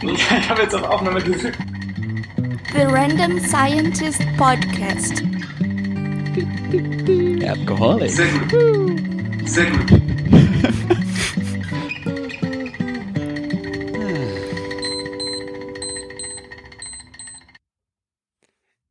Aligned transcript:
Ich 0.00 0.48
habe 0.48 0.62
jetzt 0.62 0.74
auf 0.76 0.82
Aufnahme 0.84 1.20
gedrückt. 1.20 1.58
The 2.72 2.82
Random 2.82 3.40
Scientist 3.40 4.22
Podcast. 4.36 5.24
Alcoholic. 7.44 8.10
Sehr 8.10 8.28
gut. 8.28 9.00
Sehr 9.44 9.70
gut. 9.70 10.02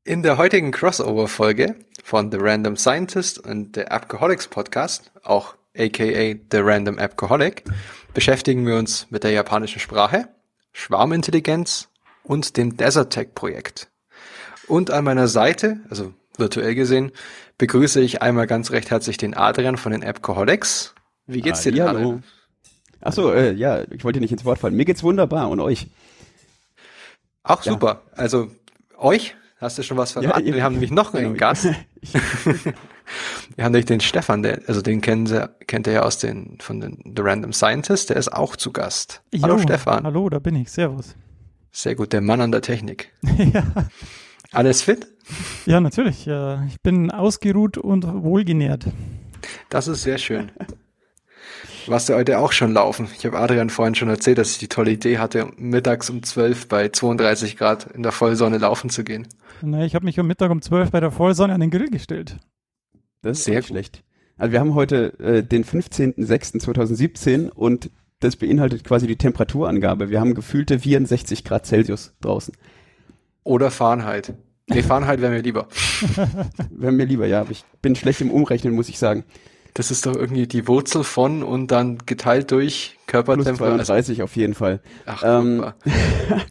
In 0.04 0.24
der 0.24 0.38
heutigen 0.38 0.72
Crossover-Folge 0.72 1.76
von 2.04 2.32
The 2.32 2.38
Random 2.42 2.76
Scientist 2.76 3.40
und 3.40 3.78
der 3.78 3.94
Alcoholics 3.94 4.50
Podcast, 4.50 5.12
auch 5.24 5.56
aka 5.78 6.36
The 6.52 6.58
Random 6.58 7.00
Alcoholic, 7.00 7.64
beschäftigen 8.14 8.66
wir 8.66 8.76
uns 8.76 9.08
mit 9.10 9.24
der 9.24 9.32
japanischen 9.32 9.80
Sprache, 9.80 10.28
Schwarmintelligenz 10.78 11.90
und 12.24 12.56
dem 12.56 12.78
Desert 12.78 13.12
Tech 13.12 13.30
Projekt. 13.34 13.90
Und 14.68 14.92
an 14.92 15.06
meiner 15.06 15.28
Seite, 15.28 15.80
also 15.90 16.14
virtuell 16.38 16.76
gesehen, 16.76 17.12
begrüße 17.58 18.00
ich 18.00 18.22
einmal 18.22 18.46
ganz 18.46 18.70
recht 18.70 18.92
herzlich 18.92 19.18
den 19.18 19.34
Adrian 19.36 19.78
von 19.78 19.92
den 19.92 20.04
Alcoholics. 20.04 20.94
Wie 21.26 21.42
geht's 21.42 21.62
dir, 21.64 21.72
Hallihallo. 21.72 21.98
Adrian? 22.00 22.24
Ach 23.02 23.14
so, 23.14 23.32
äh, 23.34 23.54
ja, 23.54 23.82
ich 23.90 24.04
wollte 24.04 24.20
dir 24.20 24.22
nicht 24.22 24.32
ins 24.34 24.46
Wort 24.46 24.60
fallen. 24.60 24.76
Mir 24.76 24.86
geht's 24.86 25.02
wunderbar 25.02 25.50
und 25.50 25.60
euch? 25.60 25.88
Auch 27.42 27.64
Ja. 27.66 27.72
super. 27.72 28.04
Also 28.12 28.52
euch 28.98 29.36
hast 29.60 29.80
du 29.80 29.84
schon 29.84 29.98
was 29.98 30.12
verraten. 30.12 30.46
ihr- 30.46 30.54
wir 30.54 30.64
haben 30.64 30.74
nämlich 30.74 30.92
noch 30.92 31.12
einen 31.16 31.34
Genau. 31.34 31.40
Gast. 31.40 31.70
Wir 33.56 33.64
haben 33.64 33.72
nämlich 33.72 33.86
den 33.86 34.00
Stefan, 34.02 34.44
der, 34.44 34.62
also 34.68 34.82
den 34.82 35.02
kennen 35.02 35.26
Sie, 35.28 35.50
kennt 35.68 35.88
ihr 35.88 35.94
ja 35.94 36.04
aus 36.04 36.18
den, 36.18 36.58
von 36.62 36.80
den 36.80 37.14
The 37.16 37.22
Random 37.22 37.54
Scientist, 37.54 38.10
der 38.10 38.18
ist 38.18 38.32
auch 38.32 38.56
zu 38.56 38.72
Gast. 38.72 39.22
Hallo 39.42 39.56
Jo, 39.56 39.62
Stefan. 39.62 40.04
Hallo, 40.04 40.30
da 40.30 40.40
bin 40.40 40.56
ich. 40.56 40.72
Servus. 40.72 41.16
Sehr 41.72 41.96
gut, 41.96 42.14
der 42.14 42.22
Mann 42.22 42.42
an 42.42 42.52
der 42.52 42.62
Technik. 42.62 43.12
ja, 43.54 43.64
Alles 44.52 44.82
fit? 44.82 45.08
ja, 45.66 45.80
natürlich. 45.80 46.28
Ich 46.28 46.82
bin 46.82 47.12
ausgeruht 47.12 47.78
und 47.78 48.06
wohlgenährt. 48.24 48.86
Das 49.70 49.88
ist 49.88 50.04
sehr 50.04 50.18
schön. 50.18 50.52
Warst 51.86 52.10
du 52.10 52.16
heute 52.16 52.40
auch 52.40 52.52
schon 52.52 52.74
laufen? 52.74 53.08
Ich 53.18 53.26
habe 53.26 53.40
Adrian 53.40 53.70
vorhin 53.70 53.96
schon 53.96 54.10
erzählt, 54.10 54.38
dass 54.38 54.52
ich 54.52 54.58
die 54.58 54.68
tolle 54.68 54.92
Idee 54.92 55.20
hatte, 55.20 55.48
mittags 55.58 56.10
um 56.10 56.22
12 56.22 56.68
bei 56.68 56.90
32 56.90 57.56
Grad 57.56 57.86
in 57.94 58.04
der 58.04 58.12
Vollsonne 58.12 58.58
laufen 58.58 58.90
zu 58.90 59.06
gehen. 59.06 59.28
Na, 59.62 59.86
ich 59.86 59.96
habe 59.96 60.04
mich 60.06 60.20
am 60.20 60.28
Mittag 60.28 60.52
um 60.52 60.62
12 60.62 60.92
bei 60.92 61.00
der 61.00 61.12
Vollsonne 61.12 61.54
an 61.54 61.62
den 61.62 61.72
Grill 61.72 61.90
gestellt. 61.90 62.38
Das 63.22 63.40
ist 63.40 63.46
Sehr 63.46 63.54
Sehr 63.54 63.62
gut. 63.62 63.68
schlecht. 63.70 64.04
Also 64.38 64.52
wir 64.52 64.60
haben 64.60 64.76
heute 64.76 65.18
äh, 65.20 65.44
den 65.44 65.64
15.06.2017 65.64 67.50
und 67.50 67.90
das 68.20 68.36
beinhaltet 68.36 68.84
quasi 68.84 69.08
die 69.08 69.16
Temperaturangabe. 69.16 70.10
Wir 70.10 70.20
haben 70.20 70.34
gefühlte 70.34 70.80
64 70.80 71.44
Grad 71.44 71.66
Celsius 71.66 72.14
draußen. 72.22 72.54
Oder 73.44 73.72
Fahrenheit. 73.72 74.34
Nee, 74.70 74.84
Fahrenheit 74.84 75.22
wäre 75.22 75.32
mir 75.32 75.42
lieber. 75.42 75.68
Wäre 76.72 76.92
mir 76.92 77.06
lieber, 77.06 77.26
ja, 77.26 77.40
aber 77.42 77.52
ich 77.52 77.64
bin 77.82 77.96
schlecht 77.96 78.20
im 78.20 78.32
Umrechnen, 78.32 78.74
muss 78.76 78.90
ich 78.90 79.00
sagen. 79.00 79.24
Das 79.74 79.92
ist 79.92 80.06
doch 80.06 80.16
irgendwie 80.16 80.46
die 80.48 80.68
Wurzel 80.68 81.04
von 81.06 81.42
und 81.44 81.72
dann 81.72 82.00
geteilt 82.06 82.52
durch 82.52 82.98
Körpertemperatur. 83.08 83.78
32 83.78 84.24
auf 84.24 84.36
jeden 84.36 84.56
Fall. 84.56 84.82
Ach, 85.06 85.24
Ähm, 85.24 85.58
super. 85.58 85.76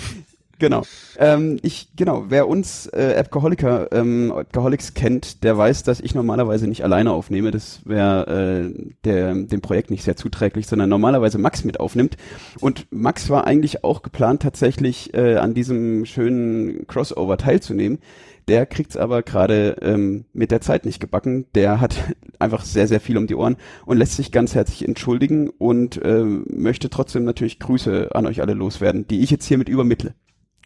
Genau. 0.62 0.82
Ähm, 1.18 1.58
ich, 1.62 1.88
genau, 1.96 2.26
wer 2.28 2.46
uns 2.46 2.86
äh, 2.86 3.16
Appgeholiker, 3.18 3.90
ähm, 3.90 4.30
Appgeholics 4.30 4.94
kennt, 4.94 5.42
der 5.42 5.58
weiß, 5.58 5.82
dass 5.82 5.98
ich 5.98 6.14
normalerweise 6.14 6.68
nicht 6.68 6.84
alleine 6.84 7.10
aufnehme. 7.10 7.50
Das 7.50 7.80
wäre 7.84 8.70
äh, 9.04 9.44
dem 9.44 9.60
Projekt 9.60 9.90
nicht 9.90 10.04
sehr 10.04 10.14
zuträglich, 10.14 10.68
sondern 10.68 10.88
normalerweise 10.88 11.38
Max 11.38 11.64
mit 11.64 11.80
aufnimmt. 11.80 12.16
Und 12.60 12.86
Max 12.92 13.28
war 13.28 13.44
eigentlich 13.44 13.82
auch 13.82 14.02
geplant, 14.02 14.42
tatsächlich 14.42 15.12
äh, 15.14 15.34
an 15.34 15.52
diesem 15.52 16.04
schönen 16.04 16.86
Crossover 16.86 17.38
teilzunehmen. 17.38 17.98
Der 18.46 18.64
kriegt's 18.64 18.96
aber 18.96 19.22
gerade 19.22 19.78
ähm, 19.82 20.26
mit 20.32 20.52
der 20.52 20.60
Zeit 20.60 20.84
nicht 20.84 21.00
gebacken. 21.00 21.46
Der 21.56 21.80
hat 21.80 21.96
einfach 22.38 22.64
sehr, 22.64 22.86
sehr 22.86 23.00
viel 23.00 23.18
um 23.18 23.26
die 23.26 23.34
Ohren 23.34 23.56
und 23.84 23.96
lässt 23.96 24.14
sich 24.14 24.30
ganz 24.30 24.54
herzlich 24.54 24.86
entschuldigen 24.86 25.50
und 25.50 26.00
ähm, 26.04 26.44
möchte 26.48 26.88
trotzdem 26.88 27.24
natürlich 27.24 27.58
Grüße 27.58 28.14
an 28.14 28.26
euch 28.26 28.40
alle 28.40 28.54
loswerden, 28.54 29.08
die 29.08 29.22
ich 29.22 29.30
jetzt 29.32 29.46
hiermit 29.46 29.68
übermittle. 29.68 30.14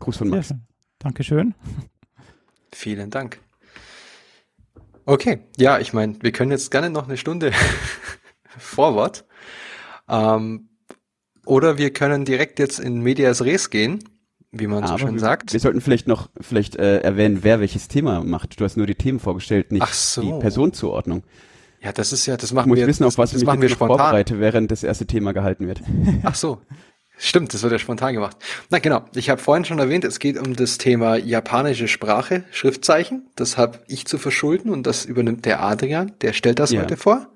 Gruß 0.00 0.16
von 0.18 0.28
Sehr 0.28 0.36
Max. 0.36 0.48
schön. 0.48 0.60
Dankeschön. 0.98 1.54
Vielen 2.72 3.10
Dank. 3.10 3.40
Okay, 5.04 5.38
ja, 5.56 5.78
ich 5.78 5.92
meine, 5.92 6.16
wir 6.20 6.32
können 6.32 6.50
jetzt 6.50 6.70
gerne 6.70 6.90
noch 6.90 7.06
eine 7.06 7.16
Stunde 7.16 7.52
forward. 8.58 9.24
Ähm, 10.08 10.68
oder 11.44 11.78
wir 11.78 11.92
können 11.92 12.24
direkt 12.24 12.58
jetzt 12.58 12.80
in 12.80 13.00
Medias 13.02 13.42
Res 13.44 13.70
gehen, 13.70 14.02
wie 14.50 14.66
man 14.66 14.84
so 14.84 14.94
Aber 14.94 14.98
schön 14.98 15.12
wir, 15.14 15.20
sagt. 15.20 15.52
wir 15.52 15.60
sollten 15.60 15.80
vielleicht 15.80 16.08
noch 16.08 16.28
vielleicht 16.40 16.74
äh, 16.76 16.98
erwähnen, 17.00 17.38
wer 17.42 17.60
welches 17.60 17.86
Thema 17.88 18.24
macht. 18.24 18.58
Du 18.58 18.64
hast 18.64 18.76
nur 18.76 18.86
die 18.86 18.96
Themen 18.96 19.20
vorgestellt, 19.20 19.70
nicht 19.70 19.86
so. 19.86 20.22
die 20.22 20.40
Personenzuordnung. 20.40 21.22
Ja, 21.80 21.92
das 21.92 22.12
ist 22.12 22.26
ja, 22.26 22.36
das 22.36 22.50
Ich 22.50 22.52
machen 22.52 22.68
muss 22.70 22.78
wir, 22.78 22.86
wissen, 22.88 23.04
das, 23.04 23.14
auf 23.14 23.18
was 23.18 23.30
das 23.30 23.42
ich 23.42 23.48
mich 23.48 23.60
wir 23.60 23.68
spontan. 23.68 23.98
vorbereite, 23.98 24.40
während 24.40 24.72
das 24.72 24.82
erste 24.82 25.06
Thema 25.06 25.32
gehalten 25.32 25.68
wird. 25.68 25.82
Ach 26.24 26.34
so. 26.34 26.60
Stimmt, 27.18 27.54
das 27.54 27.62
wird 27.62 27.72
ja 27.72 27.78
spontan 27.78 28.12
gemacht. 28.14 28.36
Na 28.68 28.78
genau, 28.78 29.04
ich 29.14 29.30
habe 29.30 29.40
vorhin 29.40 29.64
schon 29.64 29.78
erwähnt, 29.78 30.04
es 30.04 30.18
geht 30.18 30.36
um 30.38 30.54
das 30.54 30.76
Thema 30.76 31.16
japanische 31.16 31.88
Sprache, 31.88 32.44
Schriftzeichen. 32.52 33.30
Das 33.36 33.56
habe 33.56 33.78
ich 33.88 34.06
zu 34.06 34.18
verschulden 34.18 34.70
und 34.70 34.86
das 34.86 35.04
übernimmt 35.06 35.46
der 35.46 35.62
Adrian, 35.62 36.12
der 36.20 36.34
stellt 36.34 36.58
das 36.58 36.72
Ja. 36.72 36.82
heute 36.82 36.96
vor. 36.98 37.28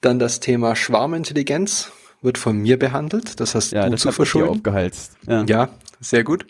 Dann 0.00 0.18
das 0.20 0.38
Thema 0.40 0.76
Schwarmintelligenz 0.76 1.90
wird 2.22 2.38
von 2.38 2.56
mir 2.58 2.78
behandelt, 2.78 3.40
das 3.40 3.56
hast 3.56 3.72
Ja, 3.72 3.84
du 3.86 3.90
das 3.90 4.02
zu 4.02 4.12
verschulden. 4.12 4.50
aufgehalst. 4.50 5.14
Ja. 5.26 5.42
Ja, 5.48 5.68
sehr 6.00 6.22
gut. 6.22 6.46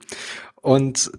Und 0.60 1.10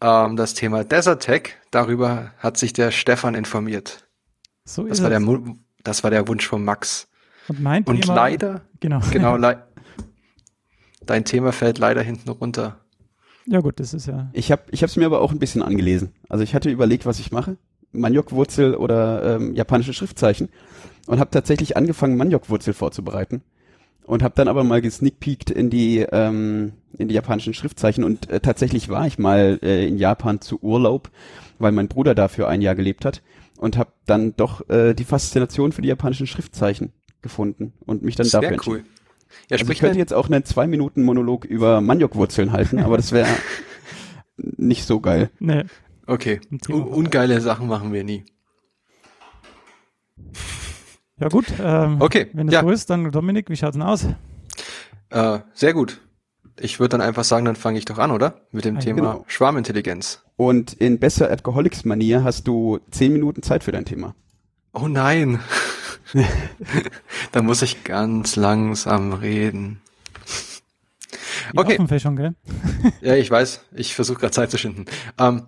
ähm, 0.00 0.36
das 0.36 0.54
Thema 0.54 0.84
Desert 0.84 1.22
Tech, 1.24 1.56
darüber 1.70 2.32
hat 2.38 2.56
sich 2.56 2.72
der 2.72 2.90
Stefan 2.90 3.34
informiert. 3.34 4.08
So 4.64 4.84
Das 4.84 4.98
ist 4.98 5.02
war, 5.02 5.10
der, 5.10 5.18
es. 5.18 5.24
Mu- 5.24 5.56
das 5.84 6.02
war 6.04 6.10
der 6.10 6.26
Wunsch 6.28 6.46
von 6.46 6.64
Max. 6.64 7.08
Und 7.48 7.60
mein 7.62 7.82
Und 7.84 8.02
Thema, 8.02 8.14
leider, 8.14 8.60
Genau. 8.80 9.00
genau, 9.10 9.36
lei 9.38 9.56
dein 11.08 11.24
Thema 11.24 11.52
fällt 11.52 11.78
leider 11.78 12.02
hinten 12.02 12.30
runter. 12.30 12.76
Ja 13.46 13.60
gut, 13.60 13.80
das 13.80 13.94
ist 13.94 14.06
ja. 14.06 14.30
Ich 14.32 14.52
habe 14.52 14.62
ich 14.70 14.82
es 14.82 14.96
mir 14.96 15.06
aber 15.06 15.20
auch 15.20 15.32
ein 15.32 15.38
bisschen 15.38 15.62
angelesen. 15.62 16.12
Also 16.28 16.44
ich 16.44 16.54
hatte 16.54 16.70
überlegt, 16.70 17.06
was 17.06 17.18
ich 17.18 17.32
mache. 17.32 17.56
Maniokwurzel 17.92 18.74
oder 18.74 19.36
ähm, 19.36 19.54
japanische 19.54 19.94
Schriftzeichen 19.94 20.50
und 21.06 21.20
habe 21.20 21.30
tatsächlich 21.30 21.76
angefangen, 21.76 22.18
Maniokwurzel 22.18 22.74
vorzubereiten 22.74 23.40
und 24.04 24.22
habe 24.22 24.34
dann 24.36 24.48
aber 24.48 24.62
mal 24.62 24.82
gesneakpeekt 24.82 25.50
in 25.50 25.70
die 25.70 26.00
ähm, 26.00 26.72
in 26.98 27.08
die 27.08 27.14
japanischen 27.14 27.54
Schriftzeichen 27.54 28.04
und 28.04 28.28
äh, 28.28 28.40
tatsächlich 28.40 28.90
war 28.90 29.06
ich 29.06 29.18
mal 29.18 29.58
äh, 29.62 29.86
in 29.86 29.96
Japan 29.96 30.42
zu 30.42 30.58
Urlaub, 30.62 31.10
weil 31.58 31.72
mein 31.72 31.88
Bruder 31.88 32.14
da 32.14 32.28
für 32.28 32.46
ein 32.46 32.60
Jahr 32.60 32.74
gelebt 32.74 33.06
hat 33.06 33.22
und 33.56 33.78
habe 33.78 33.92
dann 34.04 34.34
doch 34.36 34.68
äh, 34.68 34.92
die 34.92 35.04
Faszination 35.04 35.72
für 35.72 35.80
die 35.80 35.88
japanischen 35.88 36.26
Schriftzeichen 36.26 36.92
gefunden 37.22 37.72
und 37.86 38.02
mich 38.02 38.16
dann 38.16 38.26
Sehr 38.26 38.40
dafür 38.42 38.54
entschieden. 38.54 38.76
cool. 38.86 38.97
Ja, 39.50 39.56
Also 39.58 39.70
ich 39.72 39.78
könnte 39.80 39.98
jetzt 39.98 40.14
auch 40.14 40.28
einen 40.30 40.44
zwei 40.44 40.66
Minuten 40.66 41.02
Monolog 41.02 41.44
über 41.44 41.80
Maniokwurzeln 41.80 42.52
halten, 42.52 42.78
aber 42.80 42.96
das 42.96 43.12
wäre 43.12 43.28
nicht 44.36 44.84
so 44.86 45.00
geil. 45.00 45.30
Nee. 45.38 45.64
okay. 46.06 46.40
Un 46.68 46.82
ungeile 46.82 47.40
Sachen 47.40 47.66
machen 47.68 47.92
wir 47.92 48.04
nie. 48.04 48.24
Ja 51.20 51.28
gut. 51.28 51.46
Ähm, 51.60 51.96
Okay, 52.00 52.28
Wenn 52.32 52.48
es 52.48 52.54
ja. 52.54 52.60
so 52.62 52.70
ist, 52.70 52.90
dann 52.90 53.10
Dominik, 53.10 53.50
wie 53.50 53.56
schaut's 53.56 53.72
denn 53.74 53.82
aus? 53.82 54.06
Äh, 55.10 55.40
sehr 55.54 55.74
gut. 55.74 56.00
Ich 56.60 56.80
würde 56.80 56.90
dann 56.90 57.00
einfach 57.00 57.24
sagen, 57.24 57.44
dann 57.44 57.56
fange 57.56 57.78
ich 57.78 57.84
doch 57.84 57.98
an, 57.98 58.10
oder? 58.10 58.42
Mit 58.50 58.64
dem 58.64 58.76
Ah, 58.76 58.80
Thema 58.80 58.96
genau. 58.96 59.24
Schwarmintelligenz. 59.28 60.22
Und 60.36 60.72
in 60.74 60.98
besser 60.98 61.28
Alcoholics-Manier 61.30 62.24
hast 62.24 62.46
du 62.48 62.78
zehn 62.90 63.12
Minuten 63.12 63.42
Zeit 63.42 63.64
für 63.64 63.72
dein 63.72 63.84
Thema. 63.84 64.14
Oh 64.72 64.86
nein. 64.88 65.40
da 67.32 67.42
muss 67.42 67.62
ich 67.62 67.84
ganz 67.84 68.36
langsam 68.36 69.12
reden. 69.12 69.80
Die 71.52 71.58
Okay. 71.58 71.78
Gell? 72.16 72.34
Ja, 73.00 73.14
ich 73.16 73.30
weiß. 73.30 73.60
Ich 73.74 73.94
versuche 73.94 74.20
gerade 74.20 74.32
Zeit 74.32 74.50
zu 74.50 74.58
schinden. 74.58 74.86
Ähm, 75.18 75.46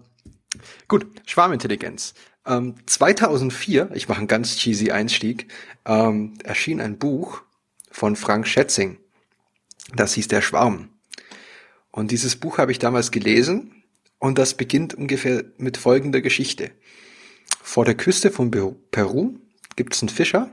gut, 0.89 1.07
Schwarmintelligenz. 1.27 2.15
Ähm, 2.47 2.75
2004, 2.87 3.91
ich 3.95 4.09
mache 4.09 4.19
einen 4.19 4.29
ganz 4.29 4.57
cheesy 4.57 4.91
Einstieg, 4.91 5.53
ähm, 5.85 6.35
erschien 6.43 6.81
ein 6.81 6.99
Buch 6.99 7.43
von 7.91 8.17
Frank 8.17 8.47
Schätzing. 8.47 8.99
Das 9.95 10.15
hieß 10.15 10.29
Der 10.29 10.41
Schwarm. 10.41 10.89
Und 11.91 12.11
dieses 12.11 12.37
Buch 12.37 12.59
habe 12.59 12.73
ich 12.73 12.79
damals 12.79 13.11
gelesen 13.11 13.83
und 14.19 14.39
das 14.39 14.55
beginnt 14.55 14.95
ungefähr 14.95 15.45
mit 15.59 15.77
folgender 15.77 16.21
Geschichte. 16.21 16.71
Vor 17.63 17.85
der 17.85 17.95
Küste 17.97 18.31
von 18.31 18.51
Peru 18.51 19.39
gibt 19.81 19.95
es 19.95 20.03
einen 20.03 20.11
Fischer, 20.11 20.51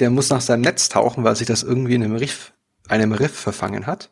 der 0.00 0.10
muss 0.10 0.28
nach 0.28 0.42
seinem 0.42 0.60
Netz 0.60 0.90
tauchen, 0.90 1.24
weil 1.24 1.34
sich 1.34 1.46
das 1.46 1.62
irgendwie 1.62 1.94
in 1.94 2.04
einem 2.04 2.16
Riff, 2.16 2.52
einem 2.88 3.12
Riff 3.12 3.34
verfangen 3.34 3.86
hat. 3.86 4.10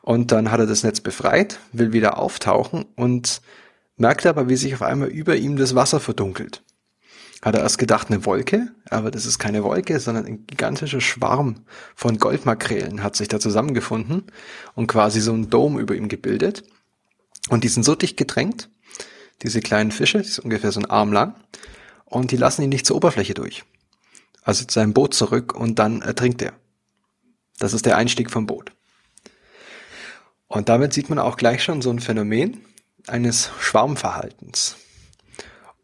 Und 0.00 0.32
dann 0.32 0.50
hat 0.50 0.58
er 0.58 0.66
das 0.66 0.84
Netz 0.84 1.02
befreit, 1.02 1.58
will 1.72 1.92
wieder 1.92 2.16
auftauchen 2.16 2.86
und 2.96 3.42
merkt 3.98 4.24
aber, 4.24 4.48
wie 4.48 4.56
sich 4.56 4.72
auf 4.72 4.80
einmal 4.80 5.08
über 5.08 5.36
ihm 5.36 5.58
das 5.58 5.74
Wasser 5.74 6.00
verdunkelt. 6.00 6.62
hat 7.42 7.56
er 7.56 7.60
erst 7.60 7.76
gedacht, 7.76 8.08
eine 8.08 8.24
Wolke, 8.24 8.68
aber 8.88 9.10
das 9.10 9.26
ist 9.26 9.38
keine 9.38 9.62
Wolke, 9.62 10.00
sondern 10.00 10.24
ein 10.24 10.46
gigantischer 10.46 11.02
Schwarm 11.02 11.66
von 11.94 12.16
Goldmakrelen 12.16 13.02
hat 13.02 13.16
sich 13.16 13.28
da 13.28 13.38
zusammengefunden 13.38 14.22
und 14.74 14.86
quasi 14.86 15.20
so 15.20 15.34
ein 15.34 15.50
Dom 15.50 15.78
über 15.78 15.94
ihm 15.94 16.08
gebildet. 16.08 16.64
Und 17.50 17.64
die 17.64 17.68
sind 17.68 17.82
so 17.82 17.94
dicht 17.94 18.16
gedrängt, 18.16 18.70
diese 19.42 19.60
kleinen 19.60 19.90
Fische, 19.90 20.22
die 20.22 20.28
sind 20.28 20.44
ungefähr 20.44 20.72
so 20.72 20.80
ein 20.80 20.90
Arm 20.90 21.12
lang, 21.12 21.34
und 22.08 22.30
die 22.30 22.36
lassen 22.36 22.62
ihn 22.62 22.70
nicht 22.70 22.86
zur 22.86 22.96
Oberfläche 22.96 23.34
durch. 23.34 23.64
Also 24.42 24.64
zu 24.64 24.74
seinem 24.74 24.94
Boot 24.94 25.14
zurück 25.14 25.54
und 25.54 25.78
dann 25.78 26.02
ertrinkt 26.02 26.42
er. 26.42 26.54
Das 27.58 27.72
ist 27.72 27.86
der 27.86 27.96
Einstieg 27.96 28.30
vom 28.30 28.46
Boot. 28.46 28.72
Und 30.46 30.68
damit 30.68 30.94
sieht 30.94 31.10
man 31.10 31.18
auch 31.18 31.36
gleich 31.36 31.62
schon 31.62 31.82
so 31.82 31.90
ein 31.90 32.00
Phänomen 32.00 32.64
eines 33.06 33.50
Schwarmverhaltens. 33.60 34.76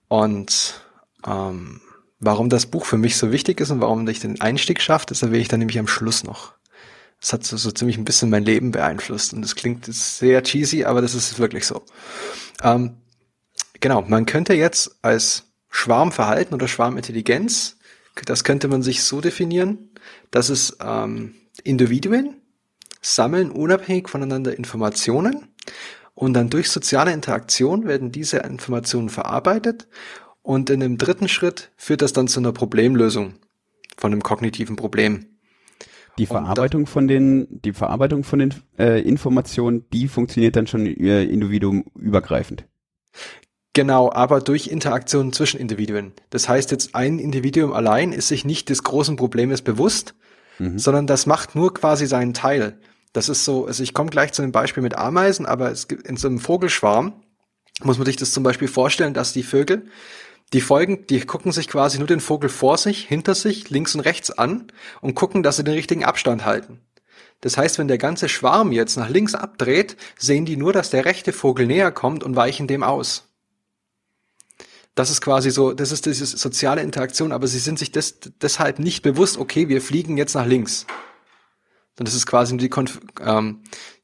Und 0.08 0.80
ähm, 1.26 1.82
warum 2.20 2.48
das 2.48 2.66
Buch 2.66 2.86
für 2.86 2.96
mich 2.96 3.16
so 3.16 3.30
wichtig 3.32 3.60
ist 3.60 3.70
und 3.70 3.80
warum 3.80 4.06
ich 4.08 4.20
den 4.20 4.40
Einstieg 4.40 4.80
schafft, 4.80 5.10
das 5.10 5.22
erwähne 5.22 5.42
ich 5.42 5.48
dann 5.48 5.58
nämlich 5.58 5.78
am 5.78 5.88
Schluss 5.88 6.24
noch. 6.24 6.54
Das 7.20 7.32
hat 7.32 7.44
so, 7.44 7.56
so 7.56 7.70
ziemlich 7.70 7.98
ein 7.98 8.04
bisschen 8.04 8.30
mein 8.30 8.44
Leben 8.44 8.70
beeinflusst 8.70 9.34
und 9.34 9.42
das 9.42 9.54
klingt 9.54 9.86
sehr 9.86 10.42
cheesy, 10.42 10.84
aber 10.84 11.02
das 11.02 11.14
ist 11.14 11.38
wirklich 11.38 11.66
so. 11.66 11.82
Ähm, 12.62 12.98
genau, 13.80 14.02
man 14.02 14.26
könnte 14.26 14.54
jetzt 14.54 14.96
als 15.02 15.44
Schwarmverhalten 15.74 16.54
oder 16.54 16.68
Schwarmintelligenz, 16.68 17.78
das 18.26 18.44
könnte 18.44 18.68
man 18.68 18.82
sich 18.82 19.02
so 19.02 19.20
definieren, 19.20 19.90
dass 20.30 20.48
es 20.48 20.78
ähm, 20.80 21.34
Individuen 21.64 22.36
sammeln 23.02 23.50
unabhängig 23.50 24.08
voneinander 24.08 24.56
Informationen 24.56 25.48
und 26.14 26.34
dann 26.34 26.48
durch 26.48 26.70
soziale 26.70 27.12
Interaktion 27.12 27.88
werden 27.88 28.12
diese 28.12 28.38
Informationen 28.38 29.08
verarbeitet 29.08 29.88
und 30.42 30.70
in 30.70 30.78
dem 30.78 30.96
dritten 30.96 31.26
Schritt 31.26 31.72
führt 31.76 32.02
das 32.02 32.12
dann 32.12 32.28
zu 32.28 32.38
einer 32.38 32.52
Problemlösung 32.52 33.34
von 33.96 34.12
einem 34.12 34.22
kognitiven 34.22 34.76
Problem. 34.76 35.26
Die 36.18 36.26
Verarbeitung 36.26 36.86
von 36.86 37.08
den, 37.08 37.48
die 37.50 37.72
Verarbeitung 37.72 38.22
von 38.22 38.38
den 38.38 38.54
äh, 38.78 39.02
Informationen, 39.02 39.86
die 39.92 40.06
funktioniert 40.06 40.54
dann 40.54 40.68
schon 40.68 40.86
äh, 40.86 41.24
individuumübergreifend. 41.24 42.64
Genau, 43.74 44.10
aber 44.10 44.40
durch 44.40 44.68
Interaktionen 44.68 45.32
zwischen 45.32 45.60
Individuen. 45.60 46.12
Das 46.30 46.48
heißt 46.48 46.70
jetzt, 46.70 46.94
ein 46.94 47.18
Individuum 47.18 47.72
allein 47.72 48.12
ist 48.12 48.28
sich 48.28 48.44
nicht 48.44 48.68
des 48.70 48.84
großen 48.84 49.16
Problems 49.16 49.62
bewusst, 49.62 50.14
mhm. 50.58 50.78
sondern 50.78 51.06
das 51.06 51.26
macht 51.26 51.54
nur 51.54 51.74
quasi 51.74 52.06
seinen 52.06 52.34
Teil. 52.34 52.78
Das 53.12 53.28
ist 53.28 53.44
so, 53.44 53.66
also 53.66 53.82
ich 53.82 53.92
komme 53.92 54.10
gleich 54.10 54.32
zu 54.32 54.42
einem 54.42 54.52
Beispiel 54.52 54.82
mit 54.82 54.96
Ameisen, 54.96 55.44
aber 55.44 55.70
es 55.70 55.88
gibt 55.88 56.06
in 56.06 56.16
so 56.16 56.28
einem 56.28 56.38
Vogelschwarm 56.38 57.12
muss 57.82 57.98
man 57.98 58.06
sich 58.06 58.16
das 58.16 58.32
zum 58.32 58.44
Beispiel 58.44 58.68
vorstellen, 58.68 59.14
dass 59.14 59.32
die 59.32 59.42
Vögel, 59.42 59.86
die 60.52 60.60
folgen, 60.60 61.06
die 61.08 61.20
gucken 61.20 61.50
sich 61.50 61.68
quasi 61.68 61.98
nur 61.98 62.06
den 62.06 62.20
Vogel 62.20 62.48
vor 62.48 62.78
sich, 62.78 63.04
hinter 63.04 63.34
sich, 63.34 63.70
links 63.70 63.94
und 63.94 64.02
rechts 64.02 64.30
an 64.30 64.68
und 65.00 65.14
gucken, 65.14 65.42
dass 65.42 65.56
sie 65.56 65.64
den 65.64 65.74
richtigen 65.74 66.04
Abstand 66.04 66.44
halten. 66.44 66.80
Das 67.40 67.56
heißt, 67.56 67.78
wenn 67.78 67.88
der 67.88 67.98
ganze 67.98 68.28
Schwarm 68.28 68.72
jetzt 68.72 68.96
nach 68.96 69.08
links 69.08 69.34
abdreht, 69.34 69.96
sehen 70.16 70.44
die 70.46 70.56
nur, 70.56 70.72
dass 70.72 70.90
der 70.90 71.04
rechte 71.04 71.32
Vogel 71.32 71.66
näher 71.66 71.90
kommt 71.90 72.22
und 72.22 72.36
weichen 72.36 72.68
dem 72.68 72.82
aus. 72.82 73.33
Das 74.94 75.10
ist 75.10 75.20
quasi 75.20 75.50
so, 75.50 75.72
das 75.72 75.90
ist 75.90 76.06
diese 76.06 76.24
soziale 76.24 76.82
Interaktion, 76.82 77.32
aber 77.32 77.48
sie 77.48 77.58
sind 77.58 77.78
sich 77.78 77.90
des, 77.90 78.20
deshalb 78.40 78.78
nicht 78.78 79.02
bewusst, 79.02 79.38
okay, 79.38 79.68
wir 79.68 79.82
fliegen 79.82 80.16
jetzt 80.16 80.34
nach 80.34 80.46
links. 80.46 80.86
Und 81.98 82.06
das 82.08 82.14
ist 82.14 82.26
quasi 82.26 82.56
die, 82.56 82.68
Kon 82.68 82.88
ähm, 83.20 83.62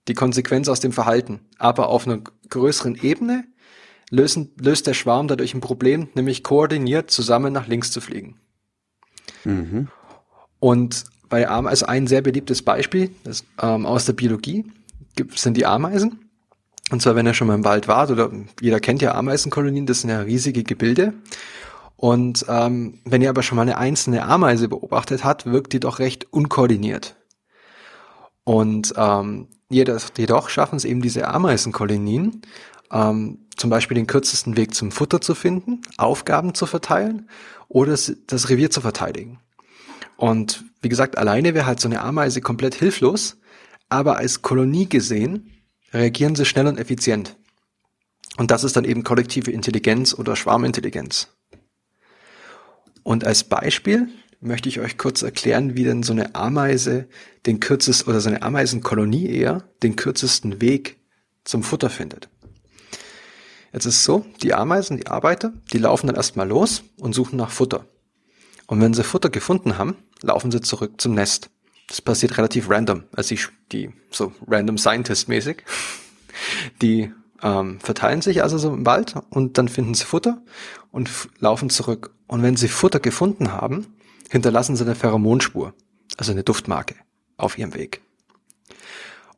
die 0.08 0.14
Konsequenz 0.14 0.68
aus 0.68 0.80
dem 0.80 0.92
Verhalten. 0.92 1.46
Aber 1.58 1.88
auf 1.88 2.06
einer 2.06 2.20
größeren 2.48 2.96
Ebene 2.96 3.44
lösen, 4.10 4.52
löst 4.60 4.86
der 4.86 4.94
Schwarm 4.94 5.28
dadurch 5.28 5.54
ein 5.54 5.60
Problem, 5.60 6.08
nämlich 6.14 6.42
koordiniert 6.42 7.10
zusammen 7.10 7.52
nach 7.52 7.66
links 7.66 7.90
zu 7.90 8.00
fliegen. 8.00 8.40
Mhm. 9.44 9.88
Und 10.58 11.04
bei 11.28 11.48
Ameisen, 11.48 11.68
also 11.68 11.86
ein 11.86 12.06
sehr 12.06 12.22
beliebtes 12.22 12.62
Beispiel 12.62 13.14
das, 13.24 13.44
ähm, 13.62 13.86
aus 13.86 14.04
der 14.04 14.12
Biologie 14.12 14.70
gibt, 15.16 15.38
sind 15.38 15.56
die 15.56 15.66
Ameisen. 15.66 16.29
Und 16.90 17.00
zwar, 17.00 17.14
wenn 17.14 17.26
ihr 17.26 17.34
schon 17.34 17.46
mal 17.46 17.54
im 17.54 17.64
Wald 17.64 17.88
wart, 17.88 18.10
oder 18.10 18.30
jeder 18.60 18.80
kennt 18.80 19.00
ja 19.00 19.14
Ameisenkolonien, 19.14 19.86
das 19.86 20.00
sind 20.00 20.10
ja 20.10 20.20
riesige 20.20 20.64
Gebilde. 20.64 21.14
Und 21.96 22.46
ähm, 22.48 23.00
wenn 23.04 23.22
ihr 23.22 23.28
aber 23.28 23.42
schon 23.42 23.56
mal 23.56 23.62
eine 23.62 23.78
einzelne 23.78 24.24
Ameise 24.24 24.68
beobachtet 24.68 25.22
habt, 25.22 25.46
wirkt 25.46 25.72
die 25.72 25.80
doch 25.80 25.98
recht 25.98 26.32
unkoordiniert. 26.32 27.16
Und 28.44 28.94
ähm, 28.96 29.48
jedoch 29.70 30.48
schaffen 30.48 30.76
es 30.76 30.84
eben 30.84 31.02
diese 31.02 31.28
Ameisenkolonien, 31.28 32.42
ähm, 32.90 33.46
zum 33.56 33.70
Beispiel 33.70 33.94
den 33.94 34.06
kürzesten 34.06 34.56
Weg 34.56 34.74
zum 34.74 34.90
Futter 34.90 35.20
zu 35.20 35.34
finden, 35.34 35.82
Aufgaben 35.98 36.54
zu 36.54 36.66
verteilen 36.66 37.28
oder 37.68 37.92
das 37.92 38.48
Revier 38.48 38.70
zu 38.70 38.80
verteidigen. 38.80 39.38
Und 40.16 40.64
wie 40.80 40.88
gesagt, 40.88 41.18
alleine 41.18 41.54
wäre 41.54 41.66
halt 41.66 41.80
so 41.80 41.88
eine 41.88 42.00
Ameise 42.00 42.40
komplett 42.40 42.74
hilflos, 42.74 43.36
aber 43.88 44.16
als 44.16 44.42
Kolonie 44.42 44.88
gesehen 44.88 45.59
reagieren 45.92 46.36
sie 46.36 46.44
schnell 46.44 46.66
und 46.66 46.78
effizient. 46.78 47.36
Und 48.36 48.50
das 48.50 48.64
ist 48.64 48.76
dann 48.76 48.84
eben 48.84 49.04
kollektive 49.04 49.50
Intelligenz 49.50 50.14
oder 50.14 50.36
Schwarmintelligenz. 50.36 51.28
Und 53.02 53.24
als 53.24 53.44
Beispiel 53.44 54.08
möchte 54.40 54.68
ich 54.68 54.80
euch 54.80 54.96
kurz 54.96 55.22
erklären, 55.22 55.76
wie 55.76 55.84
denn 55.84 56.02
so 56.02 56.12
eine 56.12 56.34
Ameise 56.34 57.08
den 57.46 57.60
kürzesten 57.60 58.08
oder 58.08 58.20
so 58.20 58.28
eine 58.28 58.42
Ameisenkolonie 58.42 59.28
eher 59.28 59.64
den 59.82 59.96
kürzesten 59.96 60.60
Weg 60.60 60.98
zum 61.44 61.62
Futter 61.62 61.90
findet. 61.90 62.28
Jetzt 63.72 63.86
ist 63.86 64.04
so, 64.04 64.26
die 64.42 64.54
Ameisen, 64.54 64.96
die 64.96 65.06
Arbeiter, 65.06 65.52
die 65.72 65.78
laufen 65.78 66.06
dann 66.06 66.16
erstmal 66.16 66.48
los 66.48 66.82
und 66.98 67.14
suchen 67.14 67.36
nach 67.36 67.50
Futter. 67.50 67.86
Und 68.66 68.80
wenn 68.80 68.94
sie 68.94 69.04
Futter 69.04 69.30
gefunden 69.30 69.78
haben, 69.78 69.96
laufen 70.22 70.50
sie 70.50 70.60
zurück 70.60 71.00
zum 71.00 71.14
Nest. 71.14 71.50
Das 71.90 72.00
passiert 72.00 72.38
relativ 72.38 72.70
random, 72.70 73.02
also 73.16 73.34
die, 73.34 73.40
die 73.72 73.92
so 74.12 74.32
random 74.46 74.78
Scientist 74.78 75.28
mäßig. 75.28 75.64
Die 76.80 77.12
ähm, 77.42 77.80
verteilen 77.80 78.22
sich 78.22 78.44
also 78.44 78.58
so 78.58 78.72
im 78.72 78.86
Wald 78.86 79.16
und 79.30 79.58
dann 79.58 79.68
finden 79.68 79.94
sie 79.94 80.04
Futter 80.04 80.40
und 80.92 81.10
laufen 81.40 81.68
zurück. 81.68 82.14
Und 82.28 82.44
wenn 82.44 82.54
sie 82.54 82.68
Futter 82.68 83.00
gefunden 83.00 83.50
haben, 83.50 83.88
hinterlassen 84.30 84.76
sie 84.76 84.84
eine 84.84 84.94
Pheromonspur, 84.94 85.74
also 86.16 86.30
eine 86.30 86.44
Duftmarke, 86.44 86.94
auf 87.36 87.58
ihrem 87.58 87.74
Weg. 87.74 88.02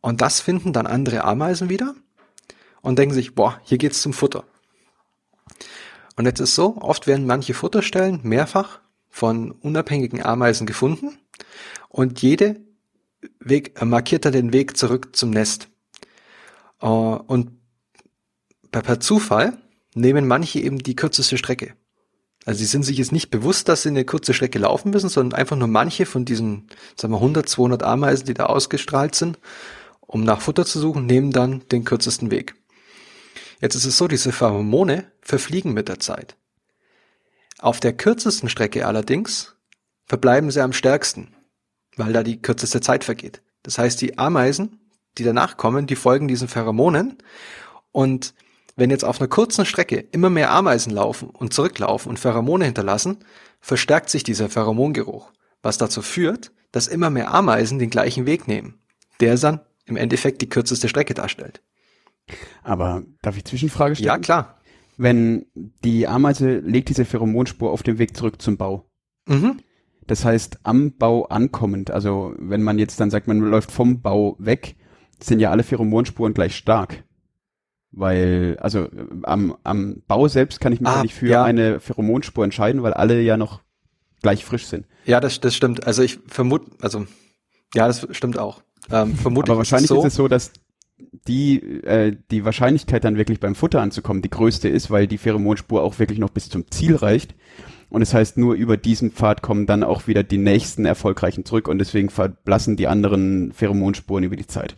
Und 0.03 0.21
das 0.21 0.43
finden 0.43 0.75
dann 0.75 0.87
andere 0.87 1.25
Ameisen 1.25 1.71
wieder 1.71 1.95
und 2.83 2.99
denken 2.99 3.15
sich, 3.15 3.35
boah, 3.35 3.63
hier 3.65 3.79
geht's 3.79 4.03
zum 4.03 4.13
Futter. 4.13 4.45
Und 6.17 6.27
jetzt 6.27 6.41
ist 6.41 6.55
so, 6.55 6.77
oft 6.83 7.07
werden 7.07 7.25
manche 7.25 7.55
Futterstellen 7.55 8.21
mehrfach 8.25 8.81
von 9.09 9.53
unabhängigen 9.53 10.23
Ameisen 10.23 10.67
gefunden 10.67 11.17
und 11.93 12.23
jede 12.23 12.56
Weg, 13.39 13.81
äh, 13.81 13.85
markiert 13.85 14.25
er 14.25 14.31
den 14.31 14.53
Weg 14.53 14.77
zurück 14.77 15.15
zum 15.15 15.31
Nest. 15.31 15.69
Äh, 16.81 16.87
und 16.87 17.53
per, 18.70 18.82
per 18.82 18.99
Zufall 18.99 19.58
nehmen 19.94 20.27
manche 20.27 20.58
eben 20.61 20.79
die 20.79 20.96
kürzeste 20.96 21.39
Strecke. 21.39 21.75
Also 22.44 22.58
sie 22.58 22.65
sind 22.65 22.82
sich 22.82 22.96
jetzt 22.96 23.13
nicht 23.13 23.31
bewusst, 23.31 23.69
dass 23.69 23.82
sie 23.82 23.91
eine 23.91 24.05
kurze 24.05 24.34
Strecke 24.34 24.58
laufen 24.58 24.91
müssen, 24.91 25.08
sondern 25.08 25.39
einfach 25.39 25.56
nur 25.56 25.69
manche 25.69 26.06
von 26.06 26.25
diesen, 26.25 26.67
sagen 26.96 27.13
wir 27.13 27.19
100, 27.19 27.49
200 27.49 27.82
Ameisen, 27.84 28.27
die 28.27 28.34
da 28.34 28.46
ausgestrahlt 28.46 29.15
sind, 29.15 29.39
um 30.01 30.25
nach 30.25 30.41
Futter 30.41 30.65
zu 30.65 30.81
suchen, 30.81 31.06
nehmen 31.06 31.31
dann 31.31 31.63
den 31.69 31.84
kürzesten 31.84 32.32
Weg. 32.32 32.56
Jetzt 33.61 33.77
ist 33.77 33.84
es 33.84 33.96
so, 33.96 34.08
diese 34.08 34.32
Pheromone 34.32 35.13
verfliegen 35.20 35.72
mit 35.72 35.89
der 35.89 36.01
Zeit. 36.01 36.37
Auf 37.58 37.79
der 37.79 37.93
kürzesten 37.93 38.49
Strecke 38.49 38.87
allerdings 38.87 39.55
verbleiben 40.06 40.51
sie 40.51 40.63
am 40.63 40.72
stärksten, 40.72 41.37
weil 41.96 42.13
da 42.13 42.22
die 42.22 42.41
kürzeste 42.41 42.81
Zeit 42.81 43.05
vergeht. 43.05 43.43
Das 43.63 43.79
heißt, 43.79 44.01
die 44.01 44.19
Ameisen, 44.19 44.81
die 45.19 45.25
danach 45.25 45.56
kommen, 45.56 45.87
die 45.87 45.96
folgen 45.96 46.29
diesen 46.29 46.49
Pheromonen 46.49 47.19
und 47.93 48.34
wenn 48.77 48.91
jetzt 48.91 49.05
auf 49.05 49.20
einer 49.20 49.29
kurzen 49.29 49.67
Strecke 49.67 49.99
immer 50.13 50.31
mehr 50.31 50.51
Ameisen 50.51 50.93
laufen 50.93 51.29
und 51.29 51.53
zurücklaufen 51.53 52.08
und 52.08 52.19
Pheromone 52.19 52.65
hinterlassen, 52.65 53.19
verstärkt 53.61 54.08
sich 54.11 54.25
dieser 54.25 54.49
Pheromongeruch, 54.49 55.31
was 55.63 55.79
dazu 55.79 56.03
führt, 56.03 56.53
dass 56.72 56.89
immer 56.89 57.11
mehr 57.11 57.32
Ameisen 57.32 57.79
den 57.79 57.91
gleichen 57.91 58.27
Weg 58.27 58.49
nehmen, 58.49 58.81
der 59.20 59.37
dann 59.37 59.61
im 59.84 59.96
Endeffekt 59.96 60.41
die 60.41 60.49
kürzeste 60.49 60.89
Strecke 60.89 61.15
darstellt. 61.15 61.63
Aber 62.63 63.03
darf 63.20 63.37
ich 63.37 63.44
Zwischenfrage 63.44 63.94
stellen? 63.94 64.06
Ja, 64.06 64.19
klar. 64.19 64.58
Wenn 64.96 65.46
die 65.55 66.06
Ameise 66.06 66.58
legt 66.58 66.89
diese 66.89 67.05
Pheromonspur 67.05 67.70
auf 67.70 67.82
dem 67.82 67.99
Weg 67.99 68.17
zurück 68.17 68.41
zum 68.41 68.56
Bau. 68.56 68.91
Mhm. 69.27 69.61
Das 70.06 70.25
heißt, 70.25 70.61
am 70.65 70.97
Bau 70.97 71.25
ankommend, 71.27 71.91
also 71.91 72.35
wenn 72.39 72.63
man 72.63 72.79
jetzt 72.79 72.99
dann 73.01 73.11
sagt, 73.11 73.29
man 73.29 73.39
läuft 73.39 73.71
vom 73.71 74.03
Bau 74.03 74.37
weg, 74.39 74.77
sind 75.21 75.39
ja 75.39 75.51
alle 75.51 75.63
Pheromonspuren 75.63 76.35
gleich 76.35 76.56
stark. 76.56 77.05
Weil, 77.93 78.56
also 78.61 78.89
am, 79.23 79.56
am 79.65 80.03
Bau 80.09 80.27
selbst 80.27 80.61
kann 80.61 80.73
ich 80.73 80.81
mich 80.81 80.89
ah, 80.89 81.03
nicht 81.03 81.15
für 81.15 81.29
ja. 81.29 81.44
eine 81.44 81.79
Pheromonspur 81.79 82.43
entscheiden, 82.43 82.82
weil 82.82 82.94
alle 82.94 83.21
ja 83.21 83.37
noch 83.37 83.61
gleich 84.23 84.44
frisch 84.44 84.67
sind. 84.67 84.87
Ja, 85.05 85.21
das, 85.21 85.41
das 85.41 85.55
stimmt. 85.55 85.87
Also 85.87 86.03
ich 86.03 86.19
vermute, 86.27 86.71
also 86.81 87.06
ja, 87.75 87.87
das 87.87 88.06
stimmt 88.13 88.39
auch. 88.39 88.63
Ähm, 88.91 89.15
vermutlich 89.15 89.51
Aber 89.51 89.59
wahrscheinlich 89.59 89.91
ist 89.91 89.97
es, 89.97 89.97
so, 89.97 90.06
ist 90.06 90.13
es 90.13 90.17
so, 90.17 90.29
dass 90.29 90.53
die, 91.29 91.63
äh, 91.85 92.17
die 92.31 92.44
Wahrscheinlichkeit 92.44 93.05
dann 93.05 93.19
wirklich 93.19 93.41
beim 93.41 93.55
Futter 93.55 93.82
anzukommen 93.82 94.23
die 94.23 94.31
größte 94.31 94.69
ist, 94.69 94.91
weil 94.91 95.06
die 95.06 95.19
Pheromonspur 95.19 95.82
auch 95.82 95.99
wirklich 95.99 96.19
noch 96.19 96.31
bis 96.31 96.49
zum 96.49 96.71
Ziel 96.71 96.97
reicht 96.97 97.35
Und 97.93 98.01
es 98.01 98.08
das 98.08 98.15
heißt, 98.15 98.39
nur 98.39 98.55
über 98.55 98.79
diesen 98.79 99.11
Pfad 99.11 99.43
kommen 99.43 99.67
dann 99.67 99.84
auch 99.84 100.06
wieder 100.06 100.22
die 100.22 100.39
nächsten 100.39 100.87
erfolgreichen 100.87 101.44
zurück 101.44 101.69
und 101.69 101.79
deswegen 101.79 102.08
verblassen 102.08 102.75
die 102.75 102.89
anderen 102.89 103.53
Pheromonspuren 103.53 104.25
über 104.25 104.34
die 104.34 104.46
Zeit. 104.46 104.77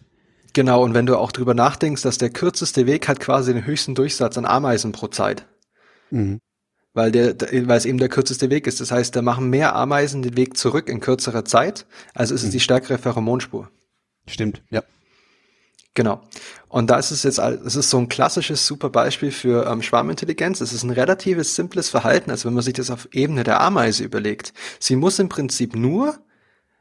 Genau, 0.53 0.83
und 0.83 0.95
wenn 0.95 1.07
du 1.07 1.17
auch 1.17 1.31
drüber 1.31 1.55
nachdenkst, 1.55 2.03
dass 2.03 2.19
der 2.19 2.31
kürzeste 2.31 2.87
Weg 2.87 3.07
hat 3.07 3.21
quasi 3.21 3.55
den 3.55 3.67
höchsten 3.67 3.95
Durchsatz 3.95 4.37
an 4.37 4.45
Ameisen 4.45 4.91
pro 4.91 5.07
Zeit. 5.07 5.47
Mhm. 6.11 6.41
Weil 6.93 7.13
der, 7.13 7.37
weil 7.41 7.79
es 7.79 7.87
eben 7.87 7.99
der 7.99 8.09
kürzeste 8.09 8.51
Weg 8.51 8.67
ist. 8.67 8.81
Das 8.81 8.91
heißt, 8.91 9.15
da 9.15 9.23
machen 9.23 9.49
mehr 9.49 9.77
Ameisen 9.77 10.23
den 10.23 10.37
Weg 10.37 10.57
zurück 10.57 10.89
in 10.89 10.99
kürzerer 10.99 11.45
Zeit, 11.45 11.87
also 12.15 12.35
ist 12.35 12.43
es 12.43 12.49
mhm. 12.49 12.53
die 12.53 12.61
stärkere 12.61 12.99
Pheromonspur. 12.99 13.71
Stimmt, 14.27 14.65
ja. 14.71 14.83
Genau. 15.95 16.21
Und 16.75 16.91
da 16.91 16.97
ist 16.97 17.13
es 17.13 17.23
jetzt, 17.23 17.39
es 17.39 17.77
ist 17.77 17.89
so 17.89 17.99
ein 17.99 18.09
klassisches 18.09 18.67
super 18.67 18.91
Beispiel 18.91 19.31
für 19.31 19.65
ähm, 19.65 19.81
Schwarmintelligenz. 19.81 20.61
Es 20.61 20.73
ist 20.73 20.83
ein 20.83 20.91
relatives 20.91 21.55
simples 21.55 21.89
Verhalten, 21.89 22.33
also 22.33 22.49
wenn 22.49 22.55
man 22.55 22.65
sich 22.65 22.75
das 22.75 22.91
auf 22.91 23.07
Ebene 23.13 23.45
der 23.45 23.61
Ameise 23.61 24.03
überlegt. 24.03 24.53
Sie 24.81 24.97
muss 24.97 25.21
im 25.21 25.29
Prinzip 25.29 25.77
nur 25.77 26.19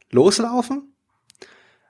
loslaufen, 0.09 0.95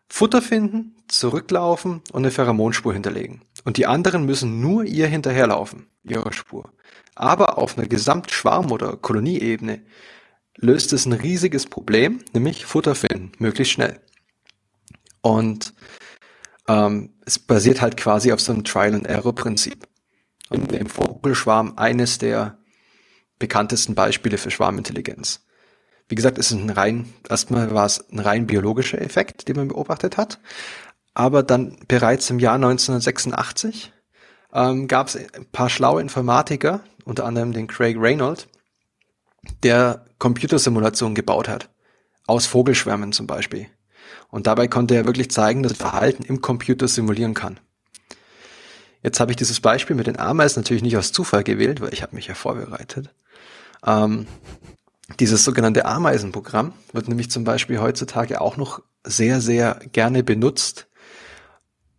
Futter 0.09 0.41
finden, 0.41 0.97
zurücklaufen 1.07 2.01
und 2.11 2.23
eine 2.23 2.31
Pheromonspur 2.31 2.91
hinterlegen. 2.91 3.43
Und 3.63 3.77
die 3.77 3.85
anderen 3.85 4.25
müssen 4.25 4.59
nur 4.59 4.83
ihr 4.83 5.07
hinterherlaufen, 5.07 5.87
ihrer 6.03 6.33
Spur. 6.33 6.73
Aber 7.15 7.57
auf 7.57 7.77
einer 7.77 7.87
Gesamtschwarm- 7.87 8.73
oder 8.73 8.97
Kolonieebene 8.97 9.81
löst 10.57 10.91
es 10.91 11.05
ein 11.05 11.13
riesiges 11.13 11.67
Problem, 11.67 12.19
nämlich 12.33 12.65
Futter 12.65 12.95
finden, 12.95 13.31
möglichst 13.39 13.71
schnell. 13.71 14.01
Und 15.21 15.73
ähm, 16.67 17.13
es 17.25 17.39
basiert 17.39 17.81
halt 17.81 17.97
quasi 17.97 18.31
auf 18.31 18.41
so 18.41 18.53
einem 18.53 18.63
Trial-and-Error-Prinzip. 18.63 19.87
Und 20.49 20.71
im 20.71 20.87
Vogelschwarm 20.87 21.73
eines 21.77 22.17
der 22.17 22.57
bekanntesten 23.39 23.95
Beispiele 23.95 24.37
für 24.37 24.51
Schwarmintelligenz. 24.51 25.45
Wie 26.07 26.15
gesagt, 26.15 26.37
es 26.37 26.51
ist 26.51 26.57
ein 26.57 26.69
rein, 26.69 27.13
erstmal 27.29 27.73
war 27.73 27.85
es 27.85 28.09
ein 28.11 28.19
rein 28.19 28.45
biologischer 28.45 29.01
Effekt, 29.01 29.47
den 29.47 29.55
man 29.55 29.69
beobachtet 29.69 30.17
hat. 30.17 30.39
Aber 31.13 31.43
dann 31.43 31.77
bereits 31.87 32.29
im 32.29 32.39
Jahr 32.39 32.55
1986 32.55 33.93
ähm, 34.53 34.87
gab 34.87 35.07
es 35.07 35.15
ein 35.15 35.45
paar 35.51 35.69
schlaue 35.69 36.01
Informatiker, 36.01 36.81
unter 37.05 37.25
anderem 37.25 37.53
den 37.53 37.67
Craig 37.67 37.97
Reynolds, 37.99 38.47
der 39.63 40.05
Computersimulationen 40.19 41.15
gebaut 41.15 41.47
hat. 41.47 41.69
Aus 42.27 42.45
Vogelschwärmen 42.45 43.11
zum 43.11 43.27
Beispiel. 43.27 43.67
Und 44.33 44.47
dabei 44.47 44.67
konnte 44.67 44.95
er 44.95 45.05
wirklich 45.05 45.29
zeigen, 45.29 45.61
dass 45.61 45.73
Verhalten 45.73 46.23
im 46.23 46.41
Computer 46.41 46.87
simulieren 46.87 47.35
kann. 47.35 47.59
Jetzt 49.03 49.19
habe 49.19 49.31
ich 49.31 49.35
dieses 49.35 49.59
Beispiel 49.59 49.95
mit 49.95 50.07
den 50.07 50.17
Ameisen 50.17 50.59
natürlich 50.59 50.81
nicht 50.81 50.97
aus 50.97 51.11
Zufall 51.11 51.43
gewählt, 51.43 51.81
weil 51.81 51.93
ich 51.93 52.01
habe 52.01 52.15
mich 52.15 52.25
ja 52.25 52.33
vorbereitet. 52.33 53.13
Ähm, 53.85 54.25
dieses 55.19 55.43
sogenannte 55.43 55.85
Ameisenprogramm 55.85 56.73
wird 56.93 57.09
nämlich 57.09 57.29
zum 57.29 57.43
Beispiel 57.43 57.79
heutzutage 57.79 58.41
auch 58.41 58.57
noch 58.57 58.81
sehr, 59.03 59.39
sehr 59.39 59.79
gerne 59.91 60.23
benutzt. 60.23 60.87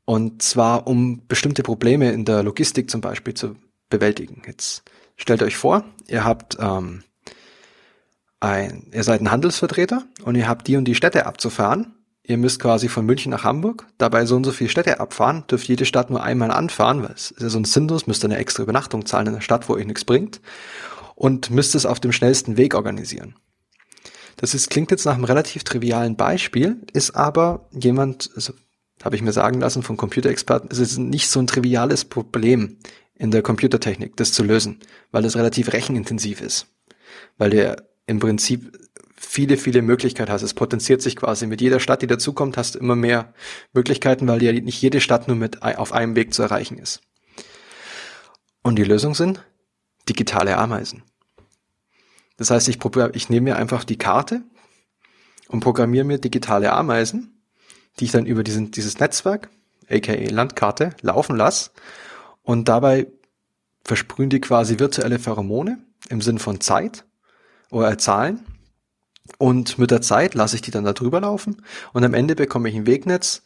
Und 0.04 0.42
zwar, 0.42 0.88
um 0.88 1.24
bestimmte 1.28 1.62
Probleme 1.62 2.10
in 2.10 2.24
der 2.24 2.42
Logistik 2.42 2.90
zum 2.90 3.00
Beispiel 3.00 3.34
zu 3.34 3.54
bewältigen. 3.90 4.42
Jetzt 4.44 4.82
stellt 5.16 5.44
euch 5.44 5.56
vor, 5.56 5.84
ihr 6.08 6.24
habt 6.24 6.56
ähm, 6.58 7.04
ein, 8.40 8.90
ihr 8.92 9.04
seid 9.04 9.20
ein 9.20 9.30
Handelsvertreter 9.30 10.04
und 10.24 10.34
ihr 10.34 10.48
habt 10.48 10.66
die 10.66 10.76
und 10.76 10.86
die 10.86 10.96
Städte 10.96 11.26
abzufahren 11.26 11.94
ihr 12.26 12.38
müsst 12.38 12.58
quasi 12.58 12.88
von 12.88 13.06
München 13.06 13.30
nach 13.30 13.44
Hamburg, 13.44 13.86
dabei 13.98 14.24
so 14.24 14.34
und 14.34 14.44
so 14.44 14.50
viele 14.50 14.70
Städte 14.70 14.98
abfahren, 14.98 15.44
dürft 15.48 15.68
jede 15.68 15.84
Stadt 15.84 16.10
nur 16.10 16.22
einmal 16.22 16.50
anfahren, 16.50 17.02
weil 17.02 17.12
es 17.12 17.30
ist 17.30 17.40
ja 17.42 17.48
so 17.50 17.58
ein 17.58 17.64
Sinnlos, 17.64 18.06
müsst 18.06 18.24
eine 18.24 18.38
extra 18.38 18.62
Übernachtung 18.62 19.04
zahlen 19.06 19.28
in 19.28 19.34
der 19.34 19.40
Stadt, 19.42 19.68
wo 19.68 19.74
euch 19.74 19.86
nichts 19.86 20.04
bringt 20.04 20.40
und 21.14 21.50
müsst 21.50 21.74
es 21.74 21.86
auf 21.86 22.00
dem 22.00 22.12
schnellsten 22.12 22.56
Weg 22.56 22.74
organisieren. 22.74 23.36
Das 24.36 24.54
ist, 24.54 24.70
klingt 24.70 24.90
jetzt 24.90 25.04
nach 25.04 25.14
einem 25.14 25.24
relativ 25.24 25.64
trivialen 25.64 26.16
Beispiel, 26.16 26.78
ist 26.92 27.14
aber 27.14 27.68
jemand, 27.70 28.30
also, 28.34 28.52
habe 29.02 29.16
ich 29.16 29.22
mir 29.22 29.32
sagen 29.32 29.60
lassen 29.60 29.82
von 29.82 29.96
Computerexperten, 29.96 30.70
es 30.72 30.78
ist 30.78 30.98
nicht 30.98 31.28
so 31.28 31.40
ein 31.40 31.46
triviales 31.46 32.04
Problem 32.04 32.78
in 33.14 33.30
der 33.30 33.42
Computertechnik, 33.42 34.16
das 34.16 34.32
zu 34.32 34.42
lösen, 34.42 34.80
weil 35.12 35.24
es 35.24 35.36
relativ 35.36 35.72
rechenintensiv 35.72 36.40
ist. 36.40 36.66
Weil 37.36 37.50
der 37.50 37.88
im 38.06 38.18
Prinzip 38.18 38.72
viele, 39.24 39.56
viele 39.56 39.82
Möglichkeiten 39.82 40.30
hast. 40.30 40.42
Es 40.42 40.54
potenziert 40.54 41.02
sich 41.02 41.16
quasi. 41.16 41.46
Mit 41.46 41.60
jeder 41.60 41.80
Stadt, 41.80 42.02
die 42.02 42.06
dazukommt, 42.06 42.56
hast 42.56 42.74
du 42.74 42.78
immer 42.78 42.96
mehr 42.96 43.34
Möglichkeiten, 43.72 44.28
weil 44.28 44.42
ja 44.42 44.52
nicht 44.52 44.80
jede 44.80 45.00
Stadt 45.00 45.28
nur 45.28 45.36
mit 45.36 45.62
auf 45.62 45.92
einem 45.92 46.16
Weg 46.16 46.34
zu 46.34 46.42
erreichen 46.42 46.78
ist. 46.78 47.00
Und 48.62 48.76
die 48.76 48.84
Lösung 48.84 49.14
sind 49.14 49.44
digitale 50.08 50.56
Ameisen. 50.56 51.02
Das 52.36 52.50
heißt, 52.50 52.68
ich, 52.68 52.78
ich 53.12 53.28
nehme 53.28 53.50
mir 53.50 53.56
einfach 53.56 53.84
die 53.84 53.98
Karte 53.98 54.42
und 55.48 55.60
programmiere 55.60 56.04
mir 56.04 56.18
digitale 56.18 56.72
Ameisen, 56.72 57.42
die 57.98 58.06
ich 58.06 58.12
dann 58.12 58.26
über 58.26 58.42
diesen, 58.42 58.70
dieses 58.70 58.98
Netzwerk, 58.98 59.50
aka 59.88 60.12
Landkarte, 60.12 60.96
laufen 61.00 61.36
lasse. 61.36 61.70
Und 62.42 62.68
dabei 62.68 63.06
versprühen 63.84 64.30
die 64.30 64.40
quasi 64.40 64.78
virtuelle 64.78 65.18
Pheromone 65.18 65.78
im 66.08 66.20
Sinn 66.20 66.38
von 66.38 66.60
Zeit 66.60 67.04
oder 67.70 67.96
Zahlen 67.98 68.44
und 69.38 69.78
mit 69.78 69.90
der 69.90 70.02
Zeit 70.02 70.34
lasse 70.34 70.56
ich 70.56 70.62
die 70.62 70.70
dann 70.70 70.84
da 70.84 70.92
drüber 70.92 71.20
laufen 71.20 71.62
und 71.92 72.04
am 72.04 72.14
Ende 72.14 72.34
bekomme 72.34 72.68
ich 72.68 72.74
ein 72.74 72.86
Wegnetz, 72.86 73.42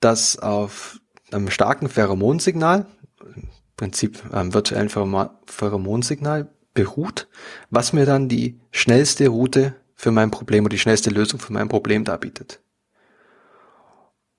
das 0.00 0.38
auf 0.38 1.00
einem 1.32 1.50
starken 1.50 1.88
Pheromonsignal, 1.88 2.86
im 3.20 3.48
Prinzip 3.76 4.32
einem 4.32 4.54
virtuellen 4.54 4.88
Pheromonsignal 4.88 6.48
beruht, 6.74 7.28
was 7.70 7.92
mir 7.92 8.06
dann 8.06 8.28
die 8.28 8.60
schnellste 8.70 9.28
Route 9.28 9.74
für 9.94 10.10
mein 10.10 10.30
Problem 10.30 10.64
oder 10.64 10.72
die 10.72 10.78
schnellste 10.78 11.10
Lösung 11.10 11.40
für 11.40 11.52
mein 11.52 11.68
Problem 11.68 12.04
darbietet. 12.04 12.60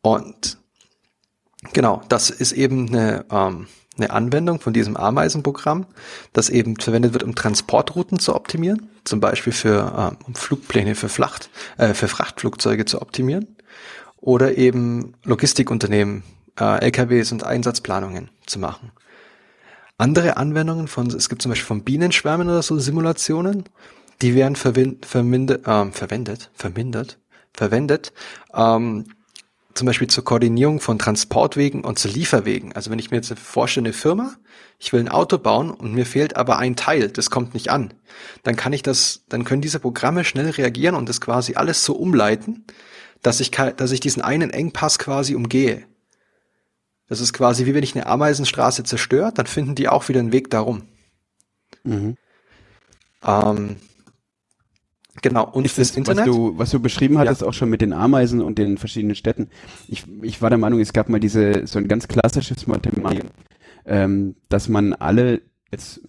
Und 0.02 0.58
genau, 1.74 2.02
das 2.10 2.30
ist 2.30 2.54
eben 2.54 2.88
eine 2.90 3.26
ähm, 3.30 3.68
eine 3.98 4.12
Anwendung 4.12 4.60
von 4.60 4.74
diesem 4.74 4.96
Ameisenprogramm, 4.96 5.86
das 6.34 6.50
eben 6.50 6.78
verwendet 6.78 7.14
wird, 7.14 7.24
um 7.24 7.36
Transportrouten 7.36 8.20
zu 8.20 8.36
optimieren, 8.36 8.90
zum 9.04 9.20
Beispiel 9.20 9.54
für 9.54 10.14
äh, 10.20 10.26
um 10.26 10.36
Flugpläne 10.36 10.96
für, 10.96 11.10
Flacht, 11.10 11.50
äh, 11.78 11.94
für 11.94 12.08
Frachtflugzeuge 12.08 12.86
zu 12.86 13.02
optimieren 13.02 13.56
oder 14.18 14.58
eben 14.58 15.16
Logistikunternehmen, 15.24 16.24
äh, 16.60 16.86
LKWs 16.86 17.32
und 17.32 17.44
Einsatzplanungen 17.44 18.30
zu 18.46 18.60
machen. 18.60 18.92
Andere 19.98 20.38
Anwendungen 20.38 20.88
von, 20.88 21.08
es 21.08 21.30
gibt 21.30 21.42
zum 21.42 21.52
Beispiel 21.52 21.68
von 21.68 21.84
Bienenschwärmen 21.84 22.48
oder 22.48 22.64
so 22.64 22.80
Simulationen, 22.80 23.66
die 24.22 24.36
werden 24.36 24.56
verwendet, 24.56 25.68
äh, 25.68 25.92
verwendet, 25.92 26.50
vermindert, 26.54 27.20
verwendet, 27.54 28.14
ähm, 28.54 29.06
zum 29.74 29.86
Beispiel 29.86 30.08
zur 30.08 30.24
Koordinierung 30.24 30.80
von 30.80 31.00
Transportwegen 31.00 31.84
und 31.84 32.00
zu 32.00 32.08
Lieferwegen. 32.08 32.74
Also 32.74 32.92
wenn 32.92 33.00
ich 33.00 33.12
mir 33.12 33.18
jetzt 33.18 33.38
vorstelle, 33.38 33.88
eine 33.88 33.94
Firma, 33.94 34.36
ich 34.80 34.94
will 34.94 35.00
ein 35.00 35.10
Auto 35.10 35.38
bauen 35.38 35.72
und 35.72 35.94
mir 35.94 36.06
fehlt 36.06 36.36
aber 36.36 36.58
ein 36.58 36.76
Teil, 36.76 37.10
das 37.10 37.30
kommt 37.30 37.54
nicht 37.54 37.70
an, 37.70 37.94
dann 38.44 38.56
kann 38.56 38.74
ich 38.74 38.84
das, 38.84 39.24
dann 39.30 39.44
können 39.44 39.62
diese 39.62 39.80
Programme 39.80 40.24
schnell 40.24 40.50
reagieren 40.50 40.96
und 40.96 41.08
das 41.08 41.22
quasi 41.22 41.56
alles 41.56 41.86
so 41.86 41.96
umleiten, 41.96 42.66
dass 43.22 43.40
ich, 43.40 43.52
dass 43.52 43.92
ich 43.92 44.00
diesen 44.00 44.22
einen 44.22 44.50
Engpass 44.50 45.00
quasi 45.00 45.36
umgehe. 45.36 45.84
Das 47.08 47.20
ist 47.20 47.34
quasi 47.34 47.66
wie 47.66 47.74
wenn 47.74 47.84
ich 47.84 47.96
eine 47.96 48.08
Ameisenstraße 48.08 48.84
zerstört, 48.84 49.38
dann 49.38 49.46
finden 49.46 49.76
die 49.76 49.90
auch 49.90 50.08
wieder 50.10 50.20
einen 50.20 50.32
Weg 50.32 50.50
darum. 50.50 50.84
Mhm. 51.84 52.18
Ähm, 53.24 53.76
Genau, 55.22 55.50
und 55.50 55.66
ist 55.66 55.78
das, 55.78 55.96
Internet. 55.98 56.28
Was 56.28 56.36
du, 56.36 56.58
was 56.58 56.70
du 56.72 56.80
beschrieben 56.80 57.18
hattest, 57.18 57.42
ja. 57.42 57.48
auch 57.48 57.54
schon 57.54 57.70
mit 57.70 57.82
den 57.82 57.92
Ameisen 57.92 58.42
und 58.42 58.58
den 58.58 58.78
verschiedenen 58.78 59.16
Städten. 59.16 59.50
Ich, 59.88 60.06
ich 60.22 60.42
war 60.42 60.50
der 60.50 60.58
Meinung, 60.58 60.80
es 60.80 60.94
gab 60.94 61.10
mal 61.10 61.20
diese, 61.20 61.68
so 61.68 61.80
ein 61.80 61.88
ganz 61.88 62.08
klassisches 62.08 62.66
Mathematik, 62.66 63.26
ähm, 63.86 64.36
dass 64.48 64.70
man 64.70 64.94
alle, 64.94 65.42
jetzt 65.70 66.02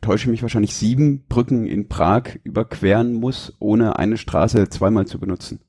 täusche 0.00 0.24
ich 0.24 0.30
mich 0.30 0.42
wahrscheinlich, 0.42 0.74
sieben 0.74 1.24
Brücken 1.28 1.66
in 1.66 1.88
Prag 1.88 2.38
überqueren 2.42 3.14
muss, 3.14 3.54
ohne 3.60 3.98
eine 3.98 4.16
Straße 4.16 4.68
zweimal 4.68 5.06
zu 5.06 5.20
benutzen. 5.20 5.60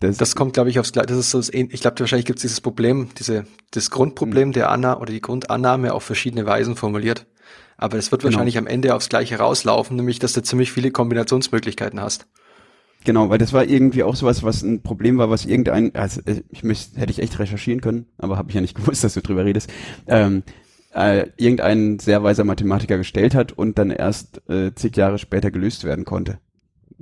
Das, 0.00 0.16
das 0.16 0.34
kommt, 0.34 0.54
glaube 0.54 0.70
ich, 0.70 0.78
aufs 0.78 0.92
Gleiche. 0.92 1.08
Das 1.08 1.18
ist 1.18 1.30
so, 1.30 1.38
das, 1.38 1.50
ich 1.50 1.80
glaube, 1.80 2.00
wahrscheinlich 2.00 2.26
gibt 2.26 2.38
es 2.38 2.42
dieses 2.42 2.60
Problem, 2.60 3.08
diese, 3.18 3.44
das 3.70 3.90
Grundproblem 3.90 4.48
hm. 4.48 4.52
der 4.52 4.70
Anna 4.70 4.98
oder 4.98 5.12
die 5.12 5.20
Grundannahme 5.20 5.92
auf 5.94 6.02
verschiedene 6.02 6.46
Weisen 6.46 6.76
formuliert. 6.76 7.26
Aber 7.76 7.96
es 7.96 8.10
wird 8.10 8.22
genau. 8.22 8.32
wahrscheinlich 8.32 8.58
am 8.58 8.66
Ende 8.66 8.94
aufs 8.94 9.08
Gleiche 9.08 9.38
rauslaufen, 9.38 9.96
nämlich, 9.96 10.18
dass 10.18 10.32
du 10.32 10.42
ziemlich 10.42 10.72
viele 10.72 10.90
Kombinationsmöglichkeiten 10.90 12.00
hast. 12.00 12.26
Genau, 13.04 13.30
weil 13.30 13.38
das 13.38 13.52
war 13.52 13.64
irgendwie 13.64 14.02
auch 14.02 14.14
sowas, 14.14 14.42
was 14.42 14.62
ein 14.62 14.82
Problem 14.82 15.16
war, 15.16 15.30
was 15.30 15.46
irgendein, 15.46 15.94
also 15.94 16.20
äh, 16.26 16.42
ich 16.50 16.62
müsste, 16.62 17.00
hätte 17.00 17.12
ich 17.12 17.20
echt 17.20 17.38
recherchieren 17.38 17.80
können, 17.80 18.06
aber 18.18 18.36
habe 18.36 18.50
ich 18.50 18.54
ja 18.54 18.60
nicht 18.60 18.74
gewusst, 18.76 19.04
dass 19.04 19.14
du 19.14 19.22
drüber 19.22 19.44
redest, 19.44 19.70
ähm, 20.06 20.42
äh, 20.94 21.28
irgendein 21.36 21.98
sehr 21.98 22.22
weiser 22.22 22.44
Mathematiker 22.44 22.98
gestellt 22.98 23.34
hat 23.34 23.52
und 23.52 23.78
dann 23.78 23.90
erst 23.90 24.42
äh, 24.50 24.74
zig 24.74 24.96
Jahre 24.96 25.18
später 25.18 25.50
gelöst 25.50 25.84
werden 25.84 26.04
konnte. 26.04 26.38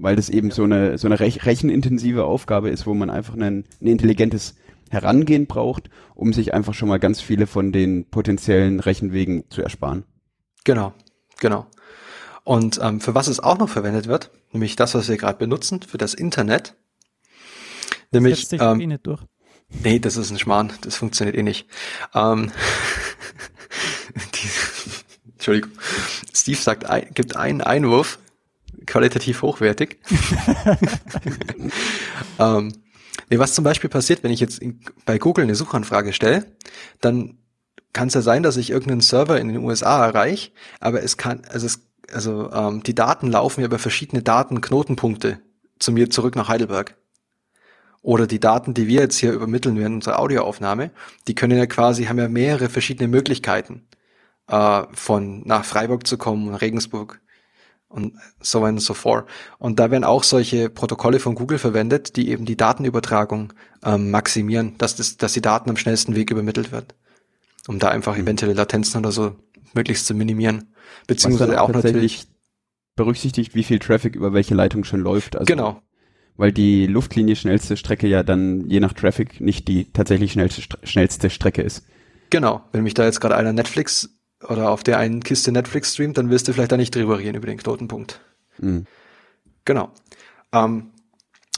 Weil 0.01 0.17
das 0.17 0.31
eben 0.31 0.51
so 0.51 0.63
eine, 0.63 0.97
so 0.97 1.09
eine 1.09 1.19
rech 1.19 1.45
rechenintensive 1.45 2.25
Aufgabe 2.25 2.71
ist, 2.71 2.87
wo 2.87 2.95
man 2.95 3.11
einfach 3.11 3.35
ein, 3.35 3.43
ein 3.43 3.87
intelligentes 3.87 4.55
Herangehen 4.91 5.47
braucht, 5.47 5.91
um 6.15 6.33
sich 6.33 6.55
einfach 6.55 6.73
schon 6.73 6.89
mal 6.89 7.01
ganz 7.01 7.21
viele 7.21 7.47
von 7.47 7.73
den 7.73 8.09
potenziellen 8.09 8.81
Rechenwegen 8.81 9.45
zu 9.51 9.61
ersparen. 9.61 10.05
Genau, 10.65 10.95
genau. 11.41 11.67
Und 12.45 12.81
ähm, 12.83 13.01
für 13.01 13.15
was 13.15 13.27
es 13.27 13.41
auch 13.41 13.59
noch 13.59 13.69
verwendet 13.69 14.07
wird, 14.07 14.31
nämlich 14.53 14.77
das, 14.77 14.95
was 14.95 15.09
wir 15.09 15.17
gerade 15.17 15.39
benutzen, 15.39 15.83
für 15.83 15.99
das 15.99 16.15
Internet. 16.15 16.77
Nämlich, 18.11 18.37
Setzt 18.37 18.51
sich 18.51 18.63
ähm, 18.63 18.81
eh 18.81 18.87
nicht 18.87 19.07
durch. 19.07 19.23
Nee, 19.83 19.99
das 19.99 20.17
ist 20.17 20.31
ein 20.31 20.39
Schmarrn. 20.39 20.73
Das 20.81 20.97
funktioniert 20.97 21.37
eh 21.37 21.43
nicht. 21.43 21.69
Ähm, 22.15 22.51
die, 24.35 25.31
Entschuldigung. 25.33 25.73
Steve 26.35 26.57
sagt, 26.57 26.87
ein, 26.87 27.09
gibt 27.13 27.37
einen 27.37 27.61
Einwurf, 27.61 28.19
qualitativ 28.89 29.43
hochwertig. 29.43 29.99
ähm, 32.41 32.73
nee, 33.31 33.39
was 33.39 33.55
zum 33.55 33.63
Beispiel 33.63 33.91
passiert, 33.91 34.25
wenn 34.25 34.33
ich 34.33 34.41
jetzt 34.41 34.59
in, 34.59 34.81
bei 35.05 35.19
Google 35.19 35.45
eine 35.45 35.55
Suchanfrage 35.55 36.13
stelle, 36.13 36.47
dann 37.01 37.39
kann 37.93 38.09
es 38.09 38.15
ja 38.15 38.23
sein, 38.23 38.43
dass 38.43 38.57
ich 38.57 38.71
irgendeinen 38.71 39.01
Server 39.01 39.39
in 39.39 39.49
den 39.49 39.59
USA 39.59 40.05
erreiche, 40.05 40.51
aber 40.81 41.03
es 41.03 41.17
kann, 41.17 41.43
also 41.49 41.67
es, 41.67 41.81
also 42.13 42.51
ähm, 42.53 42.83
die 42.83 42.95
Daten 42.95 43.31
laufen 43.31 43.61
ja 43.61 43.67
über 43.67 43.79
verschiedene 43.79 44.23
Datenknotenpunkte 44.23 45.41
zu 45.79 45.93
mir 45.93 46.11
zurück 46.11 46.35
nach 46.35 46.49
Heidelberg 46.49 46.97
oder 48.03 48.27
die 48.27 48.41
Daten, 48.41 48.75
die 48.75 48.87
wir 48.87 49.01
jetzt 49.01 49.19
hier 49.19 49.33
übermitteln 49.33 49.79
während 49.79 49.97
unserer 49.97 50.19
Audioaufnahme, 50.19 50.91
die 51.27 51.35
können 51.35 51.59
ja 51.59 51.67
quasi, 51.67 52.05
haben 52.05 52.19
ja 52.19 52.29
mehrere 52.29 52.69
verschiedene 52.69 53.09
Möglichkeiten, 53.09 53.87
äh, 54.49 54.83
von 54.93 55.43
nach 55.47 55.65
Freiburg 55.65 56.07
zu 56.07 56.17
kommen 56.17 56.49
und 56.49 56.55
Regensburg 56.55 57.21
und 57.89 58.15
so 58.41 58.61
weiter 58.61 58.75
und 58.75 58.81
so 58.81 58.95
fort. 58.95 59.29
Und 59.59 59.79
da 59.79 59.91
werden 59.91 60.05
auch 60.05 60.23
solche 60.23 60.69
Protokolle 60.69 61.21
von 61.21 61.35
Google 61.35 61.59
verwendet, 61.59 62.17
die 62.17 62.29
eben 62.29 62.45
die 62.45 62.57
Datenübertragung 62.57 63.53
ähm, 63.85 64.11
maximieren, 64.11 64.77
dass, 64.79 64.97
das, 64.97 65.17
dass 65.17 65.33
die 65.33 65.41
Daten 65.41 65.71
am 65.71 65.77
schnellsten 65.77 66.15
Weg 66.15 66.31
übermittelt 66.31 66.73
wird. 66.73 66.95
Um 67.67 67.79
da 67.79 67.89
einfach 67.89 68.17
eventuelle 68.17 68.55
Latenzen 68.55 68.99
oder 68.99 69.13
so 69.13 69.37
möglichst 69.75 70.07
zu 70.07 70.15
minimieren. 70.15 70.75
Beziehungsweise 71.07 71.61
auch 71.61 71.69
natürlich. 71.69 72.27
berücksichtigt, 72.97 73.55
wie 73.55 73.63
viel 73.63 73.79
Traffic 73.79 74.17
über 74.17 74.33
welche 74.33 74.55
Leitung 74.55 74.85
schon 74.85 75.01
läuft. 75.01 75.37
Also, 75.37 75.47
Genau, 75.47 75.81
Weil 76.37 76.53
die 76.53 76.87
Luftlinie 76.87 77.37
schnellste 77.37 77.77
Strecke 77.77 78.09
ja 78.09 78.23
dann 78.23 78.69
je 78.69 78.81
nach 78.81 78.93
Traffic 78.93 79.41
nicht 79.41 79.69
die 79.69 79.91
tatsächlich 79.93 80.33
schnellste, 80.33 80.63
schnellste 80.83 81.31
Strecke 81.31 81.63
ist. 81.63 81.85
Genau, 82.31 82.63
wenn 82.73 82.83
mich 82.83 82.95
da 82.95 83.05
jetzt 83.05 83.21
gerade 83.21 83.37
einer 83.37 83.53
Netflix 83.53 84.18
oder 84.47 84.71
auf 84.71 84.83
der 84.83 84.99
einen 84.99 85.23
Kiste 85.23 85.53
Netflix 85.53 85.95
streamt, 85.95 86.19
dann 86.19 86.31
wirst 86.31 86.49
du 86.49 86.53
vielleicht 86.53 86.73
da 86.73 86.77
nicht 86.77 86.95
drüber 86.95 87.19
reden 87.19 87.37
über 87.37 87.47
den 87.47 87.59
Knotenpunkt. 87.59 88.21
Mhm. 88.59 88.87
Genau. 89.65 89.91
Ähm, 90.53 90.91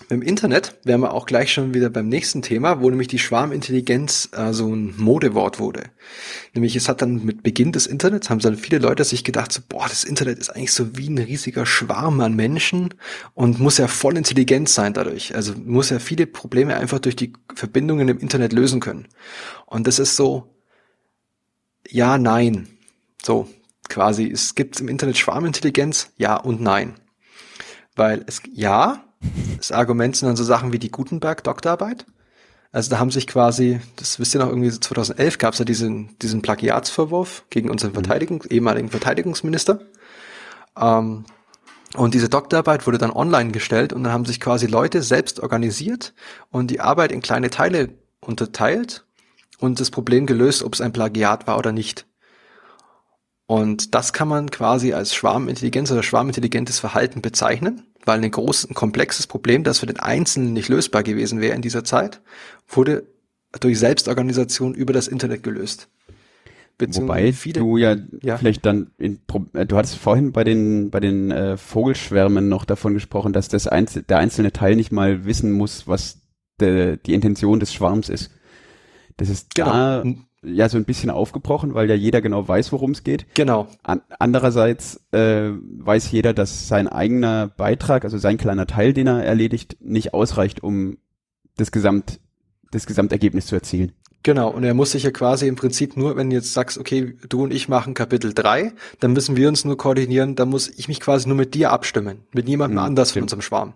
Im 0.09 0.23
Internet 0.23 0.77
wären 0.83 1.03
wir 1.03 1.13
auch 1.13 1.27
gleich 1.27 1.53
schon 1.53 1.75
wieder 1.75 1.91
beim 1.91 2.09
nächsten 2.09 2.43
Thema, 2.43 2.81
wo 2.81 2.89
nämlich 2.89 3.07
die 3.07 3.19
Schwarmintelligenz 3.19 4.31
äh, 4.33 4.53
so 4.53 4.75
ein 4.75 4.95
Modewort 4.97 5.61
wurde. 5.61 5.85
Nämlich 6.55 6.75
es 6.75 6.89
hat 6.89 7.03
dann 7.03 7.25
mit 7.25 7.43
Beginn 7.43 7.71
des 7.71 7.87
Internets, 7.87 8.31
haben 8.31 8.41
dann 8.41 8.57
viele 8.57 8.79
Leute 8.79 9.05
sich 9.05 9.23
gedacht, 9.23 9.53
so, 9.53 9.61
boah, 9.69 9.87
das 9.87 10.03
Internet 10.03 10.39
ist 10.39 10.49
eigentlich 10.49 10.73
so 10.73 10.97
wie 10.97 11.09
ein 11.09 11.19
riesiger 11.19 11.67
Schwarm 11.67 12.21
an 12.21 12.35
Menschen 12.35 12.95
und 13.35 13.61
muss 13.61 13.79
ja 13.79 13.87
voll 13.87 14.17
intelligent 14.17 14.71
sein 14.71 14.95
dadurch. 14.95 15.37
Also 15.37 15.53
muss 15.55 15.91
ja 15.91 15.99
viele 15.99 16.27
Probleme 16.27 16.77
einfach 16.77 16.99
durch 16.99 17.15
die 17.15 17.35
Verbindungen 17.55 18.09
im 18.09 18.19
Internet 18.19 18.53
lösen 18.53 18.81
können. 18.81 19.07
Und 19.67 19.87
das 19.87 19.99
ist 19.99 20.17
so, 20.17 20.49
ja, 21.91 22.19
nein. 22.19 22.69
So, 23.23 23.49
quasi, 23.89 24.31
es 24.31 24.55
gibt 24.55 24.81
im 24.81 24.89
Internet 24.89 25.19
Schwarmintelligenz, 25.19 26.11
ja 26.17 26.37
und 26.37 26.61
nein. 26.61 26.95
Weil 27.97 28.25
es, 28.27 28.43
ja, 28.53 29.05
das 29.57 29.73
Argument 29.73 30.17
sind 30.17 30.29
dann 30.29 30.37
so 30.37 30.45
Sachen 30.45 30.73
wie 30.73 30.79
die 30.79 30.91
Gutenberg-Doktorarbeit. 30.91 32.07
Also 32.73 32.91
da 32.91 32.99
haben 32.99 33.11
sich 33.11 33.27
quasi, 33.27 33.81
das 33.97 34.21
wisst 34.21 34.35
ihr 34.35 34.41
noch, 34.41 34.49
irgendwie 34.49 34.71
so 34.71 34.79
2011 34.79 35.39
gab 35.39 35.55
es 35.55 35.59
ja 35.59 35.65
diesen, 35.65 36.17
diesen 36.21 36.41
Plagiatsvorwurf 36.41 37.45
gegen 37.51 37.69
unseren 37.69 37.93
Verteidigung, 37.93 38.45
ehemaligen 38.49 38.89
Verteidigungsminister. 38.89 39.81
Ähm, 40.79 41.25
und 41.97 42.15
diese 42.15 42.29
Doktorarbeit 42.29 42.87
wurde 42.87 42.99
dann 42.99 43.11
online 43.11 43.51
gestellt 43.51 43.93
und 43.93 44.05
dann 44.05 44.13
haben 44.13 44.25
sich 44.25 44.39
quasi 44.39 44.67
Leute 44.67 45.03
selbst 45.03 45.41
organisiert 45.41 46.15
und 46.51 46.71
die 46.71 46.81
Arbeit 46.81 47.11
in 47.11 47.21
kleine 47.21 47.51
Teile 47.51 47.91
unterteilt 48.21 49.05
und 49.61 49.81
das 49.81 49.91
Problem 49.91 50.27
gelöst, 50.27 50.63
ob 50.63 50.75
es 50.75 50.81
ein 50.81 50.93
Plagiat 50.93 51.47
war 51.47 51.59
oder 51.59 51.73
nicht. 51.73 52.07
Und 53.47 53.95
das 53.95 54.13
kann 54.13 54.29
man 54.29 54.51
quasi 54.51 54.93
als 54.93 55.15
Schwarmintelligenz 55.15 55.91
oder 55.91 56.03
schwarmintelligentes 56.03 56.79
Verhalten 56.79 57.21
bezeichnen, 57.21 57.83
weil 58.05 58.23
ein 58.23 58.31
großes, 58.31 58.71
ein 58.71 58.75
komplexes 58.75 59.27
Problem, 59.27 59.65
das 59.65 59.81
für 59.81 59.87
den 59.87 59.99
Einzelnen 59.99 60.53
nicht 60.53 60.69
lösbar 60.69 61.03
gewesen 61.03 61.41
wäre 61.41 61.57
in 61.57 61.63
dieser 61.63 61.83
Zeit, 61.83 62.21
wurde 62.69 63.09
durch 63.59 63.79
Selbstorganisation 63.79 64.75
über 64.75 64.93
das 64.93 65.09
Internet 65.09 65.43
gelöst. 65.43 65.89
Wobei 66.79 67.33
viele, 67.33 67.61
du 67.61 67.77
ja, 67.77 67.97
Ja. 68.23 68.39
vielleicht 68.39 68.65
dann, 68.65 68.93
in, 68.97 69.21
äh, 69.53 69.67
du 69.67 69.77
hattest 69.77 69.97
vorhin 69.97 70.33
bei 70.33 70.45
den 70.45 70.91
bei 70.91 71.01
den 71.01 71.31
äh, 71.31 71.57
Vogelschwärmen 71.57 72.49
noch 72.49 72.65
davon 72.65 72.95
gesprochen, 72.95 73.33
dass 73.33 73.49
das 73.49 73.67
Einzel 73.67 74.03
der 74.03 74.19
einzelne 74.19 74.53
Teil 74.53 74.77
nicht 74.77 74.93
mal 74.93 75.25
wissen 75.27 75.53
muss, 75.53 75.87
was 75.87 76.23
de, 76.61 76.97
die 77.05 77.15
Intention 77.15 77.61
des 77.61 77.75
Schwarms 77.75 78.09
ist. 78.09 78.31
Das 79.21 79.29
ist 79.29 79.49
da 79.59 80.01
genau, 80.03 80.17
ja 80.43 80.69
so 80.71 80.79
ein 80.79 80.85
bisschen 80.87 81.11
aufgebrochen, 81.11 81.75
weil 81.75 81.89
ja 81.91 81.95
jeder 81.95 82.23
genau 82.23 82.49
weiß, 82.49 82.73
worum 82.73 82.93
es 82.93 83.05
geht. 83.05 83.27
genau, 83.35 83.69
An 83.83 84.01
andererseits 84.19 84.99
äh, 85.13 85.51
weiß 85.53 86.11
jeder, 86.11 86.33
dass 86.33 86.69
sein 86.69 86.89
eigener 86.89 87.49
Beitrag, 87.49 88.05
also 88.05 88.17
sein 88.17 88.39
kleiner 88.39 88.67
Teil, 88.67 88.95
den 88.95 89.07
er 89.07 89.23
erledigt, 89.23 89.77
nicht 89.81 90.15
ausreicht, 90.15 90.63
um 90.63 90.97
das 91.57 91.71
Gesamt 91.71 92.19
das 92.73 92.87
Gesamtergebnis 92.87 93.47
zu 93.47 93.57
erzielen. 93.57 93.93
Genau, 94.23 94.49
und 94.51 94.65
er 94.65 94.75
muss 94.75 94.93
sich 94.93 95.03
ja 95.03 95.11
quasi 95.11 95.49
im 95.49 95.57
Prinzip 95.57 95.97
nur, 95.97 96.17
wenn 96.17 96.31
du 96.31 96.37
jetzt 96.37 96.53
sagst, 96.55 96.79
okay, 96.79 97.17
du 97.29 97.43
und 97.43 97.53
ich 97.53 97.69
machen 97.69 97.95
Kapitel 97.95 98.33
3, 98.33 98.73
dann 99.01 99.13
müssen 99.13 99.37
wir 99.37 99.49
uns 99.49 99.65
nur 99.65 99.77
koordinieren, 99.77 100.37
dann 100.37 100.49
muss 100.51 100.69
ich 100.69 100.89
mich 100.89 101.01
quasi 101.01 101.27
nur 101.29 101.37
mit 101.37 101.55
dir 101.55 101.73
abstimmen, 101.73 102.21
mit 102.33 102.47
niemandem 102.47 102.79
Mhm, 102.79 102.85
anders 102.85 103.09
von 103.09 103.13
stimmt. 103.13 103.25
unserem 103.25 103.43
Schwarm. 103.43 103.75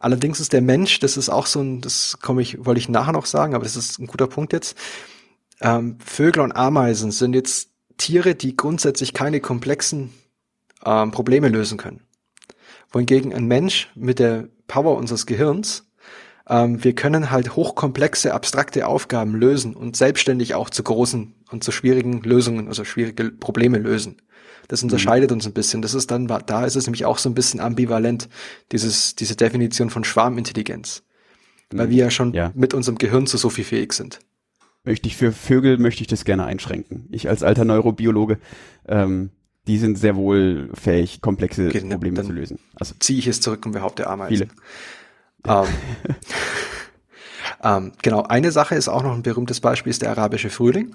Allerdings 0.00 0.40
ist 0.40 0.52
der 0.52 0.62
Mensch, 0.62 0.98
das 0.98 1.16
ist 1.16 1.28
auch 1.28 1.46
so 1.46 1.60
ein, 1.60 1.80
das 1.80 2.18
komme 2.20 2.42
ich, 2.42 2.64
wollte 2.64 2.80
ich 2.80 2.88
nachher 2.88 3.12
noch 3.12 3.26
sagen, 3.26 3.54
aber 3.54 3.62
das 3.62 3.76
ist 3.76 4.00
ein 4.00 4.08
guter 4.08 4.26
Punkt 4.26 4.52
jetzt. 4.52 4.76
Ähm, 5.60 5.98
Vögel 6.04 6.42
und 6.42 6.52
Ameisen 6.52 7.12
sind 7.12 7.34
jetzt 7.34 7.70
Tiere, 7.98 8.34
die 8.34 8.56
grundsätzlich 8.56 9.14
keine 9.14 9.40
komplexen 9.40 10.12
ähm, 10.84 11.12
Probleme 11.12 11.48
lösen 11.48 11.78
können. 11.78 12.02
Wohingegen 12.90 13.32
ein 13.32 13.44
Mensch 13.44 13.90
mit 13.94 14.18
der 14.18 14.48
Power 14.66 14.96
unseres 14.96 15.26
Gehirns 15.26 15.84
ähm, 16.50 16.82
wir 16.82 16.94
können 16.94 17.30
halt 17.30 17.54
hochkomplexe, 17.54 18.34
abstrakte 18.34 18.88
Aufgaben 18.88 19.36
lösen 19.36 19.76
und 19.76 19.96
selbstständig 19.96 20.54
auch 20.54 20.68
zu 20.68 20.82
großen 20.82 21.34
und 21.50 21.62
zu 21.62 21.70
schwierigen 21.70 22.22
Lösungen, 22.22 22.66
also 22.66 22.84
schwierige 22.84 23.30
Probleme 23.30 23.78
lösen. 23.78 24.20
Das 24.70 24.84
unterscheidet 24.84 25.32
uns 25.32 25.46
ein 25.46 25.52
bisschen. 25.52 25.82
Das 25.82 25.94
ist 25.94 26.12
dann, 26.12 26.28
da 26.28 26.64
ist 26.64 26.76
es 26.76 26.86
nämlich 26.86 27.04
auch 27.04 27.18
so 27.18 27.28
ein 27.28 27.34
bisschen 27.34 27.58
ambivalent, 27.58 28.28
dieses, 28.70 29.16
diese 29.16 29.34
Definition 29.34 29.90
von 29.90 30.04
Schwarmintelligenz. 30.04 31.02
Weil 31.72 31.90
wir 31.90 32.04
ja 32.04 32.10
schon 32.10 32.32
Ja. 32.34 32.52
mit 32.54 32.72
unserem 32.72 32.96
Gehirn 32.96 33.26
zu 33.26 33.36
so 33.36 33.50
viel 33.50 33.64
fähig 33.64 33.92
sind. 33.94 34.20
möchte 34.84 35.08
ich 35.08 35.16
für 35.16 35.32
Vögel 35.32 35.76
möchte 35.78 36.02
ich 36.02 36.06
das 36.06 36.24
gerne 36.24 36.44
einschränken. 36.44 37.08
Ich 37.10 37.28
als 37.28 37.42
alter 37.42 37.64
Neurobiologe, 37.64 38.38
ähm, 38.86 39.30
die 39.66 39.76
sind 39.76 39.98
sehr 39.98 40.14
wohl 40.14 40.70
fähig, 40.74 41.20
komplexe 41.20 41.66
Okay, 41.66 41.82
ne, 41.82 41.94
Probleme 41.94 42.22
zu 42.22 42.30
lösen. 42.32 42.60
Also 42.76 42.94
Ziehe 43.00 43.18
ich 43.18 43.26
es 43.26 43.40
zurück 43.40 43.66
und 43.66 43.72
behaupte 43.72 44.06
Ameisen. 44.06 44.36
viele. 44.36 44.50
Ähm, 45.48 45.66
ähm, 47.64 47.92
genau, 48.02 48.22
eine 48.22 48.52
Sache 48.52 48.76
ist 48.76 48.88
auch 48.88 49.02
noch 49.02 49.14
ein 49.14 49.22
berühmtes 49.22 49.60
Beispiel, 49.60 49.90
ist 49.90 50.02
der 50.02 50.10
arabische 50.10 50.48
Frühling. 50.50 50.94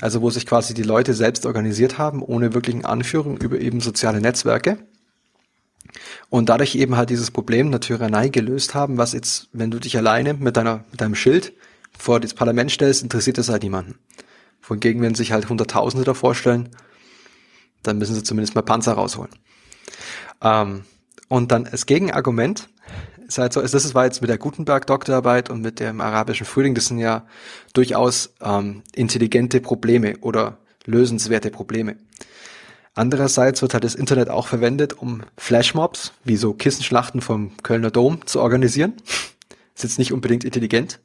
Also 0.00 0.22
wo 0.22 0.30
sich 0.30 0.46
quasi 0.46 0.74
die 0.74 0.82
Leute 0.82 1.14
selbst 1.14 1.46
organisiert 1.46 1.98
haben, 1.98 2.22
ohne 2.22 2.54
wirklichen 2.54 2.84
Anführung 2.84 3.36
über 3.38 3.60
eben 3.60 3.80
soziale 3.80 4.20
Netzwerke. 4.20 4.78
Und 6.30 6.48
dadurch 6.48 6.74
eben 6.74 6.96
halt 6.96 7.10
dieses 7.10 7.30
Problem 7.30 7.70
der 7.70 7.80
Tyrannei 7.80 8.28
gelöst 8.28 8.74
haben, 8.74 8.98
was 8.98 9.12
jetzt, 9.12 9.48
wenn 9.52 9.70
du 9.70 9.78
dich 9.78 9.96
alleine 9.96 10.34
mit 10.34 10.56
deiner, 10.56 10.84
mit 10.90 11.00
deinem 11.00 11.14
Schild 11.14 11.52
vor 11.96 12.20
das 12.20 12.34
Parlament 12.34 12.72
stellst, 12.72 13.02
interessiert 13.02 13.38
das 13.38 13.48
halt 13.48 13.62
niemanden. 13.62 13.98
Wohingegen, 14.62 15.02
wenn 15.02 15.14
sich 15.14 15.32
halt 15.32 15.48
Hunderttausende 15.48 16.04
da 16.04 16.14
vorstellen, 16.14 16.70
dann 17.82 17.98
müssen 17.98 18.14
sie 18.14 18.22
zumindest 18.22 18.54
mal 18.54 18.62
Panzer 18.62 18.94
rausholen. 18.94 19.30
Ähm, 20.42 20.84
und 21.28 21.52
dann 21.52 21.64
das 21.64 21.86
Gegenargument 21.86 22.68
ist 23.26 23.38
halt 23.38 23.52
so, 23.52 23.60
ist, 23.60 23.74
das 23.74 23.94
war 23.94 24.04
jetzt 24.04 24.20
mit 24.20 24.30
der 24.30 24.38
Gutenberg-Doktorarbeit 24.38 25.50
und 25.50 25.60
mit 25.60 25.80
dem 25.80 26.00
arabischen 26.00 26.46
Frühling, 26.46 26.74
das 26.74 26.86
sind 26.86 26.98
ja 26.98 27.26
durchaus 27.72 28.34
ähm, 28.40 28.82
intelligente 28.94 29.60
Probleme 29.60 30.18
oder 30.20 30.58
lösenswerte 30.84 31.50
Probleme. 31.50 31.96
Andererseits 32.94 33.60
wird 33.60 33.74
halt 33.74 33.84
das 33.84 33.96
Internet 33.96 34.28
auch 34.30 34.46
verwendet, 34.46 34.92
um 34.92 35.22
Flashmobs, 35.36 36.12
wie 36.22 36.36
so 36.36 36.54
Kissenschlachten 36.54 37.20
vom 37.20 37.56
Kölner 37.62 37.90
Dom 37.90 38.24
zu 38.26 38.40
organisieren. 38.40 38.94
Ist 39.74 39.82
jetzt 39.82 39.98
nicht 39.98 40.12
unbedingt 40.12 40.44
intelligent. 40.44 41.00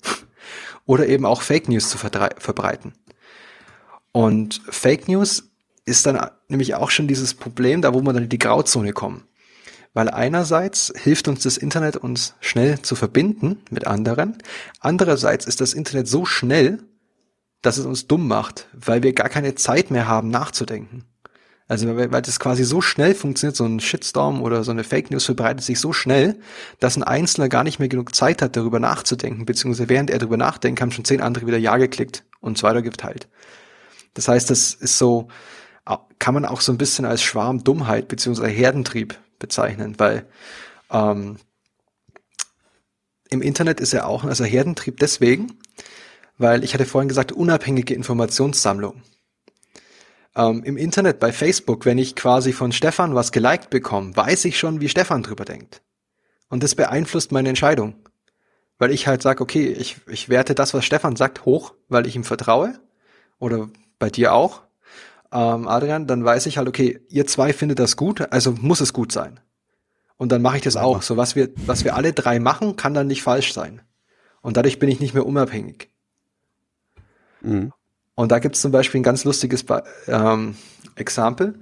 Oder 0.86 1.08
eben 1.08 1.26
auch 1.26 1.42
Fake 1.42 1.68
News 1.68 1.90
zu 1.90 1.98
verbreiten. 1.98 2.94
Und 4.12 4.62
Fake 4.70 5.08
News 5.08 5.50
ist 5.86 6.06
dann 6.06 6.30
nämlich 6.48 6.76
auch 6.76 6.92
schon 6.92 7.08
dieses 7.08 7.34
Problem, 7.34 7.82
da 7.82 7.94
wo 7.94 8.02
wir 8.02 8.14
dann 8.14 8.24
in 8.24 8.30
die 8.30 8.40
Grauzone 8.40 8.94
kommen. 8.94 9.24
Weil 9.94 10.10
einerseits 10.10 10.94
hilft 10.96 11.28
uns 11.28 11.44
das 11.44 11.58
Internet, 11.58 11.98
uns 11.98 12.36
schnell 12.40 12.82
zu 12.82 12.96
verbinden 12.96 13.62
mit 13.70 13.88
anderen. 13.88 14.38
Andererseits 14.80 15.46
ist 15.46 15.62
das 15.62 15.74
Internet 15.74 16.08
so 16.08 16.26
schnell, 16.26 16.84
dass 17.62 17.78
es 17.78 17.86
uns 17.86 18.08
dumm 18.08 18.28
macht, 18.28 18.68
weil 18.74 19.04
wir 19.04 19.14
gar 19.14 19.30
keine 19.30 19.56
Zeit 19.56 19.92
mehr 19.92 20.08
haben, 20.08 20.30
nachzudenken. 20.30 21.06
Also 21.68 21.88
weil, 21.96 22.12
weil 22.12 22.22
das 22.22 22.40
quasi 22.40 22.64
so 22.64 22.82
schnell 22.82 23.14
funktioniert, 23.14 23.56
so 23.56 23.66
ein 23.66 23.80
Shitstorm 23.80 24.42
oder 24.42 24.64
so 24.64 24.72
eine 24.72 24.84
Fake 24.84 25.12
News 25.12 25.26
verbreitet 25.26 25.64
sich 25.64 25.80
so 25.80 25.94
schnell, 25.94 26.40
dass 26.80 26.98
ein 26.98 27.04
Einzelner 27.04 27.48
gar 27.48 27.64
nicht 27.64 27.80
mehr 27.80 27.90
genug 27.90 28.16
Zeit 28.16 28.42
hat, 28.42 28.56
darüber 28.56 28.80
nachzudenken, 28.80 29.46
beziehungsweise 29.46 29.88
während 29.88 30.10
er 30.10 30.18
darüber 30.18 30.38
nachdenkt, 30.38 30.82
haben 30.82 30.92
schon 30.92 31.06
zehn 31.06 31.22
andere 31.22 31.46
wieder 31.46 31.60
Ja 31.60 31.78
geklickt 31.78 32.26
und 32.40 32.58
so 32.58 32.68
weiter 32.68 32.82
geteilt. 32.82 33.30
Das 34.16 34.28
heißt, 34.28 34.50
das 34.50 34.74
ist 34.74 34.98
so, 34.98 35.28
kann 36.18 36.34
man 36.34 36.46
auch 36.46 36.62
so 36.62 36.72
ein 36.72 36.80
bisschen 36.80 37.06
als 37.06 37.22
Schwarmdummheit 37.22 38.08
beziehungsweise 38.08 38.50
Herdentrieb 38.50 39.20
bezeichnen, 39.40 39.96
weil 39.98 40.26
ähm, 40.92 41.38
im 43.30 43.42
Internet 43.42 43.80
ist 43.80 43.94
er 43.94 44.08
auch 44.08 44.24
also 44.24 44.44
Herdentrieb 44.44 45.00
deswegen, 45.00 45.60
weil 46.38 46.64
ich 46.64 46.74
hatte 46.74 46.86
vorhin 46.86 47.10
gesagt, 47.10 47.32
unabhängige 47.32 47.94
Informationssammlung 47.94 49.02
ähm, 50.36 50.64
im 50.64 50.78
Internet 50.78 51.20
bei 51.20 51.32
Facebook, 51.32 51.86
wenn 51.86 51.98
ich 51.98 52.16
quasi 52.16 52.54
von 52.54 52.72
Stefan 52.72 53.16
was 53.16 53.32
geliked 53.32 53.70
bekomme, 53.70 54.16
weiß 54.16 54.46
ich 54.46 54.58
schon, 54.58 54.80
wie 54.82 54.90
Stefan 54.90 55.24
drüber 55.24 55.46
denkt. 55.46 55.82
Und 56.50 56.64
das 56.64 56.76
beeinflusst 56.76 57.32
meine 57.32 57.50
Entscheidung. 57.50 57.96
Weil 58.78 58.92
ich 58.92 59.08
halt 59.08 59.22
sage, 59.22 59.42
okay, 59.44 59.68
ich, 59.68 59.98
ich 60.08 60.30
werte 60.30 60.56
das, 60.56 60.74
was 60.74 60.86
Stefan 60.86 61.18
sagt, 61.18 61.46
hoch, 61.46 61.74
weil 61.90 62.08
ich 62.08 62.16
ihm 62.16 62.24
vertraue. 62.24 62.80
Oder 63.38 63.70
bei 64.00 64.10
dir 64.10 64.34
auch, 64.34 64.62
ähm, 65.32 65.68
Adrian, 65.68 66.08
dann 66.08 66.24
weiß 66.24 66.46
ich 66.46 66.58
halt, 66.58 66.68
okay, 66.68 67.02
ihr 67.10 67.28
zwei 67.28 67.54
findet 67.54 67.80
das 67.80 67.96
gut, 67.96 68.32
also 68.32 68.52
muss 68.52 68.82
es 68.82 68.94
gut 68.94 69.12
sein. 69.12 69.40
Und 70.18 70.32
dann 70.32 70.42
mache 70.42 70.58
ich 70.58 70.64
das 70.64 70.76
auch. 70.76 71.02
So 71.02 71.18
was 71.18 71.36
wir, 71.36 71.50
was 71.66 71.84
wir 71.84 71.96
alle 71.96 72.14
drei 72.14 72.40
machen, 72.40 72.76
kann 72.76 72.94
dann 72.94 73.08
nicht 73.08 73.24
falsch 73.24 73.54
sein. 73.54 73.82
Und 74.42 74.58
dadurch 74.58 74.80
bin 74.80 74.90
ich 74.90 75.00
nicht 75.00 75.14
mehr 75.14 75.26
unabhängig. 75.26 75.90
Mhm. 77.42 77.72
Und 78.16 78.32
da 78.32 78.40
gibt 78.40 78.56
es 78.56 78.62
zum 78.62 78.72
Beispiel 78.72 79.00
ein 79.00 79.04
ganz 79.04 79.24
lustiges 79.24 79.64
ähm, 80.08 80.58
Exempel. 80.96 81.60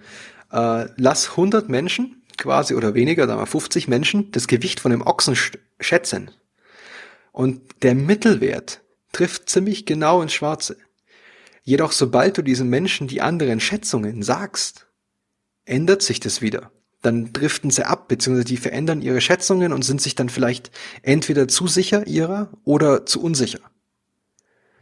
Äh, 0.51 0.87
lass 0.95 1.31
100 1.31 1.69
Menschen 1.69 2.23
quasi 2.37 2.73
oder 2.73 2.93
weniger, 2.93 3.27
sagen 3.27 3.39
wir 3.39 3.45
50 3.45 3.87
Menschen, 3.87 4.31
das 4.31 4.47
Gewicht 4.47 4.79
von 4.79 4.91
dem 4.91 5.01
Ochsen 5.01 5.35
schätzen. 5.79 6.31
Und 7.31 7.83
der 7.83 7.93
Mittelwert 7.93 8.81
trifft 9.11 9.49
ziemlich 9.49 9.85
genau 9.85 10.21
ins 10.21 10.33
Schwarze. 10.33 10.77
Jedoch 11.67 11.91
sobald 11.91 12.37
du 12.37 12.43
diesen 12.43 12.69
Menschen 12.69 13.09
die 13.09 13.19
anderen 13.19 13.59
Schätzungen 13.59 14.23
sagst, 14.23 14.87
ändert 15.65 16.01
sich 16.01 16.21
das 16.21 16.41
wieder. 16.41 16.71
Dann 17.01 17.33
driften 17.33 17.71
sie 17.71 17.85
ab, 17.85 18.07
beziehungsweise 18.07 18.45
die 18.45 18.55
verändern 18.55 19.01
ihre 19.01 19.19
Schätzungen 19.19 19.73
und 19.73 19.83
sind 19.83 20.01
sich 20.01 20.15
dann 20.15 20.29
vielleicht 20.29 20.71
entweder 21.01 21.49
zu 21.49 21.67
sicher 21.67 22.07
ihrer 22.07 22.49
oder 22.63 23.05
zu 23.05 23.21
unsicher. 23.21 23.59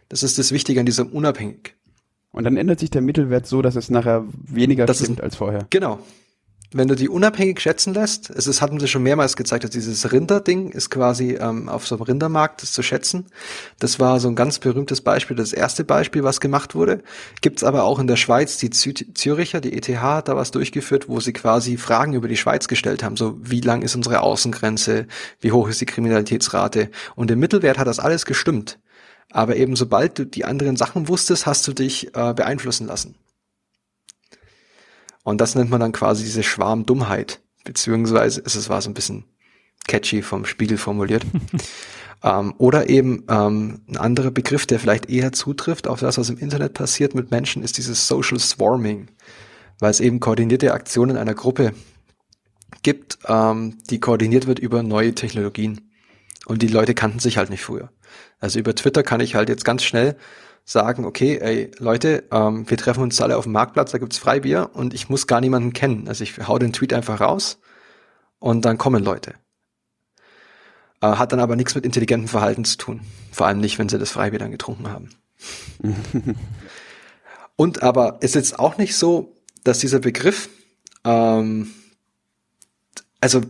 Das 0.09 0.21
ist 0.21 0.37
das 0.37 0.51
Wichtige 0.51 0.79
an 0.79 0.85
diesem 0.85 1.07
unabhängig. 1.07 1.73
Und 2.29 2.43
dann 2.43 2.55
ändert 2.55 2.81
sich 2.81 2.91
der 2.91 3.01
Mittelwert 3.01 3.47
so, 3.47 3.63
dass 3.63 3.75
es 3.75 3.89
nachher 3.89 4.23
weniger 4.31 4.85
das 4.85 4.99
stimmt 4.99 5.17
ist, 5.17 5.23
als 5.23 5.37
vorher. 5.37 5.65
Genau. 5.71 6.05
Wenn 6.77 6.89
du 6.89 6.95
die 6.95 7.07
unabhängig 7.07 7.61
schätzen 7.61 7.93
lässt, 7.93 8.29
es 8.29 8.47
ist, 8.47 8.61
hatten 8.61 8.81
sie 8.81 8.89
schon 8.89 9.01
mehrmals 9.01 9.38
gezeigt, 9.38 9.63
dass 9.63 9.71
dieses 9.71 10.11
Rinder-Ding 10.11 10.71
ist 10.71 10.89
quasi 10.89 11.35
ähm, 11.35 11.69
auf 11.69 11.88
so 11.88 11.95
einem 11.95 12.01
Rindermarkt 12.01 12.61
das 12.61 12.73
zu 12.73 12.83
schätzen. 12.83 13.27
Das 13.79 13.97
war 14.01 14.19
so 14.19 14.27
ein 14.27 14.35
ganz 14.35 14.59
berühmtes 14.59 14.99
Beispiel, 14.99 15.38
das 15.38 15.53
erste 15.53 15.85
Beispiel, 15.85 16.25
was 16.25 16.41
gemacht 16.41 16.75
wurde. 16.75 17.01
Gibt's 17.39 17.63
aber 17.63 17.85
auch 17.85 17.97
in 17.97 18.07
der 18.07 18.17
Schweiz, 18.17 18.57
die 18.57 18.71
Züricher, 18.71 19.61
die 19.61 19.71
ETH 19.71 19.88
hat 20.01 20.27
da 20.27 20.35
was 20.35 20.51
durchgeführt, 20.51 21.07
wo 21.07 21.21
sie 21.21 21.31
quasi 21.31 21.77
Fragen 21.77 22.11
über 22.11 22.27
die 22.27 22.35
Schweiz 22.35 22.67
gestellt 22.67 23.03
haben. 23.03 23.15
So, 23.15 23.38
wie 23.41 23.61
lang 23.61 23.81
ist 23.81 23.95
unsere 23.95 24.19
Außengrenze? 24.19 25.07
Wie 25.39 25.53
hoch 25.53 25.69
ist 25.69 25.79
die 25.79 25.85
Kriminalitätsrate? 25.85 26.89
Und 27.15 27.31
im 27.31 27.39
Mittelwert 27.39 27.77
hat 27.77 27.88
das 27.88 27.99
alles 27.99 28.25
gestimmt. 28.25 28.79
Aber 29.31 29.55
eben 29.55 29.77
sobald 29.77 30.19
du 30.19 30.25
die 30.25 30.43
anderen 30.43 30.75
Sachen 30.75 31.07
wusstest, 31.07 31.45
hast 31.45 31.65
du 31.69 31.71
dich 31.71 32.13
äh, 32.17 32.33
beeinflussen 32.33 32.85
lassen. 32.85 33.15
Und 35.25 35.41
das 35.41 35.55
nennt 35.55 35.71
man 35.71 35.79
dann 35.79 35.91
quasi 35.91 36.23
diese 36.23 36.43
Schwarmdummheit. 36.43 37.41
Beziehungsweise 37.63 38.41
ist 38.41 38.55
es 38.55 38.69
war 38.69 38.79
so 38.81 38.91
ein 38.91 38.93
bisschen 38.93 39.25
catchy 39.88 40.21
vom 40.21 40.45
Spiegel 40.45 40.77
formuliert. 40.77 41.25
ähm, 42.23 42.53
oder 42.59 42.89
eben 42.89 43.23
ähm, 43.27 43.81
ein 43.89 43.97
anderer 43.97 44.29
Begriff, 44.29 44.67
der 44.67 44.79
vielleicht 44.79 45.09
eher 45.09 45.31
zutrifft 45.31 45.88
auf 45.88 45.99
das, 45.99 46.19
was 46.19 46.29
im 46.29 46.38
Internet 46.38 46.75
passiert 46.75 47.15
mit 47.15 47.31
Menschen, 47.31 47.63
ist 47.63 47.79
dieses 47.79 48.07
Social 48.07 48.38
Swarming. 48.38 49.07
Weil 49.79 49.89
es 49.89 49.99
eben 49.99 50.19
koordinierte 50.19 50.71
Aktionen 50.73 51.17
einer 51.17 51.33
Gruppe 51.33 51.73
gibt, 52.83 53.17
ähm, 53.27 53.79
die 53.89 53.99
koordiniert 53.99 54.45
wird 54.45 54.59
über 54.59 54.83
neue 54.83 55.15
Technologien. 55.15 55.91
Und 56.45 56.61
die 56.61 56.67
Leute 56.67 56.93
kannten 56.93 57.17
sich 57.17 57.38
halt 57.38 57.49
nicht 57.49 57.63
früher. 57.63 57.89
Also 58.39 58.59
über 58.59 58.75
Twitter 58.75 59.01
kann 59.01 59.21
ich 59.21 59.33
halt 59.33 59.49
jetzt 59.49 59.65
ganz 59.65 59.83
schnell 59.83 60.17
sagen, 60.65 61.06
okay, 61.06 61.38
ey, 61.38 61.71
Leute, 61.78 62.23
ähm, 62.32 62.69
wir 62.69 62.78
treffen 62.78 63.04
uns 63.04 63.21
alle 63.21 63.38
auf 63.38 63.43
dem 63.43 63.54
Marktplatz, 63.54 63.91
da 63.91 63.99
gibt's 63.99 64.17
Freibier 64.17 64.71
und 64.73 64.93
ich 64.93 65.10
muss 65.10 65.28
gar 65.28 65.39
niemanden 65.39 65.73
kennen. 65.73 66.08
Also 66.08 66.23
ich 66.23 66.47
hau 66.47 66.58
den 66.58 66.73
Tweet 66.73 66.91
einfach 66.91 67.21
raus 67.21 67.60
und 68.39 68.65
dann 68.65 68.78
kommen 68.78 69.04
Leute. 69.04 69.36
Äh, 71.01 71.08
hat 71.08 71.32
dann 71.32 71.39
aber 71.39 71.56
nichts 71.56 71.75
mit 71.75 71.86
intelligentem 71.86 72.28
Verhalten 72.28 72.65
zu 72.65 72.78
tun. 72.78 73.01
Vor 73.32 73.45
allem 73.45 73.60
nicht, 73.60 73.78
wenn 73.78 73.89
sie 73.89 73.99
das 73.99 74.12
Freibier 74.12 74.39
dann 74.39 74.51
getrunken 74.51 74.89
haben. 74.89 75.10
und 77.56 77.84
aber 77.84 78.17
ist 78.21 78.36
jetzt 78.36 78.58
auch 78.58 78.78
nicht 78.78 78.95
so, 78.95 79.36
dass 79.63 79.80
dieser 79.80 79.99
Begriff, 79.99 80.49
ähm, 81.04 81.71
also 83.21 83.41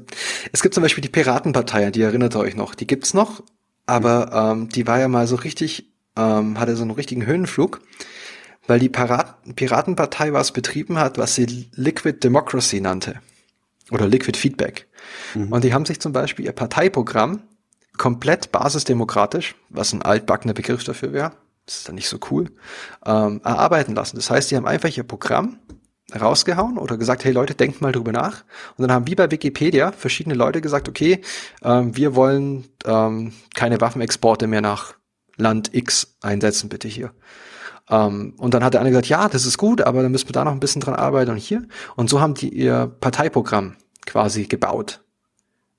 es 0.52 0.62
gibt 0.62 0.74
zum 0.74 0.84
Beispiel 0.84 1.02
die 1.02 1.10
Piratenpartei, 1.10 1.92
die 1.92 2.02
erinnert 2.02 2.36
ihr 2.36 2.40
euch 2.40 2.56
noch, 2.56 2.76
die 2.76 2.88
gibt's 2.88 3.14
noch 3.14 3.42
aber 3.86 4.52
ähm, 4.52 4.70
die 4.70 4.88
war 4.88 5.00
ja 5.00 5.08
mal 5.08 5.28
so 5.28 5.36
richtig, 5.36 5.94
ähm, 6.16 6.60
hatte 6.60 6.76
so 6.76 6.84
einen 6.84 6.92
richtigen 6.92 7.26
Höhenflug, 7.26 7.82
weil 8.68 8.80
die 8.80 8.90
Parat 8.90 9.36
Piratenpartei 9.56 10.34
was 10.34 10.52
betrieben 10.52 10.98
hat, 10.98 11.18
was 11.18 11.36
sie 11.36 11.70
Liquid 11.74 12.20
Democracy 12.24 12.82
nannte. 12.82 13.20
Oder 13.92 14.08
Liquid 14.08 14.38
Feedback. 14.38 14.88
Mhm. 15.36 15.52
Und 15.52 15.64
die 15.64 15.74
haben 15.74 15.86
sich 15.86 16.00
zum 16.00 16.12
Beispiel 16.12 16.46
ihr 16.46 16.54
Parteiprogramm 16.54 17.44
komplett 17.98 18.52
basisdemokratisch, 18.52 19.56
was 19.70 19.94
ein 19.94 20.02
altbackener 20.02 20.54
Begriff 20.54 20.84
dafür 20.84 21.14
wäre, 21.14 21.32
das 21.66 21.78
ist 21.78 21.88
dann 21.88 21.96
nicht 21.96 22.10
so 22.10 22.20
cool, 22.30 22.52
ähm, 23.06 23.42
erarbeiten 23.44 23.96
lassen. 23.96 24.18
Das 24.18 24.30
heißt, 24.30 24.52
die 24.52 24.56
haben 24.56 24.68
einfach 24.68 24.90
ihr 24.96 25.04
Programm 25.04 25.58
rausgehauen 26.20 26.78
oder 26.78 26.98
gesagt, 26.98 27.26
hey 27.26 27.32
Leute, 27.32 27.56
denkt 27.56 27.82
mal 27.82 27.92
drüber 27.92 28.12
nach. 28.12 28.44
Und 28.78 28.84
dann 28.84 28.92
haben 28.92 29.08
wie 29.08 29.16
bei 29.16 29.32
Wikipedia 29.32 29.92
verschiedene 29.92 30.36
Leute 30.36 30.62
gesagt, 30.62 30.88
okay, 30.88 31.22
ähm, 31.64 31.96
wir 31.96 32.16
wollen 32.16 32.68
ähm, 32.86 33.34
keine 33.56 33.82
Waffenexporte 33.82 34.48
mehr 34.48 34.62
nach 34.62 34.94
Land 35.38 35.74
X 35.74 36.16
einsetzen, 36.22 36.70
bitte 36.70 36.88
hier. 36.88 37.12
Ähm, 37.90 38.34
und 38.38 38.54
dann 38.54 38.64
hat 38.64 38.74
der 38.74 38.82
eine 38.82 38.90
gesagt, 38.90 39.08
ja, 39.08 39.30
das 39.30 39.46
ist 39.46 39.58
gut, 39.58 39.82
aber 39.82 40.02
dann 40.02 40.12
müssen 40.12 40.28
wir 40.28 40.34
da 40.34 40.44
noch 40.44 40.52
ein 40.52 40.60
bisschen 40.60 40.82
dran 40.82 40.96
arbeiten 40.96 41.32
und 41.32 41.38
hier. 41.38 41.68
Und 41.96 42.10
so 42.10 42.20
haben 42.20 42.34
die 42.34 42.50
ihr 42.50 42.88
Parteiprogramm 43.00 43.76
quasi 44.06 44.46
gebaut. 44.46 45.02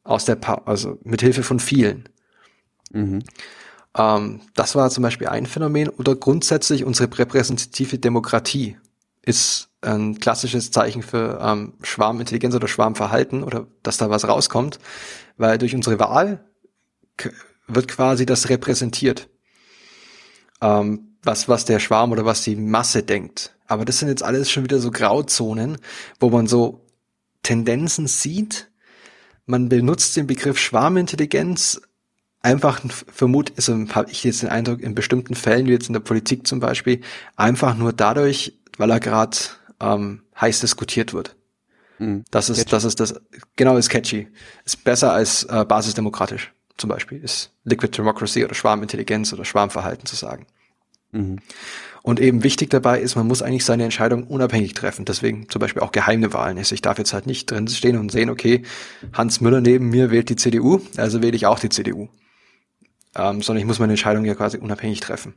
Aus 0.04 0.24
der, 0.24 0.36
pa 0.36 0.62
also 0.66 0.98
mit 1.02 1.20
Hilfe 1.20 1.42
von 1.42 1.58
vielen. 1.58 2.08
Mhm. 2.92 3.24
Ähm, 3.96 4.40
das 4.54 4.74
war 4.74 4.90
zum 4.90 5.02
Beispiel 5.02 5.28
ein 5.28 5.46
Phänomen 5.46 5.88
oder 5.88 6.14
grundsätzlich 6.14 6.84
unsere 6.84 7.10
repräsentative 7.18 7.98
Demokratie 7.98 8.76
ist 9.22 9.68
ein 9.80 10.18
klassisches 10.18 10.70
Zeichen 10.70 11.02
für 11.02 11.40
ähm, 11.42 11.74
Schwarmintelligenz 11.82 12.54
oder 12.54 12.68
Schwarmverhalten 12.68 13.42
oder 13.42 13.66
dass 13.82 13.96
da 13.96 14.10
was 14.10 14.26
rauskommt, 14.26 14.78
weil 15.36 15.58
durch 15.58 15.74
unsere 15.74 15.98
Wahl 15.98 16.44
wird 17.66 17.88
quasi 17.88 18.26
das 18.26 18.48
repräsentiert, 18.48 19.28
ähm, 20.60 21.16
was, 21.22 21.48
was 21.48 21.64
der 21.64 21.80
Schwarm 21.80 22.12
oder 22.12 22.24
was 22.24 22.42
die 22.42 22.56
Masse 22.56 23.02
denkt. 23.02 23.54
Aber 23.66 23.84
das 23.84 23.98
sind 23.98 24.08
jetzt 24.08 24.22
alles 24.22 24.50
schon 24.50 24.64
wieder 24.64 24.78
so 24.78 24.90
Grauzonen, 24.90 25.78
wo 26.20 26.30
man 26.30 26.46
so 26.46 26.84
Tendenzen 27.42 28.06
sieht. 28.06 28.70
Man 29.44 29.68
benutzt 29.68 30.16
den 30.16 30.26
Begriff 30.26 30.58
Schwarmintelligenz 30.58 31.80
einfach 32.42 32.80
vermut, 33.12 33.52
also 33.56 33.74
habe 33.94 34.10
ich 34.10 34.22
jetzt 34.22 34.42
den 34.42 34.48
Eindruck, 34.48 34.80
in 34.80 34.94
bestimmten 34.94 35.34
Fällen, 35.34 35.66
wie 35.66 35.72
jetzt 35.72 35.88
in 35.88 35.94
der 35.94 36.00
Politik 36.00 36.46
zum 36.46 36.60
Beispiel, 36.60 37.00
einfach 37.34 37.76
nur 37.76 37.92
dadurch, 37.92 38.56
weil 38.78 38.90
er 38.90 39.00
gerade 39.00 39.36
ähm, 39.80 40.22
heiß 40.40 40.60
diskutiert 40.60 41.12
wird. 41.12 41.34
Mhm. 41.98 42.24
Das 42.30 42.48
ist, 42.48 42.58
catchy. 42.58 42.70
das 42.70 42.84
ist 42.84 43.00
das, 43.00 43.20
genau, 43.56 43.76
ist 43.76 43.88
catchy. 43.88 44.28
Ist 44.64 44.84
besser 44.84 45.12
als 45.12 45.42
äh, 45.44 45.64
basisdemokratisch, 45.64 46.52
zum 46.76 46.88
Beispiel. 46.88 47.22
Ist 47.22 47.52
Liquid 47.64 47.96
Democracy 47.96 48.44
oder 48.44 48.54
Schwarmintelligenz 48.54 49.32
oder 49.32 49.44
Schwarmverhalten 49.44 50.06
zu 50.06 50.16
sagen. 50.16 50.46
Mhm. 51.12 51.38
Und 52.02 52.20
eben 52.20 52.44
wichtig 52.44 52.70
dabei 52.70 53.00
ist, 53.00 53.16
man 53.16 53.26
muss 53.26 53.42
eigentlich 53.42 53.64
seine 53.64 53.84
Entscheidung 53.84 54.24
unabhängig 54.24 54.74
treffen. 54.74 55.04
Deswegen 55.04 55.48
zum 55.48 55.60
Beispiel 55.60 55.82
auch 55.82 55.90
geheime 55.90 56.32
Wahlen 56.32 56.56
ist. 56.56 56.70
Ich 56.70 56.82
darf 56.82 56.98
jetzt 56.98 57.12
halt 57.12 57.26
nicht 57.26 57.50
drin 57.50 57.66
stehen 57.66 57.98
und 57.98 58.12
sehen, 58.12 58.30
okay, 58.30 58.62
Hans 59.12 59.40
Müller 59.40 59.60
neben 59.60 59.88
mir 59.88 60.10
wählt 60.10 60.28
die 60.28 60.36
CDU, 60.36 60.80
also 60.96 61.22
wähle 61.22 61.34
ich 61.34 61.46
auch 61.46 61.58
die 61.58 61.68
CDU. 61.68 62.08
Ähm, 63.16 63.42
sondern 63.42 63.60
ich 63.60 63.66
muss 63.66 63.78
meine 63.78 63.94
Entscheidung 63.94 64.24
ja 64.24 64.34
quasi 64.34 64.58
unabhängig 64.58 65.00
treffen. 65.00 65.34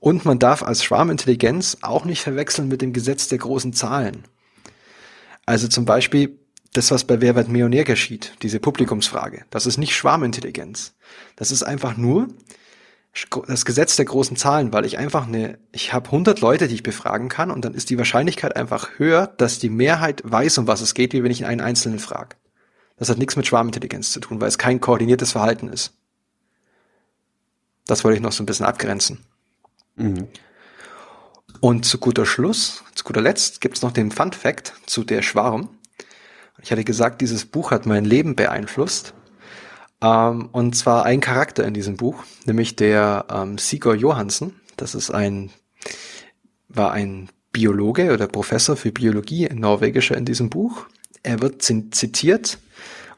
Und 0.00 0.24
man 0.24 0.38
darf 0.38 0.62
als 0.62 0.84
Schwarmintelligenz 0.84 1.78
auch 1.82 2.04
nicht 2.04 2.22
verwechseln 2.22 2.68
mit 2.68 2.80
dem 2.80 2.92
Gesetz 2.92 3.28
der 3.28 3.38
großen 3.38 3.72
Zahlen. 3.72 4.24
Also 5.46 5.68
zum 5.68 5.84
Beispiel 5.84 6.38
das, 6.74 6.90
was 6.90 7.04
bei 7.04 7.20
Wer 7.20 7.34
wird 7.34 7.48
Millionär 7.48 7.84
geschieht, 7.84 8.34
diese 8.42 8.60
Publikumsfrage. 8.60 9.44
Das 9.50 9.64
ist 9.64 9.78
nicht 9.78 9.96
Schwarmintelligenz. 9.96 10.94
Das 11.36 11.50
ist 11.50 11.62
einfach 11.62 11.96
nur, 11.96 12.28
das 13.46 13.64
Gesetz 13.64 13.94
der 13.96 14.06
großen 14.06 14.36
Zahlen, 14.36 14.72
weil 14.72 14.84
ich 14.84 14.98
einfach 14.98 15.26
eine, 15.26 15.58
ich 15.70 15.92
habe 15.92 16.06
100 16.06 16.40
Leute, 16.40 16.66
die 16.66 16.74
ich 16.74 16.82
befragen 16.82 17.28
kann 17.28 17.52
und 17.52 17.64
dann 17.64 17.74
ist 17.74 17.90
die 17.90 17.98
Wahrscheinlichkeit 17.98 18.56
einfach 18.56 18.98
höher, 18.98 19.28
dass 19.28 19.60
die 19.60 19.70
Mehrheit 19.70 20.22
weiß, 20.24 20.58
um 20.58 20.66
was 20.66 20.80
es 20.80 20.94
geht, 20.94 21.12
wie 21.12 21.22
wenn 21.22 21.30
ich 21.30 21.46
einen 21.46 21.60
Einzelnen 21.60 22.00
frage. 22.00 22.36
Das 22.96 23.08
hat 23.08 23.18
nichts 23.18 23.36
mit 23.36 23.46
Schwarmintelligenz 23.46 24.10
zu 24.10 24.20
tun, 24.20 24.40
weil 24.40 24.48
es 24.48 24.58
kein 24.58 24.80
koordiniertes 24.80 25.32
Verhalten 25.32 25.68
ist. 25.68 25.92
Das 27.86 28.02
wollte 28.02 28.16
ich 28.16 28.22
noch 28.22 28.32
so 28.32 28.42
ein 28.42 28.46
bisschen 28.46 28.66
abgrenzen. 28.66 29.20
Mhm. 29.94 30.26
Und 31.60 31.84
zu 31.84 31.98
guter 31.98 32.26
Schluss, 32.26 32.82
zu 32.94 33.04
guter 33.04 33.20
Letzt 33.20 33.60
gibt's 33.60 33.82
noch 33.82 33.92
den 33.92 34.10
Fun 34.10 34.32
Fact 34.32 34.74
zu 34.86 35.04
der 35.04 35.22
Schwarm. 35.22 35.68
Ich 36.64 36.72
hatte 36.72 36.82
gesagt, 36.82 37.20
dieses 37.20 37.44
Buch 37.44 37.72
hat 37.72 37.84
mein 37.84 38.06
Leben 38.06 38.36
beeinflusst. 38.36 39.12
Ähm, 40.00 40.48
und 40.50 40.74
zwar 40.74 41.04
ein 41.04 41.20
Charakter 41.20 41.62
in 41.66 41.74
diesem 41.74 41.98
Buch, 41.98 42.24
nämlich 42.46 42.74
der 42.74 43.26
ähm, 43.30 43.58
Sigurd 43.58 44.00
Johansen. 44.00 44.58
Das 44.78 44.94
ist 44.94 45.10
ein, 45.10 45.50
war 46.68 46.92
ein 46.92 47.28
Biologe 47.52 48.14
oder 48.14 48.26
Professor 48.28 48.76
für 48.76 48.92
Biologie, 48.92 49.46
ein 49.46 49.58
Norwegischer 49.58 50.16
in 50.16 50.24
diesem 50.24 50.48
Buch. 50.48 50.86
Er 51.22 51.42
wird 51.42 51.60
zitiert 51.60 52.58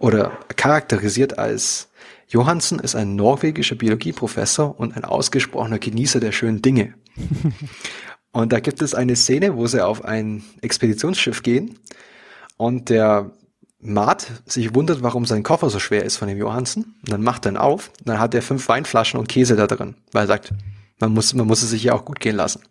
oder 0.01 0.37
charakterisiert 0.57 1.39
als 1.39 1.89
Johansen 2.27 2.81
ist 2.81 2.97
ein 2.97 3.15
norwegischer 3.15 3.77
Biologieprofessor 3.77 4.77
und 4.77 4.97
ein 4.97 5.05
ausgesprochener 5.05 5.79
Genießer 5.79 6.19
der 6.19 6.33
schönen 6.33 6.63
Dinge. 6.63 6.95
und 8.33 8.53
da 8.53 8.59
gibt 8.59 8.83
es 8.83 8.97
eine 8.97 9.15
Szene, 9.15 9.57
wo 9.57 9.69
sie 9.69 9.85
auf 9.85 10.05
ein 10.05 10.43
Expeditionsschiff 10.63 11.45
gehen 11.45 11.79
und 12.57 12.89
der 12.89 13.31
Maat 13.81 14.27
sich 14.47 14.75
wundert, 14.75 15.03
warum 15.03 15.27
sein 15.27 15.43
Koffer 15.43 15.71
so 15.71 15.79
schwer 15.79 16.05
ist 16.05 16.17
von 16.17 16.29
dem 16.29 16.39
Johansen. 16.39 16.97
Und 17.01 17.13
dann 17.13 17.23
macht 17.23 17.47
er 17.47 17.53
ihn 17.53 17.57
auf. 17.57 17.91
Und 17.99 18.09
dann 18.09 18.19
hat 18.19 18.35
er 18.35 18.43
fünf 18.43 18.69
Weinflaschen 18.69 19.21
und 19.21 19.29
Käse 19.29 19.55
da 19.55 19.67
drin, 19.67 19.95
weil 20.13 20.25
er 20.25 20.29
sagt, 20.29 20.53
man 20.99 21.13
muss, 21.13 21.35
man 21.35 21.47
muss 21.47 21.63
es 21.63 21.71
sich 21.71 21.85
ja 21.85 21.93
auch 21.93 22.05
gut 22.05 22.21
gehen 22.21 22.37
lassen. 22.37 22.63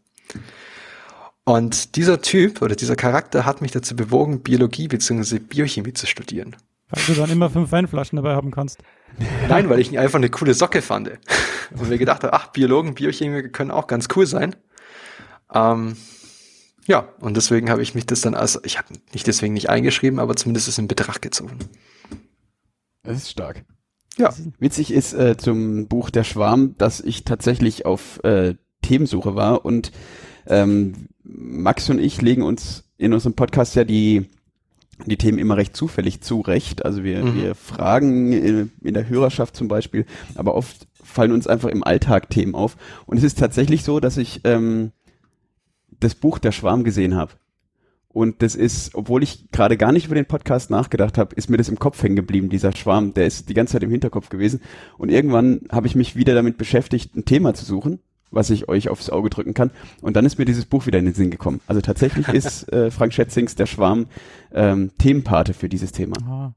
Und 1.43 1.95
dieser 1.95 2.21
Typ 2.21 2.63
oder 2.63 2.75
dieser 2.75 2.95
Charakter 2.95 3.45
hat 3.45 3.61
mich 3.61 3.71
dazu 3.71 3.95
bewogen, 3.95 4.41
Biologie 4.41 4.87
bzw. 4.87 5.37
Biochemie 5.37 5.93
zu 5.93 6.07
studieren. 6.07 6.55
Weil 6.89 7.03
du 7.05 7.13
dann 7.13 7.29
immer 7.29 7.49
fünf 7.51 7.71
Weinflaschen 7.71 8.15
dabei 8.15 8.35
haben 8.35 8.51
kannst. 8.51 8.79
Nein, 9.47 9.69
weil 9.69 9.79
ich 9.79 9.91
ihn 9.91 9.99
einfach 9.99 10.17
eine 10.17 10.29
coole 10.29 10.55
Socke 10.55 10.81
fand. 10.81 11.11
Und 11.71 11.89
mir 11.89 11.99
gedacht 11.99 12.23
habe, 12.23 12.33
ach, 12.33 12.47
Biologen, 12.47 12.95
Biochemiker 12.95 13.49
können 13.49 13.71
auch 13.71 13.87
ganz 13.87 14.07
cool 14.15 14.25
sein. 14.25 14.55
Ähm, 15.53 15.95
ja, 16.87 17.07
und 17.19 17.35
deswegen 17.35 17.69
habe 17.69 17.81
ich 17.81 17.95
mich 17.95 18.05
das 18.05 18.21
dann 18.21 18.35
als, 18.35 18.59
ich 18.63 18.77
habe 18.77 18.89
nicht 19.13 19.27
deswegen 19.27 19.53
nicht 19.53 19.69
eingeschrieben, 19.69 20.19
aber 20.19 20.35
zumindest 20.35 20.67
ist 20.67 20.77
in 20.77 20.87
Betracht 20.87 21.21
gezogen. 21.21 21.57
Das 23.03 23.17
ist 23.17 23.31
stark. 23.31 23.63
Ja. 24.17 24.33
Witzig 24.59 24.91
ist 24.91 25.13
äh, 25.13 25.35
zum 25.37 25.87
Buch 25.87 26.09
Der 26.09 26.23
Schwarm, 26.23 26.75
dass 26.77 27.01
ich 27.01 27.25
tatsächlich 27.25 27.85
auf 27.85 28.23
äh, 28.23 28.55
Themensuche 28.81 29.35
war 29.35 29.65
und 29.65 29.91
ähm, 30.47 31.07
Max 31.23 31.89
und 31.89 31.99
ich 31.99 32.21
legen 32.21 32.43
uns 32.43 32.83
in 32.97 33.13
unserem 33.13 33.33
Podcast 33.33 33.75
ja 33.75 33.83
die 33.83 34.29
die 35.05 35.17
Themen 35.17 35.39
immer 35.39 35.57
recht 35.57 35.75
zufällig 35.75 36.21
zurecht. 36.21 36.85
Also 36.85 37.03
wir, 37.03 37.23
mhm. 37.23 37.35
wir 37.35 37.55
fragen 37.55 38.31
in, 38.31 38.71
in, 38.81 38.93
der 38.93 39.09
Hörerschaft 39.09 39.55
zum 39.55 39.67
Beispiel, 39.67 40.05
aber 40.35 40.55
oft 40.55 40.87
fallen 41.03 41.33
uns 41.33 41.47
einfach 41.47 41.69
im 41.69 41.83
Alltag 41.83 42.29
Themen 42.29 42.55
auf. 42.55 42.77
Und 43.05 43.17
es 43.17 43.23
ist 43.23 43.37
tatsächlich 43.37 43.83
so, 43.83 43.99
dass 43.99 44.15
ich 44.15 44.41
ähm, 44.45 44.91
das 46.05 46.15
Buch 46.15 46.39
Der 46.39 46.51
Schwarm 46.51 46.83
gesehen 46.83 47.15
habe. 47.15 47.33
Und 48.09 48.41
das 48.41 48.55
ist, 48.55 48.95
obwohl 48.95 49.23
ich 49.23 49.51
gerade 49.51 49.75
gar 49.75 49.91
nicht 49.91 50.05
über 50.05 50.15
den 50.15 50.25
Podcast 50.25 50.69
nachgedacht 50.69 51.17
habe, 51.17 51.35
ist 51.35 51.49
mir 51.49 51.57
das 51.57 51.67
im 51.67 51.79
Kopf 51.79 52.01
hängen 52.01 52.15
geblieben, 52.15 52.47
dieser 52.47 52.73
Schwarm. 52.73 53.13
Der 53.13 53.25
ist 53.27 53.49
die 53.49 53.53
ganze 53.53 53.73
Zeit 53.73 53.83
im 53.83 53.91
Hinterkopf 53.91 54.29
gewesen. 54.29 54.61
Und 54.97 55.09
irgendwann 55.09 55.61
habe 55.69 55.87
ich 55.87 55.95
mich 55.95 56.15
wieder 56.15 56.33
damit 56.33 56.57
beschäftigt, 56.57 57.15
ein 57.15 57.25
Thema 57.25 57.53
zu 57.53 57.65
suchen 57.65 57.99
was 58.31 58.49
ich 58.49 58.67
euch 58.67 58.89
aufs 58.89 59.09
Auge 59.09 59.29
drücken 59.29 59.53
kann. 59.53 59.71
Und 60.01 60.15
dann 60.15 60.25
ist 60.25 60.37
mir 60.37 60.45
dieses 60.45 60.65
Buch 60.65 60.85
wieder 60.85 60.99
in 60.99 61.05
den 61.05 61.13
Sinn 61.13 61.31
gekommen. 61.31 61.61
Also 61.67 61.81
tatsächlich 61.81 62.27
ist 62.33 62.71
äh, 62.71 62.91
Frank 62.91 63.13
Schätzings 63.13 63.55
Der 63.55 63.65
Schwarm 63.65 64.07
ähm, 64.53 64.91
Themenpate 64.97 65.53
für 65.53 65.69
dieses 65.69 65.91
Thema. 65.91 66.15
Ah. 66.27 66.53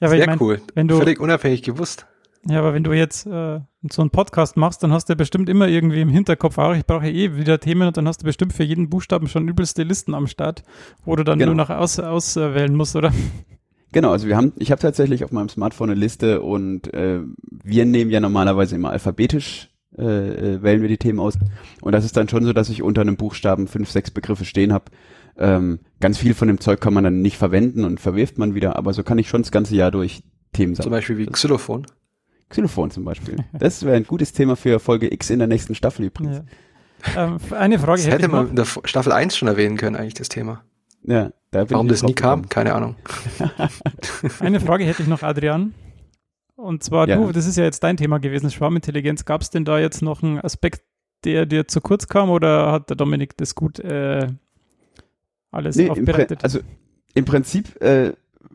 Ja, 0.00 0.08
Sehr 0.08 0.20
ich 0.20 0.26
mein, 0.26 0.40
cool. 0.40 0.60
Wenn 0.74 0.88
du, 0.88 0.98
Völlig 0.98 1.20
unabhängig 1.20 1.62
gewusst. 1.62 2.06
Ja, 2.48 2.60
aber 2.60 2.74
wenn 2.74 2.84
du 2.84 2.92
jetzt 2.92 3.26
äh, 3.26 3.60
so 3.90 4.02
einen 4.02 4.10
Podcast 4.10 4.56
machst, 4.56 4.82
dann 4.82 4.92
hast 4.92 5.08
du 5.08 5.12
ja 5.12 5.16
bestimmt 5.16 5.48
immer 5.48 5.66
irgendwie 5.66 6.00
im 6.00 6.08
Hinterkopf 6.08 6.58
auch, 6.58 6.74
ich 6.74 6.86
brauche 6.86 7.08
eh 7.08 7.36
wieder 7.36 7.58
Themen 7.58 7.88
und 7.88 7.96
dann 7.96 8.06
hast 8.06 8.22
du 8.22 8.24
bestimmt 8.24 8.52
für 8.52 8.62
jeden 8.62 8.88
Buchstaben 8.88 9.28
schon 9.28 9.48
übelste 9.48 9.82
Listen 9.82 10.14
am 10.14 10.26
Start, 10.26 10.62
wo 11.04 11.16
du 11.16 11.24
dann 11.24 11.38
genau. 11.38 11.52
nur 11.52 11.56
noch 11.56 11.70
aus, 11.70 11.98
auswählen 11.98 12.74
musst, 12.74 12.94
oder? 12.94 13.12
Genau, 13.92 14.10
also 14.10 14.26
wir 14.26 14.36
haben, 14.36 14.52
ich 14.58 14.70
habe 14.70 14.80
tatsächlich 14.80 15.24
auf 15.24 15.32
meinem 15.32 15.48
Smartphone 15.48 15.90
eine 15.90 15.98
Liste 15.98 16.42
und 16.42 16.92
äh, 16.92 17.20
wir 17.64 17.86
nehmen 17.86 18.10
ja 18.10 18.20
normalerweise 18.20 18.74
immer 18.74 18.90
alphabetisch 18.90 19.70
äh, 19.98 20.02
äh, 20.56 20.62
wählen 20.62 20.82
wir 20.82 20.88
die 20.88 20.98
Themen 20.98 21.18
aus. 21.20 21.38
Und 21.80 21.92
das 21.92 22.04
ist 22.04 22.16
dann 22.16 22.28
schon 22.28 22.44
so, 22.44 22.52
dass 22.52 22.68
ich 22.68 22.82
unter 22.82 23.00
einem 23.00 23.16
Buchstaben 23.16 23.66
fünf, 23.66 23.90
sechs 23.90 24.10
Begriffe 24.10 24.44
stehen 24.44 24.72
habe. 24.72 24.86
Ähm, 25.38 25.80
ganz 26.00 26.18
viel 26.18 26.34
von 26.34 26.48
dem 26.48 26.60
Zeug 26.60 26.80
kann 26.80 26.92
man 26.92 27.04
dann 27.04 27.22
nicht 27.22 27.38
verwenden 27.38 27.84
und 27.84 28.00
verwirft 28.00 28.36
man 28.36 28.54
wieder, 28.54 28.76
aber 28.76 28.92
so 28.92 29.02
kann 29.02 29.18
ich 29.18 29.28
schon 29.28 29.42
das 29.42 29.50
ganze 29.50 29.74
Jahr 29.74 29.90
durch 29.90 30.22
Themen 30.52 30.74
sammeln. 30.74 30.84
Zum 30.84 30.92
Beispiel 30.92 31.18
wie 31.18 31.26
Xylophon. 31.26 31.86
Xylophon 32.48 32.90
zum 32.90 33.04
Beispiel. 33.04 33.36
Das 33.52 33.84
wäre 33.84 33.96
ein 33.96 34.04
gutes 34.04 34.32
Thema 34.32 34.56
für 34.56 34.78
Folge 34.78 35.12
X 35.12 35.30
in 35.30 35.38
der 35.38 35.48
nächsten 35.48 35.74
Staffel 35.74 36.06
übrigens. 36.06 36.42
Ja. 37.14 37.26
Ähm, 37.26 37.38
eine 37.50 37.78
Frage 37.78 38.02
das 38.02 38.06
hätte, 38.06 38.24
hätte 38.24 38.28
man 38.28 38.50
in 38.50 38.56
der 38.56 38.64
Staffel 38.64 39.12
1 39.12 39.36
schon 39.36 39.48
erwähnen 39.48 39.76
können, 39.76 39.96
eigentlich 39.96 40.14
das 40.14 40.28
Thema. 40.28 40.62
Ja, 41.02 41.30
da 41.50 41.64
bin 41.64 41.74
Warum 41.74 41.88
das 41.88 42.02
nie 42.02 42.14
kam, 42.14 42.48
keine 42.48 42.74
Ahnung. 42.74 42.96
eine 44.40 44.60
Frage 44.60 44.84
hätte 44.84 45.02
ich 45.02 45.08
noch, 45.08 45.22
Adrian. 45.22 45.74
Und 46.56 46.82
zwar 46.82 47.06
ja. 47.06 47.16
du, 47.16 47.32
das 47.32 47.46
ist 47.46 47.56
ja 47.56 47.64
jetzt 47.64 47.82
dein 47.82 47.96
Thema 47.96 48.18
gewesen, 48.18 48.50
Schwarmintelligenz. 48.50 49.24
Gab 49.24 49.42
es 49.42 49.50
denn 49.50 49.64
da 49.64 49.78
jetzt 49.78 50.02
noch 50.02 50.22
einen 50.22 50.40
Aspekt, 50.40 50.82
der 51.24 51.46
dir 51.46 51.68
zu 51.68 51.80
kurz 51.80 52.08
kam 52.08 52.30
oder 52.30 52.72
hat 52.72 52.88
der 52.88 52.96
Dominik 52.96 53.36
das 53.36 53.54
gut 53.54 53.78
äh, 53.78 54.26
alles 55.50 55.76
nee, 55.76 55.90
aufbereitet? 55.90 56.40
Im 56.40 56.44
also 56.44 56.60
im 57.14 57.24
Prinzip, 57.24 57.80
äh, 57.80 58.12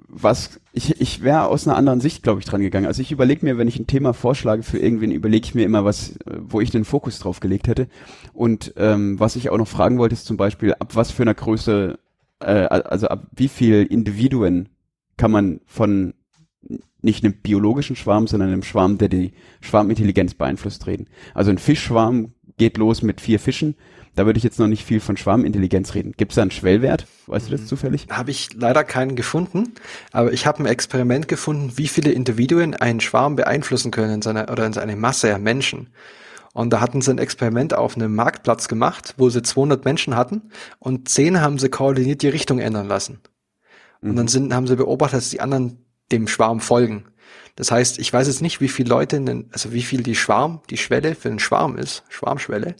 was 0.08 0.60
ich, 0.73 0.99
ich 1.01 1.23
wäre 1.23 1.47
aus 1.47 1.67
einer 1.67 1.77
anderen 1.77 2.01
Sicht, 2.01 2.23
glaube 2.23 2.39
ich, 2.39 2.45
dran 2.45 2.62
gegangen. 2.62 2.86
Also 2.86 3.01
ich 3.01 3.12
überlege 3.12 3.45
mir, 3.45 3.58
wenn 3.58 3.67
ich 3.67 3.80
ein 3.80 3.88
Thema 3.88 4.13
vorschlage 4.13 4.63
für 4.63 4.77
irgendwen, 4.77 5.12
überlege 5.12 5.45
ich 5.45 5.56
mir 5.56 5.65
immer, 5.65 5.86
was, 5.86 6.15
wo 6.25 6.62
ich 6.62 6.69
den 6.69 6.86
Fokus 6.86 7.19
drauf 7.19 7.39
gelegt 7.39 7.67
hätte. 7.67 7.88
Und 8.34 8.73
ähm, 8.77 9.19
was 9.19 9.36
ich 9.36 9.49
auch 9.49 9.58
noch 9.58 9.67
fragen 9.67 9.97
wollte, 9.97 10.13
ist 10.13 10.25
zum 10.25 10.38
Beispiel, 10.38 10.73
ab 10.73 10.95
was 10.95 11.12
für 11.12 11.23
einer 11.23 11.34
Größe, 11.34 11.99
äh, 12.39 12.45
also 12.45 13.08
ab 13.08 13.27
wie 13.36 13.47
viel 13.47 13.84
Individuen 13.84 14.69
kann 15.17 15.32
man 15.32 15.62
von 15.65 16.13
nicht 17.01 17.23
einem 17.23 17.34
biologischen 17.34 17.95
Schwarm, 17.95 18.27
sondern 18.27 18.49
einem 18.49 18.63
Schwarm, 18.63 18.97
der 18.97 19.10
die 19.10 19.34
Schwarmintelligenz 19.60 20.36
beeinflusst, 20.36 20.88
reden. 20.88 21.08
Also 21.34 21.51
ein 21.51 21.58
Fischschwarm 21.58 22.34
geht 22.58 22.77
los 22.77 23.01
mit 23.01 23.21
vier 23.21 23.39
Fischen. 23.39 23.75
Da 24.15 24.26
würde 24.26 24.38
ich 24.38 24.43
jetzt 24.43 24.60
noch 24.60 24.67
nicht 24.67 24.84
viel 24.84 25.00
von 25.00 25.15
Schwarmintelligenz 25.15 25.93
reden. 25.93 26.13
Gibt 26.17 26.34
es 26.34 26.36
da 26.36 26.41
einen 26.41 26.52
Schwellwert? 26.52 27.08
Weißt 27.28 27.47
du 27.47 27.52
das 27.52 27.62
mhm. 27.62 27.67
zufällig? 27.67 28.08
Habe 28.10 28.32
ich 28.32 28.50
leider 28.54 28.84
keinen 28.84 29.15
gefunden, 29.15 29.74
aber 30.12 30.34
ich 30.34 30.45
habe 30.45 30.60
ein 30.60 30.65
Experiment 30.65 31.28
gefunden, 31.28 31.74
wie 31.78 31.88
viele 31.88 32.12
Individuen 32.12 32.76
einen 32.76 33.00
Schwarm 33.00 33.36
beeinflussen 33.36 33.91
können 33.91 34.15
in 34.15 34.21
seiner 34.21 34.52
oder 34.52 34.65
in 34.65 34.74
seine 34.74 34.95
Masse 34.97 35.34
an 35.34 35.43
Menschen. 35.43 35.89
Und 36.54 36.74
da 36.74 36.82
hatten 36.82 37.02
sie 37.02 37.12
ein 37.12 37.17
Experiment 37.17 37.74
auf 37.74 37.95
einem 37.95 38.13
Marktplatz 38.13 38.67
gemacht, 38.67 39.13
wo 39.17 39.30
sie 39.30 39.41
200 39.41 39.86
Menschen 39.86 40.17
hatten 40.17 40.52
und 40.80 41.08
10 41.08 41.39
haben 41.39 41.58
sie 41.58 41.69
koordiniert 41.69 42.21
die 42.21 42.28
Richtung 42.28 42.60
ändern 42.60 42.88
lassen. 42.88 43.21
Und 44.02 44.15
dann 44.15 44.26
mhm. 44.26 44.30
sind, 44.30 44.54
haben 44.54 44.67
sie 44.67 44.76
beobachtet, 44.76 45.19
dass 45.19 45.30
die 45.30 45.39
anderen 45.39 45.86
dem 46.12 46.28
Schwarm 46.28 46.60
folgen. 46.60 47.06
Das 47.56 47.72
heißt, 47.72 48.00
ich 48.00 48.12
weiß 48.12 48.28
jetzt 48.28 48.41
nicht, 48.41 48.62
wie 48.62 48.70
viele 48.70 48.89
Leute, 48.89 49.46
also 49.52 49.74
wie 49.74 49.84
viel 49.84 50.04
die 50.04 50.15
Schwarm, 50.15 50.62
die 50.70 50.78
Schwelle 50.78 51.15
für 51.15 51.30
den 51.30 51.39
Schwarm 51.39 51.78
ist, 51.78 52.04
Schwarmschwelle, 52.10 52.76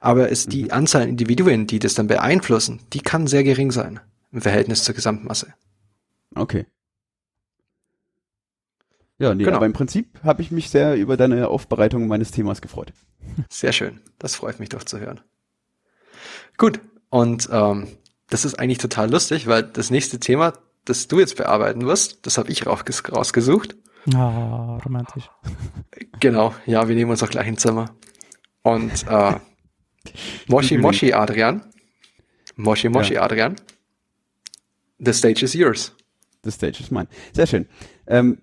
aber 0.00 0.28
ist 0.28 0.52
die 0.52 0.64
mhm. 0.64 0.72
Anzahl 0.72 1.08
Individuen, 1.08 1.66
die 1.66 1.78
das 1.78 1.94
dann 1.94 2.08
beeinflussen, 2.08 2.80
die 2.92 3.00
kann 3.00 3.26
sehr 3.26 3.44
gering 3.44 3.70
sein 3.70 4.00
im 4.32 4.40
Verhältnis 4.40 4.84
zur 4.84 4.94
Gesamtmasse. 4.94 5.54
Okay. 6.34 6.66
Ja, 9.18 9.34
nee, 9.34 9.44
genau. 9.44 9.56
aber 9.56 9.66
im 9.66 9.72
Prinzip 9.72 10.20
habe 10.22 10.42
ich 10.42 10.50
mich 10.50 10.70
sehr 10.70 10.94
über 10.94 11.16
deine 11.16 11.48
Aufbereitung 11.48 12.06
meines 12.06 12.30
Themas 12.30 12.60
gefreut. 12.60 12.92
Sehr 13.50 13.72
schön. 13.72 14.00
Das 14.20 14.36
freut 14.36 14.60
mich 14.60 14.68
doch 14.68 14.84
zu 14.84 15.00
hören. 15.00 15.20
Gut, 16.56 16.80
und 17.10 17.48
ähm, 17.50 17.88
das 18.30 18.44
ist 18.44 18.58
eigentlich 18.58 18.78
total 18.78 19.10
lustig, 19.10 19.48
weil 19.48 19.64
das 19.64 19.90
nächste 19.90 20.20
Thema, 20.20 20.52
das 20.84 21.08
du 21.08 21.18
jetzt 21.18 21.36
bearbeiten 21.36 21.84
wirst. 21.84 22.26
Das 22.26 22.38
habe 22.38 22.50
ich 22.50 22.66
rausgesucht. 22.66 23.76
Ah, 24.14 24.76
oh, 24.76 24.82
romantisch. 24.84 25.30
Genau, 26.20 26.52
ja, 26.66 26.88
wir 26.88 26.96
nehmen 26.96 27.12
uns 27.12 27.22
auch 27.22 27.30
gleich 27.30 27.46
ein 27.46 27.56
Zimmer. 27.56 27.94
Und 28.62 29.06
äh, 29.08 29.34
Moshi 30.48 30.76
Moshi 30.78 31.12
Adrian. 31.12 31.62
Moshi 32.56 32.88
Moshi 32.88 33.14
ja. 33.14 33.22
Adrian. 33.22 33.54
The 34.98 35.12
stage 35.12 35.44
is 35.44 35.54
yours. 35.54 35.94
The 36.42 36.50
stage 36.50 36.80
is 36.80 36.90
mine. 36.90 37.06
Sehr 37.32 37.46
schön. 37.46 37.66
Ähm, 38.06 38.38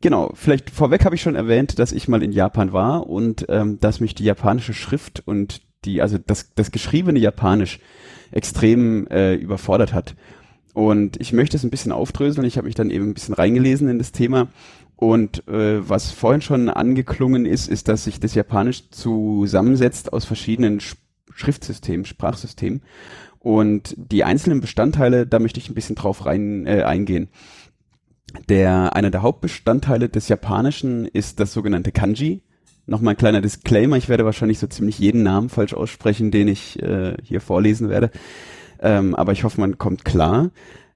genau, 0.00 0.30
vielleicht 0.34 0.70
vorweg 0.70 1.04
habe 1.04 1.16
ich 1.16 1.22
schon 1.22 1.34
erwähnt, 1.34 1.78
dass 1.78 1.90
ich 1.92 2.06
mal 2.06 2.22
in 2.22 2.32
Japan 2.32 2.72
war 2.72 3.08
und 3.08 3.46
ähm, 3.48 3.80
dass 3.80 4.00
mich 4.00 4.14
die 4.14 4.24
japanische 4.24 4.74
Schrift 4.74 5.22
und 5.26 5.62
die, 5.84 6.00
also 6.00 6.18
das, 6.18 6.54
das 6.54 6.70
geschriebene 6.70 7.18
Japanisch 7.18 7.80
extrem 8.30 9.06
äh, 9.08 9.34
überfordert 9.34 9.92
hat. 9.92 10.14
Und 10.74 11.20
ich 11.20 11.32
möchte 11.32 11.56
es 11.56 11.64
ein 11.64 11.70
bisschen 11.70 11.92
aufdröseln. 11.92 12.46
Ich 12.46 12.58
habe 12.58 12.66
mich 12.66 12.74
dann 12.74 12.90
eben 12.90 13.08
ein 13.08 13.14
bisschen 13.14 13.34
reingelesen 13.34 13.88
in 13.88 13.98
das 13.98 14.12
Thema. 14.12 14.48
Und 14.96 15.46
äh, 15.48 15.88
was 15.88 16.10
vorhin 16.10 16.42
schon 16.42 16.68
angeklungen 16.68 17.46
ist, 17.46 17.68
ist, 17.68 17.88
dass 17.88 18.04
sich 18.04 18.20
das 18.20 18.34
Japanisch 18.34 18.90
zusammensetzt 18.90 20.12
aus 20.12 20.24
verschiedenen 20.24 20.80
Sch 20.80 20.96
Schriftsystemen, 21.36 22.04
Sprachsystemen. 22.04 22.82
Und 23.40 23.94
die 23.96 24.22
einzelnen 24.22 24.60
Bestandteile, 24.60 25.26
da 25.26 25.40
möchte 25.40 25.58
ich 25.58 25.68
ein 25.68 25.74
bisschen 25.74 25.96
drauf 25.96 26.26
rein 26.26 26.64
äh, 26.64 26.82
eingehen. 26.82 27.28
Der, 28.48 28.94
einer 28.94 29.10
der 29.10 29.22
Hauptbestandteile 29.22 30.08
des 30.08 30.28
Japanischen 30.28 31.06
ist 31.06 31.40
das 31.40 31.52
sogenannte 31.52 31.90
Kanji. 31.90 32.42
Nochmal 32.86 33.14
ein 33.14 33.18
kleiner 33.18 33.40
Disclaimer, 33.40 33.96
ich 33.96 34.08
werde 34.08 34.24
wahrscheinlich 34.24 34.58
so 34.58 34.66
ziemlich 34.66 34.98
jeden 34.98 35.22
Namen 35.22 35.48
falsch 35.48 35.74
aussprechen, 35.74 36.30
den 36.30 36.48
ich 36.48 36.80
äh, 36.82 37.16
hier 37.22 37.40
vorlesen 37.40 37.88
werde. 37.88 38.10
Ähm, 38.84 39.14
aber 39.14 39.32
ich 39.32 39.42
hoffe, 39.42 39.60
man 39.60 39.78
kommt 39.78 40.04
klar. 40.04 40.50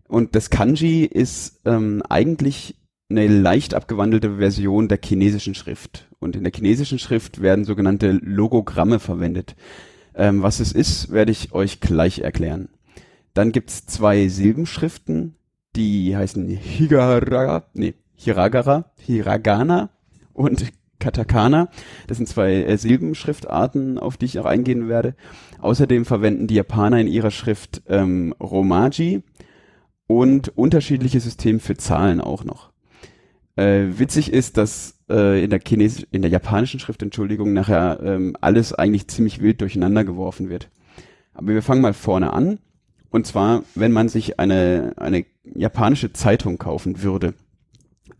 Und 0.06 0.36
das 0.36 0.50
Kanji 0.50 1.04
ist 1.04 1.60
ähm, 1.64 2.02
eigentlich 2.08 2.76
eine 3.10 3.26
leicht 3.26 3.74
abgewandelte 3.74 4.36
Version 4.36 4.88
der 4.88 5.00
chinesischen 5.02 5.54
Schrift. 5.54 6.06
Und 6.20 6.36
in 6.36 6.44
der 6.44 6.52
chinesischen 6.54 6.98
Schrift 6.98 7.40
werden 7.40 7.64
sogenannte 7.64 8.12
Logogramme 8.12 9.00
verwendet. 9.00 9.56
Ähm, 10.14 10.42
was 10.42 10.60
es 10.60 10.72
ist, 10.72 11.10
werde 11.10 11.32
ich 11.32 11.52
euch 11.52 11.80
gleich 11.80 12.18
erklären. 12.20 12.68
Dann 13.32 13.52
gibt's 13.52 13.86
zwei 13.86 14.28
Silbenschriften, 14.28 15.36
die 15.74 16.14
heißen 16.14 16.46
Higara, 16.48 17.64
nee, 17.72 17.94
Hiragara, 18.14 18.92
Hiragana 18.98 19.90
und 20.34 20.66
Katakana. 20.98 21.68
Das 22.06 22.16
sind 22.16 22.28
zwei 22.28 22.54
äh, 22.54 22.76
Silbenschriftarten, 22.76 23.98
auf 23.98 24.16
die 24.16 24.26
ich 24.26 24.38
auch 24.38 24.46
eingehen 24.46 24.88
werde. 24.88 25.14
Außerdem 25.60 26.04
verwenden 26.04 26.46
die 26.46 26.54
Japaner 26.54 27.00
in 27.00 27.06
ihrer 27.06 27.30
Schrift 27.30 27.82
ähm, 27.88 28.34
Romaji 28.40 29.22
und 30.06 30.56
unterschiedliche 30.56 31.20
Systeme 31.20 31.60
für 31.60 31.76
Zahlen 31.76 32.20
auch 32.20 32.44
noch. 32.44 32.70
Äh, 33.56 33.98
witzig 33.98 34.32
ist, 34.32 34.56
dass 34.56 34.98
äh, 35.10 35.42
in 35.42 35.50
der 35.50 35.60
Chinesisch, 35.60 36.06
in 36.10 36.22
der 36.22 36.30
japanischen 36.30 36.80
Schrift, 36.80 37.02
Entschuldigung, 37.02 37.52
nachher 37.52 38.00
ähm, 38.02 38.36
alles 38.40 38.72
eigentlich 38.72 39.08
ziemlich 39.08 39.40
wild 39.40 39.60
durcheinander 39.60 40.04
geworfen 40.04 40.48
wird. 40.48 40.70
Aber 41.34 41.48
wir 41.48 41.62
fangen 41.62 41.82
mal 41.82 41.94
vorne 41.94 42.32
an. 42.32 42.58
Und 43.10 43.26
zwar, 43.26 43.62
wenn 43.74 43.92
man 43.92 44.08
sich 44.08 44.38
eine, 44.38 44.92
eine 44.96 45.24
japanische 45.44 46.12
Zeitung 46.12 46.58
kaufen 46.58 47.02
würde, 47.02 47.34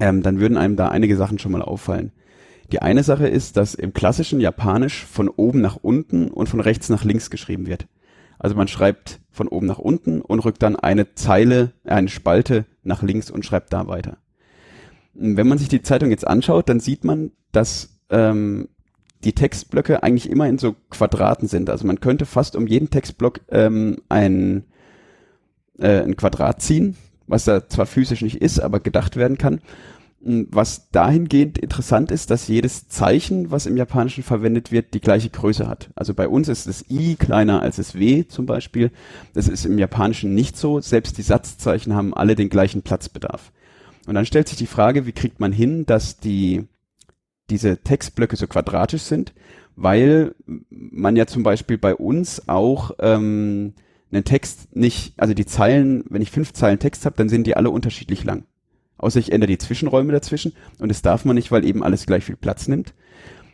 ähm, 0.01 0.23
dann 0.23 0.41
würden 0.41 0.57
einem 0.57 0.77
da 0.77 0.89
einige 0.89 1.17
Sachen 1.17 1.39
schon 1.39 1.53
mal 1.53 1.63
auffallen. 1.63 2.13
Die 2.73 2.83
eine 2.83 3.03
Sache 3.03 3.27
ist, 3.27 3.57
dass 3.57 3.75
im 3.75 3.95
klassischen 3.95 4.41
Japanisch 4.41 5.05
von 5.07 5.29
oben 5.29 5.61
nach 5.61 5.77
unten 5.77 6.29
und 6.29 6.49
von 6.49 6.61
rechts 6.61 6.89
nach 6.89 7.05
links 7.05 7.31
geschrieben 7.31 7.67
wird. 7.67 7.87
Also 8.39 8.55
man 8.57 8.69
schreibt 8.69 9.21
von 9.31 9.49
oben 9.49 9.67
nach 9.67 9.79
unten 9.79 10.21
und 10.21 10.41
rückt 10.41 10.63
dann 10.63 10.77
eine 10.77 11.15
Zeile, 11.15 11.73
eine 11.85 12.09
Spalte 12.09 12.67
nach 12.83 13.03
links 13.03 13.31
und 13.31 13.45
schreibt 13.45 13.73
da 13.73 13.87
weiter. 13.89 14.19
Wenn 15.15 15.49
man 15.49 15.59
sich 15.59 15.69
die 15.69 15.83
Zeitung 15.83 16.11
jetzt 16.11 16.27
anschaut, 16.27 16.69
dann 16.69 16.79
sieht 16.79 17.05
man, 17.05 17.33
dass 17.53 17.99
ähm, 18.11 18.69
die 19.25 19.33
Textblöcke 19.35 20.03
eigentlich 20.03 20.31
immer 20.31 20.49
in 20.49 20.59
so 20.59 20.77
Quadraten 20.91 21.49
sind. 21.49 21.71
Also 21.71 21.87
man 21.87 22.01
könnte 22.01 22.27
fast 22.27 22.55
um 22.55 22.67
jeden 22.67 22.91
Textblock 22.91 23.41
ähm, 23.49 23.97
ein, 24.09 24.65
äh, 25.79 26.03
ein 26.03 26.17
Quadrat 26.17 26.63
ziehen, 26.63 26.97
was 27.27 27.45
da 27.45 27.69
zwar 27.69 27.87
physisch 27.87 28.23
nicht 28.23 28.41
ist, 28.41 28.61
aber 28.61 28.79
gedacht 28.79 29.17
werden 29.17 29.39
kann. 29.39 29.61
Was 30.21 30.91
dahingehend 30.91 31.59
interessant 31.59 32.11
ist, 32.11 32.31
dass 32.31 32.49
jedes 32.49 32.89
Zeichen, 32.89 33.53
was 33.53 33.67
im 33.67 33.77
Japanischen 33.77 34.25
verwendet 34.25 34.73
wird, 34.73 34.93
die 34.93 35.01
gleiche 35.01 35.31
Größe 35.31 35.69
hat. 35.69 35.91
Also 35.95 36.13
bei 36.13 36.27
uns 36.27 36.49
ist 36.49 36.67
das 36.67 36.85
I 36.91 37.15
kleiner 37.15 37.63
als 37.63 37.77
das 37.77 37.95
W 37.95 38.27
zum 38.27 38.45
Beispiel. 38.45 38.91
Das 39.35 39.47
ist 39.47 39.65
im 39.65 39.79
Japanischen 39.79 40.35
nicht 40.35 40.57
so. 40.57 40.81
Selbst 40.81 41.19
die 41.19 41.23
Satzzeichen 41.23 41.95
haben 41.95 42.15
alle 42.15 42.35
den 42.35 42.49
gleichen 42.49 42.83
Platzbedarf. 42.83 43.53
Und 44.09 44.15
dann 44.15 44.27
stellt 44.27 44.49
sich 44.49 44.59
die 44.59 44.67
Frage, 44.67 45.07
wie 45.07 45.13
kriegt 45.13 45.39
man 45.39 45.53
hin, 45.53 45.87
dass 45.87 46.19
die, 46.19 46.67
diese 47.49 47.77
Textblöcke 47.77 48.37
so 48.37 48.49
quadratisch 48.49 49.03
sind, 49.03 49.35
weil 49.77 50.35
man 50.71 51.15
ja 51.15 51.27
zum 51.27 51.45
Beispiel 51.45 51.79
bei 51.79 51.95
uns 51.95 52.49
auch 52.49 52.91
ähm, 52.99 53.75
einen 54.11 54.25
Text 54.25 54.75
nicht, 54.75 55.13
also 55.17 55.35
die 55.35 55.47
Zeilen, 55.47 56.05
wenn 56.09 56.23
ich 56.23 56.31
fünf 56.31 56.55
Zeilen 56.55 56.79
Text 56.79 57.05
habe, 57.05 57.17
dann 57.17 57.29
sind 57.29 57.47
die 57.47 57.57
alle 57.57 57.71
unterschiedlich 57.71 58.25
lang. 58.25 58.45
Außer 58.99 59.19
ich 59.21 59.33
ändere 59.33 59.49
die 59.49 59.59
Zwischenräume 59.59 60.13
dazwischen 60.13 60.53
und 60.79 60.89
das 60.89 61.03
darf 61.03 61.25
man 61.25 61.37
nicht, 61.37 61.51
weil 61.51 61.65
eben 61.65 61.83
alles 61.83 62.07
gleich 62.07 62.25
viel 62.25 62.37
Platz 62.37 62.69
nimmt. 62.69 62.95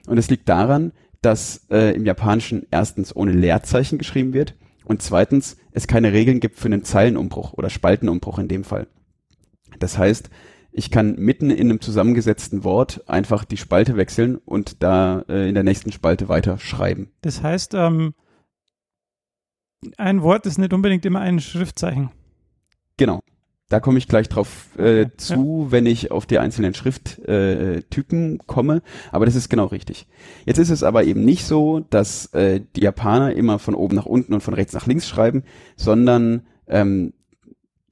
Und 0.07 0.19
es 0.19 0.31
liegt 0.31 0.49
daran, 0.49 0.93
dass 1.23 1.67
äh, 1.71 1.95
im 1.95 2.05
Japanischen 2.05 2.67
erstens 2.71 3.15
ohne 3.15 3.33
Leerzeichen 3.33 3.99
geschrieben 3.99 4.33
wird 4.33 4.55
und 4.85 5.03
zweitens 5.03 5.57
es 5.73 5.87
keine 5.87 6.13
Regeln 6.13 6.41
gibt 6.41 6.59
für 6.59 6.67
einen 6.67 6.85
Zeilenumbruch 6.85 7.55
oder 7.55 7.71
Spaltenumbruch 7.71 8.39
in 8.39 8.49
dem 8.49 8.65
Fall. 8.65 8.87
Das 9.79 9.99
heißt, 9.99 10.31
ich 10.77 10.91
kann 10.91 11.15
mitten 11.17 11.51
in 11.51 11.71
einem 11.71 11.81
zusammengesetzten 11.81 12.65
Wort 12.65 13.09
einfach 13.09 13.45
die 13.45 13.57
Spalte 13.57 13.97
wechseln 13.97 14.37
und 14.37 14.83
da 14.83 15.25
äh, 15.29 15.49
in 15.49 15.55
der 15.55 15.63
nächsten 15.63 15.93
Spalte 15.93 16.29
weiter 16.29 16.59
schreiben. 16.59 17.13
Das 17.23 17.43
heißt, 17.43 17.75
ähm, 17.75 18.15
ein 19.97 20.23
Wort 20.23 20.47
ist 20.47 20.59
nicht 20.59 20.73
unbedingt 20.73 21.07
immer 21.07 21.21
ein 21.21 21.41
Schriftzeichen. 21.41 22.11
Genau. 22.97 23.23
Da 23.75 23.81
komme 23.81 23.99
ich 23.99 24.07
gleich 24.07 24.29
drauf 24.29 24.69
äh, 24.79 25.07
zu, 25.17 25.65
ja. 25.65 25.73
wenn 25.73 25.87
ich 25.87 26.13
auf 26.13 26.27
die 26.27 26.39
einzelnen 26.39 26.75
Schrifttypen 26.75 28.35
äh, 28.37 28.39
komme. 28.47 28.83
Aber 29.11 29.27
das 29.27 29.35
ist 29.35 29.49
genau 29.49 29.65
richtig. 29.65 30.07
Jetzt 30.47 30.59
ist 30.59 30.71
es 30.71 30.85
aber 30.85 31.03
eben 31.03 31.25
nicht 31.25 31.45
so, 31.45 31.81
dass 31.81 32.27
äh, 32.35 32.61
die 32.77 32.83
Japaner 32.83 33.35
immer 33.35 33.59
von 33.59 33.75
oben 33.75 33.97
nach 33.97 34.07
unten 34.07 34.33
und 34.33 34.43
von 34.43 34.55
rechts 34.55 34.75
nach 34.75 34.87
links 34.87 35.09
schreiben, 35.09 35.43
sondern 35.75 36.43
ähm, 36.69 37.15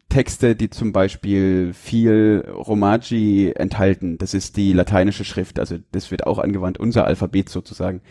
Texte, 0.09 0.55
die 0.55 0.71
zum 0.71 0.93
Beispiel 0.93 1.73
viel 1.75 2.45
Romaji 2.49 3.51
enthalten, 3.57 4.19
das 4.19 4.35
ist 4.35 4.57
die 4.57 4.73
lateinische 4.73 5.25
Schrift, 5.25 5.59
also 5.59 5.79
das 5.91 6.13
wird 6.13 6.29
auch 6.29 6.39
angewandt, 6.39 6.79
unser 6.79 7.07
Alphabet 7.07 7.49
sozusagen, 7.49 8.03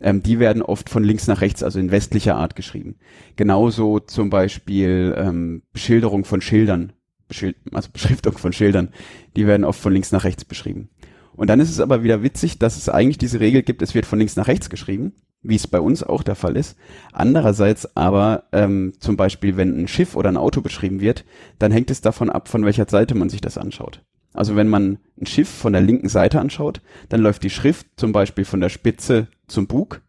ähm, 0.00 0.22
die 0.22 0.38
werden 0.38 0.62
oft 0.62 0.90
von 0.90 1.02
links 1.02 1.26
nach 1.26 1.40
rechts, 1.40 1.64
also 1.64 1.80
in 1.80 1.90
westlicher 1.90 2.36
Art 2.36 2.54
geschrieben. 2.54 2.96
Genauso 3.34 3.98
zum 3.98 4.30
Beispiel 4.30 5.12
ähm, 5.18 5.62
Beschilderung 5.72 6.24
von 6.24 6.40
Schildern 6.40 6.92
Beschild 7.28 7.56
also 7.72 7.90
Beschriftung 7.92 8.38
von 8.38 8.52
Schildern, 8.52 8.90
die 9.36 9.46
werden 9.46 9.64
oft 9.64 9.80
von 9.80 9.92
links 9.92 10.12
nach 10.12 10.24
rechts 10.24 10.44
beschrieben. 10.44 10.88
Und 11.34 11.50
dann 11.50 11.60
ist 11.60 11.70
es 11.70 11.80
aber 11.80 12.02
wieder 12.02 12.22
witzig, 12.22 12.58
dass 12.58 12.76
es 12.76 12.88
eigentlich 12.88 13.18
diese 13.18 13.40
Regel 13.40 13.62
gibt, 13.62 13.82
es 13.82 13.94
wird 13.94 14.06
von 14.06 14.18
links 14.18 14.36
nach 14.36 14.48
rechts 14.48 14.70
geschrieben, 14.70 15.12
wie 15.42 15.56
es 15.56 15.66
bei 15.66 15.80
uns 15.80 16.02
auch 16.02 16.22
der 16.22 16.34
Fall 16.34 16.56
ist. 16.56 16.76
Andererseits 17.12 17.94
aber 17.96 18.44
ähm, 18.52 18.94
zum 19.00 19.16
Beispiel, 19.16 19.56
wenn 19.56 19.78
ein 19.78 19.88
Schiff 19.88 20.16
oder 20.16 20.30
ein 20.30 20.38
Auto 20.38 20.62
beschrieben 20.62 21.00
wird, 21.00 21.24
dann 21.58 21.72
hängt 21.72 21.90
es 21.90 22.00
davon 22.00 22.30
ab, 22.30 22.48
von 22.48 22.64
welcher 22.64 22.88
Seite 22.88 23.14
man 23.14 23.28
sich 23.28 23.42
das 23.42 23.58
anschaut. 23.58 24.02
Also 24.32 24.56
wenn 24.56 24.68
man 24.68 24.98
ein 25.20 25.26
Schiff 25.26 25.48
von 25.48 25.72
der 25.72 25.82
linken 25.82 26.08
Seite 26.08 26.40
anschaut, 26.40 26.80
dann 27.08 27.20
läuft 27.20 27.42
die 27.42 27.50
Schrift 27.50 27.86
zum 27.96 28.12
Beispiel 28.12 28.44
von 28.44 28.60
der 28.60 28.68
Spitze 28.68 29.28
zum 29.46 29.66
Bug. 29.66 30.02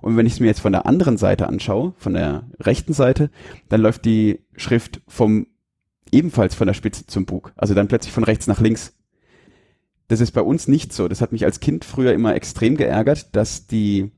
Und 0.00 0.16
wenn 0.16 0.26
ich 0.26 0.34
es 0.34 0.40
mir 0.40 0.48
jetzt 0.48 0.60
von 0.60 0.72
der 0.72 0.84
anderen 0.84 1.16
Seite 1.16 1.48
anschaue, 1.48 1.94
von 1.96 2.14
der 2.14 2.44
rechten 2.60 2.92
Seite, 2.92 3.30
dann 3.68 3.80
läuft 3.80 4.04
die 4.04 4.40
Schrift 4.56 5.00
vom 5.06 5.46
ebenfalls 6.12 6.54
von 6.54 6.66
der 6.66 6.74
Spitze 6.74 7.06
zum 7.06 7.26
Bug. 7.26 7.52
Also 7.56 7.74
dann 7.74 7.88
plötzlich 7.88 8.12
von 8.12 8.24
rechts 8.24 8.46
nach 8.46 8.60
links. 8.60 8.94
Das 10.08 10.20
ist 10.20 10.32
bei 10.32 10.42
uns 10.42 10.68
nicht 10.68 10.92
so. 10.92 11.08
Das 11.08 11.20
hat 11.20 11.32
mich 11.32 11.44
als 11.44 11.60
Kind 11.60 11.84
früher 11.84 12.12
immer 12.12 12.34
extrem 12.34 12.76
geärgert, 12.76 13.34
dass 13.34 13.66
die, 13.66 14.12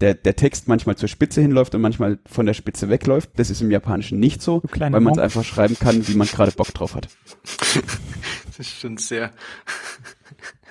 der, 0.00 0.14
der 0.14 0.36
Text 0.36 0.68
manchmal 0.68 0.96
zur 0.96 1.08
Spitze 1.08 1.40
hinläuft 1.40 1.74
und 1.74 1.80
manchmal 1.80 2.18
von 2.26 2.44
der 2.44 2.54
Spitze 2.54 2.88
wegläuft. 2.88 3.30
Das 3.36 3.48
ist 3.48 3.62
im 3.62 3.70
Japanischen 3.70 4.18
nicht 4.18 4.42
so, 4.42 4.62
weil 4.76 4.90
man 4.90 5.12
es 5.12 5.18
einfach 5.18 5.44
schreiben 5.44 5.78
kann, 5.78 6.06
wie 6.08 6.14
man 6.14 6.26
gerade 6.26 6.52
Bock 6.52 6.74
drauf 6.74 6.94
hat. 6.94 7.08
Das 8.54 8.68
ist 8.68 8.80
schon 8.80 8.98
sehr. 8.98 9.32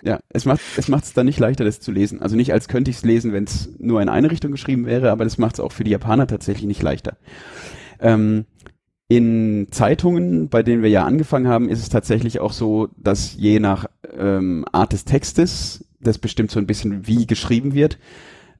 Ja, 0.03 0.19
es 0.29 0.45
macht 0.45 0.61
es 0.77 0.87
macht 0.87 1.03
es 1.03 1.13
dann 1.13 1.27
nicht 1.27 1.39
leichter, 1.39 1.63
das 1.63 1.79
zu 1.79 1.91
lesen. 1.91 2.21
Also 2.23 2.35
nicht 2.35 2.53
als 2.53 2.67
könnte 2.67 2.89
ich 2.89 2.97
es 2.97 3.03
lesen, 3.03 3.33
wenn 3.33 3.43
es 3.43 3.69
nur 3.77 4.01
in 4.01 4.09
eine 4.09 4.31
Richtung 4.31 4.51
geschrieben 4.51 4.87
wäre, 4.87 5.11
aber 5.11 5.23
das 5.23 5.37
macht 5.37 5.55
es 5.55 5.59
auch 5.59 5.71
für 5.71 5.83
die 5.83 5.91
Japaner 5.91 6.25
tatsächlich 6.25 6.65
nicht 6.65 6.81
leichter. 6.81 7.17
Ähm, 7.99 8.45
in 9.12 9.67
Zeitungen, 9.71 10.47
bei 10.47 10.63
denen 10.63 10.84
wir 10.84 10.89
ja 10.89 11.04
angefangen 11.04 11.50
haben, 11.50 11.67
ist 11.67 11.82
es 11.82 11.89
tatsächlich 11.89 12.39
auch 12.39 12.54
so, 12.54 12.88
dass 12.95 13.36
je 13.36 13.60
nach 13.60 13.88
ähm, 14.17 14.63
Art 14.71 14.93
des 14.93 15.04
Textes, 15.04 15.84
das 16.00 16.17
bestimmt 16.17 16.50
so 16.50 16.60
ein 16.60 16.65
bisschen, 16.65 17.08
wie 17.08 17.28
geschrieben 17.28 17.74
wird, 17.74 17.97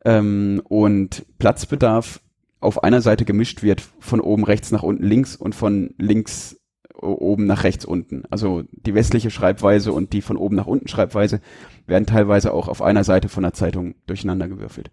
ähm, 0.04 0.62
und 0.66 1.26
Platzbedarf 1.40 2.20
auf 2.60 2.84
einer 2.84 3.00
Seite 3.00 3.24
gemischt 3.24 3.64
wird, 3.64 3.82
von 4.02 4.20
oben 4.20 4.44
rechts 4.44 4.72
nach 4.72 4.84
unten 4.84 5.04
links 5.04 5.38
und 5.38 5.56
von 5.56 5.94
links 5.98 6.58
oben 7.00 7.46
nach 7.46 7.63
rechts 7.63 7.86
unten. 7.86 8.23
Also 8.30 8.63
die 8.71 8.94
westliche 8.94 9.32
Schreibweise 9.32 9.94
und 9.94 10.12
die 10.12 10.21
von 10.21 10.36
oben 10.36 10.58
nach 10.58 10.67
unten 10.67 10.90
Schreibweise 10.90 11.40
werden 11.88 12.06
teilweise 12.06 12.54
auch 12.54 12.67
auf 12.67 12.82
einer 12.82 13.06
Seite 13.06 13.30
von 13.30 13.44
der 13.44 13.54
Zeitung 13.54 13.96
durcheinander 14.06 14.50
gewürfelt. 14.50 14.92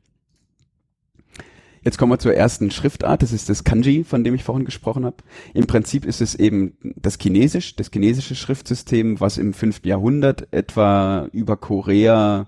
Jetzt 1.89 1.97
kommen 1.97 2.13
wir 2.13 2.19
zur 2.19 2.35
ersten 2.35 2.71
Schriftart, 2.71 3.23
das 3.23 3.33
ist 3.33 3.49
das 3.49 3.65
Kanji, 3.65 4.05
von 4.05 4.23
dem 4.23 4.35
ich 4.35 4.45
vorhin 4.45 4.67
gesprochen 4.67 5.07
habe. 5.07 5.17
Im 5.55 5.67
Prinzip 5.67 6.05
ist 6.05 6.21
es 6.21 6.35
eben 6.35 6.77
das 6.97 7.17
Chinesisch, 7.17 7.77
das 7.77 7.89
chinesische 7.91 8.35
Schriftsystem, 8.35 9.21
was 9.21 9.39
im 9.39 9.55
fünften 9.55 9.89
Jahrhundert 9.89 10.49
etwa 10.51 11.31
über 11.33 11.57
Korea 11.57 12.47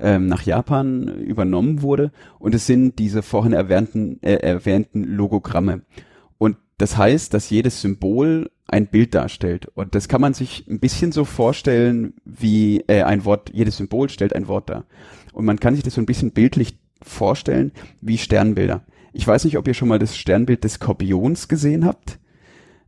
ähm, 0.00 0.26
nach 0.26 0.42
Japan 0.42 1.06
übernommen 1.06 1.82
wurde. 1.82 2.10
Und 2.40 2.56
es 2.56 2.66
sind 2.66 2.98
diese 2.98 3.22
vorhin 3.22 3.52
erwähnten, 3.52 4.20
äh, 4.20 4.38
erwähnten 4.38 5.04
Logogramme. 5.04 5.82
Und 6.38 6.56
das 6.78 6.96
heißt, 6.96 7.32
dass 7.34 7.50
jedes 7.50 7.82
Symbol 7.82 8.50
ein 8.66 8.88
Bild 8.88 9.14
darstellt. 9.14 9.66
Und 9.74 9.94
das 9.94 10.08
kann 10.08 10.20
man 10.20 10.34
sich 10.34 10.66
ein 10.68 10.80
bisschen 10.80 11.12
so 11.12 11.24
vorstellen, 11.24 12.14
wie 12.24 12.80
äh, 12.88 13.04
ein 13.04 13.24
Wort, 13.24 13.50
jedes 13.54 13.76
Symbol 13.76 14.08
stellt 14.08 14.34
ein 14.34 14.48
Wort 14.48 14.70
dar. 14.70 14.86
Und 15.32 15.44
man 15.44 15.60
kann 15.60 15.76
sich 15.76 15.84
das 15.84 15.94
so 15.94 16.00
ein 16.00 16.06
bisschen 16.06 16.32
bildlich 16.32 16.81
vorstellen 17.02 17.72
wie 18.00 18.18
Sternbilder. 18.18 18.84
Ich 19.12 19.26
weiß 19.26 19.44
nicht, 19.44 19.58
ob 19.58 19.68
ihr 19.68 19.74
schon 19.74 19.88
mal 19.88 19.98
das 19.98 20.16
Sternbild 20.16 20.64
des 20.64 20.74
Skorpions 20.74 21.48
gesehen 21.48 21.84
habt. 21.84 22.18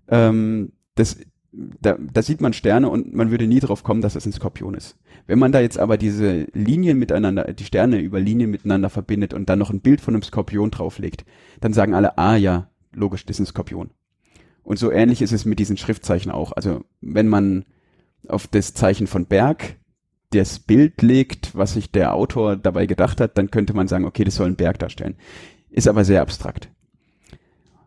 Ähm, 0.09 0.73
das, 0.95 1.19
da, 1.53 1.97
da 1.99 2.23
sieht 2.23 2.41
man 2.41 2.53
Sterne 2.53 2.89
und 2.89 3.15
man 3.15 3.31
würde 3.31 3.47
nie 3.47 3.61
drauf 3.61 3.83
kommen, 3.83 4.01
dass 4.01 4.15
das 4.15 4.27
ein 4.27 4.33
Skorpion 4.33 4.75
ist. 4.75 4.97
Wenn 5.27 5.39
man 5.39 5.53
da 5.53 5.61
jetzt 5.61 5.79
aber 5.79 5.97
diese 5.97 6.47
Linien 6.53 6.99
miteinander, 6.99 7.53
die 7.53 7.65
Sterne 7.65 7.99
über 7.99 8.21
Linien 8.21 8.51
miteinander 8.51 8.91
verbindet 8.91 9.35
und 9.35 9.49
dann 9.49 9.59
noch 9.59 9.71
ein 9.71 9.81
Bild 9.81 10.01
von 10.01 10.15
einem 10.15 10.23
Skorpion 10.23 10.71
drauflegt, 10.71 11.25
dann 11.61 11.73
sagen 11.73 11.95
alle, 11.95 12.19
ah 12.19 12.37
ja, 12.37 12.69
logisch, 12.93 13.25
das 13.25 13.37
ist 13.37 13.41
ein 13.41 13.47
Skorpion. 13.47 13.91
Und 14.63 14.79
so 14.79 14.91
ähnlich 14.91 15.23
ist 15.23 15.33
es 15.33 15.45
mit 15.45 15.59
diesen 15.59 15.77
Schriftzeichen 15.77 16.33
auch. 16.33 16.53
Also 16.53 16.85
wenn 17.01 17.29
man 17.29 17.65
auf 18.29 18.47
das 18.47 18.75
Zeichen 18.75 19.07
von 19.07 19.27
Berg 19.27 19.77
das 20.39 20.59
Bild 20.59 21.03
legt, 21.03 21.55
was 21.55 21.75
sich 21.75 21.91
der 21.91 22.15
Autor 22.15 22.57
dabei 22.57 22.87
gedacht 22.87 23.21
hat, 23.21 23.39
dann 23.39 23.51
könnte 23.51 23.75
man 23.75 23.89
sagen, 23.89 24.05
okay, 24.05 24.25
das 24.25 24.37
soll 24.37 24.49
ein 24.49 24.57
Berg 24.57 24.79
darstellen. 24.79 25.17
Ist 25.71 25.89
aber 25.89 26.05
sehr 26.05 26.23
abstrakt. 26.23 26.69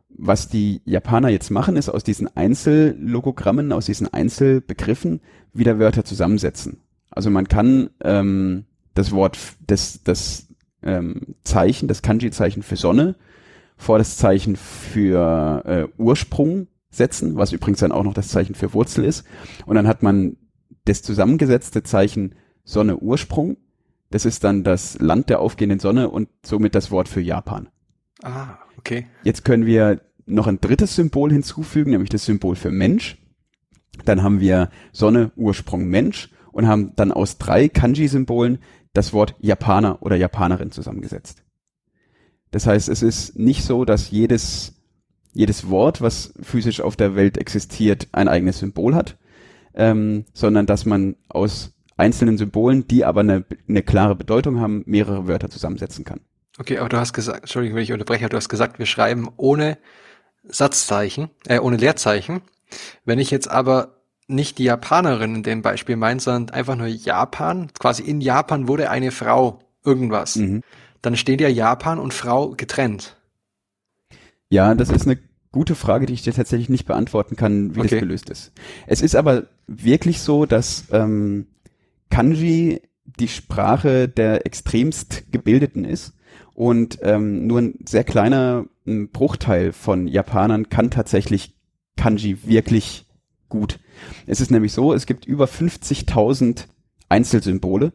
Was 0.09 0.49
die 0.49 0.81
Japaner 0.85 1.29
jetzt 1.29 1.51
machen, 1.51 1.75
ist 1.75 1.89
aus 1.89 2.03
diesen 2.03 2.35
Einzellogogrammen, 2.35 3.71
aus 3.71 3.85
diesen 3.85 4.11
Einzelbegriffen 4.11 5.21
wieder 5.53 5.79
Wörter 5.79 6.03
zusammensetzen. 6.03 6.81
Also 7.11 7.29
man 7.29 7.47
kann 7.47 7.91
ähm, 8.03 8.65
das 8.93 9.11
Wort, 9.11 9.37
das, 9.65 10.01
das 10.03 10.47
ähm, 10.81 11.35
Zeichen, 11.43 11.87
das 11.87 12.01
Kanji-Zeichen 12.01 12.63
für 12.63 12.75
Sonne 12.75 13.15
vor 13.77 13.99
das 13.99 14.17
Zeichen 14.17 14.55
für 14.55 15.63
äh, 15.65 16.01
Ursprung 16.01 16.67
setzen, 16.89 17.37
was 17.37 17.53
übrigens 17.53 17.79
dann 17.79 17.91
auch 17.91 18.03
noch 18.03 18.15
das 18.15 18.29
Zeichen 18.29 18.55
für 18.55 18.73
Wurzel 18.73 19.05
ist. 19.05 19.23
Und 19.65 19.75
dann 19.75 19.87
hat 19.87 20.01
man 20.03 20.35
das 20.87 21.01
zusammengesetzte 21.01 21.83
Zeichen 21.83 22.35
Sonne 22.63 22.97
Ursprung. 22.97 23.57
Das 24.09 24.25
ist 24.25 24.43
dann 24.43 24.63
das 24.63 24.99
Land 24.99 25.29
der 25.29 25.39
aufgehenden 25.39 25.79
Sonne 25.79 26.09
und 26.09 26.29
somit 26.45 26.75
das 26.75 26.91
Wort 26.91 27.09
für 27.09 27.21
Japan. 27.21 27.69
Ah, 28.23 28.57
okay. 28.77 29.07
Jetzt 29.23 29.43
können 29.43 29.65
wir 29.65 30.01
noch 30.25 30.47
ein 30.47 30.61
drittes 30.61 30.95
Symbol 30.95 31.31
hinzufügen, 31.31 31.91
nämlich 31.91 32.09
das 32.09 32.25
Symbol 32.25 32.55
für 32.55 32.71
Mensch. 32.71 33.17
Dann 34.05 34.23
haben 34.23 34.39
wir 34.39 34.69
Sonne 34.91 35.31
Ursprung 35.35 35.87
Mensch 35.87 36.29
und 36.51 36.67
haben 36.67 36.93
dann 36.95 37.11
aus 37.11 37.37
drei 37.37 37.69
Kanji-Symbolen 37.69 38.59
das 38.93 39.13
Wort 39.13 39.35
Japaner 39.39 40.01
oder 40.01 40.15
Japanerin 40.15 40.71
zusammengesetzt. 40.71 41.43
Das 42.51 42.65
heißt, 42.65 42.89
es 42.89 43.03
ist 43.03 43.37
nicht 43.37 43.63
so, 43.63 43.85
dass 43.85 44.11
jedes, 44.11 44.73
jedes 45.33 45.69
Wort, 45.69 46.01
was 46.01 46.33
physisch 46.41 46.81
auf 46.81 46.95
der 46.95 47.15
Welt 47.15 47.37
existiert, 47.37 48.07
ein 48.11 48.27
eigenes 48.27 48.59
Symbol 48.59 48.95
hat, 48.95 49.17
ähm, 49.77 50.25
sondern 50.33 50.65
dass 50.65 50.85
man 50.85 51.15
aus 51.29 51.71
einzelnen 51.95 52.37
Symbolen, 52.37 52.87
die 52.87 53.05
aber 53.05 53.21
eine, 53.21 53.45
eine 53.69 53.83
klare 53.83 54.15
Bedeutung 54.15 54.59
haben, 54.59 54.83
mehrere 54.85 55.27
Wörter 55.27 55.49
zusammensetzen 55.49 56.03
kann. 56.03 56.19
Okay, 56.59 56.79
aber 56.79 56.89
du 56.89 56.97
hast 56.97 57.13
gesagt, 57.13 57.41
Entschuldigung, 57.41 57.77
wenn 57.77 57.83
ich 57.83 57.93
unterbreche, 57.93 58.27
du 58.27 58.37
hast 58.37 58.49
gesagt, 58.49 58.79
wir 58.79 58.87
schreiben 58.87 59.29
ohne 59.37 59.77
Satzzeichen, 60.43 61.29
äh, 61.47 61.59
ohne 61.59 61.77
Leerzeichen. 61.77 62.41
Wenn 63.05 63.19
ich 63.19 63.31
jetzt 63.31 63.49
aber 63.49 64.01
nicht 64.27 64.57
die 64.57 64.65
Japanerin 64.65 65.35
in 65.35 65.43
dem 65.43 65.61
Beispiel 65.61 65.95
meine, 65.95 66.19
sondern 66.19 66.53
einfach 66.53 66.75
nur 66.75 66.87
Japan, 66.87 67.71
quasi 67.79 68.03
in 68.03 68.19
Japan 68.19 68.67
wurde 68.67 68.89
eine 68.89 69.11
Frau 69.11 69.59
irgendwas, 69.85 70.35
mhm. 70.35 70.63
dann 71.01 71.15
steht 71.15 71.39
ja 71.39 71.47
Japan 71.47 71.99
und 71.99 72.13
Frau 72.13 72.49
getrennt. 72.51 73.15
Ja, 74.49 74.73
das 74.73 74.89
ist 74.89 75.05
eine 75.05 75.17
gute 75.57 75.73
Frage, 75.73 76.05
die 76.05 76.13
ich 76.13 76.21
dir 76.21 76.33
tatsächlich 76.33 76.69
nicht 76.69 76.85
beantworten 76.85 77.35
kann, 77.35 77.73
wie 77.75 77.79
okay. 77.79 77.89
das 77.89 77.99
gelöst 77.99 78.29
ist. 78.29 78.51
Es 78.85 79.01
ist 79.01 79.15
aber 79.15 79.47
wirklich 79.65 80.21
so, 80.21 80.45
dass 80.45 80.85
ähm, 80.91 81.47
Kanji 82.11 82.83
die 83.05 83.27
Sprache 83.27 84.07
der 84.07 84.45
extremst 84.45 85.31
Gebildeten 85.31 85.83
ist 85.83 86.13
und 86.53 86.99
ähm, 87.01 87.47
nur 87.47 87.59
ein 87.59 87.79
sehr 87.87 88.03
kleiner 88.03 88.65
ein 88.85 89.09
Bruchteil 89.09 89.73
von 89.73 90.07
Japanern 90.07 90.69
kann 90.69 90.91
tatsächlich 90.91 91.55
Kanji 91.95 92.37
wirklich 92.45 93.07
gut. 93.49 93.79
Es 94.27 94.41
ist 94.41 94.51
nämlich 94.51 94.73
so, 94.73 94.93
es 94.93 95.07
gibt 95.07 95.25
über 95.25 95.45
50.000 95.45 96.65
Einzelsymbole, 97.09 97.93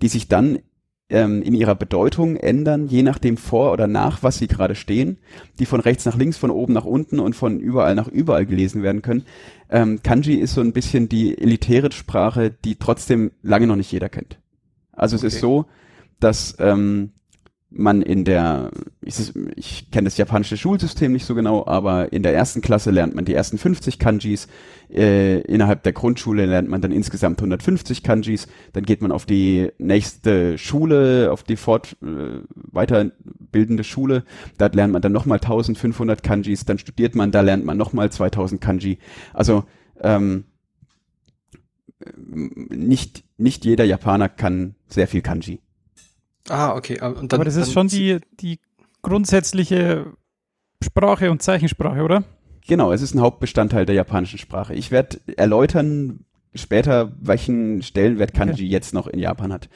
die 0.00 0.08
sich 0.08 0.28
dann 0.28 0.60
ähm, 1.08 1.42
in 1.42 1.54
ihrer 1.54 1.74
Bedeutung 1.74 2.36
ändern, 2.36 2.88
je 2.88 3.02
nachdem 3.02 3.36
vor 3.36 3.72
oder 3.72 3.86
nach, 3.86 4.22
was 4.22 4.38
sie 4.38 4.48
gerade 4.48 4.74
stehen, 4.74 5.18
die 5.58 5.66
von 5.66 5.80
rechts 5.80 6.04
nach 6.04 6.16
links, 6.16 6.36
von 6.36 6.50
oben 6.50 6.72
nach 6.72 6.84
unten 6.84 7.20
und 7.20 7.36
von 7.36 7.60
überall 7.60 7.94
nach 7.94 8.08
überall 8.08 8.46
gelesen 8.46 8.82
werden 8.82 9.02
können. 9.02 9.24
Ähm, 9.70 10.02
Kanji 10.02 10.34
ist 10.34 10.54
so 10.54 10.60
ein 10.60 10.72
bisschen 10.72 11.08
die 11.08 11.38
elitäre 11.38 11.92
Sprache, 11.92 12.50
die 12.50 12.76
trotzdem 12.76 13.30
lange 13.42 13.66
noch 13.66 13.76
nicht 13.76 13.92
jeder 13.92 14.08
kennt. 14.08 14.38
Also 14.92 15.16
okay. 15.16 15.26
es 15.26 15.34
ist 15.34 15.40
so, 15.40 15.66
dass 16.18 16.56
ähm, 16.58 17.12
man 17.70 18.00
in 18.00 18.24
der, 18.24 18.70
ich, 19.02 19.32
ich 19.56 19.90
kenne 19.90 20.04
das 20.04 20.16
japanische 20.16 20.56
Schulsystem 20.56 21.12
nicht 21.12 21.26
so 21.26 21.34
genau, 21.34 21.66
aber 21.66 22.12
in 22.12 22.22
der 22.22 22.34
ersten 22.34 22.60
Klasse 22.60 22.90
lernt 22.90 23.14
man 23.14 23.24
die 23.24 23.34
ersten 23.34 23.58
50 23.58 23.98
Kanjis, 23.98 24.46
äh, 24.88 25.40
innerhalb 25.40 25.82
der 25.82 25.92
Grundschule 25.92 26.46
lernt 26.46 26.68
man 26.68 26.80
dann 26.80 26.92
insgesamt 26.92 27.40
150 27.40 28.02
Kanjis, 28.02 28.46
dann 28.72 28.84
geht 28.84 29.02
man 29.02 29.10
auf 29.10 29.26
die 29.26 29.70
nächste 29.78 30.58
Schule, 30.58 31.32
auf 31.32 31.42
die 31.42 31.56
fort 31.56 31.96
äh, 32.02 32.40
weiterbildende 32.54 33.84
Schule, 33.84 34.24
da 34.58 34.66
lernt 34.66 34.92
man 34.92 35.02
dann 35.02 35.12
nochmal 35.12 35.38
1500 35.38 36.22
Kanjis, 36.22 36.64
dann 36.64 36.78
studiert 36.78 37.16
man, 37.16 37.32
da 37.32 37.40
lernt 37.40 37.64
man 37.64 37.76
nochmal 37.76 38.10
2000 38.10 38.60
Kanji. 38.60 38.98
Also 39.34 39.64
ähm, 40.00 40.44
nicht, 42.16 43.24
nicht 43.38 43.64
jeder 43.64 43.84
Japaner 43.84 44.28
kann 44.28 44.76
sehr 44.86 45.08
viel 45.08 45.22
Kanji. 45.22 45.60
Ah, 46.48 46.74
okay. 46.74 47.00
Und 47.00 47.32
dann, 47.32 47.38
Aber 47.38 47.44
das 47.44 47.56
ist 47.56 47.72
schon 47.72 47.88
die, 47.88 48.18
die 48.40 48.58
grundsätzliche 49.02 50.12
Sprache 50.82 51.30
und 51.30 51.42
Zeichensprache, 51.42 52.02
oder? 52.02 52.24
Genau, 52.66 52.92
es 52.92 53.02
ist 53.02 53.14
ein 53.14 53.20
Hauptbestandteil 53.20 53.86
der 53.86 53.94
japanischen 53.94 54.38
Sprache. 54.38 54.74
Ich 54.74 54.90
werde 54.90 55.20
erläutern 55.36 56.24
später, 56.54 57.12
welchen 57.20 57.82
Stellenwert 57.82 58.34
Kanji 58.34 58.54
okay. 58.54 58.64
jetzt 58.64 58.94
noch 58.94 59.06
in 59.06 59.18
Japan 59.18 59.52
hat. 59.52 59.68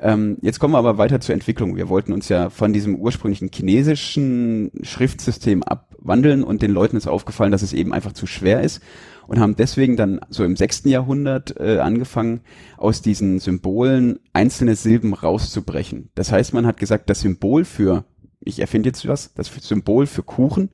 Ähm, 0.00 0.38
jetzt 0.42 0.58
kommen 0.58 0.74
wir 0.74 0.78
aber 0.78 0.98
weiter 0.98 1.20
zur 1.20 1.34
Entwicklung. 1.34 1.76
Wir 1.76 1.88
wollten 1.88 2.12
uns 2.12 2.28
ja 2.28 2.50
von 2.50 2.72
diesem 2.72 2.96
ursprünglichen 2.96 3.50
chinesischen 3.52 4.72
Schriftsystem 4.82 5.62
abwandeln 5.62 6.42
und 6.42 6.62
den 6.62 6.72
Leuten 6.72 6.96
ist 6.96 7.06
aufgefallen, 7.06 7.52
dass 7.52 7.62
es 7.62 7.72
eben 7.72 7.92
einfach 7.92 8.12
zu 8.12 8.26
schwer 8.26 8.62
ist 8.62 8.82
und 9.26 9.40
haben 9.40 9.56
deswegen 9.56 9.96
dann 9.96 10.20
so 10.28 10.44
im 10.44 10.56
sechsten 10.56 10.88
Jahrhundert 10.88 11.58
äh, 11.58 11.78
angefangen, 11.78 12.40
aus 12.76 13.02
diesen 13.02 13.38
Symbolen 13.38 14.18
einzelne 14.32 14.76
Silben 14.76 15.14
rauszubrechen. 15.14 16.10
Das 16.14 16.32
heißt, 16.32 16.54
man 16.54 16.66
hat 16.66 16.78
gesagt, 16.78 17.10
das 17.10 17.20
Symbol 17.20 17.64
für, 17.64 18.04
ich 18.40 18.60
erfinde 18.60 18.88
jetzt 18.88 19.06
was, 19.06 19.32
das 19.34 19.48
Symbol 19.48 20.06
für 20.06 20.22
Kuchen 20.22 20.70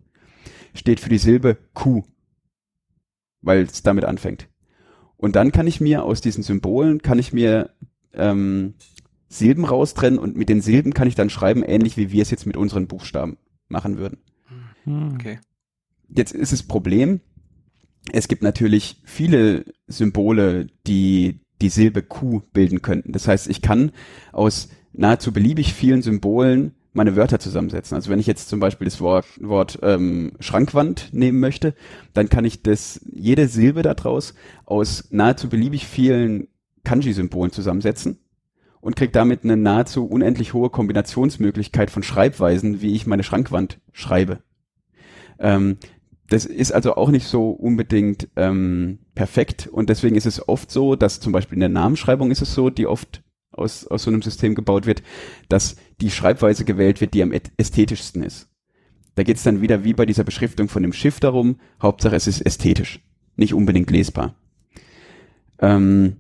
steht 0.75 1.01
für 1.01 1.11
die 1.11 1.19
Silbe 1.19 1.57
Kuh, 1.75 2.05
weil 3.43 3.63
es 3.63 3.83
damit 3.83 4.05
anfängt. 4.05 4.49
Und 5.17 5.35
dann 5.37 5.53
kann 5.53 5.67
ich 5.67 5.81
mir 5.81 6.05
aus 6.05 6.21
diesen 6.21 6.43
Symbolen, 6.43 7.03
kann 7.03 7.19
ich 7.19 7.33
mir 7.33 7.71
ähm, 8.13 8.75
Silben 9.29 9.65
raustrennen 9.65 10.19
und 10.19 10.37
mit 10.37 10.49
den 10.49 10.61
Silben 10.61 10.95
kann 10.95 11.09
ich 11.09 11.15
dann 11.15 11.31
schreiben, 11.31 11.63
ähnlich 11.63 11.97
wie 11.97 12.13
wir 12.13 12.23
es 12.23 12.31
jetzt 12.31 12.47
mit 12.47 12.57
unseren 12.57 12.87
Buchstaben 12.87 13.37
machen 13.69 13.99
würden. 13.99 14.19
Hm. 14.85 15.15
Okay. 15.15 15.41
Jetzt 16.09 16.33
ist 16.33 16.53
das 16.53 16.63
Problem, 16.63 17.21
es 18.13 18.29
gibt 18.29 18.43
natürlich 18.43 19.03
viele 19.05 19.65
Symbole, 19.87 20.69
die 20.87 21.41
die 21.61 21.69
Silbe 21.69 22.03
Q 22.03 22.43
bilden 22.53 22.83
könnten. 22.83 23.13
Das 23.13 23.27
heißt, 23.27 23.49
ich 23.49 23.63
kann 23.63 23.93
aus 24.33 24.69
nahezu 24.93 25.33
beliebig 25.33 25.75
vielen 25.75 26.03
Symbolen 26.03 26.75
meine 26.93 27.17
Wörter 27.17 27.39
zusammensetzen. 27.39 27.95
Also 27.95 28.11
wenn 28.11 28.19
ich 28.19 28.27
jetzt 28.27 28.49
zum 28.49 28.61
Beispiel 28.61 28.87
das 28.87 29.01
Wort, 29.01 29.27
Wort 29.41 29.79
ähm, 29.83 30.33
Schrankwand 30.41 31.11
nehmen 31.13 31.41
möchte, 31.41 31.75
dann 32.13 32.29
kann 32.29 32.45
ich 32.45 32.63
das 32.63 33.01
jede 33.05 33.49
Silbe 33.49 33.83
daraus 33.83 34.35
aus 34.65 35.09
nahezu 35.11 35.49
beliebig 35.49 35.87
vielen 35.87 36.49
Kanji-Symbolen 36.85 37.53
zusammensetzen 37.53 38.19
und 38.81 38.97
kriege 38.97 39.13
damit 39.13 39.45
eine 39.45 39.57
nahezu 39.57 40.07
unendlich 40.07 40.55
hohe 40.55 40.71
Kombinationsmöglichkeit 40.71 41.91
von 41.91 42.03
Schreibweisen, 42.03 42.81
wie 42.81 42.95
ich 42.95 43.07
meine 43.07 43.23
Schrankwand 43.23 43.81
schreibe. 43.93 44.43
Ähm, 45.39 45.77
das 46.29 46.45
ist 46.45 46.73
also 46.73 46.97
auch 46.97 47.11
nicht 47.11 47.27
so 47.27 47.51
unbedingt 47.51 48.29
ähm, 48.37 48.99
perfekt 49.15 49.67
und 49.67 49.89
deswegen 49.89 50.17
ist 50.17 50.27
es 50.27 50.47
oft 50.49 50.71
so, 50.71 50.95
dass 50.95 51.21
zum 51.21 51.33
Beispiel 51.33 51.57
in 51.57 51.61
der 51.61 51.69
Namensschreibung 51.69 52.31
ist 52.31 52.43
es 52.43 52.55
so, 52.55 52.71
die 52.71 52.87
oft 52.87 53.23
aus, 53.51 53.87
aus 53.87 54.03
so 54.03 54.11
einem 54.11 54.23
System 54.23 54.55
gebaut 54.55 54.87
wird, 54.87 55.03
dass 55.49 55.77
die 56.01 56.11
Schreibweise 56.11 56.65
gewählt 56.65 57.01
wird, 57.01 57.15
die 57.15 57.23
am 57.23 57.33
ästhetischsten 57.57 58.23
ist. 58.23 58.49
Da 59.15 59.23
geht 59.25 59.37
es 59.37 59.43
dann 59.43 59.61
wieder 59.63 59.85
wie 59.85 59.95
bei 59.95 60.07
dieser 60.07 60.23
Beschriftung 60.23 60.69
von 60.69 60.83
dem 60.83 60.93
Schiff 60.93 61.19
darum, 61.19 61.57
Hauptsache 61.83 62.15
es 62.15 62.27
ist 62.27 62.41
ästhetisch, 62.41 63.01
nicht 63.37 63.55
unbedingt 63.55 63.91
lesbar. 63.91 64.35
Ähm, 65.59 66.19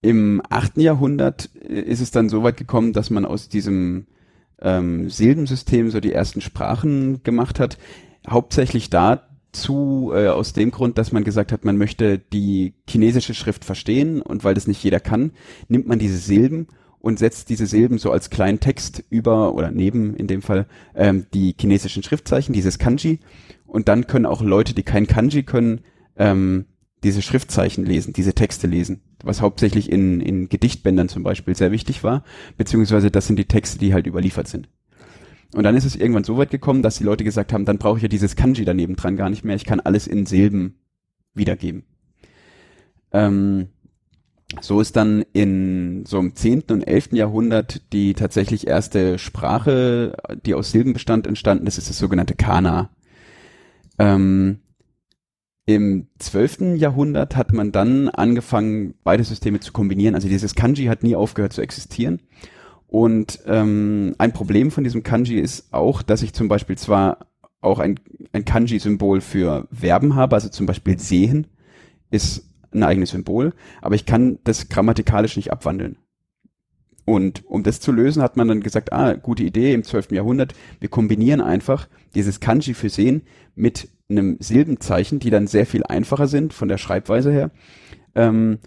Im 0.00 0.40
achten 0.48 0.80
Jahrhundert 0.80 1.46
ist 1.46 2.00
es 2.00 2.12
dann 2.12 2.28
so 2.28 2.42
weit 2.42 2.56
gekommen, 2.56 2.92
dass 2.92 3.10
man 3.10 3.26
aus 3.26 3.48
diesem 3.48 4.06
ähm, 4.60 5.10
Silbensystem 5.10 5.90
so 5.90 6.00
die 6.00 6.12
ersten 6.12 6.40
Sprachen 6.40 7.22
gemacht 7.24 7.60
hat. 7.60 7.78
Hauptsächlich 8.28 8.90
dazu 8.90 10.12
äh, 10.14 10.28
aus 10.28 10.52
dem 10.52 10.70
Grund, 10.70 10.98
dass 10.98 11.12
man 11.12 11.24
gesagt 11.24 11.52
hat, 11.52 11.64
man 11.64 11.76
möchte 11.76 12.18
die 12.18 12.74
chinesische 12.88 13.34
Schrift 13.34 13.64
verstehen 13.64 14.22
und 14.22 14.44
weil 14.44 14.54
das 14.54 14.66
nicht 14.66 14.82
jeder 14.82 15.00
kann, 15.00 15.32
nimmt 15.68 15.86
man 15.86 15.98
diese 15.98 16.18
Silben 16.18 16.68
und 17.00 17.18
setzt 17.18 17.48
diese 17.48 17.66
Silben 17.66 17.98
so 17.98 18.12
als 18.12 18.30
kleinen 18.30 18.60
Text 18.60 19.02
über 19.10 19.54
oder 19.54 19.70
neben 19.70 20.14
in 20.14 20.28
dem 20.28 20.40
Fall 20.40 20.66
ähm, 20.94 21.26
die 21.34 21.54
chinesischen 21.58 22.02
Schriftzeichen, 22.02 22.52
dieses 22.52 22.78
Kanji. 22.78 23.18
Und 23.66 23.88
dann 23.88 24.06
können 24.06 24.26
auch 24.26 24.40
Leute, 24.40 24.72
die 24.72 24.84
kein 24.84 25.06
Kanji 25.06 25.42
können, 25.42 25.80
ähm, 26.16 26.66
diese 27.02 27.22
Schriftzeichen 27.22 27.84
lesen, 27.84 28.12
diese 28.12 28.34
Texte 28.34 28.68
lesen, 28.68 29.00
was 29.24 29.40
hauptsächlich 29.40 29.90
in, 29.90 30.20
in 30.20 30.48
Gedichtbändern 30.48 31.08
zum 31.08 31.24
Beispiel 31.24 31.56
sehr 31.56 31.72
wichtig 31.72 32.04
war, 32.04 32.22
beziehungsweise 32.56 33.10
das 33.10 33.26
sind 33.26 33.36
die 33.36 33.46
Texte, 33.46 33.78
die 33.78 33.92
halt 33.92 34.06
überliefert 34.06 34.46
sind. 34.46 34.68
Und 35.54 35.64
dann 35.64 35.76
ist 35.76 35.84
es 35.84 35.96
irgendwann 35.96 36.24
so 36.24 36.38
weit 36.38 36.50
gekommen, 36.50 36.82
dass 36.82 36.98
die 36.98 37.04
Leute 37.04 37.24
gesagt 37.24 37.52
haben, 37.52 37.64
dann 37.64 37.78
brauche 37.78 37.98
ich 37.98 38.02
ja 38.02 38.08
dieses 38.08 38.36
Kanji 38.36 38.64
daneben 38.64 38.96
dran 38.96 39.16
gar 39.16 39.28
nicht 39.28 39.44
mehr, 39.44 39.56
ich 39.56 39.64
kann 39.64 39.80
alles 39.80 40.06
in 40.06 40.26
Silben 40.26 40.76
wiedergeben. 41.34 41.84
Ähm, 43.12 43.68
so 44.60 44.80
ist 44.80 44.96
dann 44.96 45.24
in 45.32 46.04
so 46.06 46.18
im 46.18 46.34
10. 46.34 46.64
und 46.70 46.82
11. 46.82 47.12
Jahrhundert 47.12 47.92
die 47.92 48.14
tatsächlich 48.14 48.66
erste 48.66 49.18
Sprache, 49.18 50.16
die 50.44 50.54
aus 50.54 50.72
Silben 50.72 50.92
bestand, 50.92 51.26
entstanden. 51.26 51.64
Das 51.64 51.78
ist 51.78 51.88
das 51.88 51.98
sogenannte 51.98 52.34
Kana. 52.34 52.90
Ähm, 53.98 54.58
Im 55.64 56.08
12. 56.18 56.76
Jahrhundert 56.76 57.36
hat 57.36 57.52
man 57.52 57.72
dann 57.72 58.08
angefangen, 58.08 58.94
beide 59.04 59.24
Systeme 59.24 59.60
zu 59.60 59.72
kombinieren. 59.72 60.14
Also 60.14 60.28
dieses 60.28 60.54
Kanji 60.54 60.86
hat 60.86 61.02
nie 61.02 61.16
aufgehört 61.16 61.52
zu 61.54 61.62
existieren. 61.62 62.20
Und 62.92 63.38
ähm, 63.46 64.14
ein 64.18 64.34
Problem 64.34 64.70
von 64.70 64.84
diesem 64.84 65.02
Kanji 65.02 65.38
ist 65.38 65.72
auch, 65.72 66.02
dass 66.02 66.20
ich 66.20 66.34
zum 66.34 66.48
Beispiel 66.48 66.76
zwar 66.76 67.26
auch 67.62 67.78
ein, 67.78 67.98
ein 68.34 68.44
Kanji-Symbol 68.44 69.22
für 69.22 69.66
Verben 69.72 70.14
habe, 70.14 70.34
also 70.34 70.50
zum 70.50 70.66
Beispiel 70.66 70.98
sehen 70.98 71.46
ist 72.10 72.44
ein 72.70 72.82
eigenes 72.82 73.08
Symbol, 73.08 73.54
aber 73.80 73.94
ich 73.94 74.04
kann 74.04 74.40
das 74.44 74.68
grammatikalisch 74.68 75.36
nicht 75.36 75.50
abwandeln. 75.50 75.96
Und 77.06 77.46
um 77.46 77.62
das 77.62 77.80
zu 77.80 77.92
lösen, 77.92 78.22
hat 78.22 78.36
man 78.36 78.48
dann 78.48 78.60
gesagt, 78.60 78.92
ah, 78.92 79.14
gute 79.14 79.42
Idee 79.42 79.72
im 79.72 79.84
12. 79.84 80.12
Jahrhundert, 80.12 80.52
wir 80.78 80.90
kombinieren 80.90 81.40
einfach 81.40 81.88
dieses 82.14 82.40
Kanji 82.40 82.74
für 82.74 82.90
sehen 82.90 83.22
mit 83.54 83.88
einem 84.10 84.36
Silbenzeichen, 84.38 85.18
die 85.18 85.30
dann 85.30 85.46
sehr 85.46 85.64
viel 85.64 85.82
einfacher 85.82 86.26
sind 86.26 86.52
von 86.52 86.68
der 86.68 86.76
Schreibweise 86.76 87.32
her, 87.32 87.52
ähm, 88.14 88.58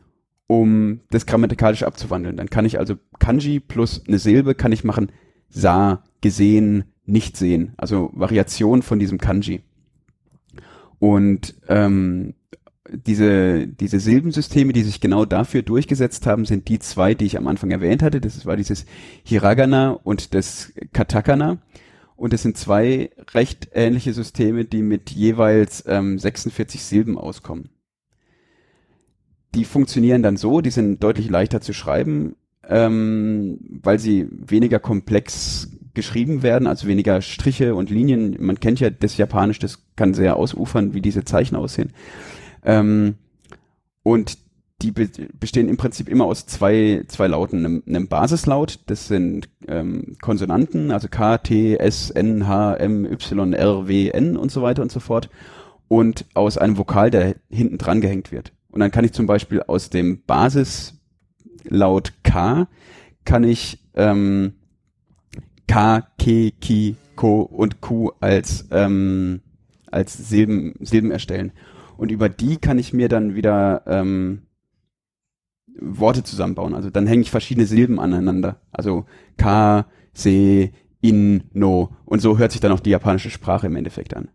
um 0.48 1.02
das 1.10 1.26
grammatikalisch 1.26 1.84
abzuwandeln. 1.84 2.38
Dann 2.38 2.50
kann 2.50 2.66
ich 2.66 2.80
also 2.80 2.96
Kanji 3.20 3.60
plus 3.60 4.04
eine 4.08 4.20
Silbe 4.20 4.56
kann 4.56 4.72
ich 4.72 4.84
machen, 4.84 5.12
sah, 5.50 6.04
gesehen, 6.22 6.86
nicht 7.06 7.38
sehen, 7.38 7.74
also 7.78 8.12
Variation 8.14 8.82
von 8.82 9.00
diesem 9.00 9.20
Kanji. 9.20 9.62
Und 11.00 11.56
ähm, 11.68 12.34
diese, 12.90 13.68
diese 13.68 14.00
Silbensysteme, 14.00 14.74
die 14.74 14.84
sich 14.84 15.02
genau 15.02 15.26
dafür 15.26 15.62
durchgesetzt 15.62 16.28
haben, 16.28 16.46
sind 16.46 16.68
die 16.68 16.80
zwei, 16.80 17.14
die 17.14 17.26
ich 17.26 17.38
am 17.38 17.48
Anfang 17.48 17.72
erwähnt 17.72 18.04
hatte. 18.04 18.22
Das 18.22 18.46
war 18.46 18.56
dieses 18.56 18.86
Hiragana 19.24 19.92
und 19.92 20.34
das 20.34 20.74
Katakana. 20.94 21.58
Und 22.16 22.34
es 22.34 22.44
sind 22.44 22.58
zwei 22.58 23.10
recht 23.34 23.70
ähnliche 23.74 24.14
Systeme, 24.14 24.66
die 24.66 24.84
mit 24.84 25.12
jeweils 25.12 25.84
ähm, 25.88 26.18
46 26.18 26.84
Silben 26.84 27.18
auskommen. 27.18 27.70
Die 29.56 29.66
funktionieren 29.66 30.22
dann 30.22 30.38
so, 30.38 30.62
die 30.62 30.70
sind 30.70 31.02
deutlich 31.02 31.30
leichter 31.30 31.62
zu 31.62 31.74
schreiben, 31.74 32.36
ähm, 32.68 33.60
weil 33.82 34.00
sie 34.00 34.28
weniger 34.30 34.80
komplex 34.80 35.70
geschrieben 35.94 36.44
werden, 36.44 36.68
also 36.68 36.88
weniger 36.88 37.22
Striche 37.22 37.74
und 37.74 37.90
Linien. 37.90 38.36
Man 38.40 38.60
kennt 38.60 38.80
ja 38.80 38.90
das 38.90 39.18
Japanisch, 39.18 39.60
das 39.60 39.80
kann 39.96 40.14
sehr 40.14 40.36
ausufern, 40.36 40.94
wie 40.94 41.02
diese 41.02 41.24
Zeichen 41.24 41.56
aussehen. 41.56 41.94
Ähm, 42.64 43.16
und 44.04 44.38
die 44.82 44.92
be 44.92 45.10
bestehen 45.40 45.70
im 45.70 45.78
Prinzip 45.78 46.10
immer 46.10 46.26
aus 46.26 46.46
zwei, 46.46 47.04
zwei 47.08 47.28
Lauten. 47.28 47.82
Einem, 47.88 48.08
Basislaut, 48.08 48.80
das 48.88 49.08
sind 49.08 49.50
ähm, 49.68 50.18
Konsonanten, 50.22 50.92
also 50.92 51.08
K, 51.08 51.38
T, 51.38 51.78
S, 51.78 52.12
N, 52.12 52.48
H, 52.48 52.76
M, 52.76 53.06
Y, 53.06 53.54
R, 53.54 53.88
W, 53.88 54.10
N 54.10 54.36
und 54.36 54.52
so 54.52 54.62
weiter 54.62 54.82
und 54.82 54.92
so 54.92 55.00
fort. 55.00 55.30
Und 55.88 56.26
aus 56.34 56.58
einem 56.58 56.78
Vokal, 56.78 57.10
der 57.10 57.36
hinten 57.50 57.78
dran 57.78 58.02
gehängt 58.02 58.32
wird. 58.32 58.52
Und 58.76 58.82
dann 58.82 58.92
kann 58.92 59.06
ich 59.06 59.14
zum 59.14 59.26
Beispiel 59.26 59.64
aus 59.64 59.90
dem 59.90 60.24
Basislaut 60.26 62.12
K, 62.24 62.68
kann 63.24 63.46
ich 63.46 63.80
ähm, 63.96 64.56
K, 65.66 66.02
K, 66.20 66.52
Ki, 66.52 66.98
Ko 67.16 67.42
und 67.44 67.80
Q 67.80 68.12
als, 68.20 68.68
ähm, 68.72 69.40
als 69.90 70.18
Silben, 70.30 70.74
Silben 70.82 71.10
erstellen. 71.10 71.54
Und 71.96 72.12
über 72.12 72.28
die 72.28 72.58
kann 72.58 72.78
ich 72.78 72.92
mir 72.92 73.08
dann 73.08 73.34
wieder 73.34 73.84
ähm, 73.88 74.42
Worte 75.80 76.24
zusammenbauen. 76.24 76.74
Also 76.74 76.90
dann 76.90 77.08
hänge 77.08 77.22
ich 77.22 77.32
verschiedene 77.32 77.68
Silben 77.68 77.98
aneinander. 77.98 78.60
Also 78.74 79.06
Ka, 79.38 79.88
Se, 80.14 80.72
In, 81.00 81.46
No. 81.54 81.96
Und 82.04 82.20
so 82.20 82.38
hört 82.38 82.52
sich 82.52 82.60
dann 82.60 82.74
auch 82.74 82.82
die 82.82 82.90
japanische 82.90 83.30
Sprache 83.30 83.68
im 83.68 83.78
Endeffekt 83.78 84.18
an. 84.18 84.28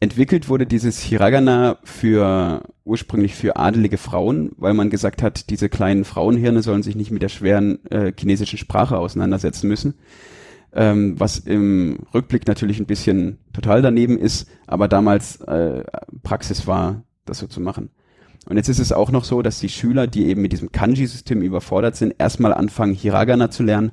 Entwickelt 0.00 0.48
wurde 0.48 0.66
dieses 0.66 1.00
Hiragana 1.00 1.78
für 1.82 2.62
ursprünglich 2.84 3.34
für 3.34 3.56
adelige 3.56 3.98
Frauen, 3.98 4.52
weil 4.56 4.74
man 4.74 4.90
gesagt 4.90 5.22
hat, 5.22 5.50
diese 5.50 5.68
kleinen 5.68 6.04
Frauenhirne 6.04 6.62
sollen 6.62 6.84
sich 6.84 6.94
nicht 6.94 7.10
mit 7.10 7.22
der 7.22 7.28
schweren 7.28 7.84
äh, 7.86 8.12
chinesischen 8.16 8.58
Sprache 8.58 8.96
auseinandersetzen 8.96 9.66
müssen 9.66 9.94
ähm, 10.72 11.18
was 11.18 11.38
im 11.38 11.98
Rückblick 12.14 12.46
natürlich 12.46 12.78
ein 12.78 12.86
bisschen 12.86 13.38
total 13.52 13.82
daneben 13.82 14.18
ist, 14.18 14.48
aber 14.66 14.88
damals 14.88 15.40
äh, 15.42 15.84
Praxis 16.22 16.66
war, 16.66 17.02
das 17.24 17.38
so 17.38 17.46
zu 17.46 17.60
machen. 17.60 17.90
Und 18.46 18.56
jetzt 18.56 18.68
ist 18.68 18.78
es 18.78 18.92
auch 18.92 19.10
noch 19.10 19.24
so, 19.24 19.42
dass 19.42 19.60
die 19.60 19.68
Schüler, 19.68 20.06
die 20.06 20.26
eben 20.26 20.40
mit 20.40 20.52
diesem 20.52 20.72
Kanji-System 20.72 21.42
überfordert 21.42 21.96
sind, 21.96 22.14
erstmal 22.18 22.54
anfangen, 22.54 22.94
Hiragana 22.94 23.50
zu 23.50 23.62
lernen, 23.62 23.92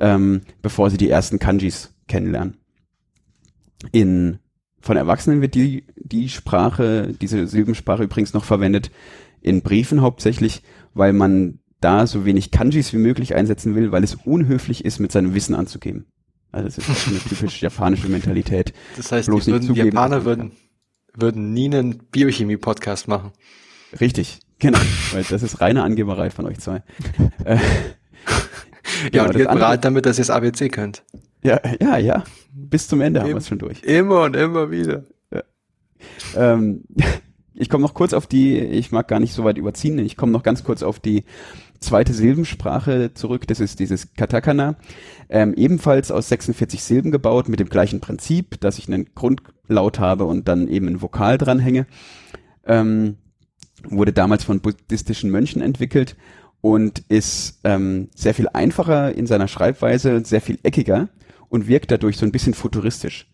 ähm, 0.00 0.42
bevor 0.62 0.90
sie 0.90 0.98
die 0.98 1.08
ersten 1.08 1.38
Kanjis 1.38 1.94
kennenlernen. 2.08 2.58
In, 3.92 4.38
von 4.80 4.96
Erwachsenen 4.96 5.40
wird 5.40 5.54
die, 5.54 5.84
die 5.96 6.28
Sprache, 6.28 7.14
diese 7.20 7.46
Silbensprache 7.46 8.04
übrigens 8.04 8.34
noch 8.34 8.44
verwendet, 8.44 8.90
in 9.40 9.62
Briefen 9.62 10.00
hauptsächlich, 10.00 10.62
weil 10.94 11.12
man 11.12 11.58
da 11.80 12.06
so 12.06 12.24
wenig 12.24 12.50
Kanjis 12.50 12.92
wie 12.92 12.98
möglich 12.98 13.34
einsetzen 13.34 13.74
will, 13.74 13.92
weil 13.92 14.02
es 14.04 14.14
unhöflich 14.14 14.84
ist, 14.84 14.98
mit 14.98 15.12
seinem 15.12 15.34
Wissen 15.34 15.54
anzugeben. 15.54 16.06
Also 16.52 16.68
das 16.68 16.88
ist 16.88 17.08
eine 17.08 17.18
typisch 17.18 17.60
japanische 17.60 18.08
Mentalität. 18.08 18.72
Das 18.96 19.12
heißt, 19.12 19.28
Bloß 19.28 19.44
die, 19.44 19.52
würden, 19.52 19.74
die 19.74 19.80
Japaner 19.80 20.24
würden, 20.24 20.52
würden 21.14 21.52
nie 21.52 21.66
einen 21.66 21.98
Biochemie-Podcast 21.98 23.08
machen. 23.08 23.32
Richtig, 24.00 24.40
genau, 24.58 24.78
weil 25.12 25.24
das 25.24 25.42
ist 25.42 25.60
reine 25.60 25.82
Angeberei 25.82 26.30
von 26.30 26.46
euch 26.46 26.58
zwei. 26.58 26.82
Äh, 27.44 27.58
ja, 29.12 29.24
genau, 29.24 29.24
und 29.26 29.36
ihr 29.36 29.48
bereit 29.48 29.84
damit, 29.84 30.06
dass 30.06 30.18
ihr 30.18 30.22
das 30.22 30.30
ABC 30.30 30.68
könnt. 30.68 31.04
Ja, 31.42 31.60
ja, 31.80 31.98
ja. 31.98 32.24
Bis 32.68 32.88
zum 32.88 33.00
Ende 33.00 33.20
haben 33.20 33.30
wir 33.30 33.36
es 33.36 33.48
schon 33.48 33.58
durch. 33.58 33.82
Immer 33.82 34.22
und 34.22 34.36
immer 34.36 34.70
wieder. 34.70 35.04
Ja. 35.32 35.42
Ähm, 36.36 36.84
ich 37.54 37.68
komme 37.68 37.82
noch 37.82 37.94
kurz 37.94 38.12
auf 38.12 38.26
die, 38.26 38.58
ich 38.58 38.92
mag 38.92 39.08
gar 39.08 39.20
nicht 39.20 39.32
so 39.32 39.44
weit 39.44 39.58
überziehen, 39.58 39.98
ich 39.98 40.16
komme 40.16 40.32
noch 40.32 40.42
ganz 40.42 40.64
kurz 40.64 40.82
auf 40.82 41.00
die 41.00 41.24
zweite 41.80 42.12
Silbensprache 42.12 43.12
zurück, 43.14 43.46
das 43.46 43.60
ist 43.60 43.80
dieses 43.80 44.14
Katakana, 44.14 44.76
ähm, 45.28 45.54
ebenfalls 45.54 46.10
aus 46.10 46.28
46 46.28 46.82
Silben 46.82 47.10
gebaut, 47.10 47.48
mit 47.48 47.60
dem 47.60 47.68
gleichen 47.68 48.00
Prinzip, 48.00 48.60
dass 48.60 48.78
ich 48.78 48.88
einen 48.88 49.14
Grundlaut 49.14 49.98
habe 49.98 50.24
und 50.24 50.48
dann 50.48 50.68
eben 50.68 50.88
ein 50.88 51.02
Vokal 51.02 51.38
dranhänge. 51.38 51.86
Ähm, 52.64 53.16
wurde 53.88 54.12
damals 54.12 54.44
von 54.44 54.60
buddhistischen 54.60 55.30
Mönchen 55.30 55.62
entwickelt 55.62 56.16
und 56.60 57.04
ist 57.08 57.60
ähm, 57.64 58.08
sehr 58.14 58.34
viel 58.34 58.48
einfacher 58.52 59.14
in 59.14 59.26
seiner 59.26 59.48
Schreibweise, 59.48 60.24
sehr 60.24 60.40
viel 60.40 60.58
eckiger 60.62 61.08
und 61.48 61.68
wirkt 61.68 61.90
dadurch 61.90 62.16
so 62.16 62.26
ein 62.26 62.32
bisschen 62.32 62.54
futuristisch. 62.54 63.28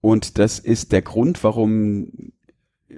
Und 0.00 0.38
das 0.38 0.58
ist 0.58 0.92
der 0.92 1.02
Grund, 1.02 1.42
warum 1.44 2.32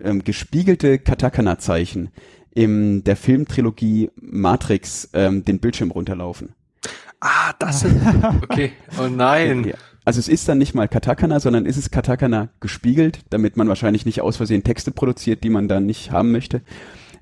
ähm, 0.03 0.24
gespiegelte 0.24 0.98
Katakana-Zeichen 0.98 2.11
in 2.55 3.03
der 3.05 3.16
Filmtrilogie 3.16 4.11
Matrix 4.16 5.09
ähm, 5.14 5.44
den 5.44 5.59
Bildschirm 5.59 5.90
runterlaufen. 5.90 6.55
Ah, 7.20 7.53
das 7.59 7.80
sind, 7.80 8.00
okay, 8.42 8.72
oh 9.00 9.09
nein. 9.09 9.64
Ja. 9.64 9.74
Also 10.05 10.18
es 10.18 10.28
ist 10.28 10.48
dann 10.48 10.59
nicht 10.59 10.74
mal 10.74 10.88
Katakana, 10.88 11.38
sondern 11.38 11.66
ist 11.66 11.76
es 11.76 11.90
Katakana 11.90 12.48
gespiegelt, 12.61 13.20
damit 13.30 13.57
man 13.57 13.68
wahrscheinlich 13.68 14.05
nicht 14.05 14.20
aus 14.20 14.36
Versehen 14.36 14.64
Texte 14.64 14.90
produziert, 14.90 15.44
die 15.44 15.50
man 15.50 15.68
dann 15.68 15.86
nicht 15.86 16.11
haben 16.11 16.32
möchte. 16.32 16.62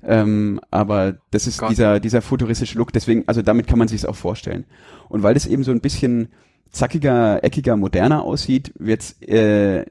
Ähm, 0.03 0.59
aber 0.71 1.17
das 1.29 1.45
ist 1.45 1.61
dieser, 1.69 1.99
dieser 1.99 2.23
futuristische 2.23 2.77
Look, 2.79 2.91
deswegen, 2.91 3.23
also 3.27 3.43
damit 3.43 3.67
kann 3.67 3.77
man 3.77 3.87
sich 3.87 4.01
es 4.01 4.05
auch 4.05 4.15
vorstellen. 4.15 4.65
Und 5.09 5.21
weil 5.21 5.35
das 5.35 5.45
eben 5.45 5.63
so 5.63 5.71
ein 5.71 5.81
bisschen 5.81 6.29
zackiger, 6.71 7.43
eckiger, 7.43 7.77
moderner 7.77 8.23
aussieht, 8.23 8.73
wird 8.77 9.21
äh, 9.27 9.85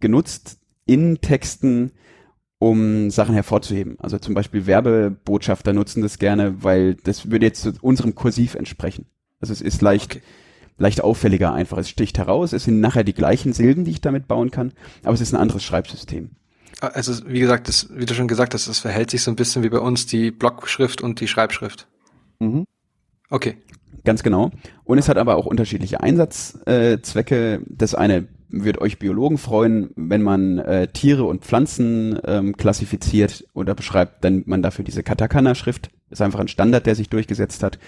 genutzt 0.00 0.58
in 0.86 1.20
Texten, 1.20 1.92
um 2.58 3.10
Sachen 3.10 3.34
hervorzuheben. 3.34 3.96
Also 3.98 4.18
zum 4.18 4.34
Beispiel 4.34 4.66
Werbebotschafter 4.66 5.72
nutzen 5.72 6.02
das 6.02 6.18
gerne, 6.18 6.62
weil 6.62 6.94
das 6.94 7.30
würde 7.30 7.46
jetzt 7.46 7.82
unserem 7.82 8.14
Kursiv 8.14 8.54
entsprechen. 8.54 9.06
Also 9.40 9.52
es 9.52 9.60
ist 9.60 9.82
leicht, 9.82 10.16
okay. 10.16 10.22
leicht 10.78 11.02
auffälliger 11.02 11.52
einfach. 11.52 11.78
Es 11.78 11.88
sticht 11.88 12.18
heraus, 12.18 12.52
es 12.52 12.64
sind 12.64 12.80
nachher 12.80 13.02
die 13.02 13.14
gleichen 13.14 13.52
Silben, 13.52 13.84
die 13.84 13.90
ich 13.90 14.00
damit 14.00 14.28
bauen 14.28 14.50
kann, 14.52 14.72
aber 15.02 15.14
es 15.14 15.20
ist 15.20 15.34
ein 15.34 15.40
anderes 15.40 15.64
Schreibsystem. 15.64 16.30
Also 16.80 17.28
wie 17.28 17.40
gesagt, 17.40 17.68
das, 17.68 17.88
wie 17.92 18.06
du 18.06 18.14
schon 18.14 18.28
gesagt 18.28 18.54
hast, 18.54 18.66
es 18.66 18.78
verhält 18.78 19.10
sich 19.10 19.22
so 19.22 19.30
ein 19.30 19.36
bisschen 19.36 19.62
wie 19.62 19.68
bei 19.68 19.78
uns 19.78 20.06
die 20.06 20.30
Blockschrift 20.30 21.00
und 21.00 21.20
die 21.20 21.28
Schreibschrift. 21.28 21.86
Mhm. 22.38 22.64
Okay. 23.28 23.56
Ganz 24.04 24.22
genau. 24.22 24.50
Und 24.84 24.98
es 24.98 25.08
hat 25.08 25.16
aber 25.16 25.36
auch 25.36 25.46
unterschiedliche 25.46 26.00
Einsatzzwecke. 26.00 27.62
Das 27.68 27.94
eine 27.94 28.26
wird 28.48 28.78
euch 28.80 28.98
Biologen 28.98 29.38
freuen, 29.38 29.90
wenn 29.96 30.22
man 30.22 30.58
äh, 30.58 30.88
Tiere 30.88 31.24
und 31.24 31.44
Pflanzen 31.44 32.18
ähm, 32.24 32.56
klassifiziert 32.56 33.44
oder 33.54 33.74
beschreibt, 33.74 34.24
dann 34.24 34.42
man 34.46 34.62
dafür 34.62 34.84
diese 34.84 35.02
Katakana-Schrift. 35.02 35.90
Ist 36.10 36.20
einfach 36.20 36.40
ein 36.40 36.48
Standard, 36.48 36.84
der 36.86 36.94
sich 36.94 37.08
durchgesetzt 37.08 37.62
hat. 37.62 37.78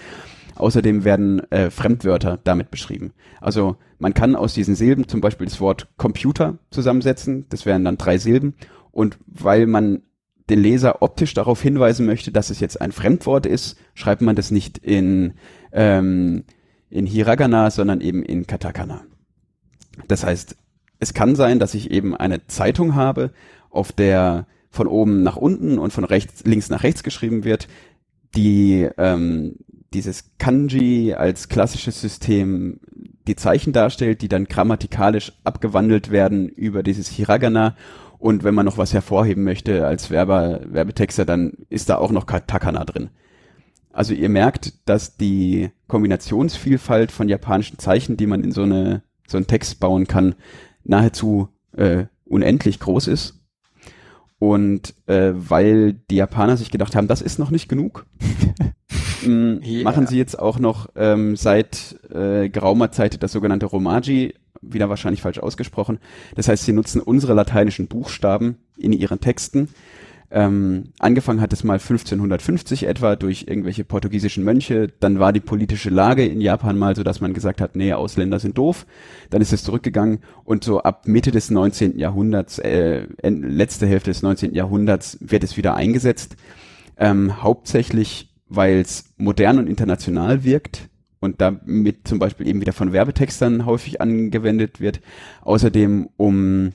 Außerdem 0.55 1.03
werden 1.03 1.39
äh, 1.51 1.69
Fremdwörter 1.69 2.39
damit 2.43 2.71
beschrieben. 2.71 3.13
Also 3.41 3.75
man 3.99 4.13
kann 4.13 4.35
aus 4.35 4.53
diesen 4.53 4.75
Silben 4.75 5.07
zum 5.07 5.21
Beispiel 5.21 5.45
das 5.45 5.59
Wort 5.59 5.87
Computer 5.97 6.57
zusammensetzen. 6.71 7.45
Das 7.49 7.65
wären 7.65 7.85
dann 7.85 7.97
drei 7.97 8.17
Silben. 8.17 8.55
Und 8.91 9.19
weil 9.27 9.67
man 9.67 10.01
den 10.49 10.61
Leser 10.61 11.01
optisch 11.01 11.33
darauf 11.33 11.61
hinweisen 11.61 12.05
möchte, 12.05 12.31
dass 12.31 12.49
es 12.49 12.59
jetzt 12.59 12.79
ein 12.79 12.91
Fremdwort 12.91 13.45
ist, 13.45 13.77
schreibt 13.93 14.21
man 14.21 14.35
das 14.35 14.51
nicht 14.51 14.77
in, 14.77 15.33
ähm, 15.75 16.45
in 16.89 17.05
Hiragana, 17.05 17.69
sondern 17.69 18.01
eben 18.01 18.23
in 18.23 18.47
Katakana. 18.47 19.03
Das 20.07 20.25
heißt, 20.25 20.55
es 20.99 21.13
kann 21.13 21.35
sein, 21.35 21.59
dass 21.59 21.75
ich 21.75 21.91
eben 21.91 22.15
eine 22.15 22.47
Zeitung 22.47 22.95
habe, 22.95 23.31
auf 23.69 23.91
der 23.91 24.47
von 24.71 24.87
oben 24.87 25.23
nach 25.23 25.37
unten 25.37 25.77
und 25.77 25.93
von 25.93 26.03
rechts, 26.03 26.43
links 26.45 26.69
nach 26.69 26.83
rechts 26.83 27.03
geschrieben 27.03 27.43
wird, 27.43 27.67
die 28.35 28.87
ähm, 28.97 29.55
dieses 29.93 30.37
Kanji 30.37 31.13
als 31.13 31.47
klassisches 31.47 32.01
System 32.01 32.79
die 33.27 33.35
Zeichen 33.35 33.71
darstellt, 33.71 34.21
die 34.21 34.27
dann 34.27 34.45
grammatikalisch 34.45 35.33
abgewandelt 35.43 36.11
werden 36.11 36.49
über 36.49 36.83
dieses 36.83 37.07
Hiragana. 37.07 37.75
Und 38.19 38.43
wenn 38.43 38.55
man 38.55 38.65
noch 38.65 38.77
was 38.77 38.93
hervorheben 38.93 39.43
möchte 39.43 39.85
als 39.85 40.09
Werber, 40.09 40.61
Werbetexter, 40.65 41.25
dann 41.25 41.53
ist 41.69 41.89
da 41.89 41.97
auch 41.97 42.11
noch 42.11 42.25
Katakana 42.25 42.83
drin. 42.83 43.09
Also 43.95 44.13
ihr 44.13 44.27
merkt, 44.27 44.73
dass 44.89 45.15
die 45.15 45.69
Kombinationsvielfalt 45.87 47.13
von 47.13 47.29
japanischen 47.29 47.79
Zeichen, 47.79 48.17
die 48.17 48.27
man 48.27 48.43
in 48.43 48.51
so 48.51 48.63
eine 48.63 49.03
so 49.25 49.37
einen 49.37 49.47
Text 49.47 49.79
bauen 49.79 50.05
kann, 50.05 50.35
nahezu 50.83 51.47
äh, 51.77 52.05
unendlich 52.25 52.81
groß 52.81 53.07
ist. 53.07 53.39
Und 54.37 54.93
äh, 55.07 55.31
weil 55.33 55.93
die 55.93 56.17
Japaner 56.17 56.57
sich 56.57 56.71
gedacht 56.71 56.93
haben, 56.93 57.07
das 57.07 57.21
ist 57.21 57.39
noch 57.39 57.51
nicht 57.51 57.69
genug, 57.69 58.05
yeah. 59.25 59.83
machen 59.83 60.07
sie 60.07 60.17
jetzt 60.17 60.37
auch 60.37 60.59
noch 60.59 60.89
ähm, 60.97 61.37
seit 61.37 61.97
äh, 62.13 62.49
geraumer 62.49 62.91
Zeit 62.91 63.23
das 63.23 63.31
sogenannte 63.31 63.65
Romaji, 63.65 64.35
wieder 64.61 64.89
wahrscheinlich 64.89 65.21
falsch 65.21 65.39
ausgesprochen. 65.39 65.99
Das 66.35 66.49
heißt, 66.49 66.65
sie 66.65 66.73
nutzen 66.73 66.99
unsere 66.99 67.33
lateinischen 67.33 67.87
Buchstaben 67.87 68.57
in 68.77 68.91
ihren 68.91 69.21
Texten 69.21 69.69
ähm, 70.31 70.91
angefangen 70.99 71.39
hat 71.39 71.53
es 71.53 71.63
mal 71.63 71.75
1550 71.75 72.87
etwa 72.87 73.15
durch 73.15 73.45
irgendwelche 73.47 73.83
portugiesischen 73.83 74.43
Mönche. 74.43 74.91
Dann 74.99 75.19
war 75.19 75.31
die 75.31 75.39
politische 75.39 75.89
Lage 75.89 76.25
in 76.25 76.41
Japan 76.41 76.77
mal 76.77 76.95
so, 76.95 77.03
dass 77.03 77.21
man 77.21 77.33
gesagt 77.33 77.61
hat, 77.61 77.75
nee, 77.75 77.93
Ausländer 77.93 78.39
sind 78.39 78.57
doof. 78.57 78.85
Dann 79.29 79.41
ist 79.41 79.53
es 79.53 79.63
zurückgegangen 79.63 80.19
und 80.43 80.63
so 80.63 80.81
ab 80.81 81.07
Mitte 81.07 81.31
des 81.31 81.51
19. 81.51 81.99
Jahrhunderts, 81.99 82.59
äh, 82.59 83.05
letzte 83.23 83.85
Hälfte 83.85 84.09
des 84.09 84.23
19. 84.23 84.53
Jahrhunderts 84.55 85.17
wird 85.21 85.43
es 85.43 85.57
wieder 85.57 85.75
eingesetzt. 85.75 86.35
Ähm, 86.97 87.43
hauptsächlich, 87.43 88.33
weil 88.47 88.79
es 88.79 89.13
modern 89.17 89.59
und 89.59 89.67
international 89.67 90.43
wirkt 90.43 90.89
und 91.19 91.41
damit 91.41 92.07
zum 92.07 92.19
Beispiel 92.19 92.47
eben 92.47 92.61
wieder 92.61 92.73
von 92.73 92.93
Werbetextern 92.93 93.65
häufig 93.65 94.01
angewendet 94.01 94.79
wird. 94.79 95.01
Außerdem 95.41 96.09
um 96.17 96.71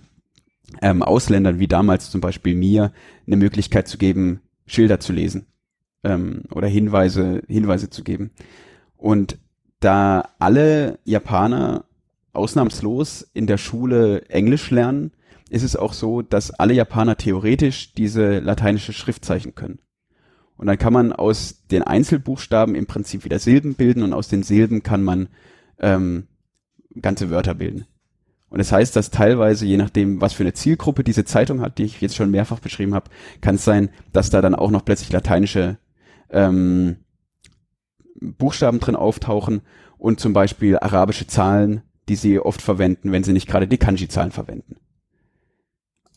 ähm, 0.83 1.03
Ausländern 1.03 1.59
wie 1.59 1.69
damals 1.69 2.11
zum 2.11 2.21
Beispiel 2.21 2.55
mir 2.55 2.93
eine 3.27 3.37
Möglichkeit 3.37 3.89
zu 3.89 3.99
geben, 3.99 4.41
Schilder 4.67 5.01
zu 5.01 5.13
lesen 5.13 5.47
ähm, 6.05 6.43
oder 6.53 6.69
Hinweise, 6.69 7.43
Hinweise 7.49 7.91
zu 7.91 8.05
geben. 8.05 8.31
Und 8.97 9.39
da 9.81 10.29
alle 10.39 10.99
Japaner 11.05 11.85
ausnahmslos 12.33 13.29
in 13.33 13.47
der 13.47 13.59
Schule 13.59 14.29
Englisch 14.29 14.71
lernen, 14.71 15.13
ist 15.49 15.65
es 15.65 15.75
auch 15.75 15.93
so, 15.93 16.23
dass 16.23 16.53
alle 16.53 16.75
Japaner 16.75 17.17
theoretisch 17.17 17.93
diese 17.95 18.39
lateinische 18.39 18.93
Schriftzeichen 18.93 19.55
können. 19.55 19.81
Und 20.57 20.67
dann 20.67 20.79
kann 20.79 20.93
man 20.93 21.13
aus 21.13 21.67
den 21.71 21.83
Einzelbuchstaben 21.83 22.75
im 22.75 22.87
Prinzip 22.87 23.25
wieder 23.25 23.39
Silben 23.39 23.75
bilden 23.75 24.03
und 24.03 24.13
aus 24.13 24.29
den 24.29 24.43
Silben 24.43 24.83
kann 24.83 25.03
man 25.03 25.29
ähm, 25.79 26.29
ganze 27.01 27.31
Wörter 27.31 27.55
bilden. 27.55 27.87
Und 28.51 28.59
das 28.59 28.73
heißt, 28.73 28.97
dass 28.97 29.11
teilweise, 29.11 29.65
je 29.65 29.77
nachdem, 29.77 30.21
was 30.21 30.33
für 30.33 30.43
eine 30.43 30.53
Zielgruppe 30.53 31.05
diese 31.05 31.25
Zeitung 31.25 31.61
hat, 31.61 31.79
die 31.79 31.85
ich 31.85 32.01
jetzt 32.01 32.17
schon 32.17 32.33
mehrfach 32.33 32.59
beschrieben 32.59 32.95
habe, 32.95 33.11
kann 33.41 33.55
es 33.55 33.65
sein, 33.65 33.91
dass 34.13 34.31
da 34.31 34.43
dann 34.43 34.57
auch 34.57 34.71
noch 34.71 34.85
plötzlich 34.85 35.13
lateinische 35.13 35.79
ähm, 36.31 36.97
Buchstaben 38.21 38.81
drin 38.81 38.97
auftauchen 38.97 39.63
und 39.99 40.19
zum 40.19 40.33
Beispiel 40.33 40.79
arabische 40.79 41.29
Zahlen, 41.29 41.83
die 42.09 42.17
sie 42.17 42.41
oft 42.41 42.61
verwenden, 42.61 43.13
wenn 43.13 43.23
sie 43.23 43.33
nicht 43.33 43.47
gerade 43.47 43.69
die 43.69 43.79
Kanji-Zahlen 43.79 44.33
verwenden. 44.33 44.77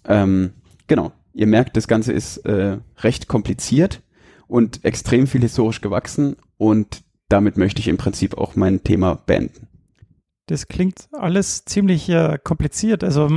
Ähm, 0.05 0.53
genau. 0.87 1.11
Ihr 1.33 1.47
merkt, 1.47 1.77
das 1.77 1.87
Ganze 1.87 2.13
ist 2.13 2.37
äh, 2.45 2.77
recht 2.99 3.27
kompliziert 3.27 4.01
und 4.47 4.83
extrem 4.85 5.27
viel 5.27 5.41
historisch 5.41 5.81
gewachsen 5.81 6.35
und 6.57 7.03
damit 7.29 7.57
möchte 7.57 7.79
ich 7.79 7.87
im 7.87 7.97
Prinzip 7.97 8.37
auch 8.37 8.55
mein 8.55 8.83
Thema 8.83 9.15
beenden. 9.15 9.67
Das 10.47 10.67
klingt 10.67 11.07
alles 11.13 11.65
ziemlich 11.65 12.09
äh, 12.09 12.37
kompliziert. 12.43 13.03
Also 13.03 13.29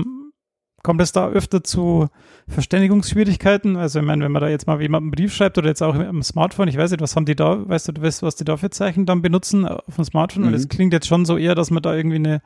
kommt 0.83 1.01
es 1.01 1.11
da 1.11 1.29
öfter 1.29 1.65
zu 1.65 2.07
Verständigungsschwierigkeiten? 2.49 3.77
Also 3.77 3.99
ich 3.99 4.05
meine, 4.05 4.25
wenn 4.25 4.31
man 4.31 4.43
da 4.43 4.49
jetzt 4.49 4.69
mal 4.69 4.81
jemand 4.81 5.03
einen 5.03 5.11
Brief 5.11 5.35
schreibt 5.35 5.59
oder 5.59 5.69
jetzt 5.69 5.83
auch 5.83 5.97
im 5.97 6.23
Smartphone, 6.23 6.69
ich 6.69 6.77
weiß 6.77 6.93
nicht, 6.93 7.01
was 7.01 7.17
haben 7.17 7.27
die 7.27 7.35
da, 7.35 7.69
weißt 7.69 7.89
du, 7.89 7.93
du 7.93 8.03
weißt, 8.03 8.23
was 8.23 8.37
die 8.37 8.45
da 8.45 8.57
für 8.57 8.71
Zeichen 8.71 9.05
dann 9.05 9.21
benutzen 9.21 9.67
auf 9.67 9.97
dem 9.97 10.05
Smartphone? 10.05 10.43
Mhm. 10.43 10.49
Und 10.49 10.55
es 10.55 10.69
klingt 10.69 10.93
jetzt 10.93 11.09
schon 11.09 11.25
so 11.25 11.37
eher, 11.37 11.57
dass 11.57 11.73
man 11.73 11.83
da 11.83 11.95
irgendwie 11.95 12.17
eine 12.17 12.43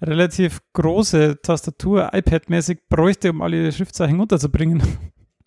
relativ 0.00 0.60
große 0.72 1.40
Tastatur, 1.42 2.14
iPad-mäßig 2.14 2.78
bräuchte, 2.88 3.30
um 3.30 3.42
alle 3.42 3.72
Schriftzeichen 3.72 4.20
unterzubringen. 4.20 4.82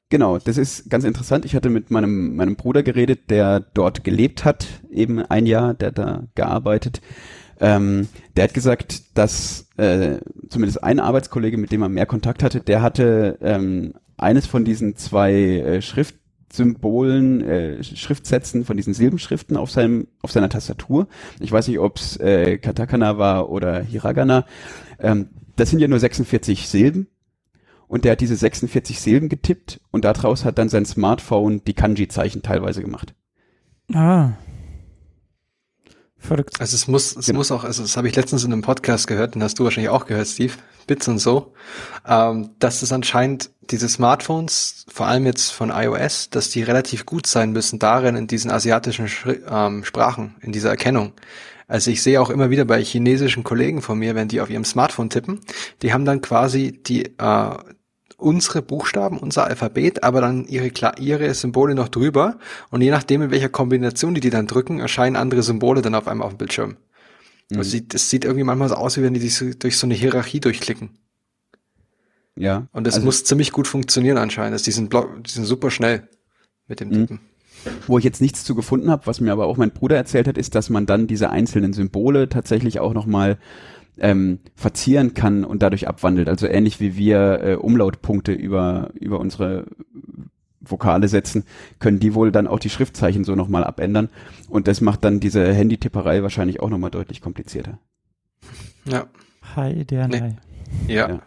Genau, 0.09 0.37
das 0.37 0.59
ist 0.59 0.91
ganz 0.91 1.05
interessant. 1.05 1.43
Ich 1.43 1.55
hatte 1.55 1.71
mit 1.71 1.89
meinem, 1.89 2.35
meinem 2.35 2.55
Bruder 2.55 2.83
geredet, 2.83 3.31
der 3.31 3.61
dort 3.61 4.03
gelebt 4.03 4.45
hat, 4.45 4.67
eben 4.91 5.17
ein 5.19 5.47
Jahr, 5.47 5.73
der 5.73 5.91
da 5.91 6.27
gearbeitet. 6.35 7.01
Ähm, 7.63 8.09
der 8.35 8.43
hat 8.43 8.53
gesagt, 8.53 9.17
dass 9.17 9.69
äh, 9.77 10.17
zumindest 10.49 10.83
ein 10.83 10.99
Arbeitskollege, 10.99 11.57
mit 11.57 11.71
dem 11.71 11.81
er 11.81 11.87
mehr 11.87 12.05
Kontakt 12.05 12.43
hatte, 12.43 12.59
der 12.59 12.81
hatte 12.81 13.37
ähm, 13.41 13.93
eines 14.17 14.45
von 14.45 14.65
diesen 14.65 14.97
zwei 14.97 15.31
äh, 15.31 15.81
Schriftsymbolen, 15.81 17.39
äh, 17.41 17.81
Schriftsätzen 17.81 18.65
von 18.65 18.75
diesen 18.75 18.93
Silbenschriften 18.93 19.55
auf 19.55 19.71
seinem 19.71 20.09
auf 20.21 20.33
seiner 20.33 20.49
Tastatur. 20.49 21.07
Ich 21.39 21.53
weiß 21.53 21.69
nicht, 21.69 21.79
ob 21.79 21.99
es 21.99 22.17
äh, 22.17 22.57
Katakana 22.57 23.17
war 23.17 23.49
oder 23.49 23.81
Hiragana. 23.81 24.45
Ähm, 24.99 25.29
das 25.55 25.69
sind 25.69 25.79
ja 25.79 25.87
nur 25.87 25.99
46 25.99 26.67
Silben. 26.67 27.07
Und 27.87 28.03
der 28.03 28.13
hat 28.13 28.21
diese 28.21 28.35
46 28.35 28.99
Silben 28.99 29.29
getippt 29.29 29.79
und 29.91 30.03
daraus 30.03 30.43
hat 30.43 30.57
dann 30.57 30.67
sein 30.67 30.85
Smartphone 30.85 31.63
die 31.63 31.75
Kanji-Zeichen 31.75 32.41
teilweise 32.41 32.81
gemacht. 32.81 33.13
Ah. 33.93 34.31
Verrückt. 36.23 36.61
Also 36.61 36.75
es 36.75 36.87
muss, 36.87 37.17
es 37.17 37.25
genau. 37.25 37.39
muss 37.39 37.51
auch, 37.51 37.65
also 37.65 37.81
das 37.81 37.97
habe 37.97 38.07
ich 38.07 38.15
letztens 38.15 38.45
in 38.45 38.53
einem 38.53 38.61
Podcast 38.61 39.07
gehört, 39.07 39.35
den 39.35 39.43
hast 39.43 39.59
du 39.59 39.65
wahrscheinlich 39.65 39.89
auch 39.89 40.05
gehört, 40.05 40.27
Steve, 40.27 40.53
Bits 40.87 41.07
und 41.09 41.19
so, 41.19 41.53
ähm, 42.07 42.51
dass 42.59 42.81
es 42.81 42.93
anscheinend 42.93 43.49
diese 43.69 43.89
Smartphones, 43.89 44.85
vor 44.87 45.07
allem 45.07 45.25
jetzt 45.25 45.51
von 45.51 45.69
iOS, 45.69 46.29
dass 46.29 46.49
die 46.49 46.63
relativ 46.63 47.05
gut 47.05 47.27
sein 47.27 47.51
müssen 47.51 47.77
darin, 47.77 48.15
in 48.15 48.27
diesen 48.27 48.51
asiatischen 48.51 49.09
Schri 49.09 49.39
ähm, 49.49 49.83
Sprachen, 49.83 50.35
in 50.41 50.53
dieser 50.53 50.69
Erkennung. 50.69 51.11
Also 51.67 51.91
ich 51.91 52.01
sehe 52.01 52.21
auch 52.21 52.29
immer 52.29 52.49
wieder 52.49 52.65
bei 52.65 52.81
chinesischen 52.83 53.43
Kollegen 53.43 53.81
von 53.81 53.99
mir, 53.99 54.15
wenn 54.15 54.27
die 54.27 54.41
auf 54.41 54.49
ihrem 54.49 54.65
Smartphone 54.65 55.09
tippen, 55.09 55.41
die 55.81 55.93
haben 55.93 56.05
dann 56.05 56.21
quasi 56.21 56.79
die, 56.85 57.05
äh, 57.17 57.57
unsere 58.23 58.61
Buchstaben, 58.61 59.17
unser 59.17 59.45
Alphabet, 59.45 60.03
aber 60.03 60.21
dann 60.21 60.45
ihre, 60.47 60.71
ihre 60.99 61.33
Symbole 61.33 61.75
noch 61.75 61.89
drüber. 61.89 62.37
Und 62.69 62.81
je 62.81 62.89
nachdem, 62.89 63.21
in 63.21 63.31
welcher 63.31 63.49
Kombination 63.49 64.15
die 64.15 64.21
die 64.21 64.29
dann 64.29 64.47
drücken, 64.47 64.79
erscheinen 64.79 65.15
andere 65.15 65.43
Symbole 65.43 65.81
dann 65.81 65.95
auf 65.95 66.07
einmal 66.07 66.27
auf 66.27 66.33
dem 66.33 66.37
Bildschirm. 66.37 66.77
Mhm. 67.51 67.57
Also 67.57 67.69
sieht, 67.69 67.93
das 67.93 68.09
sieht 68.09 68.25
irgendwie 68.25 68.43
manchmal 68.43 68.69
so 68.69 68.75
aus, 68.75 68.97
wie 68.97 69.03
wenn 69.03 69.13
die 69.13 69.19
sich 69.19 69.59
durch 69.59 69.77
so 69.77 69.85
eine 69.85 69.93
Hierarchie 69.93 70.39
durchklicken. 70.39 70.91
Ja. 72.35 72.67
Und 72.71 72.87
das 72.87 72.95
also, 72.95 73.05
muss 73.05 73.23
ziemlich 73.25 73.51
gut 73.51 73.67
funktionieren 73.67 74.17
anscheinend. 74.17 74.53
Also 74.53 74.65
die 74.65 74.71
sind, 74.71 74.93
die 74.93 75.31
sind 75.31 75.45
super 75.45 75.69
schnell 75.69 76.07
mit 76.67 76.79
dem 76.79 76.89
mhm. 76.89 76.93
Tippen. 76.93 77.19
Wo 77.87 77.97
ich 77.97 78.03
jetzt 78.03 78.21
nichts 78.21 78.43
zu 78.43 78.55
gefunden 78.55 78.89
habe, 78.89 79.05
was 79.05 79.21
mir 79.21 79.31
aber 79.31 79.45
auch 79.45 79.57
mein 79.57 79.71
Bruder 79.71 79.95
erzählt 79.95 80.27
hat, 80.27 80.37
ist, 80.37 80.55
dass 80.55 80.69
man 80.69 80.85
dann 80.85 81.07
diese 81.07 81.29
einzelnen 81.29 81.71
Symbole 81.73 82.27
tatsächlich 82.27 82.79
auch 82.79 82.93
nochmal 82.93 83.37
ähm, 83.97 84.39
verzieren 84.55 85.13
kann 85.13 85.43
und 85.43 85.61
dadurch 85.61 85.87
abwandelt. 85.87 86.29
Also 86.29 86.47
ähnlich 86.47 86.79
wie 86.79 86.95
wir 86.97 87.41
äh, 87.43 87.55
Umlautpunkte 87.55 88.31
über, 88.31 88.91
über 88.95 89.19
unsere 89.19 89.65
Vokale 90.61 91.07
setzen, 91.07 91.43
können 91.79 91.99
die 91.99 92.13
wohl 92.13 92.31
dann 92.31 92.47
auch 92.47 92.59
die 92.59 92.69
Schriftzeichen 92.69 93.23
so 93.23 93.35
nochmal 93.35 93.63
abändern. 93.63 94.09
Und 94.49 94.67
das 94.67 94.81
macht 94.81 95.03
dann 95.03 95.19
diese 95.19 95.53
Handytipperei 95.53 96.23
wahrscheinlich 96.23 96.61
auch 96.61 96.69
nochmal 96.69 96.91
deutlich 96.91 97.21
komplizierter. 97.21 97.79
Ja. 98.85 99.07
Hi, 99.55 99.85
der 99.85 100.07
Nee. 100.07 100.35
Ja. 100.87 101.09
Ja. 101.09 101.21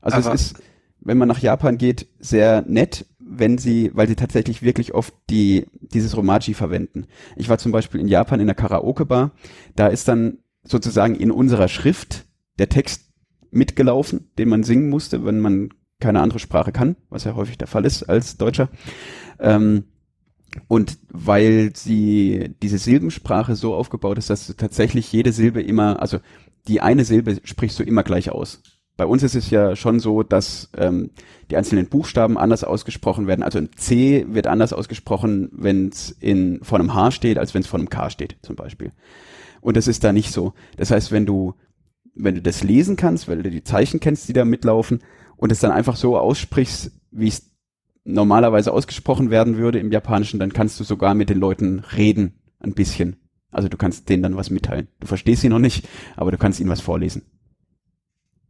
Also 0.00 0.18
Aber- 0.18 0.34
es 0.34 0.52
ist, 0.52 0.62
wenn 1.00 1.18
man 1.18 1.28
nach 1.28 1.40
Japan 1.40 1.78
geht, 1.78 2.06
sehr 2.18 2.62
nett, 2.66 3.06
wenn 3.18 3.58
sie, 3.58 3.90
weil 3.94 4.08
sie 4.08 4.16
tatsächlich 4.16 4.62
wirklich 4.62 4.92
oft 4.94 5.14
die, 5.30 5.66
dieses 5.80 6.16
Romaji 6.16 6.54
verwenden. 6.54 7.06
Ich 7.36 7.48
war 7.48 7.58
zum 7.58 7.72
Beispiel 7.72 8.00
in 8.00 8.08
Japan 8.08 8.40
in 8.40 8.46
der 8.46 8.56
Karaoke-Bar, 8.56 9.32
da 9.76 9.86
ist 9.86 10.08
dann 10.08 10.38
sozusagen 10.70 11.14
in 11.14 11.30
unserer 11.30 11.68
Schrift 11.68 12.26
der 12.58 12.68
Text 12.68 13.10
mitgelaufen, 13.50 14.30
den 14.38 14.48
man 14.48 14.62
singen 14.62 14.88
musste, 14.88 15.24
wenn 15.24 15.40
man 15.40 15.70
keine 15.98 16.20
andere 16.20 16.38
Sprache 16.38 16.72
kann, 16.72 16.96
was 17.10 17.24
ja 17.24 17.34
häufig 17.34 17.58
der 17.58 17.68
Fall 17.68 17.84
ist 17.84 18.04
als 18.04 18.36
Deutscher. 18.36 18.68
Ähm, 19.38 19.84
und 20.66 20.98
weil 21.10 21.72
sie 21.74 22.54
diese 22.62 22.78
Silbensprache 22.78 23.54
so 23.54 23.74
aufgebaut 23.74 24.18
ist, 24.18 24.30
dass 24.30 24.46
du 24.46 24.54
tatsächlich 24.54 25.12
jede 25.12 25.32
Silbe 25.32 25.62
immer, 25.62 26.00
also 26.00 26.18
die 26.66 26.80
eine 26.80 27.04
Silbe 27.04 27.38
sprichst 27.44 27.78
du 27.78 27.82
immer 27.82 28.02
gleich 28.02 28.30
aus. 28.30 28.62
Bei 28.96 29.06
uns 29.06 29.22
ist 29.22 29.34
es 29.34 29.48
ja 29.48 29.76
schon 29.76 29.98
so, 29.98 30.22
dass 30.22 30.68
ähm, 30.76 31.10
die 31.50 31.56
einzelnen 31.56 31.86
Buchstaben 31.86 32.36
anders 32.36 32.64
ausgesprochen 32.64 33.26
werden. 33.26 33.42
Also 33.42 33.58
ein 33.58 33.70
C 33.76 34.26
wird 34.28 34.46
anders 34.46 34.72
ausgesprochen, 34.72 35.48
wenn 35.52 35.88
es 35.88 36.10
in 36.20 36.60
vor 36.62 36.78
einem 36.78 36.92
H 36.92 37.12
steht, 37.12 37.38
als 37.38 37.54
wenn 37.54 37.62
es 37.62 37.68
vor 37.68 37.78
einem 37.78 37.88
K 37.88 38.10
steht, 38.10 38.36
zum 38.42 38.56
Beispiel. 38.56 38.92
Und 39.60 39.76
das 39.76 39.88
ist 39.88 40.04
da 40.04 40.12
nicht 40.12 40.32
so. 40.32 40.54
Das 40.76 40.90
heißt, 40.90 41.12
wenn 41.12 41.26
du, 41.26 41.54
wenn 42.14 42.34
du 42.34 42.42
das 42.42 42.62
lesen 42.62 42.96
kannst, 42.96 43.28
weil 43.28 43.42
du 43.42 43.50
die 43.50 43.64
Zeichen 43.64 44.00
kennst, 44.00 44.28
die 44.28 44.32
da 44.32 44.44
mitlaufen, 44.44 45.00
und 45.36 45.50
es 45.52 45.60
dann 45.60 45.70
einfach 45.72 45.96
so 45.96 46.18
aussprichst, 46.18 46.92
wie 47.10 47.28
es 47.28 47.50
normalerweise 48.04 48.72
ausgesprochen 48.72 49.30
werden 49.30 49.56
würde 49.56 49.78
im 49.78 49.90
Japanischen, 49.92 50.38
dann 50.38 50.52
kannst 50.52 50.78
du 50.80 50.84
sogar 50.84 51.14
mit 51.14 51.30
den 51.30 51.38
Leuten 51.38 51.78
reden, 51.96 52.40
ein 52.58 52.74
bisschen. 52.74 53.16
Also 53.50 53.68
du 53.68 53.76
kannst 53.78 54.08
denen 54.08 54.22
dann 54.22 54.36
was 54.36 54.50
mitteilen. 54.50 54.88
Du 55.00 55.06
verstehst 55.06 55.40
sie 55.42 55.48
noch 55.48 55.58
nicht, 55.58 55.88
aber 56.16 56.30
du 56.30 56.38
kannst 56.38 56.60
ihnen 56.60 56.68
was 56.70 56.80
vorlesen. 56.82 57.22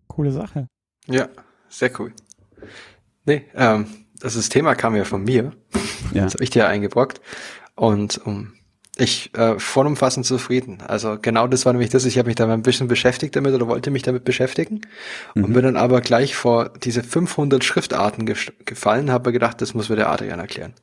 Coole 0.09 0.33
Sache. 0.33 0.69
Ja, 1.07 1.29
sehr 1.69 1.91
cool. 2.01 2.13
Nee, 3.25 3.45
ähm, 3.55 3.87
das 4.19 4.35
ist- 4.37 4.51
Thema 4.51 4.75
kam 4.75 4.97
ja 4.97 5.05
von 5.05 5.23
mir. 5.25 5.53
Ja. 6.13 6.25
Das 6.25 6.35
habe 6.35 6.45
ich 6.45 6.51
dir 6.51 6.67
eingebrockt. 6.69 7.21
Und 7.77 8.19
um, 8.27 8.53
ich 9.01 9.35
äh, 9.37 9.59
vollumfassend 9.59 10.27
zufrieden. 10.27 10.79
Also 10.87 11.19
genau 11.21 11.47
das 11.47 11.67
war 11.67 11.73
nämlich 11.73 11.91
das. 11.91 12.05
Ich 12.05 12.19
habe 12.19 12.29
mich 12.29 12.37
da 12.37 12.47
mal 12.47 12.55
ein 12.55 12.63
bisschen 12.63 12.89
beschäftigt 12.89 13.35
damit 13.37 13.55
oder 13.55 13.67
wollte 13.67 13.91
mich 13.91 14.03
damit 14.03 14.25
beschäftigen 14.25 14.83
und 15.35 15.49
Mhm. 15.49 15.53
bin 15.53 15.63
dann 15.65 15.77
aber 15.77 16.01
gleich 16.01 16.35
vor 16.37 16.71
diese 16.83 17.03
500 17.03 17.65
Schriftarten 17.65 18.27
gefallen, 18.65 19.11
habe 19.11 19.33
gedacht, 19.33 19.61
das 19.61 19.75
muss 19.75 19.89
mir 19.89 19.97
der 19.97 20.11
Adrian 20.11 20.39
erklären. 20.39 20.75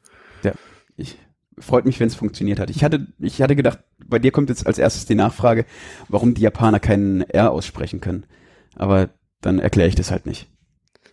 Ja, 0.43 0.53
ich 0.95 1.17
freut 1.59 1.85
mich, 1.85 1.99
wenn 1.99 2.07
es 2.07 2.15
funktioniert 2.15 2.59
hat. 2.59 2.69
Ich 2.69 2.83
hatte, 2.83 3.07
ich 3.19 3.41
hatte 3.41 3.55
gedacht, 3.55 3.79
bei 4.05 4.19
dir 4.19 4.31
kommt 4.31 4.49
jetzt 4.49 4.67
als 4.67 4.77
erstes 4.77 5.05
die 5.05 5.15
Nachfrage, 5.15 5.65
warum 6.09 6.33
die 6.33 6.41
Japaner 6.41 6.79
keinen 6.79 7.21
R 7.21 7.51
aussprechen 7.51 8.01
können. 8.01 8.25
Aber 8.75 9.09
dann 9.41 9.59
erkläre 9.59 9.89
ich 9.89 9.95
das 9.95 10.11
halt 10.11 10.25
nicht. 10.25 10.47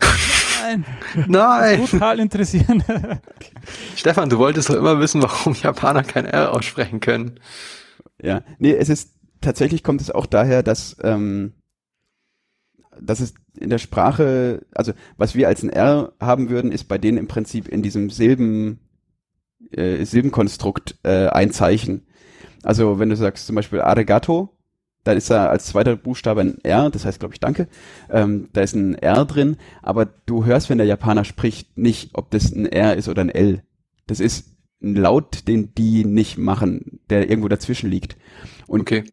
Nein, 0.65 0.85
Nein! 1.29 1.87
total 1.87 2.21
interessieren. 2.21 2.83
Stefan, 3.97 4.29
du 4.29 4.39
wolltest 4.39 4.71
doch 4.71 4.77
immer 4.77 4.99
wissen, 5.01 5.23
warum 5.23 5.55
Japaner 5.55 6.03
kein 6.03 6.25
R 6.25 6.53
aussprechen 6.53 7.01
können. 7.01 7.41
Ja, 8.23 8.43
nee, 8.59 8.73
es 8.73 8.89
ist 8.89 9.15
tatsächlich 9.41 9.83
kommt 9.83 10.01
es 10.01 10.11
auch 10.11 10.27
daher, 10.27 10.63
dass 10.63 10.97
ähm, 11.03 11.53
dass 13.01 13.21
es 13.21 13.35
in 13.59 13.71
der 13.71 13.79
Sprache, 13.79 14.65
also 14.75 14.93
was 15.17 15.35
wir 15.35 15.49
als 15.49 15.63
ein 15.63 15.71
R 15.71 16.13
haben 16.21 16.49
würden, 16.49 16.73
ist 16.73 16.85
bei 16.85 16.99
denen 16.99 17.19
im 17.19 17.29
Prinzip 17.29 17.69
in 17.69 17.83
diesem 17.83 18.11
Silben 18.11 18.81
äh, 19.73 20.05
Silbenkonstrukt 20.05 20.97
äh, 21.03 21.29
ein 21.29 21.51
Zeichen. 21.51 22.07
Also 22.63 22.99
wenn 22.99 23.11
du 23.11 23.17
sagst 23.17 23.47
zum 23.47 23.57
Beispiel 23.57 23.81
Arigato, 23.81 24.54
dann 25.05 25.17
ist 25.17 25.31
da 25.31 25.47
als 25.49 25.67
zweiter 25.67 25.97
Buchstabe 25.97 26.41
ein 26.41 26.59
R, 26.65 26.91
das 26.91 27.05
heißt 27.05 27.21
glaube 27.21 27.35
ich 27.35 27.41
Danke. 27.41 27.69
Ähm, 28.11 28.49
da 28.53 28.63
ist 28.63 28.75
ein 28.75 28.95
R 28.95 29.25
drin, 29.25 29.57
aber 29.83 30.07
du 30.07 30.45
hörst, 30.45 30.71
wenn 30.71 30.79
der 30.79 30.87
Japaner 30.87 31.25
spricht, 31.25 31.77
nicht, 31.79 32.11
ob 32.15 32.31
das 32.31 32.53
ein 32.53 32.67
R 32.67 32.97
ist 32.97 33.09
oder 33.09 33.23
ein 33.23 33.31
L. 33.31 33.63
Das 34.07 34.21
ist 34.21 34.57
ein 34.83 34.97
Laut, 34.97 35.47
den 35.49 35.75
die 35.75 36.05
nicht 36.05 36.37
machen, 36.39 37.01
der 37.11 37.29
irgendwo 37.31 37.49
dazwischen 37.49 37.91
liegt. 37.91 38.17
Und 38.67 38.81
Okay. 38.83 39.05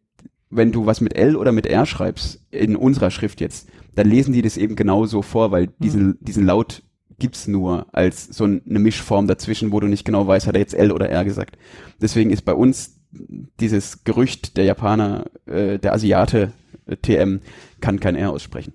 wenn 0.50 0.72
du 0.72 0.84
was 0.86 1.00
mit 1.00 1.14
L 1.16 1.36
oder 1.36 1.52
mit 1.52 1.66
R 1.66 1.86
schreibst, 1.86 2.44
in 2.50 2.76
unserer 2.76 3.10
Schrift 3.10 3.40
jetzt, 3.40 3.68
dann 3.94 4.08
lesen 4.08 4.32
die 4.32 4.42
das 4.42 4.56
eben 4.56 4.76
genau 4.76 5.06
so 5.06 5.22
vor, 5.22 5.50
weil 5.50 5.68
diesen, 5.78 6.18
diesen 6.20 6.44
Laut 6.46 6.82
gibt's 7.18 7.46
nur 7.46 7.86
als 7.94 8.26
so 8.26 8.44
eine 8.44 8.60
Mischform 8.78 9.26
dazwischen, 9.28 9.70
wo 9.72 9.80
du 9.80 9.86
nicht 9.86 10.04
genau 10.04 10.26
weißt, 10.26 10.46
hat 10.46 10.54
er 10.54 10.60
jetzt 10.60 10.74
L 10.74 10.90
oder 10.92 11.08
R 11.08 11.24
gesagt. 11.24 11.56
Deswegen 12.00 12.30
ist 12.30 12.42
bei 12.42 12.54
uns 12.54 12.98
dieses 13.12 14.04
Gerücht, 14.04 14.56
der 14.56 14.64
Japaner, 14.64 15.26
äh, 15.46 15.78
der 15.78 15.92
Asiate 15.92 16.52
äh, 16.86 16.96
TM 16.96 17.40
kann 17.80 18.00
kein 18.00 18.16
R 18.16 18.30
aussprechen. 18.30 18.74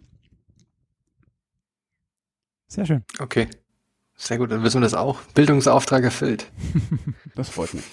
Sehr 2.67 2.85
schön. 2.85 3.03
Okay. 3.19 3.47
Sehr 4.15 4.38
gut, 4.38 4.51
dann 4.51 4.63
wissen 4.63 4.81
wir 4.81 4.85
das 4.85 4.93
auch. 4.93 5.21
Bildungsauftrag 5.33 6.03
erfüllt. 6.03 6.51
Das 7.35 7.49
freut 7.49 7.75
mich. 7.75 7.83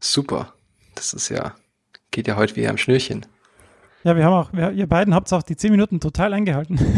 Super. 0.00 0.54
Das 0.94 1.12
ist 1.12 1.28
ja, 1.28 1.54
geht 2.10 2.26
ja 2.26 2.36
heute 2.36 2.56
wie 2.56 2.66
am 2.66 2.78
Schnürchen. 2.78 3.26
Ja, 4.02 4.16
wir 4.16 4.24
haben 4.24 4.32
auch, 4.32 4.52
wir, 4.52 4.72
ihr 4.72 4.86
beiden 4.86 5.14
habt 5.14 5.30
auch 5.32 5.42
die 5.42 5.56
zehn 5.56 5.70
Minuten 5.72 6.00
total 6.00 6.32
eingehalten. 6.34 6.78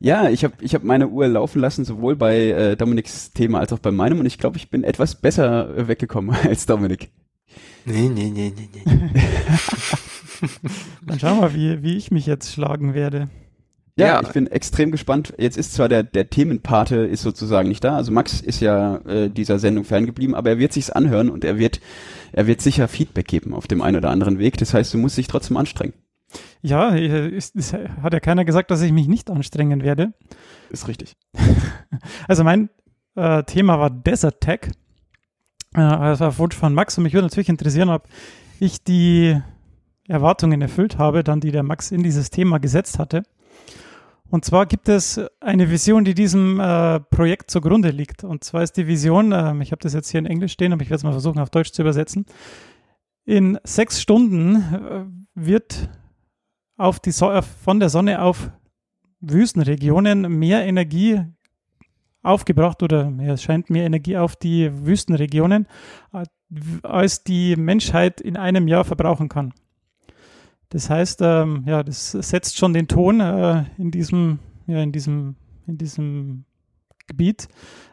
Ja, 0.00 0.28
ich 0.28 0.44
habe 0.44 0.54
ich 0.60 0.76
hab 0.76 0.84
meine 0.84 1.08
Uhr 1.08 1.26
laufen 1.26 1.60
lassen, 1.60 1.84
sowohl 1.84 2.14
bei 2.14 2.50
äh, 2.50 2.76
Dominiks 2.76 3.32
Thema 3.32 3.58
als 3.58 3.72
auch 3.72 3.80
bei 3.80 3.90
meinem 3.90 4.20
und 4.20 4.26
ich 4.26 4.38
glaube, 4.38 4.56
ich 4.56 4.70
bin 4.70 4.84
etwas 4.84 5.16
besser 5.16 5.76
äh, 5.76 5.88
weggekommen 5.88 6.36
als 6.44 6.66
Dominik. 6.66 7.10
Nee, 7.84 8.08
nee, 8.08 8.30
nee, 8.32 8.52
nee, 8.56 8.68
nee. 8.84 9.20
Dann 11.04 11.18
schauen 11.18 11.40
wir, 11.40 11.52
wie, 11.52 11.82
wie 11.82 11.96
ich 11.96 12.12
mich 12.12 12.26
jetzt 12.26 12.52
schlagen 12.52 12.94
werde. 12.94 13.28
Ja, 13.96 14.06
Ja. 14.06 14.20
ich 14.22 14.28
bin 14.28 14.46
extrem 14.46 14.92
gespannt. 14.92 15.34
Jetzt 15.36 15.58
ist 15.58 15.74
zwar 15.74 15.88
der, 15.88 16.04
der 16.04 16.30
Themenpate 16.30 16.94
ist 16.98 17.22
sozusagen 17.22 17.68
nicht 17.68 17.82
da. 17.82 17.96
Also 17.96 18.12
Max 18.12 18.40
ist 18.40 18.60
ja 18.60 18.98
äh, 18.98 19.28
dieser 19.30 19.58
Sendung 19.58 19.82
ferngeblieben, 19.82 20.36
aber 20.36 20.50
er 20.50 20.58
wird 20.60 20.72
sich's 20.72 20.90
anhören 20.90 21.28
und 21.28 21.42
er 21.44 21.58
wird, 21.58 21.80
er 22.30 22.46
wird 22.46 22.60
sicher 22.60 22.86
Feedback 22.86 23.26
geben 23.26 23.52
auf 23.52 23.66
dem 23.66 23.82
einen 23.82 23.96
oder 23.96 24.10
anderen 24.10 24.38
Weg. 24.38 24.58
Das 24.58 24.74
heißt, 24.74 24.94
du 24.94 24.98
musst 24.98 25.18
dich 25.18 25.26
trotzdem 25.26 25.56
anstrengen. 25.56 25.94
Ja, 26.60 26.94
äh, 26.94 27.28
ist, 27.28 27.56
ist, 27.56 27.72
hat 27.72 28.12
ja 28.12 28.20
keiner 28.20 28.44
gesagt, 28.44 28.70
dass 28.70 28.82
ich 28.82 28.92
mich 28.92 29.08
nicht 29.08 29.30
anstrengen 29.30 29.82
werde. 29.82 30.12
Ist 30.70 30.88
richtig. 30.88 31.16
Also 32.28 32.44
mein 32.44 32.68
äh, 33.16 33.42
Thema 33.44 33.78
war 33.80 33.90
Desert 33.90 34.42
Tech. 34.42 34.60
Äh, 35.74 35.80
das 35.80 36.20
war 36.20 36.28
auf 36.28 36.38
Wunsch 36.38 36.54
von 36.54 36.74
Max 36.74 36.98
und 36.98 37.04
mich 37.04 37.14
würde 37.14 37.26
natürlich 37.26 37.48
interessieren, 37.48 37.88
ob 37.88 38.06
ich 38.60 38.84
die 38.84 39.40
Erwartungen 40.06 40.60
erfüllt 40.60 40.98
habe, 40.98 41.24
dann 41.24 41.40
die 41.40 41.50
der 41.50 41.62
Max 41.62 41.90
in 41.90 42.02
dieses 42.02 42.30
Thema 42.30 42.58
gesetzt 42.58 42.98
hatte. 42.98 43.22
Und 44.30 44.44
zwar 44.44 44.66
gibt 44.66 44.88
es 44.88 45.20
eine 45.40 45.70
Vision, 45.70 46.04
die 46.04 46.14
diesem 46.14 46.60
äh, 46.60 47.00
Projekt 47.00 47.50
zugrunde 47.50 47.90
liegt. 47.90 48.24
Und 48.24 48.44
zwar 48.44 48.62
ist 48.62 48.76
die 48.76 48.86
Vision, 48.86 49.32
ähm, 49.32 49.62
ich 49.62 49.72
habe 49.72 49.80
das 49.80 49.94
jetzt 49.94 50.10
hier 50.10 50.18
in 50.18 50.26
Englisch 50.26 50.52
stehen, 50.52 50.72
aber 50.72 50.82
ich 50.82 50.90
werde 50.90 50.98
es 50.98 51.04
mal 51.04 51.12
versuchen 51.12 51.38
auf 51.38 51.50
Deutsch 51.50 51.72
zu 51.72 51.82
übersetzen. 51.82 52.26
In 53.24 53.58
sechs 53.64 54.02
Stunden 54.02 54.56
äh, 54.56 55.04
wird 55.34 55.88
auf 56.78 57.00
die 57.00 57.10
so 57.10 57.30
von 57.42 57.80
der 57.80 57.90
Sonne 57.90 58.22
auf 58.22 58.50
Wüstenregionen 59.20 60.38
mehr 60.38 60.64
Energie 60.64 61.20
aufgebracht 62.22 62.82
oder 62.82 63.12
es 63.20 63.42
scheint 63.42 63.68
mehr 63.68 63.84
Energie 63.84 64.16
auf 64.16 64.36
die 64.36 64.70
Wüstenregionen, 64.86 65.66
äh, 66.12 66.24
als 66.82 67.24
die 67.24 67.56
Menschheit 67.56 68.20
in 68.20 68.36
einem 68.36 68.68
Jahr 68.68 68.84
verbrauchen 68.84 69.28
kann. 69.28 69.52
Das 70.70 70.90
heißt, 70.90 71.20
ähm, 71.22 71.64
ja, 71.66 71.82
das 71.82 72.12
setzt 72.12 72.58
schon 72.58 72.74
den 72.74 72.88
Ton 72.88 73.20
äh, 73.20 73.64
in 73.78 73.90
diesem, 73.90 74.38
ja, 74.66 74.82
in 74.82 74.92
diesem, 74.92 75.36
in 75.66 75.78
diesem 75.78 76.44
Gebiet. 77.06 77.48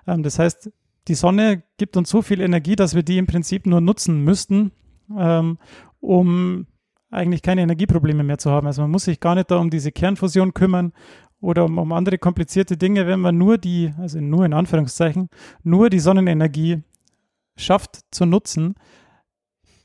Ähm, 0.06 0.24
das 0.24 0.40
heißt, 0.40 0.72
die 1.08 1.16
Sonne 1.16 1.64
gibt 1.78 1.98
uns 1.98 2.10
so 2.10 2.22
viel 2.22 2.42
Energie, 2.42 2.76
dass 2.76 2.96
wir 2.96 3.04
die 3.04 3.18
im 3.18 3.28
Prinzip 3.28 3.66
nur 3.66 3.80
nutzen 3.80 4.24
müssten, 4.24 4.72
ähm, 5.18 5.58
um 6.02 6.68
eigentlich 7.12 7.42
keine 7.42 7.62
Energieprobleme 7.62 8.24
mehr 8.24 8.38
zu 8.38 8.52
haben. 8.52 8.68
Also 8.68 8.82
man 8.82 8.92
muss 8.92 9.06
sich 9.06 9.20
gar 9.20 9.36
nicht 9.36 9.52
da 9.52 9.58
um 9.58 9.70
diese 9.70 9.92
Kernfusion 9.92 10.54
kümmern 10.54 10.94
oder 11.40 11.66
um, 11.66 11.78
um 11.78 11.92
andere 11.92 12.18
komplizierte 12.18 12.78
Dinge, 12.78 13.08
wenn 13.08 13.20
man 13.20 13.38
nur 13.38 13.58
die, 13.58 13.94
also 13.98 14.20
nur 14.20 14.46
in 14.46 14.54
Anführungszeichen, 14.54 15.30
nur 15.64 15.90
die 15.90 16.00
Sonnenenergie 16.00 16.82
schafft 17.58 18.00
zu 18.12 18.26
nutzen, 18.26 18.76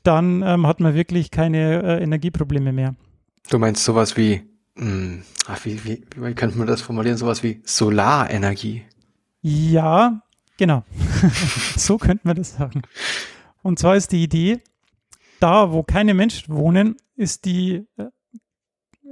dann 0.03 0.41
ähm, 0.41 0.65
hat 0.65 0.79
man 0.79 0.95
wirklich 0.95 1.31
keine 1.31 1.83
äh, 1.83 2.03
Energieprobleme 2.03 2.73
mehr. 2.73 2.95
Du 3.49 3.59
meinst 3.59 3.83
sowas 3.83 4.17
wie, 4.17 4.41
mh, 4.75 5.23
ach, 5.47 5.65
wie, 5.65 5.83
wie, 5.85 6.03
wie 6.15 6.33
könnte 6.33 6.57
man 6.57 6.67
das 6.67 6.81
formulieren? 6.81 7.17
Sowas 7.17 7.43
wie 7.43 7.61
Solarenergie. 7.63 8.83
Ja, 9.41 10.21
genau. 10.57 10.83
so 11.75 11.97
könnte 11.97 12.27
man 12.27 12.35
das 12.35 12.55
sagen. 12.55 12.81
Und 13.61 13.79
zwar 13.79 13.95
ist 13.95 14.11
die 14.11 14.23
Idee, 14.23 14.59
da 15.39 15.71
wo 15.71 15.83
keine 15.83 16.13
Menschen 16.13 16.53
wohnen, 16.53 16.97
ist 17.21 17.45
die 17.45 17.85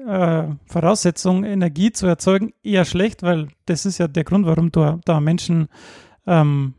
äh, 0.07 0.47
Voraussetzung, 0.65 1.43
Energie 1.43 1.91
zu 1.91 2.07
erzeugen, 2.07 2.53
eher 2.63 2.85
schlecht, 2.85 3.21
weil 3.21 3.49
das 3.65 3.85
ist 3.85 3.99
ja 3.99 4.07
der 4.07 4.23
Grund, 4.23 4.45
warum 4.45 4.71
da, 4.71 4.99
da 5.05 5.19
Menschen, 5.19 5.67
ähm, 6.25 6.73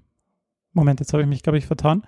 Moment, 0.72 1.00
jetzt 1.00 1.12
habe 1.12 1.22
ich 1.22 1.28
mich, 1.28 1.42
glaube 1.42 1.58
ich, 1.58 1.66
vertan. 1.66 2.02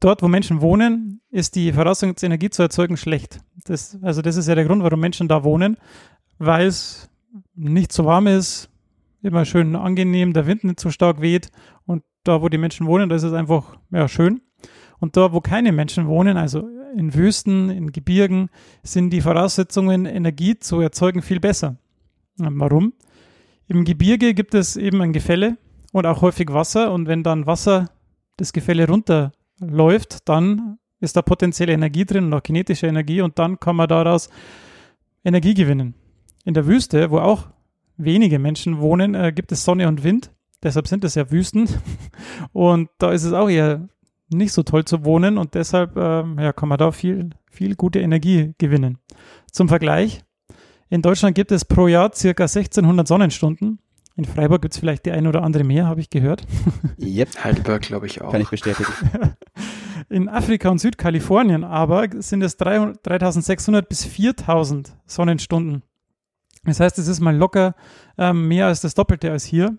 dort, 0.00 0.22
wo 0.22 0.28
Menschen 0.28 0.60
wohnen, 0.60 1.20
ist 1.30 1.54
die 1.54 1.72
Voraussetzung, 1.72 2.28
Energie 2.28 2.50
zu 2.50 2.62
erzeugen, 2.62 2.96
schlecht. 2.96 3.40
Das, 3.64 3.98
also 4.02 4.20
das 4.20 4.36
ist 4.36 4.48
ja 4.48 4.54
der 4.54 4.64
Grund, 4.64 4.82
warum 4.82 5.00
Menschen 5.00 5.28
da 5.28 5.44
wohnen, 5.44 5.76
weil 6.38 6.66
es 6.66 7.08
nicht 7.54 7.92
so 7.92 8.04
warm 8.04 8.26
ist, 8.26 8.68
immer 9.22 9.44
schön 9.44 9.74
angenehm, 9.76 10.32
der 10.32 10.46
Wind 10.46 10.64
nicht 10.64 10.80
so 10.80 10.90
stark 10.90 11.20
weht 11.20 11.50
und 11.86 12.02
da, 12.24 12.42
wo 12.42 12.48
die 12.48 12.58
Menschen 12.58 12.86
wohnen, 12.86 13.08
da 13.08 13.16
ist 13.16 13.22
es 13.22 13.32
einfach 13.32 13.78
ja, 13.90 14.08
schön. 14.08 14.40
Und 14.98 15.16
da, 15.16 15.32
wo 15.32 15.40
keine 15.40 15.72
Menschen 15.72 16.06
wohnen, 16.08 16.36
also 16.36 16.68
in 16.96 17.14
Wüsten, 17.14 17.70
in 17.70 17.92
Gebirgen, 17.92 18.48
sind 18.82 19.10
die 19.10 19.20
Voraussetzungen, 19.20 20.06
Energie 20.06 20.58
zu 20.58 20.80
erzeugen, 20.80 21.22
viel 21.22 21.40
besser. 21.40 21.76
Warum? 22.38 22.94
Im 23.68 23.84
Gebirge 23.84 24.34
gibt 24.34 24.54
es 24.54 24.76
eben 24.76 25.02
ein 25.02 25.12
Gefälle 25.12 25.58
und 25.92 26.06
auch 26.06 26.22
häufig 26.22 26.52
Wasser. 26.52 26.92
Und 26.92 27.06
wenn 27.06 27.22
dann 27.22 27.46
Wasser 27.46 27.90
das 28.36 28.52
Gefälle 28.52 28.86
runterläuft, 28.86 30.28
dann 30.28 30.78
ist 31.00 31.16
da 31.16 31.22
potenzielle 31.22 31.72
Energie 31.72 32.04
drin 32.04 32.24
und 32.24 32.34
auch 32.34 32.42
kinetische 32.42 32.86
Energie 32.86 33.20
und 33.20 33.38
dann 33.38 33.60
kann 33.60 33.76
man 33.76 33.88
daraus 33.88 34.30
Energie 35.24 35.54
gewinnen. 35.54 35.94
In 36.44 36.54
der 36.54 36.66
Wüste, 36.66 37.10
wo 37.10 37.18
auch 37.18 37.48
wenige 37.96 38.38
Menschen 38.38 38.78
wohnen, 38.78 39.14
äh, 39.14 39.32
gibt 39.32 39.52
es 39.52 39.64
Sonne 39.64 39.88
und 39.88 40.04
Wind. 40.04 40.30
Deshalb 40.62 40.86
sind 40.88 41.04
es 41.04 41.14
ja 41.14 41.30
Wüsten. 41.30 41.68
Und 42.52 42.88
da 42.98 43.12
ist 43.12 43.24
es 43.24 43.32
auch 43.32 43.48
eher 43.48 43.88
nicht 44.28 44.52
so 44.52 44.62
toll 44.62 44.84
zu 44.84 45.04
wohnen 45.04 45.38
und 45.38 45.54
deshalb 45.54 45.96
ähm, 45.96 46.38
ja, 46.38 46.52
kann 46.52 46.68
man 46.68 46.78
da 46.78 46.90
viel, 46.92 47.30
viel 47.50 47.74
gute 47.76 48.00
Energie 48.00 48.54
gewinnen. 48.58 48.98
Zum 49.52 49.68
Vergleich, 49.68 50.22
in 50.88 51.02
Deutschland 51.02 51.34
gibt 51.34 51.52
es 51.52 51.64
pro 51.64 51.88
Jahr 51.88 52.12
circa 52.14 52.44
1600 52.44 53.06
Sonnenstunden. 53.06 53.78
In 54.16 54.24
Freiburg 54.24 54.62
gibt 54.62 54.74
es 54.74 54.80
vielleicht 54.80 55.04
die 55.04 55.12
ein 55.12 55.26
oder 55.26 55.42
andere 55.42 55.62
mehr, 55.62 55.86
habe 55.86 56.00
ich 56.00 56.10
gehört. 56.10 56.46
Yep, 56.98 57.44
Heidelberg 57.44 57.82
glaube 57.82 58.06
ich 58.06 58.22
auch. 58.22 58.32
Kann 58.32 58.40
ich 58.40 58.48
bestätigen. 58.48 58.90
In 60.08 60.28
Afrika 60.28 60.70
und 60.70 60.78
Südkalifornien 60.78 61.64
aber 61.64 62.08
sind 62.18 62.42
es 62.42 62.56
300, 62.56 63.04
3600 63.06 63.88
bis 63.88 64.04
4000 64.04 64.96
Sonnenstunden. 65.06 65.82
Das 66.64 66.80
heißt, 66.80 66.98
es 66.98 67.08
ist 67.08 67.20
mal 67.20 67.36
locker 67.36 67.74
ähm, 68.16 68.48
mehr 68.48 68.66
als 68.66 68.80
das 68.80 68.94
Doppelte 68.94 69.30
als 69.30 69.44
hier. 69.44 69.76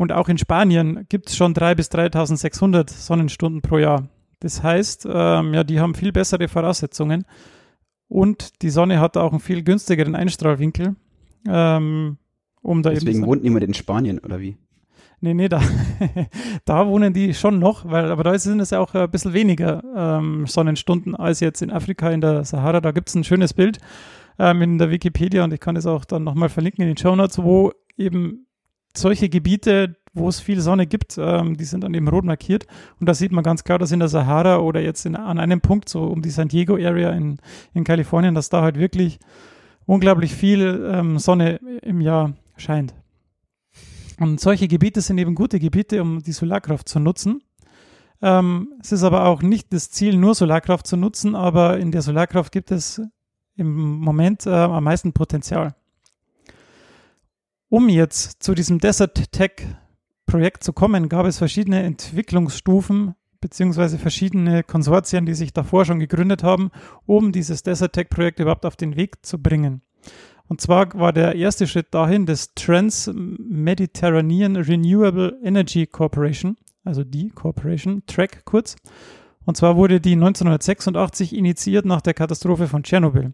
Und 0.00 0.12
auch 0.12 0.30
in 0.30 0.38
Spanien 0.38 1.04
gibt 1.10 1.28
es 1.28 1.36
schon 1.36 1.52
3.000 1.52 1.74
bis 1.74 1.90
3.600 1.90 2.88
Sonnenstunden 2.88 3.60
pro 3.60 3.76
Jahr. 3.76 4.08
Das 4.38 4.62
heißt, 4.62 5.06
ähm, 5.06 5.52
ja, 5.52 5.62
die 5.62 5.78
haben 5.78 5.94
viel 5.94 6.10
bessere 6.10 6.48
Voraussetzungen. 6.48 7.26
Und 8.08 8.62
die 8.62 8.70
Sonne 8.70 8.98
hat 8.98 9.18
auch 9.18 9.32
einen 9.32 9.40
viel 9.40 9.62
günstigeren 9.62 10.14
Einstrahlwinkel. 10.14 10.96
Ähm, 11.46 12.16
um 12.62 12.82
da 12.82 12.88
Deswegen 12.88 13.18
eben 13.18 13.26
wohnt 13.26 13.42
niemand 13.42 13.62
in 13.62 13.74
Spanien, 13.74 14.20
oder 14.20 14.40
wie? 14.40 14.56
Nee, 15.20 15.34
nee, 15.34 15.50
da, 15.50 15.60
da 16.64 16.86
wohnen 16.86 17.12
die 17.12 17.34
schon 17.34 17.58
noch, 17.58 17.84
weil, 17.84 18.10
aber 18.10 18.24
da 18.24 18.38
sind 18.38 18.60
es 18.60 18.70
ja 18.70 18.80
auch 18.80 18.94
ein 18.94 19.10
bisschen 19.10 19.34
weniger 19.34 19.82
ähm, 19.94 20.46
Sonnenstunden 20.46 21.14
als 21.14 21.40
jetzt 21.40 21.60
in 21.60 21.70
Afrika, 21.70 22.08
in 22.08 22.22
der 22.22 22.46
Sahara. 22.46 22.80
Da 22.80 22.92
gibt 22.92 23.10
es 23.10 23.16
ein 23.16 23.24
schönes 23.24 23.52
Bild 23.52 23.78
ähm, 24.38 24.62
in 24.62 24.78
der 24.78 24.90
Wikipedia 24.90 25.44
und 25.44 25.52
ich 25.52 25.60
kann 25.60 25.76
es 25.76 25.84
auch 25.84 26.06
dann 26.06 26.24
nochmal 26.24 26.48
verlinken 26.48 26.84
in 26.84 26.88
den 26.88 26.96
Show 26.96 27.14
Notes, 27.14 27.42
wo 27.42 27.72
eben 27.98 28.46
solche 28.96 29.28
Gebiete, 29.28 29.96
wo 30.12 30.28
es 30.28 30.40
viel 30.40 30.60
Sonne 30.60 30.86
gibt, 30.86 31.18
ähm, 31.18 31.56
die 31.56 31.64
sind 31.64 31.84
dann 31.84 31.94
eben 31.94 32.08
rot 32.08 32.24
markiert. 32.24 32.66
Und 32.98 33.08
da 33.08 33.14
sieht 33.14 33.32
man 33.32 33.44
ganz 33.44 33.64
klar, 33.64 33.78
dass 33.78 33.92
in 33.92 34.00
der 34.00 34.08
Sahara 34.08 34.58
oder 34.58 34.80
jetzt 34.80 35.06
in, 35.06 35.16
an 35.16 35.38
einem 35.38 35.60
Punkt, 35.60 35.88
so 35.88 36.04
um 36.04 36.22
die 36.22 36.30
San 36.30 36.48
Diego 36.48 36.74
Area 36.74 37.10
in, 37.10 37.38
in 37.74 37.84
Kalifornien, 37.84 38.34
dass 38.34 38.48
da 38.48 38.62
halt 38.62 38.78
wirklich 38.78 39.18
unglaublich 39.86 40.34
viel 40.34 40.88
ähm, 40.92 41.18
Sonne 41.18 41.56
im 41.82 42.00
Jahr 42.00 42.32
scheint. 42.56 42.94
Und 44.18 44.38
solche 44.38 44.68
Gebiete 44.68 45.00
sind 45.00 45.18
eben 45.18 45.34
gute 45.34 45.58
Gebiete, 45.58 46.02
um 46.02 46.22
die 46.22 46.32
Solarkraft 46.32 46.88
zu 46.88 47.00
nutzen. 47.00 47.42
Ähm, 48.22 48.74
es 48.80 48.92
ist 48.92 49.02
aber 49.02 49.24
auch 49.24 49.42
nicht 49.42 49.72
das 49.72 49.90
Ziel, 49.90 50.16
nur 50.16 50.34
Solarkraft 50.34 50.86
zu 50.86 50.96
nutzen, 50.96 51.34
aber 51.34 51.78
in 51.78 51.90
der 51.90 52.02
Solarkraft 52.02 52.52
gibt 52.52 52.70
es 52.70 53.00
im 53.56 53.98
Moment 53.98 54.46
äh, 54.46 54.50
am 54.50 54.84
meisten 54.84 55.12
Potenzial. 55.12 55.74
Um 57.70 57.88
jetzt 57.88 58.42
zu 58.42 58.54
diesem 58.56 58.80
Desert 58.80 59.30
Tech 59.30 59.52
Projekt 60.26 60.64
zu 60.64 60.72
kommen, 60.72 61.08
gab 61.08 61.24
es 61.24 61.38
verschiedene 61.38 61.84
Entwicklungsstufen 61.84 63.14
beziehungsweise 63.40 63.96
verschiedene 63.96 64.64
Konsortien, 64.64 65.24
die 65.24 65.34
sich 65.34 65.52
davor 65.52 65.84
schon 65.84 66.00
gegründet 66.00 66.42
haben, 66.42 66.72
um 67.06 67.30
dieses 67.30 67.62
Desert 67.62 67.92
Tech 67.92 68.08
Projekt 68.08 68.40
überhaupt 68.40 68.66
auf 68.66 68.74
den 68.74 68.96
Weg 68.96 69.24
zu 69.24 69.40
bringen. 69.40 69.82
Und 70.48 70.60
zwar 70.60 70.92
war 70.98 71.12
der 71.12 71.36
erste 71.36 71.68
Schritt 71.68 71.94
dahin 71.94 72.26
das 72.26 72.54
Trans-Mediterranean 72.56 74.56
Renewable 74.56 75.38
Energy 75.40 75.86
Corporation, 75.86 76.56
also 76.82 77.04
die 77.04 77.30
Corporation, 77.30 78.02
TRAC 78.04 78.44
kurz. 78.44 78.74
Und 79.44 79.56
zwar 79.56 79.76
wurde 79.76 80.00
die 80.00 80.14
1986 80.14 81.36
initiiert 81.36 81.86
nach 81.86 82.00
der 82.00 82.14
Katastrophe 82.14 82.66
von 82.66 82.82
Tschernobyl. 82.82 83.32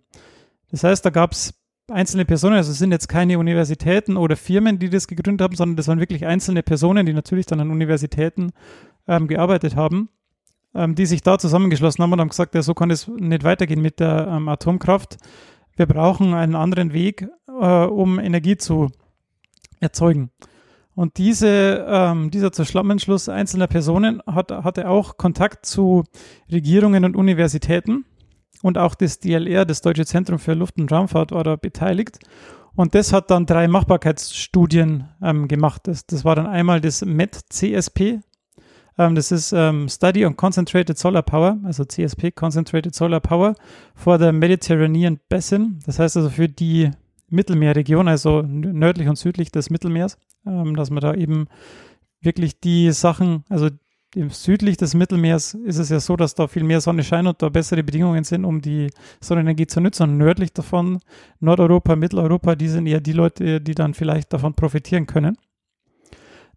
Das 0.70 0.84
heißt, 0.84 1.06
da 1.06 1.10
gab 1.10 1.32
es 1.32 1.54
einzelne 1.88 2.24
Personen, 2.24 2.56
also 2.56 2.72
es 2.72 2.78
sind 2.78 2.90
jetzt 2.90 3.08
keine 3.08 3.38
Universitäten 3.38 4.16
oder 4.16 4.36
Firmen, 4.36 4.78
die 4.78 4.90
das 4.90 5.06
gegründet 5.06 5.44
haben, 5.44 5.56
sondern 5.56 5.76
das 5.76 5.88
waren 5.88 6.00
wirklich 6.00 6.26
einzelne 6.26 6.62
Personen, 6.62 7.06
die 7.06 7.12
natürlich 7.12 7.46
dann 7.46 7.60
an 7.60 7.70
Universitäten 7.70 8.52
ähm, 9.06 9.28
gearbeitet 9.28 9.76
haben, 9.76 10.08
ähm, 10.74 10.94
die 10.94 11.06
sich 11.06 11.22
da 11.22 11.38
zusammengeschlossen 11.38 12.02
haben 12.02 12.12
und 12.12 12.20
haben 12.20 12.28
gesagt, 12.28 12.54
ja, 12.54 12.62
so 12.62 12.74
kann 12.74 12.90
es 12.90 13.06
nicht 13.08 13.44
weitergehen 13.44 13.80
mit 13.80 14.00
der 14.00 14.26
ähm, 14.28 14.48
Atomkraft. 14.48 15.18
Wir 15.76 15.86
brauchen 15.86 16.34
einen 16.34 16.56
anderen 16.56 16.92
Weg, 16.92 17.28
äh, 17.48 17.84
um 17.84 18.18
Energie 18.18 18.56
zu 18.56 18.90
erzeugen. 19.78 20.30
Und 20.94 21.18
diese, 21.18 21.86
ähm, 21.88 22.30
dieser 22.30 22.52
Zusammenschluss 22.52 23.28
einzelner 23.28 23.66
Personen 23.66 24.22
hat, 24.26 24.50
hatte 24.50 24.88
auch 24.88 25.18
Kontakt 25.18 25.66
zu 25.66 26.04
Regierungen 26.50 27.04
und 27.04 27.16
Universitäten 27.16 28.06
und 28.66 28.78
auch 28.78 28.96
das 28.96 29.20
DLR, 29.20 29.64
das 29.64 29.80
Deutsche 29.80 30.04
Zentrum 30.04 30.40
für 30.40 30.54
Luft- 30.54 30.76
und 30.76 30.90
Raumfahrt, 30.90 31.30
war 31.30 31.44
da 31.44 31.54
beteiligt. 31.54 32.18
Und 32.74 32.96
das 32.96 33.12
hat 33.12 33.30
dann 33.30 33.46
drei 33.46 33.68
Machbarkeitsstudien 33.68 35.04
ähm, 35.22 35.46
gemacht. 35.46 35.82
Das, 35.84 36.04
das 36.04 36.24
war 36.24 36.34
dann 36.34 36.48
einmal 36.48 36.80
das 36.80 37.04
MET-CSP. 37.04 38.18
Ähm, 38.98 39.14
das 39.14 39.30
ist 39.30 39.52
ähm, 39.52 39.88
Study 39.88 40.26
on 40.26 40.36
Concentrated 40.36 40.98
Solar 40.98 41.22
Power, 41.22 41.58
also 41.62 41.84
CSP, 41.84 42.32
Concentrated 42.32 42.92
Solar 42.92 43.20
Power, 43.20 43.54
for 43.94 44.18
the 44.18 44.32
Mediterranean 44.32 45.20
Basin. 45.28 45.78
Das 45.86 46.00
heißt 46.00 46.16
also 46.16 46.28
für 46.28 46.48
die 46.48 46.90
Mittelmeerregion, 47.28 48.08
also 48.08 48.42
nördlich 48.42 49.06
und 49.06 49.16
südlich 49.16 49.52
des 49.52 49.70
Mittelmeers, 49.70 50.18
ähm, 50.44 50.74
dass 50.74 50.90
man 50.90 51.02
da 51.02 51.14
eben 51.14 51.46
wirklich 52.20 52.58
die 52.58 52.90
Sachen, 52.90 53.44
also 53.48 53.68
südlich 54.30 54.76
des 54.76 54.94
Mittelmeers 54.94 55.54
ist 55.54 55.78
es 55.78 55.90
ja 55.90 56.00
so, 56.00 56.16
dass 56.16 56.34
da 56.34 56.48
viel 56.48 56.64
mehr 56.64 56.80
Sonne 56.80 57.04
scheint 57.04 57.28
und 57.28 57.42
da 57.42 57.48
bessere 57.48 57.82
Bedingungen 57.82 58.24
sind, 58.24 58.44
um 58.44 58.62
die 58.62 58.90
Sonnenenergie 59.20 59.66
zu 59.66 59.80
nutzen. 59.80 60.04
Und 60.04 60.16
nördlich 60.16 60.52
davon, 60.52 61.00
Nordeuropa, 61.40 61.96
Mitteleuropa, 61.96 62.56
die 62.56 62.68
sind 62.68 62.86
eher 62.86 63.00
die 63.00 63.12
Leute, 63.12 63.60
die 63.60 63.74
dann 63.74 63.94
vielleicht 63.94 64.32
davon 64.32 64.54
profitieren 64.54 65.06
können. 65.06 65.36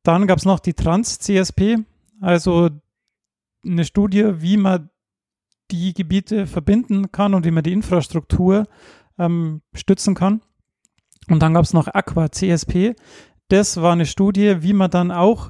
Dann 0.03 0.27
gab 0.27 0.37
es 0.37 0.45
noch 0.45 0.59
die 0.59 0.73
Trans-CSP, 0.73 1.79
also 2.21 2.69
eine 3.65 3.83
Studie, 3.83 4.41
wie 4.41 4.55
man 4.55 4.89
die 5.71 5.93
Gebiete 5.93 6.47
verbinden 6.47 7.11
kann 7.11 7.33
und 7.33 7.45
wie 7.45 7.51
man 7.51 7.63
die 7.63 7.73
Infrastruktur 7.73 8.67
ähm, 9.17 9.61
stützen 9.73 10.15
kann. 10.15 10.41
Und 11.29 11.41
dann 11.41 11.53
gab 11.53 11.63
es 11.63 11.73
noch 11.73 11.87
Aqua 11.87 12.31
CSP. 12.31 12.95
Das 13.49 13.81
war 13.81 13.91
eine 13.91 14.05
Studie, 14.05 14.63
wie 14.63 14.73
man 14.73 14.89
dann 14.89 15.11
auch 15.11 15.49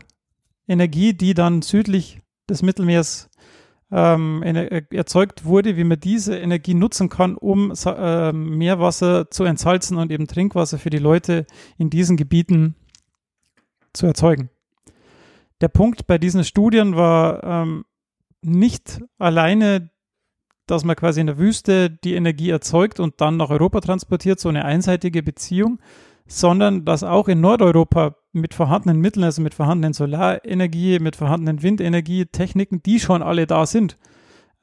Energie, 0.69 1.13
die 1.13 1.33
dann 1.33 1.61
südlich 1.61 2.21
des 2.49 2.61
Mittelmeers 2.61 3.29
ähm, 3.91 4.43
äh, 4.43 4.83
erzeugt 4.91 5.45
wurde, 5.45 5.75
wie 5.75 5.83
man 5.83 5.99
diese 5.99 6.37
Energie 6.37 6.75
nutzen 6.75 7.09
kann, 7.09 7.35
um 7.35 7.73
äh, 7.85 8.31
Meerwasser 8.31 9.31
zu 9.31 9.43
entsalzen 9.43 9.97
und 9.97 10.11
eben 10.11 10.27
Trinkwasser 10.27 10.77
für 10.77 10.91
die 10.91 10.99
Leute 10.99 11.45
in 11.77 11.89
diesen 11.89 12.15
Gebieten 12.15 12.75
zu 13.93 14.05
erzeugen. 14.05 14.49
Der 15.61 15.69
Punkt 15.69 16.07
bei 16.07 16.17
diesen 16.17 16.43
Studien 16.43 16.95
war 16.95 17.43
ähm, 17.43 17.85
nicht 18.41 19.01
alleine, 19.17 19.89
dass 20.67 20.85
man 20.85 20.95
quasi 20.95 21.19
in 21.19 21.27
der 21.27 21.39
Wüste 21.39 21.89
die 21.89 22.13
Energie 22.13 22.51
erzeugt 22.51 22.99
und 22.99 23.19
dann 23.19 23.37
nach 23.37 23.49
Europa 23.49 23.81
transportiert, 23.81 24.39
so 24.39 24.49
eine 24.49 24.65
einseitige 24.65 25.23
Beziehung, 25.23 25.79
sondern 26.27 26.85
dass 26.85 27.03
auch 27.03 27.27
in 27.27 27.41
Nordeuropa 27.41 28.18
mit 28.31 28.53
vorhandenen 28.53 28.99
Mitteln, 29.01 29.23
also 29.23 29.41
mit 29.41 29.53
vorhandenen 29.53 29.93
Solarenergie, 29.93 30.99
mit 30.99 31.15
vorhandenen 31.15 31.63
Windenergie, 31.63 32.25
Techniken, 32.25 32.83
die 32.83 32.99
schon 32.99 33.23
alle 33.23 33.47
da 33.47 33.65
sind, 33.65 33.97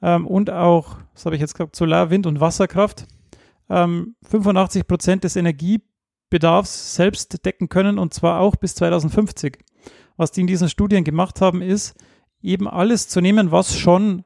ähm, 0.02 0.26
und 0.26 0.50
auch, 0.50 0.98
was 1.14 1.24
habe 1.24 1.36
ich 1.36 1.40
jetzt 1.40 1.54
gesagt, 1.54 1.76
Solar, 1.76 2.10
Wind 2.10 2.26
und 2.26 2.40
Wasserkraft, 2.40 3.06
ähm, 3.68 4.14
85 4.22 4.86
Prozent 4.86 5.24
des 5.24 5.36
Energiebedarfs 5.36 6.94
selbst 6.94 7.44
decken 7.44 7.68
können 7.68 7.98
und 7.98 8.14
zwar 8.14 8.40
auch 8.40 8.56
bis 8.56 8.74
2050. 8.74 9.58
Was 10.16 10.30
die 10.30 10.42
in 10.42 10.46
diesen 10.46 10.68
Studien 10.68 11.04
gemacht 11.04 11.40
haben, 11.40 11.62
ist 11.62 11.94
eben 12.42 12.68
alles 12.68 13.08
zu 13.08 13.20
nehmen, 13.20 13.50
was 13.50 13.76
schon 13.78 14.24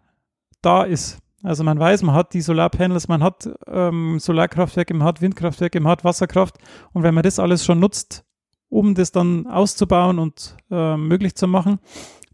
da 0.63 0.83
ist. 0.83 1.19
Also 1.43 1.65
man 1.65 1.79
weiß, 1.79 2.03
man 2.03 2.15
hat 2.15 2.35
die 2.35 2.43
Solarpanels, 2.43 3.09
man 3.09 3.23
hat 3.23 3.49
ähm, 3.67 4.19
Solarkraftwerke, 4.19 4.93
man 4.93 5.07
hat 5.07 5.23
Windkraftwerke, 5.23 5.81
man 5.81 5.93
hat 5.93 6.05
Wasserkraft. 6.05 6.59
Und 6.93 7.03
wenn 7.03 7.15
man 7.15 7.23
das 7.23 7.39
alles 7.39 7.65
schon 7.65 7.81
nutzt, 7.81 8.25
um 8.71 8.95
das 8.95 9.13
dann 9.13 9.47
auszubauen 9.47 10.19
und 10.19 10.57
äh, 10.71 10.97
möglich 10.97 11.35
zu 11.35 11.47
machen, 11.47 11.79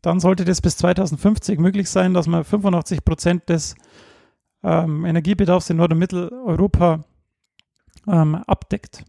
dann 0.03 0.21
sollte 0.21 0.45
das 0.45 0.61
bis 0.61 0.77
2050 0.77 1.59
möglich 1.59 1.91
sein, 1.91 2.15
dass 2.15 2.29
man 2.29 2.45
85 2.45 3.05
Prozent 3.05 3.49
des 3.49 3.75
ähm, 4.63 5.05
Energiebedarfs 5.05 5.71
in 5.71 5.79
Nord- 5.79 5.93
und 5.93 5.99
Mitteleuropa 5.99 7.05
ähm, 8.07 8.37
abdeckt. 8.37 9.05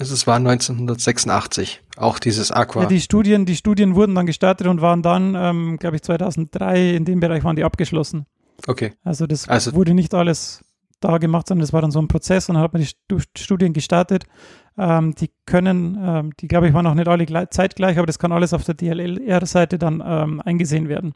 Also 0.00 0.14
es 0.14 0.26
war 0.26 0.36
1986, 0.36 1.82
auch 1.96 2.18
dieses 2.18 2.50
Aqua. 2.50 2.82
Ja, 2.82 2.88
die 2.88 3.00
Studien, 3.00 3.46
die 3.46 3.54
Studien 3.54 3.94
wurden 3.94 4.14
dann 4.14 4.26
gestartet 4.26 4.66
und 4.66 4.80
waren 4.80 5.02
dann, 5.02 5.34
ähm, 5.36 5.76
glaube 5.78 5.96
ich, 5.96 6.02
2003 6.02 6.94
in 6.94 7.04
dem 7.04 7.20
Bereich 7.20 7.44
waren 7.44 7.54
die 7.56 7.64
abgeschlossen. 7.64 8.26
Okay. 8.66 8.94
Also 9.04 9.26
das 9.26 9.48
Also- 9.48 9.74
wurde 9.74 9.94
nicht 9.94 10.14
alles 10.14 10.63
da 11.04 11.18
gemacht, 11.18 11.48
sondern 11.48 11.62
das 11.62 11.72
war 11.72 11.82
dann 11.82 11.90
so 11.90 12.00
ein 12.00 12.08
Prozess 12.08 12.48
und 12.48 12.54
dann 12.54 12.64
hat 12.64 12.72
man 12.72 12.82
die 12.82 12.88
Stu 12.88 13.18
Studien 13.36 13.72
gestartet. 13.72 14.24
Ähm, 14.76 15.14
die 15.14 15.30
können, 15.46 15.98
ähm, 16.02 16.32
die 16.40 16.48
glaube 16.48 16.68
ich 16.68 16.74
waren 16.74 16.86
auch 16.86 16.94
nicht 16.94 17.08
alle 17.08 17.26
gleich, 17.26 17.50
zeitgleich, 17.50 17.98
aber 17.98 18.06
das 18.06 18.18
kann 18.18 18.32
alles 18.32 18.52
auf 18.52 18.64
der 18.64 18.74
DLR-Seite 18.74 19.78
dann 19.78 20.02
ähm, 20.04 20.40
eingesehen 20.40 20.88
werden. 20.88 21.14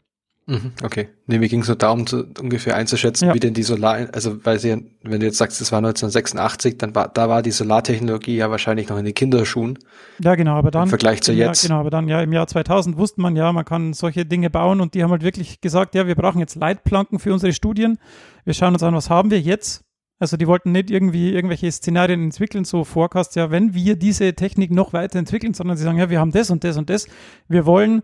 Mhm, 0.49 0.71
okay. 0.83 1.09
Nee, 1.27 1.37
mir 1.37 1.47
ging 1.47 1.61
es 1.61 1.67
nur 1.67 1.77
darum, 1.77 2.07
zu, 2.07 2.25
ungefähr 2.41 2.75
einzuschätzen, 2.75 3.27
Ja. 3.27 3.33
wie 3.35 3.39
denn 3.39 3.53
die 3.53 3.61
Solar, 3.63 4.07
also 4.13 4.43
weil 4.43 4.59
sie, 4.59 4.69
wenn 5.03 5.19
du 5.19 5.25
jetzt 5.27 5.37
sagst, 5.37 5.61
es 5.61 5.71
war 5.71 5.77
1986, 5.77 6.77
dann 6.79 6.95
war, 6.95 7.07
da 7.07 7.29
war 7.29 7.41
die 7.43 7.51
Solartechnologie 7.51 8.35
ja 8.35 8.49
wahrscheinlich 8.49 8.89
noch 8.89 8.97
in 8.97 9.05
den 9.05 9.13
Kinderschuhen. 9.13 9.77
Ja, 10.19 10.33
genau, 10.35 10.55
aber 10.55 10.71
dann. 10.71 10.83
Im 10.83 10.89
Vergleich 10.89 11.21
zu 11.21 11.33
jetzt. 11.33 11.63
Jahr, 11.63 11.69
genau, 11.69 11.79
aber 11.81 11.91
dann 11.91 12.07
ja 12.07 12.21
im 12.21 12.33
Jahr 12.33 12.47
2000 12.47 12.97
wusste 12.97 13.21
man 13.21 13.35
ja, 13.35 13.53
man 13.53 13.63
kann 13.65 13.93
solche 13.93 14.25
Dinge 14.25 14.49
bauen 14.49 14.81
und 14.81 14.95
die 14.95 15.03
haben 15.03 15.11
halt 15.11 15.23
wirklich 15.23 15.61
gesagt, 15.61 15.93
ja, 15.93 16.07
wir 16.07 16.15
brauchen 16.15 16.39
jetzt 16.39 16.55
Leitplanken 16.55 17.19
für 17.19 17.31
unsere 17.31 17.53
Studien. 17.53 17.99
Wir 18.43 18.55
schauen 18.55 18.73
uns 18.73 18.81
an, 18.83 18.95
was 18.95 19.09
haben 19.09 19.29
wir 19.29 19.39
jetzt. 19.39 19.83
Also 20.21 20.35
die 20.35 20.47
wollten 20.47 20.73
nicht 20.73 20.91
irgendwie 20.91 21.31
irgendwelche 21.31 21.71
Szenarien 21.71 22.21
entwickeln, 22.23 22.65
so 22.65 22.83
Forecast, 22.83 23.37
ja, 23.37 23.51
wenn 23.51 23.73
wir 23.73 23.95
diese 23.95 24.33
Technik 24.33 24.69
noch 24.71 24.91
weiterentwickeln, 24.91 25.53
sondern 25.53 25.77
sie 25.77 25.83
sagen, 25.83 25.97
ja, 25.97 26.09
wir 26.09 26.19
haben 26.19 26.31
das 26.31 26.49
und 26.49 26.63
das 26.65 26.75
und 26.75 26.89
das. 26.89 27.07
Wir 27.47 27.65
wollen 27.65 28.01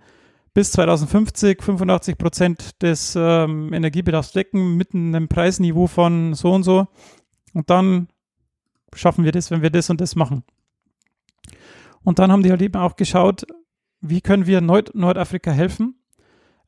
bis 0.56 0.72
2050 0.72 1.62
85 1.62 2.18
Prozent 2.18 2.82
des 2.82 3.16
ähm, 3.16 3.74
Energiebedarfs 3.74 4.32
decken 4.32 4.78
mit 4.78 4.95
einem 4.95 5.28
Preisniveau 5.28 5.86
von 5.86 6.34
so 6.34 6.53
und 6.53 6.64
so. 6.64 6.88
Und 7.53 7.70
dann 7.70 8.08
schaffen 8.95 9.26
wir 9.26 9.34
das, 9.34 9.51
wenn 9.51 9.62
wir 9.62 9.70
das 9.70 9.89
und 9.89 9.99
das 9.99 10.16
machen. 10.16 10.43
Und 12.03 12.20
dann 12.20 12.32
haben 12.32 12.41
die 12.41 12.51
halt 12.51 12.62
eben 12.62 12.80
auch 12.80 12.95
geschaut, 12.95 13.45
wie 13.99 14.22
können 14.22 14.47
wir 14.47 14.62
Nord 14.62 14.95
Nordafrika 14.95 15.51
helfen. 15.51 15.99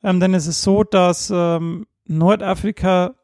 Ähm, 0.03 0.19
denn 0.19 0.33
es 0.33 0.47
ist 0.47 0.63
so, 0.63 0.83
dass 0.83 1.31
ähm, 1.33 1.87
Nordafrika 2.05 3.15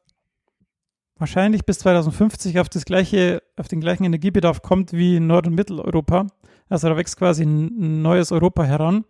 wahrscheinlich 1.18 1.66
bis 1.66 1.80
2050 1.80 2.60
auf, 2.60 2.70
das 2.70 2.86
gleiche, 2.86 3.44
auf 3.58 3.68
den 3.68 3.82
gleichen 3.82 4.06
Energiebedarf 4.06 4.62
kommt 4.62 4.94
wie 4.94 5.20
Nord- 5.20 5.48
und 5.48 5.56
Mitteleuropa. 5.56 6.28
Also 6.70 6.88
da 6.88 6.96
wächst 6.96 7.18
quasi 7.18 7.44
ein, 7.44 8.02
neues 8.02 8.32
Europa 8.32 8.64
heran. 8.64 9.04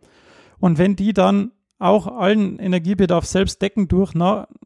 Und 0.59 0.77
wenn 0.77 0.95
die 0.95 1.13
dann 1.13 1.51
auch 1.79 2.07
allen 2.07 2.59
Energiebedarf 2.59 3.25
selbst 3.25 3.61
decken 3.61 3.87
durch 3.87 4.13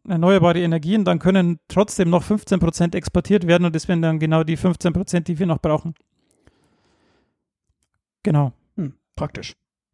erneuerbare 0.07 0.59
Energien, 0.59 1.03
dann 1.03 1.17
können 1.19 1.59
trotzdem 1.67 2.09
noch 2.09 2.23
15 2.23 2.59
Prozent 2.59 2.95
exportiert 2.95 3.47
werden 3.47 3.65
und 3.65 3.75
das 3.75 3.87
wären 3.87 4.03
dann 4.03 4.19
genau 4.19 4.43
die 4.43 4.55
15 4.55 4.93
Prozent, 4.93 5.27
die 5.27 5.39
wir 5.39 5.47
noch 5.47 5.59
brauchen. 5.59 5.95
Genau. 8.21 8.53
Hm, 8.75 8.93
praktisch. 9.15 9.53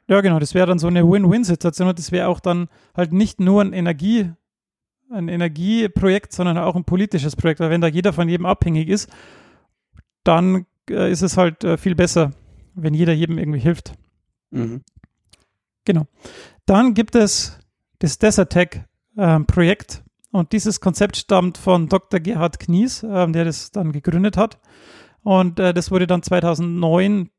Ja, 0.10 0.20
genau, 0.20 0.40
das 0.40 0.54
wäre 0.54 0.68
dann 0.68 0.80
so 0.80 0.88
eine 0.88 1.10
Win-Win-Situation 1.10 1.88
und 1.88 1.98
das 1.98 2.12
wäre 2.12 2.28
auch 2.28 2.42
dann 2.42 2.68
halt 2.96 3.14
nicht 3.14 3.40
nur 3.40 3.62
ein 3.62 3.72
Energie, 3.72 4.32
ein 5.10 5.30
Energieprojekt, 5.30 6.34
sondern 6.34 6.58
auch 6.58 6.76
ein 6.76 6.84
politisches 6.84 7.38
Projekt, 7.38 7.62
weil 7.62 7.70
wenn 7.70 7.82
da 7.82 7.88
jeder 7.88 8.12
von 8.12 8.28
jedem 8.28 8.46
abhängig 8.46 8.90
ist, 8.90 9.10
dann 10.26 10.66
äh, 10.90 11.10
ist 11.10 11.22
es 11.22 11.38
halt 11.38 11.64
äh, 11.64 11.78
viel 11.78 11.96
besser, 11.96 12.32
wenn 12.76 12.94
jeder 12.94 13.14
jedem 13.14 13.38
irgendwie 13.38 13.60
hilft. 13.60 13.94
Mhm. 14.52 14.82
Genau. 15.86 16.08
Dann 16.66 16.94
gibt 16.94 17.16
es 17.16 17.60
das 18.00 18.18
Desertec-Projekt 18.20 20.04
und 20.32 20.52
dieses 20.52 20.82
Konzept 20.82 21.18
stammt 21.18 21.58
von 21.58 21.90
Dr. 21.90 22.20
Gerhard 22.20 22.60
Knies, 22.60 23.04
ähm, 23.04 23.34
der 23.34 23.46
das 23.46 23.72
dann 23.72 23.92
gegründet 23.92 24.38
hat. 24.38 24.60
Und 25.22 25.60
äh, 25.60 25.74
das 25.74 25.92
wurde 25.92 26.08
dann 26.08 26.24
2009 26.24 27.30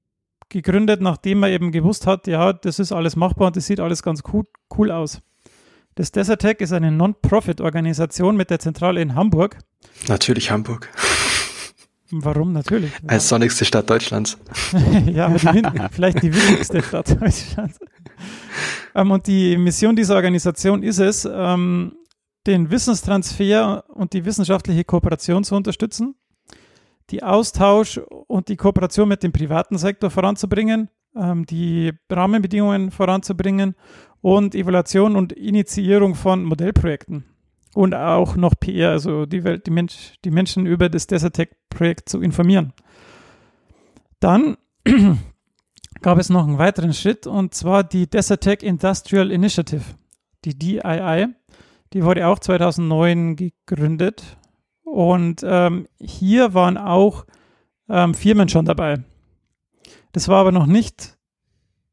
gegründet, 0.49 1.01
nachdem 1.01 1.43
er 1.43 1.51
eben 1.51 1.73
gewusst 1.73 2.07
hat, 2.07 2.27
ja, 2.27 2.53
das 2.53 2.79
ist 2.79 2.93
alles 2.93 3.17
machbar 3.17 3.49
und 3.49 3.57
das 3.57 3.67
sieht 3.67 3.81
alles 3.81 4.03
ganz 4.03 4.23
cool, 4.33 4.45
cool 4.77 4.91
aus. 4.91 5.21
Das 5.97 6.13
Desertec 6.13 6.61
ist 6.61 6.73
eine 6.73 6.91
Non-Profit-Organisation 6.91 8.37
mit 8.37 8.51
der 8.51 8.59
Zentrale 8.59 9.01
in 9.01 9.15
Hamburg. 9.15 9.59
Natürlich 10.09 10.51
Hamburg. 10.51 10.91
Warum? 12.23 12.53
Natürlich. 12.53 12.93
Als 13.07 13.29
sonnigste 13.29 13.65
Stadt 13.65 13.89
Deutschlands. 13.89 14.39
ja, 15.07 15.27
aber 15.27 15.39
die, 15.39 15.63
vielleicht 15.91 16.23
die 16.23 16.35
wichtigste 16.35 16.83
Stadt 16.83 17.11
Deutschlands. 17.21 17.79
Ähm, 18.95 19.11
und 19.11 19.27
die 19.27 19.57
Mission 19.57 19.97
dieser 19.97 20.17
Organisation 20.17 20.83
ist 20.83 20.99
es, 20.99 21.29
ähm, 21.31 21.97
den 22.47 22.71
Wissenstransfer 22.71 23.85
und 23.89 24.13
die 24.13 24.25
wissenschaftliche 24.25 24.85
Kooperation 24.85 25.45
zu 25.45 25.55
unterstützen, 25.55 26.15
die 27.11 27.23
Austausch 27.23 27.99
und 28.27 28.49
die 28.49 28.57
Kooperation 28.57 29.09
mit 29.09 29.23
dem 29.23 29.33
privaten 29.33 29.79
Sektor 29.79 30.11
voranzubringen, 30.11 30.89
ähm, 31.17 31.47
die 31.47 31.93
Rahmenbedingungen 32.11 32.91
voranzubringen 32.91 33.75
und 34.21 34.55
Evaluation 34.55 35.17
und 35.17 35.33
Initiierung 35.33 36.15
von 36.15 36.45
Modellprojekten. 36.45 37.25
Und 37.75 37.95
auch 37.95 38.37
noch 38.37 38.55
PR, 38.59 38.91
also 38.91 39.27
die, 39.27 39.43
Welt, 39.43 39.67
die, 39.67 39.71
Mensch, 39.71 40.15
die 40.25 40.31
Menschen 40.31 40.65
über 40.65 40.89
das 40.89 41.07
Desertec-Projekt 41.07 42.09
zu 42.09 42.21
informieren. 42.21 42.73
Dann 44.21 44.57
gab 46.01 46.19
es 46.19 46.31
noch 46.31 46.47
einen 46.47 46.59
weiteren 46.59 46.95
Schritt 46.95 47.27
und 47.27 47.55
zwar 47.55 47.83
die 47.85 48.09
Desertec 48.09 48.63
Industrial 48.63 49.31
Initiative, 49.31 49.83
die 50.45 50.57
DII. 50.59 51.27
Die 51.93 52.05
wurde 52.05 52.27
auch 52.27 52.39
2009 52.39 53.37
gegründet 53.37 54.37
und 54.85 55.43
ähm, 55.45 55.89
hier 56.01 56.55
waren 56.55 56.79
auch 56.79 57.27
ähm, 57.89 58.15
Firmen 58.15 58.49
schon 58.49 58.65
dabei. 58.65 59.03
Das 60.13 60.29
war 60.29 60.39
aber 60.39 60.53
noch 60.53 60.67
nicht 60.67 61.19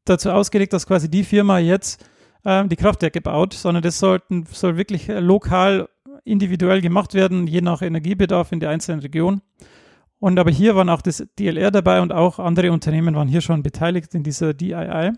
dazu 0.04 0.30
ausgelegt, 0.30 0.72
dass 0.72 0.86
quasi 0.86 1.10
die 1.10 1.24
Firma 1.24 1.58
jetzt 1.58 2.04
ähm, 2.44 2.68
die 2.68 2.76
Kraftwerke 2.76 3.20
baut, 3.20 3.54
sondern 3.54 3.82
das 3.82 3.98
sollten, 3.98 4.46
soll 4.50 4.76
wirklich 4.76 5.08
äh, 5.08 5.20
lokal 5.20 5.88
individuell 6.24 6.80
gemacht 6.80 7.14
werden, 7.14 7.46
je 7.46 7.60
nach 7.60 7.82
Energiebedarf 7.82 8.52
in 8.52 8.60
der 8.60 8.70
einzelnen 8.70 9.00
Region. 9.00 9.42
Und 10.18 10.38
aber 10.38 10.52
hier 10.52 10.76
waren 10.76 10.88
auch 10.88 11.02
das 11.02 11.26
DLR 11.38 11.72
dabei 11.72 12.00
und 12.00 12.12
auch 12.12 12.38
andere 12.38 12.70
Unternehmen 12.70 13.16
waren 13.16 13.26
hier 13.26 13.40
schon 13.40 13.64
beteiligt 13.64 14.14
in 14.14 14.22
dieser 14.22 14.54
DII. 14.54 15.12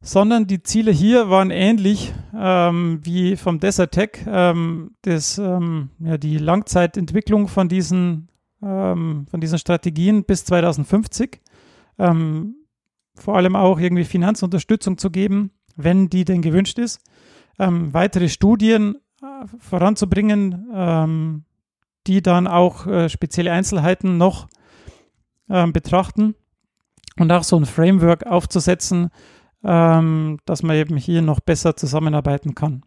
Sondern 0.00 0.46
die 0.46 0.62
Ziele 0.62 0.90
hier 0.90 1.30
waren 1.30 1.50
ähnlich 1.50 2.12
ähm, 2.34 3.00
wie 3.04 3.36
vom 3.36 3.60
Desertec, 3.60 4.26
ähm, 4.26 4.96
das, 5.02 5.38
ähm, 5.38 5.90
ja, 6.00 6.16
die 6.16 6.38
Langzeitentwicklung 6.38 7.48
von 7.48 7.68
diesen, 7.68 8.28
ähm, 8.62 9.26
von 9.30 9.40
diesen 9.40 9.58
Strategien 9.58 10.24
bis 10.24 10.44
2050. 10.46 11.40
Ähm, 11.98 12.56
vor 13.14 13.36
allem 13.36 13.54
auch 13.54 13.78
irgendwie 13.78 14.04
Finanzunterstützung 14.04 14.98
zu 14.98 15.10
geben, 15.10 15.52
wenn 15.84 16.08
die 16.08 16.24
denn 16.24 16.42
gewünscht 16.42 16.78
ist. 16.78 17.00
Ähm, 17.58 17.92
weitere 17.92 18.28
Studien 18.28 18.96
äh, 19.22 19.46
voranzubringen, 19.58 20.68
ähm, 20.72 21.44
die 22.06 22.22
dann 22.22 22.46
auch 22.46 22.86
äh, 22.86 23.08
spezielle 23.08 23.52
Einzelheiten 23.52 24.16
noch 24.16 24.48
ähm, 25.48 25.72
betrachten 25.72 26.34
und 27.18 27.30
auch 27.32 27.44
so 27.44 27.56
ein 27.56 27.66
Framework 27.66 28.26
aufzusetzen, 28.26 29.10
ähm, 29.62 30.38
dass 30.46 30.62
man 30.62 30.76
eben 30.76 30.96
hier 30.96 31.22
noch 31.22 31.40
besser 31.40 31.76
zusammenarbeiten 31.76 32.54
kann. 32.54 32.82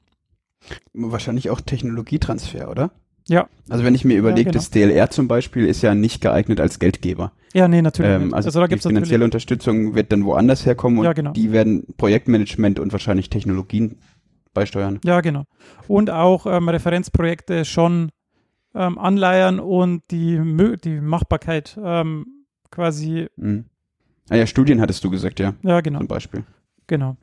Wahrscheinlich 0.94 1.50
auch 1.50 1.62
Technologietransfer, 1.62 2.70
oder? 2.70 2.92
Ja. 3.28 3.48
Also 3.70 3.84
wenn 3.84 3.96
ich 3.96 4.04
mir 4.06 4.18
überlege, 4.18 4.52
genau. 4.52 4.54
das 4.54 4.70
DLR 4.70 5.10
zum 5.10 5.28
Beispiel 5.28 5.66
ist 5.66 5.82
ja 5.82 5.96
nicht 5.96 6.22
geeignet 6.22 6.60
als 6.60 6.80
Geldgeber. 6.80 7.32
Ja, 7.54 7.68
nee, 7.68 7.82
natürlich. 7.82 8.12
Ähm, 8.12 8.34
also, 8.34 8.48
also 8.48 8.60
da 8.60 8.68
die 8.68 8.72
gibt 8.72 8.86
es 8.86 8.88
finanzielle. 8.88 9.24
Unterstützung 9.24 9.96
wird 9.96 10.12
dann 10.12 10.26
woanders 10.26 10.66
herkommen 10.66 11.00
und 11.00 11.06
Ja, 11.06 11.14
genau. 11.14 11.32
die 11.32 11.52
werden 11.52 11.86
Projektmanagement 11.98 12.80
und 12.80 12.92
wahrscheinlich 12.92 13.30
Technologien 13.30 13.98
beisteuern. 14.54 15.00
Ja, 15.06 15.22
genau. 15.22 15.46
Und 15.88 16.10
auch 16.10 16.46
ähm, 16.46 16.68
Referenzprojekte 16.70 17.64
schon 17.66 18.12
ähm, 18.76 18.98
anleiern 18.98 19.60
und 19.60 20.04
die, 20.12 20.40
die 20.84 21.00
Machbarkeit 21.00 21.78
ähm, 21.82 22.26
quasi, 22.72 23.28
Mhm. 23.36 23.66
Ah 24.30 24.38
ja, 24.38 24.48
Studien 24.48 24.80
hattest 24.80 25.04
du 25.04 25.10
gesagt, 25.10 25.40
ja, 25.42 25.54
ja, 25.64 25.82
genau. 25.82 26.00
zum 26.00 26.08
Beispiel. 26.08 26.44
Genau. 26.88 27.18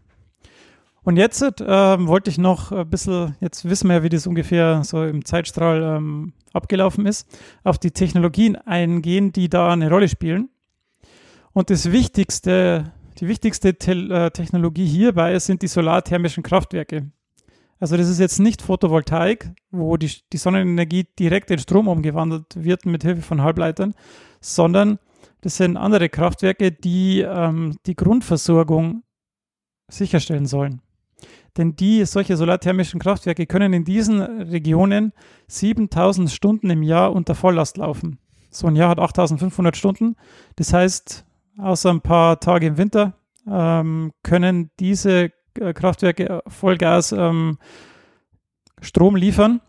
Und 1.03 1.17
jetzt 1.17 1.43
ähm, 1.43 2.09
wollte 2.09 2.31
ich 2.31 2.39
noch 2.39 2.73
ein 2.73 2.89
bisschen, 2.89 3.37
jetzt 3.41 3.65
wissen 3.65 3.89
wir 3.89 3.97
ja, 3.97 4.03
wie 4.03 4.11
das 4.11 4.27
ungefähr 4.27 4.85
so 4.85 5.03
im 5.03 5.25
Zeitstrahl 5.25 5.83
ähm, 5.83 6.35
abgelaufen 6.53 7.07
ist, 7.07 7.27
auf 7.65 7.79
die 7.79 7.91
Technologien 7.91 8.57
eingehen, 8.57 9.33
die 9.33 9.49
da 9.49 9.73
eine 9.73 9.89
Rolle 9.89 10.09
spielen. 10.09 10.51
Und 11.53 11.71
das 11.71 11.91
Wichtigste, 11.91 12.93
die 13.19 13.29
wichtigste 13.29 13.75
Tel 13.75 14.11
äh, 14.11 14.31
Technologie 14.31 14.87
hierbei 14.87 15.39
sind 15.39 15.63
die 15.63 15.69
solarthermischen 15.69 16.43
Kraftwerke. 16.43 17.11
Also 17.81 17.97
das 17.97 18.09
ist 18.09 18.21
jetzt 18.21 18.39
nicht 18.39 18.61
Photovoltaik, 18.61 19.53
wo 19.71 19.97
die, 19.97 20.13
die 20.33 20.37
Sonnenenergie 20.37 21.07
direkt 21.19 21.51
in 21.51 21.59
Strom 21.59 21.89
umgewandelt 21.89 22.63
wird 22.63 22.85
mit 22.85 23.03
Hilfe 23.03 23.23
von 23.23 23.43
Halbleitern, 23.43 23.95
sondern 24.43 24.99
das 25.41 25.57
sind 25.57 25.79
andere 25.79 26.11
Kraftwerke, 26.11 26.73
die 26.73 27.21
ähm, 27.21 27.79
die 27.87 27.97
Grundversorgung 27.97 29.03
sicherstellen 29.89 30.45
sollen. 30.45 30.83
Denn 31.57 31.77
die, 31.77 32.05
solche 32.05 32.37
solarthermischen 32.37 33.01
Kraftwerke 33.01 33.47
können 33.47 33.73
in 33.73 33.85
diesen 33.85 34.21
Regionen 34.21 35.13
7000 35.49 36.31
Stunden 36.31 36.71
im 36.71 36.83
Jahr 36.83 37.13
unter 37.13 37.35
Volllast 37.35 37.77
laufen. 37.77 38.19
So 38.51 38.67
ein 38.67 38.77
Jahr 38.77 38.91
hat 38.91 38.99
8500 38.99 39.77
Stunden. 39.77 40.17
Das 40.57 40.73
heißt, 40.73 41.25
außer 41.59 41.91
ein 41.91 42.01
paar 42.01 42.41
Tage 42.41 42.67
im 42.67 42.79
Winter 42.79 43.15
ähm, 43.49 44.13
können 44.23 44.71
diese 44.79 45.33
äh, 45.59 45.73
Kraftwerke 45.73 46.43
Vollgas 46.47 47.13
ähm, 47.13 47.59
Strom 48.81 49.17
liefern. 49.17 49.61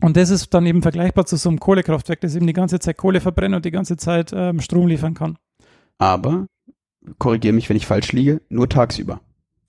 Und 0.00 0.16
das 0.16 0.30
ist 0.30 0.54
dann 0.54 0.64
eben 0.64 0.82
vergleichbar 0.82 1.26
zu 1.26 1.36
so 1.36 1.50
einem 1.50 1.60
Kohlekraftwerk, 1.60 2.20
das 2.20 2.34
eben 2.34 2.46
die 2.46 2.54
ganze 2.54 2.78
Zeit 2.78 2.96
Kohle 2.96 3.20
verbrennt 3.20 3.54
und 3.54 3.64
die 3.64 3.70
ganze 3.70 3.96
Zeit 3.96 4.32
ähm, 4.34 4.60
Strom 4.60 4.86
liefern 4.86 5.14
kann. 5.14 5.36
Aber, 5.98 6.46
korrigiere 7.18 7.52
mich, 7.52 7.68
wenn 7.68 7.76
ich 7.76 7.86
falsch 7.86 8.12
liege, 8.12 8.40
nur 8.48 8.68
tagsüber. 8.68 9.20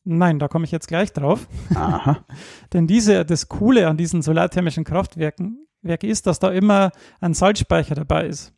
Nein, 0.03 0.39
da 0.39 0.47
komme 0.47 0.65
ich 0.65 0.71
jetzt 0.71 0.87
gleich 0.87 1.13
drauf. 1.13 1.47
Aha. 1.75 2.25
Denn 2.73 2.87
diese, 2.87 3.23
das 3.25 3.49
Coole 3.49 3.87
an 3.87 3.97
diesen 3.97 4.21
solarthermischen 4.21 4.83
Kraftwerken 4.83 5.67
Werke 5.83 6.07
ist, 6.07 6.27
dass 6.27 6.39
da 6.39 6.51
immer 6.51 6.91
ein 7.19 7.33
Salzspeicher 7.33 7.95
dabei 7.95 8.27
ist. 8.27 8.53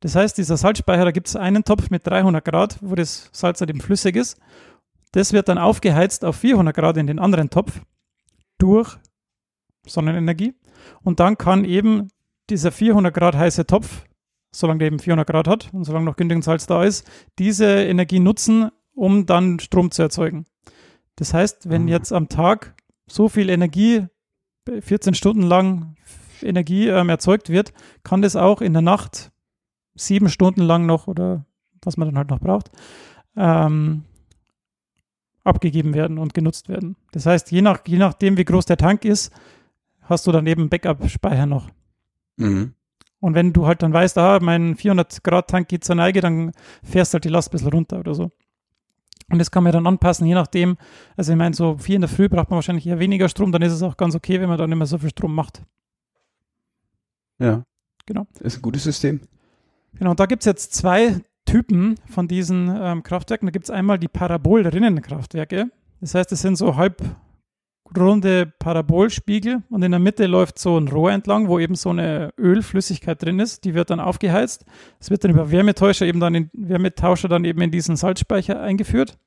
Das 0.00 0.14
heißt, 0.14 0.36
dieser 0.36 0.56
Salzspeicher, 0.56 1.04
da 1.04 1.10
gibt 1.10 1.28
es 1.28 1.36
einen 1.36 1.64
Topf 1.64 1.88
mit 1.90 2.06
300 2.06 2.44
Grad, 2.44 2.78
wo 2.82 2.94
das 2.94 3.30
Salz 3.32 3.60
halt 3.60 3.70
eben 3.70 3.80
flüssig 3.80 4.16
ist. 4.16 4.38
Das 5.12 5.32
wird 5.32 5.48
dann 5.48 5.58
aufgeheizt 5.58 6.24
auf 6.24 6.36
400 6.36 6.76
Grad 6.76 6.96
in 6.96 7.06
den 7.06 7.18
anderen 7.18 7.48
Topf 7.48 7.80
durch 8.58 8.98
Sonnenenergie. 9.86 10.54
Und 11.02 11.20
dann 11.20 11.38
kann 11.38 11.64
eben 11.64 12.08
dieser 12.50 12.72
400 12.72 13.14
Grad 13.14 13.36
heiße 13.36 13.66
Topf, 13.66 14.04
solange 14.52 14.80
der 14.80 14.88
eben 14.88 14.98
400 14.98 15.26
Grad 15.26 15.48
hat 15.48 15.72
und 15.72 15.84
solange 15.84 16.04
noch 16.04 16.16
genügend 16.16 16.44
Salz 16.44 16.66
da 16.66 16.84
ist, 16.84 17.10
diese 17.38 17.64
Energie 17.66 18.20
nutzen, 18.20 18.70
um 18.94 19.26
dann 19.26 19.58
Strom 19.60 19.90
zu 19.90 20.02
erzeugen. 20.02 20.46
Das 21.16 21.34
heißt, 21.34 21.68
wenn 21.70 21.82
mhm. 21.82 21.88
jetzt 21.88 22.12
am 22.12 22.28
Tag 22.28 22.74
so 23.06 23.28
viel 23.28 23.48
Energie, 23.48 24.06
14 24.80 25.14
Stunden 25.14 25.42
lang 25.42 25.96
Energie 26.42 26.88
ähm, 26.88 27.08
erzeugt 27.08 27.48
wird, 27.48 27.72
kann 28.02 28.22
das 28.22 28.36
auch 28.36 28.60
in 28.60 28.72
der 28.72 28.82
Nacht 28.82 29.30
sieben 29.94 30.28
Stunden 30.28 30.62
lang 30.62 30.86
noch 30.86 31.06
oder 31.06 31.44
was 31.82 31.96
man 31.96 32.08
dann 32.08 32.18
halt 32.18 32.30
noch 32.30 32.40
braucht, 32.40 32.70
ähm, 33.36 34.04
abgegeben 35.44 35.94
werden 35.94 36.18
und 36.18 36.34
genutzt 36.34 36.68
werden. 36.68 36.96
Das 37.12 37.26
heißt, 37.26 37.50
je, 37.52 37.62
nach, 37.62 37.80
je 37.86 37.98
nachdem, 37.98 38.36
wie 38.36 38.44
groß 38.44 38.64
der 38.64 38.78
Tank 38.78 39.04
ist, 39.04 39.32
hast 40.02 40.26
du 40.26 40.32
dann 40.32 40.46
eben 40.46 40.68
Backup-Speicher 40.68 41.46
noch. 41.46 41.68
Mhm. 42.36 42.74
Und 43.20 43.34
wenn 43.34 43.52
du 43.52 43.66
halt 43.66 43.82
dann 43.82 43.92
weißt, 43.92 44.18
ah, 44.18 44.38
mein 44.40 44.76
400 44.76 45.22
Grad 45.24 45.48
Tank 45.48 45.68
geht 45.68 45.84
zur 45.84 45.94
Neige, 45.94 46.20
dann 46.20 46.52
fährst 46.82 47.14
halt 47.14 47.24
die 47.24 47.30
Last 47.30 47.48
ein 47.48 47.52
bisschen 47.52 47.72
runter 47.72 47.98
oder 47.98 48.14
so. 48.14 48.32
Und 49.30 49.38
das 49.38 49.50
kann 49.50 49.64
man 49.64 49.72
dann 49.72 49.86
anpassen, 49.86 50.26
je 50.26 50.34
nachdem. 50.34 50.76
Also 51.16 51.32
ich 51.32 51.38
meine, 51.38 51.54
so 51.54 51.78
vier 51.78 51.96
in 51.96 52.02
der 52.02 52.10
Früh 52.10 52.28
braucht 52.28 52.50
man 52.50 52.56
wahrscheinlich 52.56 52.86
eher 52.86 52.98
weniger 52.98 53.28
Strom, 53.28 53.52
dann 53.52 53.62
ist 53.62 53.72
es 53.72 53.82
auch 53.82 53.96
ganz 53.96 54.14
okay, 54.14 54.40
wenn 54.40 54.48
man 54.48 54.58
dann 54.58 54.70
immer 54.70 54.86
so 54.86 54.98
viel 54.98 55.10
Strom 55.10 55.34
macht. 55.34 55.62
Ja. 57.38 57.64
Genau. 58.06 58.26
Ist 58.40 58.58
ein 58.58 58.62
gutes 58.62 58.84
System. 58.84 59.20
Genau, 59.94 60.10
und 60.10 60.20
da 60.20 60.26
gibt 60.26 60.42
es 60.42 60.46
jetzt 60.46 60.74
zwei 60.74 61.20
Typen 61.46 61.96
von 62.06 62.28
diesen 62.28 62.68
ähm, 62.68 63.02
Kraftwerken. 63.02 63.46
Da 63.46 63.50
gibt 63.50 63.64
es 63.64 63.70
einmal 63.70 63.98
die 63.98 64.08
Parabolrinnenkraftwerke. 64.08 65.70
Das 66.00 66.14
heißt, 66.14 66.32
es 66.32 66.42
sind 66.42 66.56
so 66.56 66.76
halbrunde 67.86 68.52
Parabolspiegel 68.58 69.62
und 69.70 69.82
in 69.82 69.92
der 69.92 70.00
Mitte 70.00 70.26
läuft 70.26 70.58
so 70.58 70.78
ein 70.78 70.88
Rohr 70.88 71.12
entlang, 71.12 71.48
wo 71.48 71.58
eben 71.58 71.74
so 71.74 71.90
eine 71.90 72.32
Ölflüssigkeit 72.38 73.22
drin 73.22 73.40
ist. 73.40 73.64
Die 73.64 73.74
wird 73.74 73.90
dann 73.90 74.00
aufgeheizt. 74.00 74.64
Es 75.00 75.10
wird 75.10 75.24
dann 75.24 75.30
über 75.30 75.50
Wärmetauscher 75.50 76.06
eben 76.06 76.20
dann 76.20 76.34
in, 76.34 76.50
Wärmetauscher 76.52 77.28
dann 77.28 77.44
eben 77.44 77.60
in 77.60 77.70
diesen 77.70 77.96
Salzspeicher 77.96 78.60
eingeführt. 78.60 79.18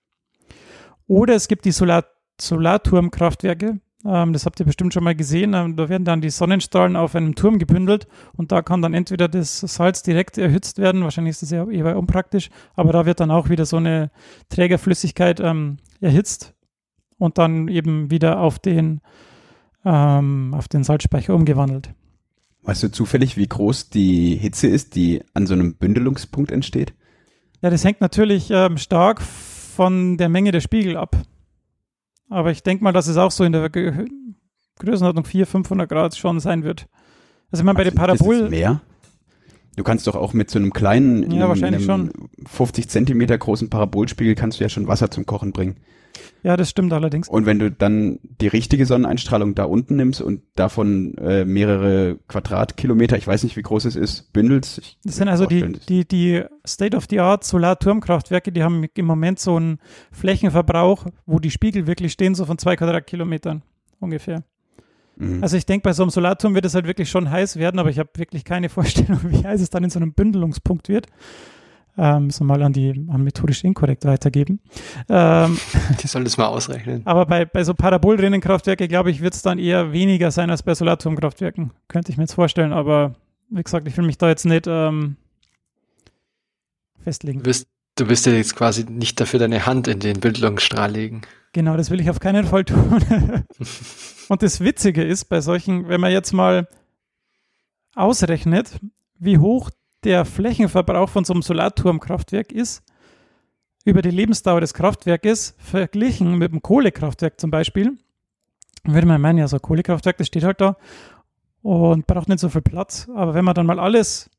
Oder 1.08 1.36
es 1.36 1.47
gibt 1.47 1.66
die 1.66 1.72
Solar 1.72 2.05
Solarturmkraftwerke. 2.39 3.80
Ähm, 4.05 4.34
das 4.34 4.45
habt 4.45 4.60
ihr 4.60 4.66
bestimmt 4.66 4.93
schon 4.93 5.03
mal 5.03 5.16
gesehen. 5.16 5.53
Ähm, 5.53 5.76
da 5.76 5.89
werden 5.89 6.05
dann 6.05 6.22
die 6.22 6.30
Sonnenstrahlen 6.30 6.95
auf 6.95 7.16
einem 7.16 7.36
Turm 7.36 7.58
gebündelt 7.58 8.08
und 8.36 8.51
da 8.51 8.62
kann 8.62 8.82
dann 8.82 8.93
entweder 8.93 9.28
das 9.28 9.60
Salz 9.60 10.03
direkt 10.03 10.38
erhitzt 10.38 10.78
werden, 10.78 11.03
wahrscheinlich 11.03 11.32
ist 11.32 11.41
das 11.41 11.51
ja 11.51 11.68
eher 11.68 11.97
unpraktisch, 11.97 12.49
aber 12.76 12.93
da 12.93 13.08
wird 13.08 13.20
dann 13.20 13.32
auch 13.32 13.49
wieder 13.49 13.66
so 13.66 13.78
eine 13.78 14.12
Trägerflüssigkeit 14.49 15.39
ähm, 15.39 15.78
erhitzt 15.99 16.53
und 17.18 17.38
dann 17.38 17.68
eben 17.68 18.11
wieder 18.11 18.39
auf 18.39 18.59
den, 18.59 19.01
ähm, 19.86 20.53
auf 20.53 20.68
den 20.68 20.84
Salzspeicher 20.84 21.34
umgewandelt. 21.34 21.93
Weißt 22.63 22.84
du 22.84 22.91
zufällig, 22.91 23.38
wie 23.38 23.47
groß 23.47 23.89
die 23.89 24.36
Hitze 24.36 24.68
ist, 24.68 24.95
die 24.95 25.24
an 25.34 25.47
so 25.47 25.53
einem 25.53 25.76
Bündelungspunkt 25.76 26.51
entsteht? 26.51 26.93
Ja, 27.61 27.70
das 27.70 27.84
hängt 27.84 28.01
natürlich 28.01 28.49
ähm, 28.51 28.78
stark 28.78 29.22
von 29.22 30.18
der 30.18 30.30
Menge 30.30 30.51
der 30.51 30.61
Spiegel 30.61 30.97
ab. 30.97 31.15
Aber 32.30 32.51
ich 32.51 32.63
denke 32.63 32.84
mal, 32.84 32.91
dass 32.91 33.07
es 33.07 33.18
auch 33.18 33.32
so 33.32 33.43
in 33.43 33.53
der 33.53 33.70
Größenordnung 33.70 35.26
400, 35.26 35.49
500 35.49 35.89
Grad 35.89 36.18
schon 36.18 36.39
sein 36.39 36.63
wird. 36.63 36.88
Also 37.51 37.61
ich 37.61 37.65
meine, 37.65 37.78
bei 37.78 37.84
den 37.86 37.95
Parabol... 37.95 38.49
mehr? 38.49 38.82
Du 39.78 39.84
kannst 39.84 40.07
doch 40.07 40.15
auch 40.15 40.34
mit 40.34 40.49
so 40.49 40.57
einem 40.57 40.74
kleinen, 40.74 41.30
ja, 41.32 41.47
wahrscheinlich 41.47 41.88
einem 41.88 42.09
schon. 42.09 42.30
50 42.47 42.89
Zentimeter 42.89 43.38
großen 43.38 43.70
Parabolspiegel 43.70 44.34
kannst 44.34 44.59
du 44.59 44.63
ja 44.63 44.70
schon 44.70 44.88
Wasser 44.88 45.11
zum 45.11 45.28
Kochen 45.28 45.51
bringen. 45.51 45.78
Ja, 46.43 46.57
das 46.57 46.70
stimmt 46.70 46.93
allerdings. 46.93 47.28
Und 47.28 47.45
wenn 47.45 47.59
du 47.59 47.72
dann 47.72 48.20
die 48.41 48.47
richtige 48.47 48.86
Sonneneinstrahlung 48.86 49.55
da 49.55 49.65
unten 49.65 49.95
nimmst 49.95 50.22
und 50.22 50.41
davon 50.55 51.18
äh, 51.18 51.45
mehrere 51.45 52.20
Quadratkilometer, 52.28 53.18
ich 53.18 53.28
weiß 53.28 53.43
nicht, 53.43 53.57
wie 53.57 53.61
groß 53.61 53.86
es 53.86 53.95
ist, 53.95 54.34
bündelst. 54.34 54.80
Ich 54.80 54.97
das 55.03 55.18
sind 55.18 55.28
also 55.28 55.45
die, 55.45 55.74
die, 55.89 56.07
die 56.07 56.43
State-of-the-Art 56.65 57.43
Solarturmkraftwerke, 57.43 58.51
die 58.51 58.63
haben 58.63 58.86
im 58.93 59.05
Moment 59.05 59.39
so 59.39 59.55
einen 59.55 59.80
Flächenverbrauch, 60.11 61.05
wo 61.26 61.39
die 61.39 61.51
Spiegel 61.51 61.88
wirklich 61.88 62.11
stehen, 62.13 62.36
so 62.36 62.45
von 62.45 62.57
zwei 62.57 62.76
Quadratkilometern 62.76 63.63
ungefähr. 63.99 64.43
Mhm. 65.18 65.41
Also 65.41 65.57
ich 65.57 65.65
denke, 65.65 65.84
bei 65.84 65.93
so 65.93 66.03
einem 66.03 66.11
Solarturm 66.11 66.55
wird 66.55 66.65
es 66.65 66.76
halt 66.76 66.86
wirklich 66.86 67.09
schon 67.09 67.30
heiß 67.30 67.57
werden, 67.57 67.80
aber 67.80 67.89
ich 67.89 67.99
habe 67.99 68.09
wirklich 68.15 68.45
keine 68.45 68.70
Vorstellung, 68.70 69.20
wie 69.24 69.45
heiß 69.45 69.61
es 69.61 69.70
dann 69.70 69.84
in 69.84 69.89
so 69.89 69.99
einem 69.99 70.13
Bündelungspunkt 70.13 70.89
wird 70.89 71.07
ähm, 71.97 72.29
so 72.29 72.43
mal 72.43 72.61
an 72.61 72.73
die 72.73 72.91
an 73.09 73.23
methodisch 73.23 73.63
inkorrekt 73.63 74.05
weitergeben. 74.05 74.59
Ähm, 75.09 75.57
die 76.01 76.07
soll 76.07 76.23
das 76.23 76.37
mal 76.37 76.47
ausrechnen. 76.47 77.01
Aber 77.05 77.25
bei, 77.25 77.45
bei 77.45 77.63
so 77.63 77.73
Parabolrinnenkraftwerke, 77.73 78.87
glaube 78.87 79.11
ich, 79.11 79.21
wird 79.21 79.33
es 79.33 79.41
dann 79.41 79.59
eher 79.59 79.91
weniger 79.91 80.31
sein 80.31 80.49
als 80.49 80.63
bei 80.63 80.75
Solarturmkraftwerken. 80.75 81.71
Könnte 81.87 82.11
ich 82.11 82.17
mir 82.17 82.23
jetzt 82.23 82.33
vorstellen, 82.33 82.73
aber 82.73 83.15
wie 83.49 83.63
gesagt, 83.63 83.87
ich 83.87 83.97
will 83.97 84.05
mich 84.05 84.17
da 84.17 84.29
jetzt 84.29 84.45
nicht 84.45 84.65
ähm, 84.67 85.15
festlegen. 87.03 87.39
Du 87.39 87.45
wirst, 87.45 87.67
du 87.95 88.09
wirst 88.09 88.25
ja 88.25 88.33
jetzt 88.33 88.55
quasi 88.55 88.83
nicht 88.83 89.19
dafür 89.19 89.39
deine 89.39 89.65
Hand 89.65 89.87
in 89.87 89.99
den 89.99 90.19
Bildungsstrahl 90.19 90.91
legen. 90.91 91.21
Genau, 91.53 91.77
das 91.77 91.89
will 91.89 91.99
ich 91.99 92.09
auf 92.09 92.19
keinen 92.19 92.45
Fall 92.45 92.65
tun. 92.65 93.01
Und 94.27 94.43
das 94.43 94.59
Witzige 94.59 95.03
ist 95.03 95.25
bei 95.25 95.41
solchen, 95.41 95.87
wenn 95.87 96.01
man 96.01 96.11
jetzt 96.11 96.33
mal 96.33 96.67
ausrechnet, 97.95 98.79
wie 99.17 99.37
hoch 99.39 99.71
der 100.03 100.25
Flächenverbrauch 100.25 101.09
von 101.09 101.25
so 101.25 101.33
einem 101.33 101.41
Solarturmkraftwerk 101.41 102.51
ist, 102.51 102.83
über 103.85 104.01
die 104.01 104.11
Lebensdauer 104.11 104.61
des 104.61 104.73
Kraftwerkes 104.73 105.55
verglichen 105.59 106.37
mit 106.37 106.51
einem 106.51 106.61
Kohlekraftwerk 106.61 107.39
zum 107.39 107.51
Beispiel, 107.51 107.97
würde 108.83 109.07
man 109.07 109.21
meinen, 109.21 109.37
ja, 109.39 109.47
so 109.47 109.57
ein 109.57 109.61
Kohlekraftwerk, 109.61 110.17
das 110.17 110.27
steht 110.27 110.43
halt 110.43 110.61
da 110.61 110.78
und 111.61 112.07
braucht 112.07 112.29
nicht 112.29 112.39
so 112.39 112.49
viel 112.49 112.61
Platz. 112.61 113.09
Aber 113.15 113.33
wenn 113.33 113.45
man 113.45 113.55
dann 113.55 113.65
mal 113.65 113.79
alles 113.79 114.29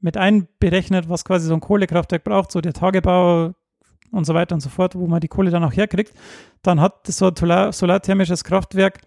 mit 0.00 0.16
einberechnet, 0.16 1.08
was 1.08 1.24
quasi 1.24 1.46
so 1.46 1.54
ein 1.54 1.60
Kohlekraftwerk 1.60 2.24
braucht, 2.24 2.52
so 2.52 2.60
der 2.60 2.72
Tagebau 2.72 3.54
und 4.10 4.24
so 4.24 4.34
weiter 4.34 4.54
und 4.54 4.60
so 4.60 4.68
fort, 4.68 4.94
wo 4.94 5.06
man 5.06 5.20
die 5.20 5.28
Kohle 5.28 5.50
dann 5.50 5.64
auch 5.64 5.72
herkriegt, 5.72 6.12
dann 6.62 6.80
hat 6.80 7.06
so 7.06 7.28
ein 7.28 7.36
Solar 7.36 7.72
solarthermisches 7.72 8.44
Kraftwerk 8.44 9.00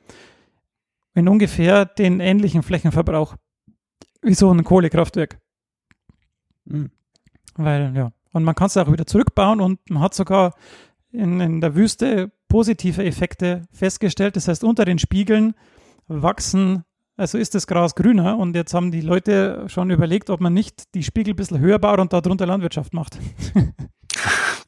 in 1.15 1.27
ungefähr 1.27 1.85
den 1.85 2.19
ähnlichen 2.19 2.63
Flächenverbrauch 2.63 3.35
wie 4.21 4.33
so 4.33 4.51
ein 4.51 4.63
Kohlekraftwerk. 4.63 5.39
Mhm. 6.65 6.91
Weil, 7.55 7.95
ja. 7.95 8.11
Und 8.31 8.43
man 8.43 8.55
kann 8.55 8.67
es 8.67 8.77
auch 8.77 8.91
wieder 8.91 9.05
zurückbauen 9.05 9.61
und 9.61 9.79
man 9.89 10.01
hat 10.01 10.13
sogar 10.15 10.55
in, 11.11 11.39
in 11.39 11.61
der 11.61 11.75
Wüste 11.75 12.31
positive 12.47 13.03
Effekte 13.03 13.63
festgestellt. 13.71 14.35
Das 14.35 14.47
heißt, 14.47 14.63
unter 14.63 14.85
den 14.85 14.99
Spiegeln 14.99 15.53
wachsen, 16.07 16.83
also 17.15 17.37
ist 17.37 17.53
das 17.53 17.67
Gras 17.67 17.95
grüner 17.95 18.37
und 18.37 18.55
jetzt 18.55 18.73
haben 18.73 18.91
die 18.91 19.01
Leute 19.01 19.65
schon 19.67 19.91
überlegt, 19.91 20.29
ob 20.29 20.41
man 20.41 20.53
nicht 20.53 20.95
die 20.95 21.03
Spiegel 21.03 21.33
ein 21.33 21.35
bisschen 21.35 21.59
höher 21.59 21.77
baut 21.79 21.99
und 21.99 22.11
darunter 22.11 22.47
Landwirtschaft 22.47 22.93
macht. 22.93 23.19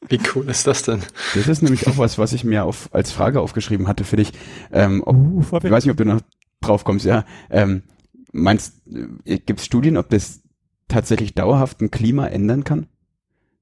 Wie 0.07 0.19
cool 0.35 0.47
ist 0.49 0.67
das 0.67 0.83
denn? 0.83 1.01
Das 1.33 1.47
ist 1.47 1.63
nämlich 1.63 1.87
auch 1.87 1.97
was, 1.97 2.19
was 2.19 2.33
ich 2.33 2.43
mir 2.43 2.65
auf, 2.65 2.89
als 2.93 3.11
Frage 3.11 3.41
aufgeschrieben 3.41 3.87
hatte 3.87 4.03
für 4.03 4.17
dich. 4.17 4.33
Ähm, 4.71 5.01
ob, 5.03 5.15
uh, 5.15 5.57
ich 5.63 5.71
weiß 5.71 5.85
nicht, 5.85 5.91
ob 5.91 5.97
du 5.97 6.05
noch 6.05 6.21
drauf 6.61 6.83
kommst, 6.83 7.05
ja. 7.05 7.25
Ähm, 7.49 7.81
meinst, 8.31 8.81
äh, 9.25 9.39
gibt 9.39 9.59
es 9.59 9.65
Studien, 9.65 9.97
ob 9.97 10.09
das 10.09 10.41
tatsächlich 10.87 11.33
dauerhaft 11.33 11.81
ein 11.81 11.91
Klima 11.91 12.27
ändern 12.27 12.63
kann? 12.63 12.87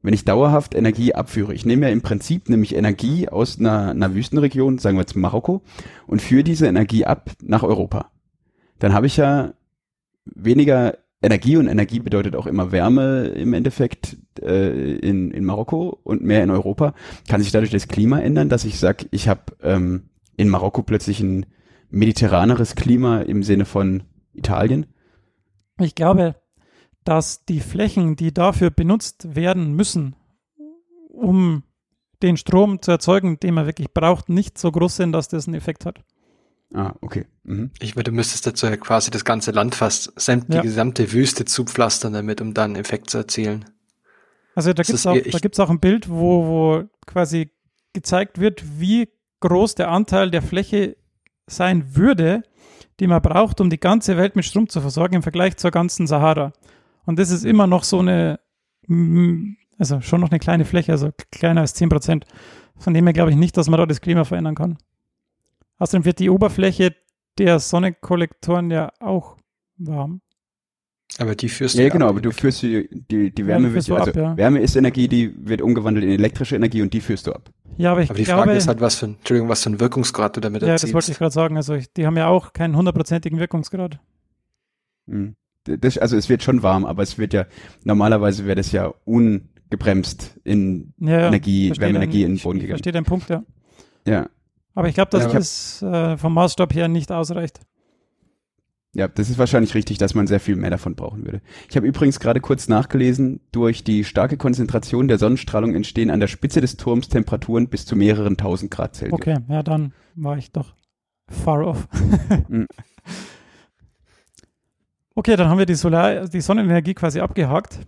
Wenn 0.02 0.14
ich 0.14 0.26
dauerhaft 0.26 0.76
Energie 0.76 1.16
abführe, 1.16 1.54
ich 1.54 1.66
nehme 1.66 1.88
ja 1.88 1.94
im 1.94 2.02
Prinzip 2.02 2.50
nämlich 2.50 2.76
Energie 2.76 3.30
aus 3.30 3.58
einer, 3.58 3.92
einer 3.92 4.14
Wüstenregion, 4.14 4.78
sagen 4.78 4.98
wir 4.98 5.02
jetzt 5.02 5.16
Marokko, 5.16 5.62
und 6.08 6.22
führe 6.22 6.44
diese 6.44 6.68
Energie 6.68 7.06
ab 7.06 7.32
nach 7.42 7.64
Europa. 7.64 8.12
Dann 8.80 8.94
habe 8.94 9.08
ich 9.08 9.16
ja 9.16 9.54
weniger 10.26 10.98
Energie 11.22 11.56
und 11.56 11.68
Energie 11.68 12.00
bedeutet 12.00 12.36
auch 12.36 12.48
immer 12.48 12.74
Wärme 12.74 13.28
im 13.28 13.54
Endeffekt 13.54 14.18
äh, 14.42 14.96
in, 14.96 15.32
in 15.32 15.46
Marokko 15.46 15.98
und 16.04 16.22
mehr 16.22 16.44
in 16.44 16.52
Europa. 16.52 16.94
Kann 17.30 17.42
sich 17.42 17.54
dadurch 17.54 17.72
das 17.72 17.88
Klima 17.88 18.20
ändern, 18.20 18.50
dass 18.50 18.66
ich 18.66 18.78
sage, 18.78 19.06
ich 19.12 19.30
habe 19.30 19.42
ähm, 19.62 20.10
in 20.36 20.50
Marokko 20.50 20.84
plötzlich 20.84 21.22
ein 21.22 21.46
mediterraneres 21.90 22.76
Klima 22.76 23.22
im 23.22 23.42
Sinne 23.42 23.64
von 23.64 24.04
Italien? 24.34 24.86
Ich 25.80 25.96
glaube, 25.96 26.36
dass 27.04 27.46
die 27.46 27.60
Flächen, 27.60 28.16
die 28.16 28.34
dafür 28.34 28.70
benutzt 28.70 29.36
werden 29.36 29.74
müssen, 29.74 30.16
um 31.10 31.64
den 32.22 32.38
Strom 32.38 32.82
zu 32.82 32.92
erzeugen, 32.92 33.40
den 33.40 33.54
man 33.54 33.66
wirklich 33.66 33.94
braucht, 33.94 34.30
nicht 34.30 34.58
so 34.58 34.72
groß 34.72 34.96
sind, 34.96 35.12
dass 35.12 35.28
das 35.28 35.48
einen 35.48 35.56
Effekt 35.56 35.86
hat. 35.86 36.04
Ah, 36.74 36.94
okay. 37.02 37.26
Mhm. 37.44 37.72
Ich 37.80 37.96
würde, 37.96 38.12
du 38.12 38.16
müsstest 38.16 38.48
dazu 38.48 38.66
ja 38.66 38.78
quasi 38.78 39.12
das 39.12 39.26
ganze 39.26 39.52
Land 39.52 39.76
fast, 39.76 40.12
die 40.28 40.54
ja. 40.56 40.62
gesamte 40.62 41.12
Wüste 41.12 41.46
zupflastern 41.46 42.14
damit, 42.14 42.42
um 42.42 42.54
dann 42.54 42.72
einen 42.72 42.76
Effekt 42.78 43.10
zu 43.10 43.20
erzielen. 43.20 43.66
Also 44.56 44.74
da 44.74 44.84
gibt 44.84 44.98
es 44.98 45.06
auch, 45.60 45.66
auch 45.66 45.70
ein 45.70 45.80
Bild, 45.80 46.10
wo, 46.10 46.48
wo 46.48 46.84
quasi 47.06 47.52
gezeigt 47.94 48.40
wird, 48.40 48.64
wie 48.80 49.10
groß 49.42 49.76
der 49.76 49.90
Anteil 49.90 50.32
der 50.32 50.42
Fläche 50.42 50.96
sein 51.48 51.96
würde, 51.96 52.44
die 53.00 53.08
man 53.08 53.22
braucht, 53.22 53.62
um 53.62 53.70
die 53.70 53.80
ganze 53.80 54.18
Welt 54.18 54.36
mit 54.36 54.46
Strom 54.46 54.70
zu 54.70 54.82
versorgen 54.82 55.16
im 55.16 55.24
Vergleich 55.24 55.58
zur 55.58 55.72
ganzen 55.72 56.08
Sahara. 56.08 56.54
Und 57.06 57.20
das 57.20 57.32
ist 57.32 57.46
immer 57.46 57.68
noch 57.68 57.84
so 57.84 58.00
eine, 58.00 58.40
also 59.78 60.02
schon 60.02 60.22
noch 60.22 60.32
eine 60.32 60.40
kleine 60.40 60.66
Fläche, 60.66 60.92
also 60.92 61.12
kleiner 61.32 61.62
als 61.62 61.74
10 61.74 61.90
Prozent. 61.90 62.26
Von 62.78 62.94
dem 62.94 63.06
her 63.06 63.14
glaube 63.14 63.32
ich 63.32 63.38
nicht, 63.38 63.56
dass 63.58 63.70
man 63.70 63.78
da 63.78 63.86
das 63.86 64.02
Klima 64.02 64.24
verändern 64.24 64.56
kann. 64.56 64.78
Außerdem 65.78 66.06
wird 66.06 66.20
die 66.20 66.30
Oberfläche 66.30 66.96
der 67.38 67.60
Sonnenkollektoren 67.60 68.72
ja 68.72 68.92
auch 69.00 69.38
warm. 69.78 70.22
Aber 71.20 71.36
die 71.36 71.50
führst 71.50 71.76
du 71.76 71.80
ja, 71.80 71.86
ja 71.86 71.94
genau, 71.94 72.06
ab. 72.06 72.12
aber 72.12 72.22
du 72.22 72.32
führst 72.32 72.64
die, 72.64 72.90
die, 72.92 73.30
die 73.34 73.46
Wärme, 73.46 73.68
ja, 73.68 73.74
wird, 73.74 73.92
also 73.92 73.96
ab, 73.96 74.16
ja. 74.16 74.36
Wärme 74.36 74.60
ist 74.62 74.76
Energie, 74.76 75.08
die 75.08 75.34
wird 75.38 75.62
umgewandelt 75.62 76.06
in 76.06 76.12
elektrische 76.12 76.56
Energie 76.56 76.82
und 76.82 76.92
die 76.94 77.02
führst 77.02 77.28
du 77.28 77.34
ab. 77.34 77.52
Ja, 77.78 77.92
aber 77.92 78.02
ich 78.02 78.10
aber 78.10 78.18
die 78.18 78.24
glaube, 78.24 78.44
Frage 78.44 78.58
ist 78.58 78.68
halt, 78.68 78.82
was 78.82 78.96
für 78.96 79.08
ein, 79.08 79.16
Entschuldigung, 79.16 79.50
was 79.50 79.64
für 79.64 79.70
ein 79.70 79.80
Wirkungsgrad 79.80 80.38
du 80.38 80.42
damit 80.42 80.62
ja, 80.62 80.70
erzielst. 80.70 80.84
Ja, 80.84 80.88
das 80.88 80.94
wollte 80.94 81.12
ich 81.12 81.18
gerade 81.18 81.34
sagen. 81.34 81.58
Also 81.58 81.76
ich, 81.76 81.92
die 81.94 82.06
haben 82.06 82.18
ja 82.18 82.28
auch 82.28 82.54
keinen 82.54 82.76
hundertprozentigen 82.76 83.40
Wirkungsgrad. 83.40 84.00
Hm. 85.08 85.36
Das, 85.66 85.98
also 85.98 86.18
es 86.18 86.30
wird 86.30 86.44
schon 86.44 86.64
warm, 86.64 86.86
aber 86.86 87.04
es 87.04 87.18
wird 87.18 87.34
ja, 87.34 87.46
normalerweise 87.84 88.46
wäre 88.46 88.56
das 88.56 88.72
ja 88.72 88.94
ungebremst 89.06 90.40
in 90.44 90.94
ja, 91.00 91.28
Energie, 91.28 91.72
Wärmeenergie 91.78 92.24
in 92.24 92.36
den 92.36 92.42
Boden 92.42 92.60
gegangen. 92.60 92.78
Versteht 92.78 92.96
den 92.96 93.06
Punkt, 93.06 93.30
ja. 93.30 93.44
Ja. 94.06 94.30
Aber 94.76 94.88
ich 94.88 94.96
glaube, 94.96 95.12
dass 95.12 95.24
ja, 95.24 95.32
das 95.32 95.82
äh, 95.82 96.18
vom 96.18 96.34
Maßstab 96.34 96.74
her 96.74 96.88
nicht 96.88 97.12
ausreicht. 97.12 97.62
Ja, 98.96 99.08
das 99.08 99.30
ist 99.30 99.40
wahrscheinlich 99.40 99.74
richtig, 99.74 99.98
dass 99.98 100.14
man 100.14 100.28
sehr 100.28 100.40
viel 100.40 100.56
mehr 100.56 100.70
davon 100.70 100.96
brauchen 100.96 101.26
würde. 101.26 101.42
Ich 101.68 101.76
habe 101.76 101.88
übrigens 101.88 102.20
gerade 102.20 102.40
kurz 102.42 102.68
nachgelesen, 102.68 103.40
durch 103.52 103.84
die 103.84 104.04
starke 104.04 104.38
Konzentration 104.38 105.08
der 105.08 105.18
Sonnenstrahlung 105.18 105.74
entstehen 105.74 106.12
an 106.12 106.20
der 106.20 106.28
Spitze 106.28 106.62
des 106.62 106.78
Turms 106.78 107.10
Temperaturen 107.10 107.70
bis 107.70 107.88
zu 107.88 107.96
mehreren 107.96 108.38
tausend 108.38 108.70
Grad 108.70 108.96
Celsius. 108.96 109.20
Okay, 109.20 109.38
ja, 109.50 109.64
dann 109.64 109.94
war 110.16 110.38
ich 110.38 110.52
doch 110.52 110.76
far 111.28 111.66
off. 111.66 111.88
Okay, 115.16 115.36
dann 115.36 115.48
haben 115.48 115.60
wir 115.60 115.66
die 115.66 115.76
Solar, 115.76 116.28
die 116.28 116.42
Sonnenenergie 116.42 116.94
quasi 116.94 117.20
abgehakt. 117.20 117.80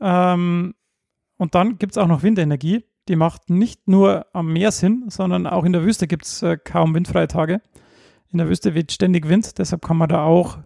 Ähm, 0.00 0.74
und 1.38 1.54
dann 1.54 1.78
gibt 1.78 1.92
es 1.92 1.98
auch 1.98 2.06
noch 2.06 2.22
Windenergie. 2.22 2.84
Die 3.08 3.16
macht 3.16 3.48
nicht 3.48 3.88
nur 3.88 4.26
am 4.34 4.52
Meer 4.52 4.70
Sinn, 4.70 5.04
sondern 5.08 5.46
auch 5.46 5.64
in 5.64 5.72
der 5.72 5.82
Wüste 5.82 6.06
gibt 6.06 6.26
es 6.26 6.42
äh, 6.42 6.58
kaum 6.58 6.94
windfreie 6.94 7.28
Tage. 7.28 7.62
In 8.30 8.38
der 8.38 8.48
Wüste 8.48 8.74
weht 8.74 8.92
ständig 8.92 9.28
Wind, 9.28 9.58
deshalb 9.58 9.82
kann 9.82 9.96
man 9.96 10.08
da 10.08 10.22
auch 10.22 10.58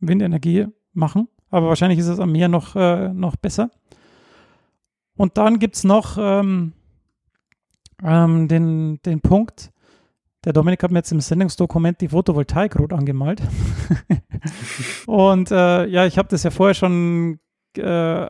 Windenergie 0.00 0.66
machen. 0.92 1.28
Aber 1.50 1.68
wahrscheinlich 1.68 2.00
ist 2.00 2.08
es 2.08 2.18
am 2.18 2.32
Meer 2.32 2.48
noch, 2.48 2.74
äh, 2.74 3.08
noch 3.08 3.36
besser. 3.36 3.70
Und 5.16 5.38
dann 5.38 5.58
gibt 5.58 5.76
es 5.76 5.84
noch 5.84 6.18
ähm, 6.18 6.72
ähm, 8.02 8.48
den, 8.48 9.00
den 9.02 9.20
Punkt, 9.20 9.72
der 10.44 10.52
Dominik 10.52 10.82
hat 10.82 10.92
mir 10.92 11.00
jetzt 11.00 11.12
im 11.12 11.20
Sendungsdokument 11.20 12.00
die 12.00 12.08
Photovoltaik 12.08 12.78
rot 12.78 12.92
angemalt. 12.92 13.42
und 15.06 15.50
äh, 15.50 15.86
ja, 15.86 16.06
ich 16.06 16.18
habe 16.18 16.28
das 16.28 16.42
ja 16.42 16.50
vorher 16.50 16.74
schon 16.74 17.38
äh, 17.76 18.26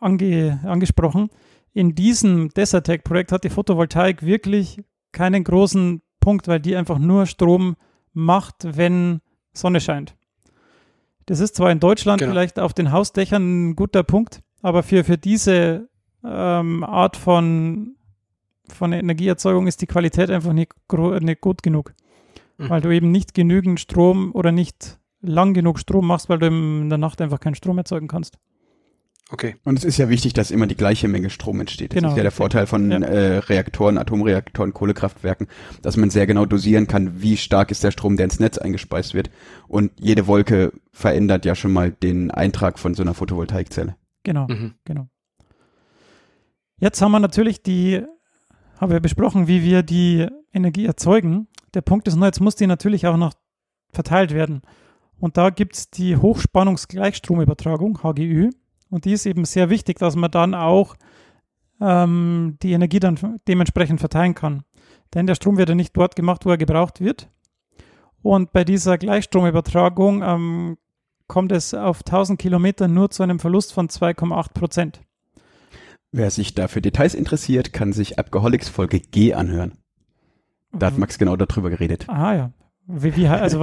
ange, 0.00 0.60
angesprochen. 0.64 1.30
In 1.72 1.94
diesem 1.94 2.50
Desertec-Projekt 2.50 3.32
hat 3.32 3.44
die 3.44 3.50
Photovoltaik 3.50 4.22
wirklich 4.22 4.82
keinen 5.12 5.44
großen 5.44 6.02
Punkt, 6.20 6.48
weil 6.48 6.60
die 6.60 6.76
einfach 6.76 6.98
nur 6.98 7.26
Strom 7.26 7.76
macht, 8.12 8.56
wenn 8.76 9.20
Sonne 9.52 9.80
scheint. 9.80 10.14
Das 11.26 11.40
ist 11.40 11.56
zwar 11.56 11.70
in 11.70 11.80
Deutschland 11.80 12.20
genau. 12.20 12.32
vielleicht 12.32 12.58
auf 12.58 12.74
den 12.74 12.92
Hausdächern 12.92 13.70
ein 13.70 13.76
guter 13.76 14.02
Punkt, 14.02 14.40
aber 14.60 14.82
für, 14.82 15.04
für 15.04 15.18
diese 15.18 15.88
ähm, 16.24 16.84
Art 16.84 17.16
von 17.16 17.96
von 18.68 18.92
Energieerzeugung 18.92 19.66
ist 19.66 19.82
die 19.82 19.86
Qualität 19.86 20.30
einfach 20.30 20.52
nicht, 20.52 20.72
nicht 21.20 21.40
gut 21.40 21.62
genug. 21.62 21.94
Mhm. 22.58 22.70
Weil 22.70 22.80
du 22.80 22.90
eben 22.90 23.10
nicht 23.10 23.34
genügend 23.34 23.80
Strom 23.80 24.32
oder 24.34 24.52
nicht 24.52 24.98
lang 25.22 25.54
genug 25.54 25.78
Strom 25.78 26.06
machst, 26.06 26.28
weil 26.28 26.38
du 26.38 26.46
in 26.46 26.88
der 26.88 26.98
Nacht 26.98 27.20
einfach 27.20 27.40
keinen 27.40 27.54
Strom 27.54 27.78
erzeugen 27.78 28.08
kannst. 28.08 28.38
Okay. 29.30 29.56
Und 29.64 29.78
es 29.78 29.84
ist 29.84 29.96
ja 29.96 30.10
wichtig, 30.10 30.34
dass 30.34 30.50
immer 30.50 30.66
die 30.66 30.76
gleiche 30.76 31.08
Menge 31.08 31.30
Strom 31.30 31.58
entsteht. 31.60 31.92
Das 31.92 31.96
genau. 31.96 32.10
ist 32.10 32.16
ja 32.18 32.22
der 32.22 32.32
Vorteil 32.32 32.66
von 32.66 32.90
ja. 32.90 32.98
äh, 32.98 33.38
Reaktoren, 33.38 33.96
Atomreaktoren, 33.96 34.74
Kohlekraftwerken, 34.74 35.46
dass 35.80 35.96
man 35.96 36.10
sehr 36.10 36.26
genau 36.26 36.44
dosieren 36.44 36.86
kann, 36.86 37.22
wie 37.22 37.38
stark 37.38 37.70
ist 37.70 37.82
der 37.82 37.92
Strom, 37.92 38.18
der 38.18 38.24
ins 38.24 38.40
Netz 38.40 38.58
eingespeist 38.58 39.14
wird. 39.14 39.30
Und 39.68 39.90
jede 39.98 40.26
Wolke 40.26 40.72
verändert 40.92 41.46
ja 41.46 41.54
schon 41.54 41.72
mal 41.72 41.92
den 41.92 42.30
Eintrag 42.30 42.78
von 42.78 42.92
so 42.92 43.02
einer 43.02 43.14
Photovoltaikzelle. 43.14 43.96
Genau, 44.22 44.46
mhm. 44.48 44.74
genau. 44.84 45.08
Jetzt 46.78 47.00
haben 47.00 47.12
wir 47.12 47.20
natürlich 47.20 47.62
die 47.62 48.02
haben 48.82 48.90
wir 48.90 48.98
besprochen, 48.98 49.46
wie 49.46 49.62
wir 49.62 49.84
die 49.84 50.26
Energie 50.52 50.86
erzeugen. 50.86 51.46
Der 51.72 51.82
Punkt 51.82 52.08
ist 52.08 52.16
nur, 52.16 52.26
jetzt 52.26 52.40
muss 52.40 52.56
die 52.56 52.66
natürlich 52.66 53.06
auch 53.06 53.16
noch 53.16 53.32
verteilt 53.92 54.34
werden. 54.34 54.62
Und 55.22 55.36
da 55.36 55.50
gibt 55.50 55.76
es 55.76 55.88
die 55.88 56.16
Hochspannungsgleichstromübertragung, 56.16 58.02
HGÜ. 58.02 58.50
Und 58.90 59.04
die 59.04 59.12
ist 59.12 59.24
eben 59.24 59.44
sehr 59.44 59.70
wichtig, 59.70 60.00
dass 60.00 60.16
man 60.16 60.32
dann 60.32 60.52
auch 60.52 60.96
ähm, 61.80 62.58
die 62.60 62.72
Energie 62.72 62.98
dann 62.98 63.38
dementsprechend 63.46 64.00
verteilen 64.00 64.34
kann. 64.34 64.64
Denn 65.14 65.28
der 65.28 65.36
Strom 65.36 65.58
wird 65.58 65.68
ja 65.68 65.76
nicht 65.76 65.96
dort 65.96 66.16
gemacht, 66.16 66.44
wo 66.44 66.50
er 66.50 66.56
gebraucht 66.56 67.00
wird. 67.00 67.30
Und 68.20 68.52
bei 68.52 68.64
dieser 68.64 68.98
Gleichstromübertragung 68.98 70.24
ähm, 70.24 70.78
kommt 71.28 71.52
es 71.52 71.72
auf 71.72 72.00
1000 72.00 72.40
Kilometer 72.40 72.88
nur 72.88 73.10
zu 73.10 73.22
einem 73.22 73.38
Verlust 73.38 73.72
von 73.72 73.88
2,8 73.88 74.52
Prozent. 74.54 75.02
Wer 76.10 76.32
sich 76.32 76.54
da 76.54 76.66
für 76.66 76.82
Details 76.82 77.14
interessiert, 77.14 77.72
kann 77.72 77.92
sich 77.92 78.18
Alcoholics 78.18 78.68
Folge 78.68 78.98
G 78.98 79.34
anhören. 79.34 79.78
Da 80.72 80.86
hat 80.86 80.94
mhm. 80.94 81.00
Max 81.00 81.16
genau 81.16 81.36
darüber 81.36 81.70
geredet. 81.70 82.08
Ah 82.08 82.34
ja. 82.34 82.52
Wie, 82.88 83.14
wie 83.14 83.28
also 83.28 83.60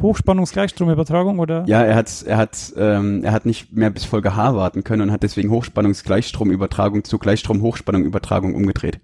Hochspannungsgleichstromübertragung 0.00 1.38
oder? 1.38 1.64
Ja, 1.66 1.82
er 1.82 1.96
hat 1.96 2.22
er 2.22 2.36
hat 2.36 2.72
ähm, 2.76 3.24
er 3.24 3.32
hat 3.32 3.46
nicht 3.46 3.72
mehr 3.72 3.90
bis 3.90 4.04
Folge 4.04 4.36
H 4.36 4.54
warten 4.54 4.84
können 4.84 5.02
und 5.02 5.12
hat 5.12 5.22
deswegen 5.22 5.50
Hochspannungsgleichstromübertragung 5.50 7.04
zu 7.04 7.18
Gleichstrom-Hochspannung-Übertragung 7.18 8.54
umgedreht. 8.54 9.00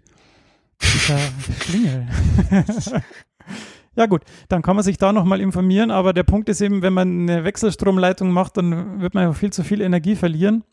Ja, 1.09 1.19
Schlingel. 1.63 2.07
ja 3.97 4.07
gut, 4.07 4.23
dann 4.49 4.63
kann 4.63 4.77
man 4.77 4.85
sich 4.85 4.99
da 4.99 5.13
nochmal 5.13 5.41
informieren, 5.41 5.91
aber 5.91 6.13
der 6.13 6.23
Punkt 6.23 6.49
ist 6.49 6.61
eben, 6.61 6.83
wenn 6.83 6.93
man 6.93 7.29
eine 7.29 7.45
Wechselstromleitung 7.45 8.31
macht, 8.31 8.57
dann 8.57 9.01
wird 9.01 9.15
man 9.15 9.35
viel 9.35 9.53
zu 9.53 9.65
viel 9.65 9.81
Energie 9.81 10.17
verlieren. 10.17 10.65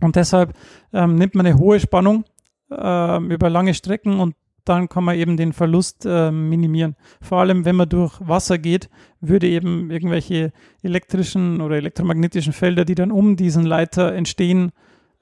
Und 0.00 0.16
deshalb 0.16 0.54
ähm, 0.92 1.16
nimmt 1.16 1.34
man 1.34 1.46
eine 1.46 1.58
hohe 1.58 1.80
Spannung 1.80 2.24
ähm, 2.70 3.30
über 3.30 3.48
lange 3.48 3.74
Strecken 3.74 4.20
und 4.20 4.34
dann 4.64 4.88
kann 4.88 5.04
man 5.04 5.16
eben 5.16 5.36
den 5.36 5.52
Verlust 5.52 6.06
äh, 6.06 6.30
minimieren. 6.30 6.96
Vor 7.20 7.38
allem, 7.38 7.64
wenn 7.64 7.76
man 7.76 7.88
durch 7.88 8.18
Wasser 8.20 8.58
geht, 8.58 8.88
würde 9.20 9.46
eben 9.46 9.90
irgendwelche 9.90 10.52
elektrischen 10.82 11.60
oder 11.60 11.76
elektromagnetischen 11.76 12.52
Felder, 12.52 12.84
die 12.84 12.94
dann 12.94 13.12
um 13.12 13.36
diesen 13.36 13.64
Leiter 13.64 14.14
entstehen, 14.14 14.72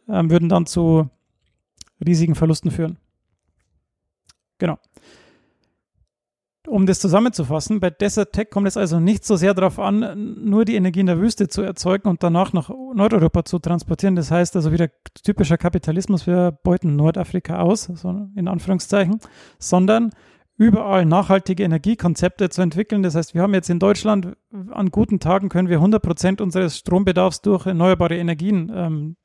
äh, 0.08 0.22
würden 0.24 0.48
dann 0.48 0.66
zu 0.66 1.10
riesigen 2.04 2.34
Verlusten 2.34 2.70
führen. 2.70 2.98
Genau. 4.58 4.78
Um 6.72 6.86
das 6.86 7.00
zusammenzufassen, 7.00 7.80
bei 7.80 7.90
Desert 7.90 8.32
Tech 8.32 8.48
kommt 8.48 8.66
es 8.66 8.78
also 8.78 8.98
nicht 8.98 9.26
so 9.26 9.36
sehr 9.36 9.52
darauf 9.52 9.78
an, 9.78 10.38
nur 10.42 10.64
die 10.64 10.76
Energie 10.76 11.00
in 11.00 11.06
der 11.06 11.20
Wüste 11.20 11.48
zu 11.48 11.60
erzeugen 11.60 12.08
und 12.08 12.22
danach 12.22 12.54
nach 12.54 12.70
Nordeuropa 12.70 13.44
zu 13.44 13.58
transportieren. 13.58 14.16
Das 14.16 14.30
heißt 14.30 14.56
also 14.56 14.72
wieder 14.72 14.88
typischer 15.22 15.58
Kapitalismus, 15.58 16.26
wir 16.26 16.50
beuten 16.50 16.96
Nordafrika 16.96 17.58
aus, 17.58 17.90
also 17.90 18.26
in 18.36 18.48
Anführungszeichen, 18.48 19.20
sondern 19.58 20.12
überall 20.56 21.04
nachhaltige 21.04 21.62
Energiekonzepte 21.62 22.48
zu 22.48 22.62
entwickeln. 22.62 23.02
Das 23.02 23.16
heißt, 23.16 23.34
wir 23.34 23.42
haben 23.42 23.52
jetzt 23.52 23.68
in 23.68 23.78
Deutschland 23.78 24.34
an 24.70 24.90
guten 24.90 25.20
Tagen 25.20 25.50
können 25.50 25.68
wir 25.68 25.76
100 25.76 26.02
Prozent 26.02 26.40
unseres 26.40 26.78
Strombedarfs 26.78 27.42
durch 27.42 27.66
erneuerbare 27.66 28.16
Energien 28.16 28.72
ähm, 28.74 29.16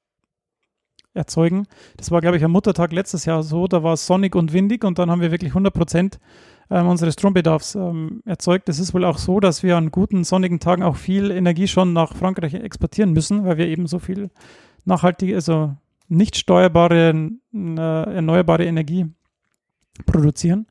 erzeugen. 1.14 1.66
Das 1.96 2.12
war, 2.12 2.20
glaube 2.20 2.36
ich, 2.36 2.44
am 2.44 2.52
Muttertag 2.52 2.92
letztes 2.92 3.24
Jahr 3.24 3.42
so. 3.42 3.68
Da 3.68 3.84
war 3.84 3.94
es 3.94 4.06
sonnig 4.06 4.36
und 4.36 4.52
windig 4.52 4.84
und 4.84 5.00
dann 5.00 5.10
haben 5.10 5.22
wir 5.22 5.32
wirklich 5.32 5.52
100 5.52 5.74
Prozent 5.74 6.20
ähm, 6.70 6.88
unseres 6.88 7.14
Strombedarfs 7.14 7.76
ähm, 7.76 8.22
erzeugt. 8.26 8.70
Es 8.70 8.80
ist 8.80 8.94
wohl 8.94 9.06
auch 9.06 9.18
so, 9.18 9.40
dass 9.40 9.64
wir 9.64 9.78
an 9.78 9.92
guten 9.92 10.24
sonnigen 10.24 10.60
Tagen 10.60 10.84
auch 10.84 10.96
viel 10.96 11.32
Energie 11.32 11.68
schon 11.68 11.94
nach 11.94 12.16
Frankreich 12.16 12.54
exportieren 12.54 13.14
müssen, 13.14 13.46
weil 13.46 13.58
wir 13.58 13.68
eben 13.68 13.88
so 13.88 14.00
viel 14.00 14.30
nachhaltige, 14.86 15.36
also 15.36 15.76
nicht 16.08 16.38
steuerbare, 16.38 17.32
äh, 17.54 18.16
erneuerbare 18.16 18.66
Energie 18.66 19.06
produzieren. 20.06 20.68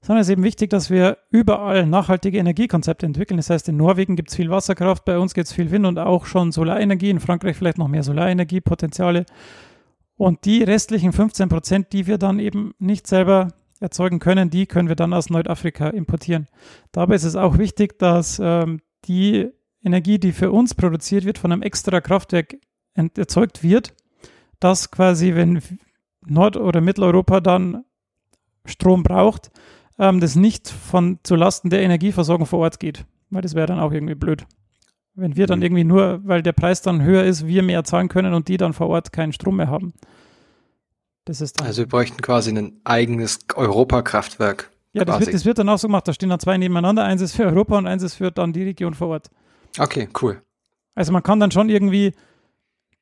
Sondern 0.00 0.20
es 0.20 0.28
ist 0.28 0.32
eben 0.32 0.44
wichtig, 0.44 0.70
dass 0.70 0.90
wir 0.90 1.18
überall 1.30 1.84
nachhaltige 1.84 2.38
Energiekonzepte 2.38 3.04
entwickeln. 3.04 3.36
Das 3.36 3.50
heißt, 3.50 3.68
in 3.68 3.76
Norwegen 3.76 4.14
gibt 4.14 4.30
es 4.30 4.36
viel 4.36 4.48
Wasserkraft, 4.48 5.04
bei 5.04 5.18
uns 5.18 5.34
gibt 5.34 5.48
es 5.48 5.52
viel 5.52 5.72
Wind 5.72 5.86
und 5.86 5.98
auch 5.98 6.24
schon 6.24 6.52
Solarenergie, 6.52 7.10
in 7.10 7.18
Frankreich 7.18 7.56
vielleicht 7.56 7.78
noch 7.78 7.88
mehr 7.88 8.04
Solarenergiepotenziale. 8.04 9.26
Und 10.16 10.44
die 10.44 10.62
restlichen 10.62 11.12
15 11.12 11.48
Prozent, 11.48 11.92
die 11.92 12.06
wir 12.06 12.18
dann 12.18 12.38
eben 12.38 12.74
nicht 12.78 13.06
selber 13.06 13.48
erzeugen 13.80 14.18
können, 14.18 14.50
die 14.50 14.66
können 14.66 14.88
wir 14.88 14.96
dann 14.96 15.12
aus 15.12 15.30
Nordafrika 15.30 15.88
importieren. 15.88 16.46
Dabei 16.92 17.14
ist 17.14 17.24
es 17.24 17.36
auch 17.36 17.58
wichtig, 17.58 17.98
dass 17.98 18.40
ähm, 18.42 18.80
die 19.04 19.48
Energie, 19.82 20.18
die 20.18 20.32
für 20.32 20.50
uns 20.50 20.74
produziert 20.74 21.24
wird, 21.24 21.38
von 21.38 21.52
einem 21.52 21.62
extra 21.62 22.00
Kraftwerk 22.00 22.56
erzeugt 22.94 23.62
wird, 23.62 23.94
dass 24.60 24.90
quasi, 24.90 25.34
wenn 25.34 25.62
Nord- 26.26 26.56
oder 26.56 26.80
Mitteleuropa 26.80 27.40
dann 27.40 27.84
Strom 28.64 29.02
braucht, 29.02 29.50
ähm, 29.98 30.20
das 30.20 30.36
nicht 30.36 30.68
von 30.68 31.18
zulasten 31.22 31.70
der 31.70 31.82
Energieversorgung 31.82 32.46
vor 32.46 32.60
Ort 32.60 32.80
geht. 32.80 33.04
Weil 33.30 33.42
das 33.42 33.54
wäre 33.54 33.66
dann 33.66 33.80
auch 33.80 33.92
irgendwie 33.92 34.14
blöd. 34.14 34.46
Wenn 35.14 35.36
wir 35.36 35.46
dann 35.46 35.60
mhm. 35.60 35.64
irgendwie 35.64 35.84
nur, 35.84 36.20
weil 36.24 36.42
der 36.42 36.52
Preis 36.52 36.82
dann 36.82 37.02
höher 37.02 37.24
ist, 37.24 37.46
wir 37.46 37.62
mehr 37.62 37.84
zahlen 37.84 38.08
können 38.08 38.34
und 38.34 38.48
die 38.48 38.56
dann 38.56 38.72
vor 38.72 38.88
Ort 38.88 39.12
keinen 39.12 39.32
Strom 39.32 39.56
mehr 39.56 39.68
haben. 39.68 39.92
Das 41.28 41.42
ist 41.42 41.60
also 41.60 41.82
wir 41.82 41.88
bräuchten 41.88 42.22
quasi 42.22 42.50
ein 42.50 42.80
eigenes 42.84 43.40
Europakraftwerk. 43.54 44.70
Ja, 44.94 45.04
das 45.04 45.20
wird, 45.20 45.34
das 45.34 45.44
wird, 45.44 45.58
dann 45.58 45.68
auch 45.68 45.76
so 45.76 45.86
gemacht. 45.86 46.08
Da 46.08 46.14
stehen 46.14 46.30
dann 46.30 46.40
zwei 46.40 46.56
nebeneinander. 46.56 47.04
Eins 47.04 47.20
ist 47.20 47.36
für 47.36 47.44
Europa 47.44 47.76
und 47.76 47.86
eins 47.86 48.02
ist 48.02 48.14
für 48.14 48.30
dann 48.30 48.54
die 48.54 48.62
Region 48.62 48.94
vor 48.94 49.08
Ort. 49.08 49.30
Okay, 49.78 50.08
cool. 50.22 50.40
Also 50.94 51.12
man 51.12 51.22
kann 51.22 51.38
dann 51.38 51.50
schon 51.50 51.68
irgendwie 51.68 52.14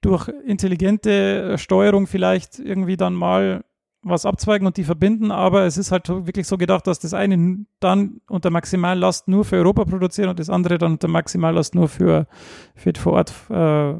durch 0.00 0.26
intelligente 0.44 1.56
Steuerung 1.56 2.08
vielleicht 2.08 2.58
irgendwie 2.58 2.96
dann 2.96 3.14
mal 3.14 3.64
was 4.02 4.26
abzweigen 4.26 4.66
und 4.66 4.76
die 4.76 4.84
verbinden, 4.84 5.30
aber 5.30 5.64
es 5.64 5.78
ist 5.78 5.92
halt 5.92 6.08
wirklich 6.08 6.48
so 6.48 6.58
gedacht, 6.58 6.88
dass 6.88 6.98
das 6.98 7.14
eine 7.14 7.64
dann 7.78 8.20
unter 8.28 8.50
Maximallast 8.50 9.28
nur 9.28 9.44
für 9.44 9.56
Europa 9.56 9.84
produziert 9.84 10.28
und 10.28 10.40
das 10.40 10.50
andere 10.50 10.78
dann 10.78 10.92
unter 10.92 11.08
Maximallast 11.08 11.76
nur 11.76 11.88
für, 11.88 12.26
für 12.74 12.92
vor 12.96 13.12
Ort 13.12 13.32
äh, 13.50 13.94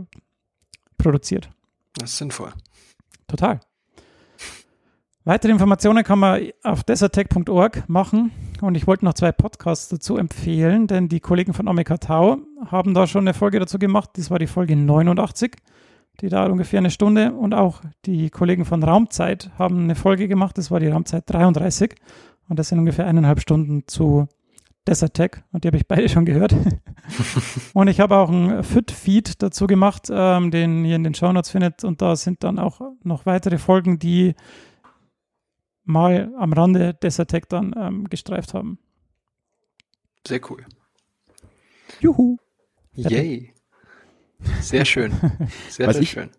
produziert. 0.98 1.48
Das 1.94 2.10
ist 2.10 2.16
sinnvoll. 2.18 2.52
Total. 3.28 3.60
Weitere 5.26 5.52
Informationen 5.52 6.04
kann 6.04 6.18
man 6.18 6.40
auf 6.62 6.84
desertec.org 6.84 7.88
machen 7.88 8.30
und 8.62 8.74
ich 8.76 8.86
wollte 8.86 9.04
noch 9.04 9.14
zwei 9.14 9.32
Podcasts 9.32 9.88
dazu 9.88 10.16
empfehlen, 10.16 10.86
denn 10.86 11.08
die 11.08 11.20
Kollegen 11.20 11.52
von 11.52 11.68
Omega 11.68 11.98
Tau 11.98 12.38
haben 12.70 12.94
da 12.94 13.06
schon 13.06 13.24
eine 13.24 13.34
Folge 13.34 13.58
dazu 13.60 13.78
gemacht. 13.78 14.10
Das 14.14 14.30
war 14.30 14.38
die 14.38 14.46
Folge 14.46 14.76
89 14.76 15.56
die 16.20 16.28
dauert 16.28 16.50
ungefähr 16.50 16.78
eine 16.78 16.90
Stunde. 16.90 17.32
Und 17.32 17.54
auch 17.54 17.82
die 18.04 18.30
Kollegen 18.30 18.64
von 18.64 18.82
Raumzeit 18.82 19.50
haben 19.58 19.84
eine 19.84 19.94
Folge 19.94 20.28
gemacht, 20.28 20.58
das 20.58 20.70
war 20.70 20.80
die 20.80 20.88
Raumzeit 20.88 21.24
33. 21.26 21.94
Und 22.48 22.58
das 22.58 22.68
sind 22.68 22.78
ungefähr 22.78 23.06
eineinhalb 23.06 23.40
Stunden 23.40 23.84
zu 23.86 24.28
Desert 24.86 25.14
Tech 25.14 25.30
und 25.50 25.64
die 25.64 25.68
habe 25.68 25.78
ich 25.78 25.88
beide 25.88 26.08
schon 26.08 26.24
gehört. 26.24 26.54
und 27.74 27.88
ich 27.88 27.98
habe 27.98 28.16
auch 28.16 28.28
einen 28.28 28.62
Fit-Feed 28.62 29.42
dazu 29.42 29.66
gemacht, 29.66 30.08
ähm, 30.10 30.52
den 30.52 30.84
ihr 30.84 30.94
in 30.94 31.02
den 31.02 31.14
Show 31.14 31.32
Notes 31.32 31.50
findet. 31.50 31.82
Und 31.82 32.02
da 32.02 32.14
sind 32.14 32.44
dann 32.44 32.60
auch 32.60 32.80
noch 33.02 33.26
weitere 33.26 33.58
Folgen, 33.58 33.98
die 33.98 34.36
mal 35.86 36.32
am 36.36 36.52
Rande 36.52 36.94
Desert 36.94 37.30
Tech 37.30 37.44
dann 37.48 37.74
ähm, 37.78 38.10
gestreift 38.10 38.52
haben. 38.52 38.78
Sehr 40.26 40.40
cool. 40.50 40.64
Juhu. 42.00 42.36
Yay. 42.94 43.52
Sehr 44.60 44.84
schön. 44.84 45.12
Sehr, 45.68 45.86
Was 45.86 45.96
sehr 45.96 46.02
ich 46.02 46.10
schön. 46.10 46.30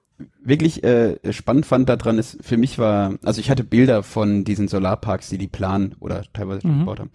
Wirklich 0.43 0.83
äh, 0.83 1.17
spannend 1.31 1.67
fand 1.67 1.89
daran 1.89 2.17
ist, 2.17 2.43
für 2.43 2.57
mich 2.57 2.79
war, 2.79 3.15
also 3.23 3.39
ich 3.39 3.51
hatte 3.51 3.63
Bilder 3.63 4.01
von 4.01 4.43
diesen 4.43 4.67
Solarparks, 4.67 5.29
die 5.29 5.37
die 5.37 5.47
planen 5.47 5.95
oder 5.99 6.23
teilweise 6.33 6.61
schon 6.61 6.75
mhm. 6.75 6.79
gebaut 6.79 6.99
haben, 6.99 7.11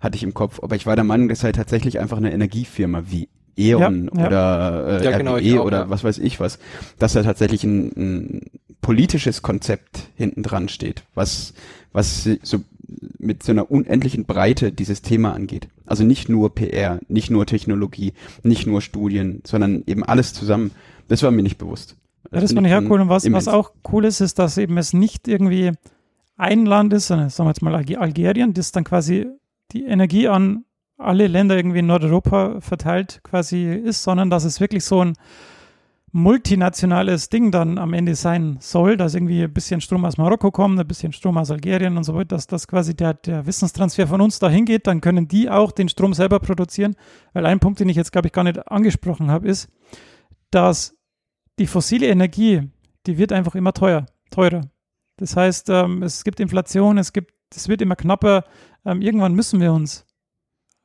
hatte 0.00 0.16
ich 0.16 0.22
im 0.22 0.34
Kopf, 0.34 0.60
aber 0.62 0.76
ich 0.76 0.86
war 0.86 0.94
der 0.94 1.04
Meinung, 1.04 1.28
das 1.28 1.40
sei 1.40 1.50
tatsächlich 1.50 1.98
einfach 1.98 2.16
eine 2.16 2.32
Energiefirma 2.32 3.02
wie 3.06 3.28
E.ON 3.56 4.10
ja, 4.14 4.26
oder 4.26 5.00
äh, 5.00 5.04
ja, 5.04 5.18
genau, 5.18 5.36
RWE 5.36 5.60
auch, 5.60 5.64
oder 5.64 5.78
ja. 5.80 5.90
was 5.90 6.04
weiß 6.04 6.18
ich 6.18 6.38
was, 6.38 6.58
dass 6.98 7.14
da 7.14 7.22
tatsächlich 7.22 7.64
ein, 7.64 7.92
ein 7.96 8.40
politisches 8.80 9.42
Konzept 9.42 10.08
hinten 10.16 10.42
dran 10.42 10.68
steht, 10.68 11.04
was, 11.14 11.54
was 11.92 12.28
so 12.42 12.60
mit 13.18 13.42
so 13.42 13.52
einer 13.52 13.70
unendlichen 13.70 14.24
Breite 14.24 14.72
dieses 14.72 15.02
Thema 15.02 15.32
angeht. 15.32 15.68
Also 15.86 16.04
nicht 16.04 16.28
nur 16.28 16.54
PR, 16.54 17.00
nicht 17.08 17.30
nur 17.30 17.46
Technologie, 17.46 18.12
nicht 18.42 18.66
nur 18.66 18.80
Studien, 18.80 19.42
sondern 19.44 19.82
eben 19.86 20.04
alles 20.04 20.32
zusammen. 20.34 20.72
Das 21.08 21.22
war 21.22 21.30
mir 21.30 21.42
nicht 21.42 21.58
bewusst. 21.58 21.96
Das, 22.24 22.32
ja, 22.32 22.40
das 22.40 22.52
fand 22.52 22.66
ich 22.66 22.74
auch 22.74 22.82
cool. 22.90 23.00
Und 23.00 23.08
was, 23.08 23.30
was 23.30 23.48
auch 23.48 23.72
cool 23.92 24.04
ist, 24.04 24.20
ist, 24.20 24.38
dass 24.38 24.58
eben 24.58 24.76
es 24.78 24.92
nicht 24.92 25.28
irgendwie 25.28 25.72
ein 26.36 26.66
Land 26.66 26.92
ist, 26.92 27.08
sondern 27.08 27.30
sagen 27.30 27.46
wir 27.46 27.50
jetzt 27.50 27.62
mal 27.62 27.74
Algerien, 27.74 28.54
das 28.54 28.72
dann 28.72 28.84
quasi 28.84 29.26
die 29.72 29.84
Energie 29.84 30.28
an 30.28 30.64
alle 30.96 31.26
Länder 31.26 31.56
irgendwie 31.56 31.80
in 31.80 31.86
Nordeuropa 31.86 32.60
verteilt 32.60 33.20
quasi 33.24 33.72
ist, 33.72 34.02
sondern 34.02 34.30
dass 34.30 34.44
es 34.44 34.60
wirklich 34.60 34.84
so 34.84 35.04
ein 35.04 35.14
multinationales 36.14 37.28
Ding 37.28 37.50
dann 37.50 37.76
am 37.76 37.92
Ende 37.92 38.14
sein 38.14 38.56
soll, 38.60 38.96
dass 38.96 39.16
irgendwie 39.16 39.42
ein 39.42 39.52
bisschen 39.52 39.80
Strom 39.80 40.04
aus 40.04 40.16
Marokko 40.16 40.52
kommt, 40.52 40.78
ein 40.78 40.86
bisschen 40.86 41.12
Strom 41.12 41.36
aus 41.36 41.50
Algerien 41.50 41.96
und 41.96 42.04
so 42.04 42.14
weiter, 42.14 42.36
dass 42.36 42.46
das 42.46 42.68
quasi 42.68 42.94
der, 42.94 43.14
der 43.14 43.44
Wissenstransfer 43.46 44.06
von 44.06 44.20
uns 44.20 44.38
dahin 44.38 44.64
geht, 44.64 44.86
dann 44.86 45.00
können 45.00 45.26
die 45.26 45.50
auch 45.50 45.72
den 45.72 45.88
Strom 45.88 46.14
selber 46.14 46.38
produzieren. 46.38 46.94
Weil 47.32 47.46
ein 47.46 47.58
Punkt, 47.58 47.80
den 47.80 47.88
ich 47.88 47.96
jetzt, 47.96 48.12
glaube 48.12 48.28
ich, 48.28 48.32
gar 48.32 48.44
nicht 48.44 48.70
angesprochen 48.70 49.28
habe, 49.28 49.48
ist, 49.48 49.68
dass 50.52 50.96
die 51.58 51.66
fossile 51.66 52.06
Energie, 52.06 52.70
die 53.08 53.18
wird 53.18 53.32
einfach 53.32 53.56
immer 53.56 53.72
teuer, 53.72 54.06
teurer. 54.30 54.60
Das 55.16 55.36
heißt, 55.36 55.68
ähm, 55.70 56.04
es 56.04 56.22
gibt 56.22 56.38
Inflation, 56.38 56.96
es 56.96 57.12
gibt, 57.12 57.34
es 57.52 57.68
wird 57.68 57.82
immer 57.82 57.96
knapper. 57.96 58.44
Ähm, 58.84 59.02
irgendwann 59.02 59.34
müssen 59.34 59.60
wir 59.60 59.72
uns 59.72 60.06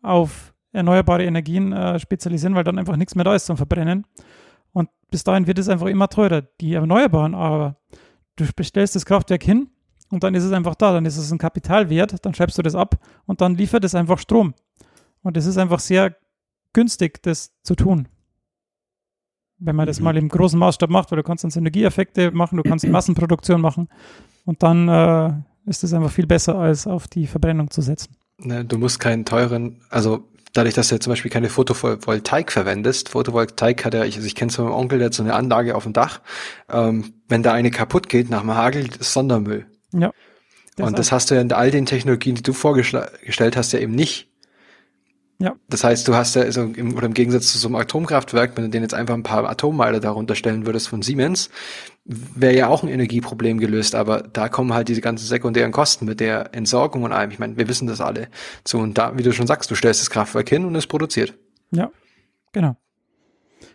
auf 0.02 0.56
erneuerbare 0.72 1.24
Energien 1.24 1.72
äh, 1.72 2.00
spezialisieren, 2.00 2.56
weil 2.56 2.64
dann 2.64 2.80
einfach 2.80 2.96
nichts 2.96 3.14
mehr 3.14 3.26
da 3.26 3.36
ist 3.36 3.46
zum 3.46 3.58
Verbrennen. 3.58 4.08
Und 4.72 4.90
bis 5.12 5.24
dahin 5.24 5.48
wird 5.48 5.60
es 5.60 5.70
einfach 5.70 5.88
immer 5.88 6.08
teurer. 6.10 6.42
Die 6.62 6.74
Erneuerbaren 6.74 7.36
aber, 7.36 7.78
du 8.36 8.46
bestellst 8.56 8.96
das 8.96 9.06
Kraftwerk 9.06 9.44
hin 9.44 9.70
und 10.10 10.24
dann 10.24 10.36
ist 10.36 10.44
es 10.44 10.52
einfach 10.52 10.76
da, 10.76 10.94
dann 10.94 11.06
ist 11.06 11.18
es 11.18 11.32
ein 11.32 11.38
Kapitalwert, 11.38 12.26
dann 12.26 12.34
schreibst 12.34 12.58
du 12.58 12.62
das 12.62 12.76
ab 12.76 12.96
und 13.26 13.42
dann 13.42 13.56
liefert 13.56 13.84
es 13.84 13.96
einfach 13.96 14.20
Strom. 14.20 14.54
Und 15.22 15.38
es 15.38 15.46
ist 15.46 15.58
einfach 15.58 15.80
sehr 15.80 16.16
günstig, 16.74 17.22
das 17.22 17.52
zu 17.64 17.76
tun. 17.76 18.08
Wenn 19.58 19.76
man 19.76 19.88
das 19.88 20.00
mhm. 20.00 20.06
mal 20.06 20.18
im 20.18 20.30
großen 20.30 20.58
Maßstab 20.58 20.90
macht, 20.90 21.12
weil 21.12 21.18
du 21.18 21.24
kannst 21.24 21.44
dann 21.44 21.52
Synergieeffekte 21.52 22.32
machen, 22.32 22.58
du 22.58 22.64
kannst 22.64 22.88
Massenproduktion 22.88 23.60
machen 23.60 23.90
und 24.46 24.64
dann 24.64 24.88
äh, 24.88 25.34
ist 25.70 25.84
es 25.84 25.94
einfach 25.94 26.12
viel 26.12 26.28
besser, 26.28 26.56
als 26.56 26.88
auf 26.88 27.08
die 27.08 27.28
Verbrennung 27.28 27.70
zu 27.70 27.82
setzen. 27.82 28.16
Ne, 28.38 28.64
du 28.64 28.78
musst 28.78 29.00
keinen 29.00 29.26
teuren, 29.26 29.82
also 29.90 30.29
dadurch, 30.54 30.74
dass 30.74 30.90
du 30.90 31.00
zum 31.00 31.12
Beispiel 31.12 31.32
keine 31.32 31.50
Photovoltaik 31.50 32.52
verwendest, 32.52 33.10
Photovoltaik 33.10 33.86
hat 33.86 33.94
ja, 33.94 34.04
ich, 34.04 34.16
also 34.16 34.28
ich 34.28 34.36
kenne 34.36 34.50
es 34.50 34.56
von 34.56 34.66
meinem 34.66 34.76
Onkel, 34.76 35.00
der 35.00 35.08
hat 35.08 35.14
so 35.14 35.24
eine 35.24 35.34
Anlage 35.34 35.76
auf 35.76 35.84
dem 35.84 35.94
Dach, 35.94 36.22
ähm, 36.70 37.14
wenn 37.28 37.44
da 37.44 37.54
eine 37.54 37.72
kaputt 37.72 38.10
geht 38.10 38.30
nach 38.30 38.42
dem 38.42 38.54
Hagel, 38.54 38.88
ist 39.00 39.14
Sondermüll. 39.14 39.66
Ja. 39.92 40.12
Das 40.76 40.88
und 40.88 40.98
das 40.98 41.12
hast 41.12 41.30
du 41.30 41.36
ja 41.36 41.42
in 41.42 41.52
all 41.52 41.72
den 41.72 41.86
Technologien, 41.86 42.36
die 42.36 42.44
du 42.44 42.54
vorgestellt 42.54 43.58
hast, 43.58 43.74
ja 43.74 43.80
eben 43.80 43.94
nicht. 43.94 44.29
Ja. 45.42 45.56
Das 45.70 45.86
heißt, 45.86 46.06
du 46.08 46.16
hast 46.16 46.36
ja, 46.36 46.42
also 46.42 46.64
im, 46.64 46.96
oder 46.96 47.06
im 47.06 47.14
Gegensatz 47.14 47.52
zu 47.52 47.58
so 47.58 47.70
einem 47.70 47.76
Atomkraftwerk, 47.76 48.58
wenn 48.58 48.66
du 48.66 48.70
den 48.70 48.82
jetzt 48.82 48.94
einfach 48.94 49.14
ein 49.14 49.24
paar 49.24 49.50
Atommeiler 49.50 50.02
darunter 50.02 50.36
stellen 50.36 50.66
würdest 50.66 50.90
von 50.90 51.02
Siemens, 51.02 51.50
wäre 52.04 52.56
ja 52.56 52.68
auch 52.68 52.84
ein 52.84 52.90
Energieproblem 52.90 53.58
gelöst, 53.58 53.96
aber 53.96 54.22
da 54.22 54.50
kommen 54.50 54.74
halt 54.74 54.90
diese 54.90 55.00
ganzen 55.00 55.26
sekundären 55.26 55.72
Kosten 55.72 56.06
mit 56.06 56.20
der 56.20 56.54
Entsorgung 56.54 57.04
und 57.04 57.14
allem. 57.14 57.32
Ich 57.32 57.40
meine, 57.40 57.56
wir 57.56 57.70
wissen 57.70 57.88
das 57.88 58.02
alle. 58.02 58.28
So, 58.68 58.80
und 58.80 58.98
da, 58.98 59.18
wie 59.18 59.24
du 59.24 59.32
schon 59.32 59.48
sagst, 59.48 59.72
du 59.72 59.76
stellst 59.76 60.02
das 60.02 60.10
Kraftwerk 60.10 60.50
hin 60.50 60.66
und 60.66 60.76
es 60.76 60.88
produziert. 60.88 61.34
Ja, 61.72 61.90
genau. 62.52 62.76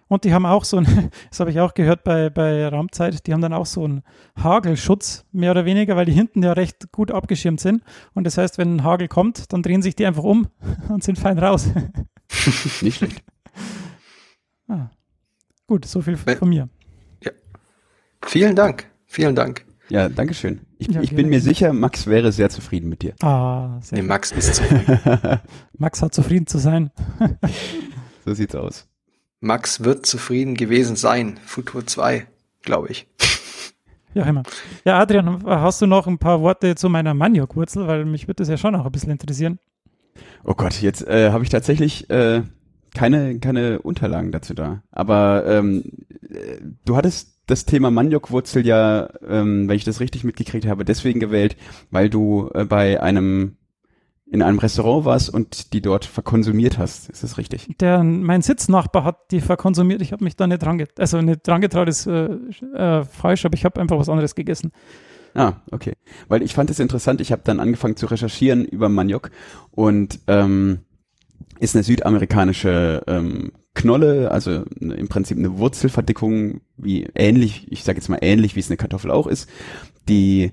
Und 0.09 0.25
die 0.25 0.33
haben 0.33 0.47
auch 0.47 0.65
so 0.65 0.79
ein, 0.79 1.11
das 1.31 1.41
habe 1.41 1.51
ich 1.51 1.61
auch 1.61 1.75
gehört 1.75 2.05
bei, 2.05 2.31
bei 2.31 2.67
Raumzeit, 2.69 3.27
die 3.27 3.33
haben 3.33 3.41
dann 3.41 3.53
auch 3.53 3.67
so 3.67 3.85
einen 3.85 4.03
Hagelschutz, 4.37 5.25
mehr 5.33 5.51
oder 5.51 5.65
weniger, 5.65 5.97
weil 5.97 6.07
die 6.07 6.13
hinten 6.13 6.43
ja 6.43 6.53
recht 6.53 6.93
gut 6.93 7.11
abgeschirmt 7.11 7.61
sind. 7.61 7.83
Und 8.13 8.25
das 8.25 8.39
heißt, 8.39 8.59
wenn 8.59 8.77
ein 8.77 8.85
Hagel 8.85 9.09
kommt, 9.09 9.53
dann 9.53 9.63
drehen 9.63 9.83
sich 9.83 9.97
die 9.97 10.07
einfach 10.07 10.25
um 10.25 10.49
und 10.89 11.03
sind 11.03 11.19
fein 11.19 11.39
raus. 11.39 11.69
Nicht 12.81 12.99
schlecht. 12.99 13.23
Ah. 14.69 14.91
Gut, 15.67 15.87
so 15.87 16.03
viel 16.03 16.17
von 16.17 16.49
mir. 16.49 16.69
Ja. 17.23 17.33
Vielen 18.27 18.55
Dank. 18.55 18.87
Vielen 19.07 19.35
Dank. 19.35 19.65
Ja, 19.89 20.09
danke 20.09 20.35
schön. 20.35 20.61
Ich, 20.79 20.89
ja, 20.89 21.03
ich 21.03 21.15
bin 21.15 21.29
mir 21.29 21.41
sicher, 21.41 21.73
Max 21.73 22.07
wäre 22.07 22.33
sehr 22.33 22.49
zufrieden 22.49 22.89
mit 22.89 23.03
dir. 23.03 23.15
Ah, 23.23 23.79
sehr 23.83 23.99
nee, 23.99 24.03
Max 24.03 24.33
ist 24.33 24.55
zufrieden. 24.55 25.41
Max 25.79 26.03
hat 26.03 26.15
zufrieden 26.15 26.47
zu 26.47 26.59
sein. 26.59 26.91
so 28.25 28.33
sieht's 28.33 28.55
aus. 28.55 28.89
Max 29.45 29.85
wird 29.85 30.07
zufrieden 30.07 30.55
gewesen 30.55 30.97
sein. 30.97 31.39
Futur 31.45 31.87
2, 31.87 32.27
glaube 32.63 32.89
ich. 32.89 33.07
Ja, 34.15 34.25
immer. 34.25 34.45
Ja, 34.85 35.01
Adrian, 35.01 35.45
hast 35.45 35.83
du 35.83 35.87
noch 35.87 36.07
ein 36.07 36.19
paar 36.19 36.41
Worte 36.41 36.77
zu 36.77 36.89
meiner 36.89 37.15
Maniok-Wurzel? 37.15 37.87
Weil 37.89 38.05
mich 38.05 38.29
würde 38.29 38.37
das 38.37 38.49
ja 38.49 38.57
schon 38.57 38.75
auch 38.77 38.87
ein 38.87 38.93
bisschen 38.93 39.11
interessieren. 39.11 39.59
Oh 40.45 40.55
Gott, 40.55 40.81
jetzt 40.81 41.07
äh, 41.07 41.33
habe 41.33 41.43
ich 41.43 41.51
tatsächlich 41.51 42.09
äh, 42.11 42.43
keine, 42.95 43.41
keine 43.41 43.81
Unterlagen 43.81 44.31
dazu 44.31 44.55
da. 44.55 44.83
Aber 44.93 45.45
ähm, 45.47 45.83
du 46.85 46.97
hattest 46.97 47.41
das 47.47 47.65
Thema 47.65 47.91
Maniokwurzel 47.91 48.65
ja, 48.65 49.09
ähm, 49.29 49.69
wenn 49.69 49.77
ich 49.77 49.85
das 49.85 50.01
richtig 50.01 50.25
mitgekriegt 50.25 50.67
habe, 50.67 50.85
deswegen 50.85 51.21
gewählt, 51.21 51.57
weil 51.91 52.09
du 52.09 52.51
äh, 52.55 52.65
bei 52.65 53.03
einem 53.03 53.57
in 54.35 54.43
einem 54.43 54.59
Restaurant 54.59 55.05
warst 55.05 55.31
und 55.31 55.73
die 55.73 55.81
dort 55.81 56.05
verkonsumiert 56.05 56.77
hast. 56.77 57.09
Ist 57.09 57.23
das 57.23 57.39
richtig? 57.39 57.69
Der, 57.79 58.03
mein 58.03 58.43
Sitznachbar 58.43 59.05
hat 59.05 59.31
die 59.31 59.41
verkonsumiert. 59.41 60.03
Ich 60.03 60.11
habe 60.11 60.25
mich 60.25 60.35
da 60.35 60.49
nicht 60.49 60.61
dran, 60.61 60.85
also 60.99 61.23
nicht 61.23 61.47
dran 61.47 61.61
getraut, 61.61 61.89
ist 61.89 62.09
äh, 62.09 62.25
äh, 62.75 63.05
falsch, 63.05 63.45
aber 63.45 63.55
ich 63.55 63.65
habe 63.65 63.81
einfach 63.81 63.97
was 63.97 64.09
anderes 64.09 64.35
gegessen. 64.35 64.73
Ah, 65.35 65.53
okay. 65.71 65.93
Weil 66.27 66.43
ich 66.43 66.53
fand 66.53 66.69
es 66.69 66.81
interessant, 66.81 67.21
ich 67.21 67.31
habe 67.31 67.43
dann 67.45 67.61
angefangen 67.61 67.95
zu 67.95 68.07
recherchieren 68.07 68.65
über 68.65 68.89
Maniok 68.89 69.31
und 69.71 70.19
ähm, 70.27 70.81
ist 71.61 71.77
eine 71.77 71.85
südamerikanische 71.85 73.05
ähm, 73.07 73.53
Knolle, 73.75 74.33
also 74.33 74.65
im 74.81 75.09
Prinzip 75.09 75.39
eine 75.39 75.59
Wurzelverdickung, 75.59 76.61
wie 76.77 77.07
ähnlich, 77.15 77.71
ich 77.71 77.85
sage 77.85 77.99
jetzt 77.99 78.09
mal 78.09 78.19
ähnlich, 78.21 78.57
wie 78.57 78.61
es 78.61 78.69
eine 78.69 78.79
Kartoffel 78.79 79.13
auch 79.13 79.29
ist, 79.29 79.49
die 80.09 80.51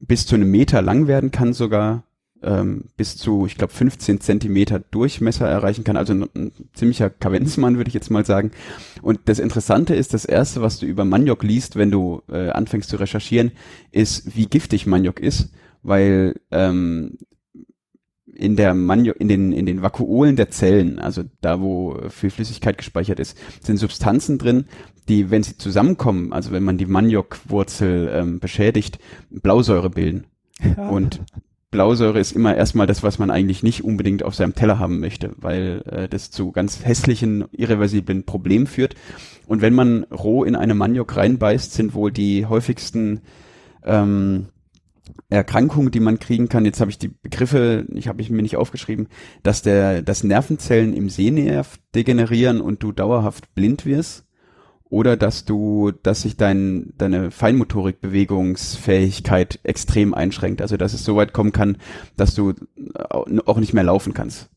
bis 0.00 0.24
zu 0.24 0.34
einem 0.34 0.50
Meter 0.50 0.80
lang 0.80 1.08
werden 1.08 1.30
kann 1.30 1.52
sogar, 1.52 2.04
ähm, 2.42 2.84
bis 2.96 3.16
zu, 3.16 3.46
ich 3.46 3.56
glaube, 3.56 3.72
15 3.72 4.20
Zentimeter 4.20 4.78
Durchmesser 4.78 5.48
erreichen 5.48 5.84
kann, 5.84 5.96
also 5.96 6.12
ein, 6.12 6.28
ein 6.34 6.52
ziemlicher 6.72 7.10
Kavenzmann, 7.10 7.76
würde 7.76 7.88
ich 7.88 7.94
jetzt 7.94 8.10
mal 8.10 8.24
sagen. 8.24 8.52
Und 9.02 9.20
das 9.26 9.38
Interessante 9.38 9.94
ist, 9.94 10.14
das 10.14 10.24
Erste, 10.24 10.62
was 10.62 10.78
du 10.78 10.86
über 10.86 11.04
Maniok 11.04 11.42
liest, 11.42 11.76
wenn 11.76 11.90
du 11.90 12.22
äh, 12.28 12.50
anfängst 12.50 12.90
zu 12.90 12.96
recherchieren, 12.96 13.52
ist, 13.90 14.36
wie 14.36 14.46
giftig 14.46 14.86
Maniok 14.86 15.20
ist, 15.20 15.52
weil 15.82 16.40
ähm, 16.50 17.18
in 18.38 18.54
der 18.54 18.72
Manio, 18.74 19.14
in 19.14 19.26
den, 19.26 19.52
in 19.52 19.66
den 19.66 19.82
Vakuolen 19.82 20.36
der 20.36 20.50
Zellen, 20.50 21.00
also 21.00 21.24
da, 21.40 21.60
wo 21.60 21.98
viel 22.08 22.30
Flüssigkeit 22.30 22.78
gespeichert 22.78 23.18
ist, 23.18 23.36
sind 23.60 23.78
Substanzen 23.78 24.38
drin, 24.38 24.66
die, 25.08 25.30
wenn 25.30 25.42
sie 25.42 25.56
zusammenkommen, 25.56 26.32
also 26.32 26.52
wenn 26.52 26.62
man 26.62 26.78
die 26.78 26.86
Maniokwurzel 26.86 28.10
ähm, 28.12 28.38
beschädigt, 28.38 28.98
Blausäure 29.30 29.90
bilden. 29.90 30.26
Ja. 30.62 30.88
Und 30.88 31.20
Blausäure 31.70 32.18
ist 32.18 32.32
immer 32.32 32.56
erstmal 32.56 32.86
das, 32.86 33.02
was 33.02 33.18
man 33.18 33.30
eigentlich 33.30 33.62
nicht 33.62 33.84
unbedingt 33.84 34.22
auf 34.22 34.34
seinem 34.34 34.54
Teller 34.54 34.78
haben 34.78 35.00
möchte, 35.00 35.32
weil 35.36 35.82
äh, 35.86 36.08
das 36.08 36.30
zu 36.30 36.50
ganz 36.50 36.84
hässlichen, 36.84 37.44
irreversiblen 37.52 38.24
Problemen 38.24 38.66
führt. 38.66 38.94
Und 39.46 39.60
wenn 39.60 39.74
man 39.74 40.04
roh 40.04 40.44
in 40.44 40.56
eine 40.56 40.74
Maniok 40.74 41.16
reinbeißt, 41.16 41.72
sind 41.72 41.94
wohl 41.94 42.10
die 42.10 42.46
häufigsten 42.46 43.20
ähm, 43.84 44.46
Erkrankungen, 45.28 45.90
die 45.90 46.00
man 46.00 46.18
kriegen 46.18 46.48
kann, 46.48 46.64
jetzt 46.64 46.80
habe 46.80 46.90
ich 46.90 46.98
die 46.98 47.08
Begriffe, 47.08 47.86
ich 47.92 48.08
habe 48.08 48.22
ich 48.22 48.30
mir 48.30 48.42
nicht 48.42 48.56
aufgeschrieben, 48.56 49.08
dass 49.42 49.60
der, 49.60 50.00
dass 50.00 50.24
Nervenzellen 50.24 50.94
im 50.94 51.10
Sehnerv 51.10 51.78
degenerieren 51.94 52.62
und 52.62 52.82
du 52.82 52.92
dauerhaft 52.92 53.54
blind 53.54 53.84
wirst 53.84 54.27
oder 54.90 55.16
dass 55.16 55.44
du, 55.44 55.92
dass 56.02 56.22
sich 56.22 56.36
dein, 56.36 56.92
deine 56.96 57.30
Feinmotorikbewegungsfähigkeit 57.30 59.60
extrem 59.62 60.14
einschränkt. 60.14 60.62
Also 60.62 60.76
dass 60.76 60.94
es 60.94 61.04
so 61.04 61.14
weit 61.16 61.32
kommen 61.32 61.52
kann, 61.52 61.76
dass 62.16 62.34
du 62.34 62.54
auch 63.10 63.58
nicht 63.58 63.74
mehr 63.74 63.84
laufen 63.84 64.14
kannst. 64.14 64.50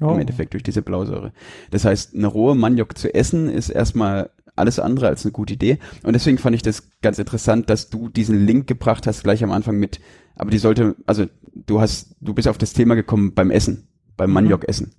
Oh. 0.00 0.12
Im 0.12 0.20
Endeffekt 0.20 0.52
durch 0.52 0.62
diese 0.62 0.82
Blausäure. 0.82 1.32
Das 1.70 1.84
heißt, 1.84 2.14
eine 2.14 2.28
rohe 2.28 2.54
Maniok 2.54 2.96
zu 2.96 3.12
essen 3.14 3.48
ist 3.48 3.68
erstmal 3.68 4.30
alles 4.54 4.78
andere 4.78 5.08
als 5.08 5.24
eine 5.24 5.32
gute 5.32 5.54
Idee. 5.54 5.78
Und 6.02 6.12
deswegen 6.12 6.38
fand 6.38 6.54
ich 6.54 6.62
das 6.62 6.90
ganz 7.00 7.18
interessant, 7.18 7.70
dass 7.70 7.90
du 7.90 8.08
diesen 8.08 8.46
Link 8.46 8.66
gebracht 8.66 9.06
hast, 9.06 9.22
gleich 9.22 9.42
am 9.42 9.52
Anfang 9.52 9.78
mit, 9.78 10.00
aber 10.34 10.50
die 10.50 10.58
sollte, 10.58 10.96
also 11.06 11.26
du 11.54 11.80
hast, 11.80 12.16
du 12.20 12.34
bist 12.34 12.48
auf 12.48 12.58
das 12.58 12.72
Thema 12.72 12.94
gekommen 12.94 13.34
beim 13.34 13.50
Essen, 13.50 13.88
beim 14.16 14.30
mhm. 14.30 14.34
Maniok-Essen. 14.34 14.92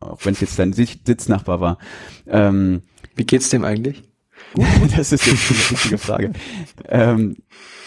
Auch 0.00 0.24
wenn 0.24 0.32
es 0.32 0.40
jetzt 0.40 0.58
dein 0.58 0.72
Sitznachbar 0.72 1.60
war. 1.60 1.78
Ähm, 2.26 2.82
Wie 3.14 3.26
geht's 3.26 3.50
dem 3.50 3.64
eigentlich? 3.64 4.05
das 4.96 5.12
ist 5.12 5.26
jetzt 5.26 5.50
eine 5.50 5.70
wichtige 5.70 5.98
Frage. 5.98 6.32
ähm, 6.88 7.36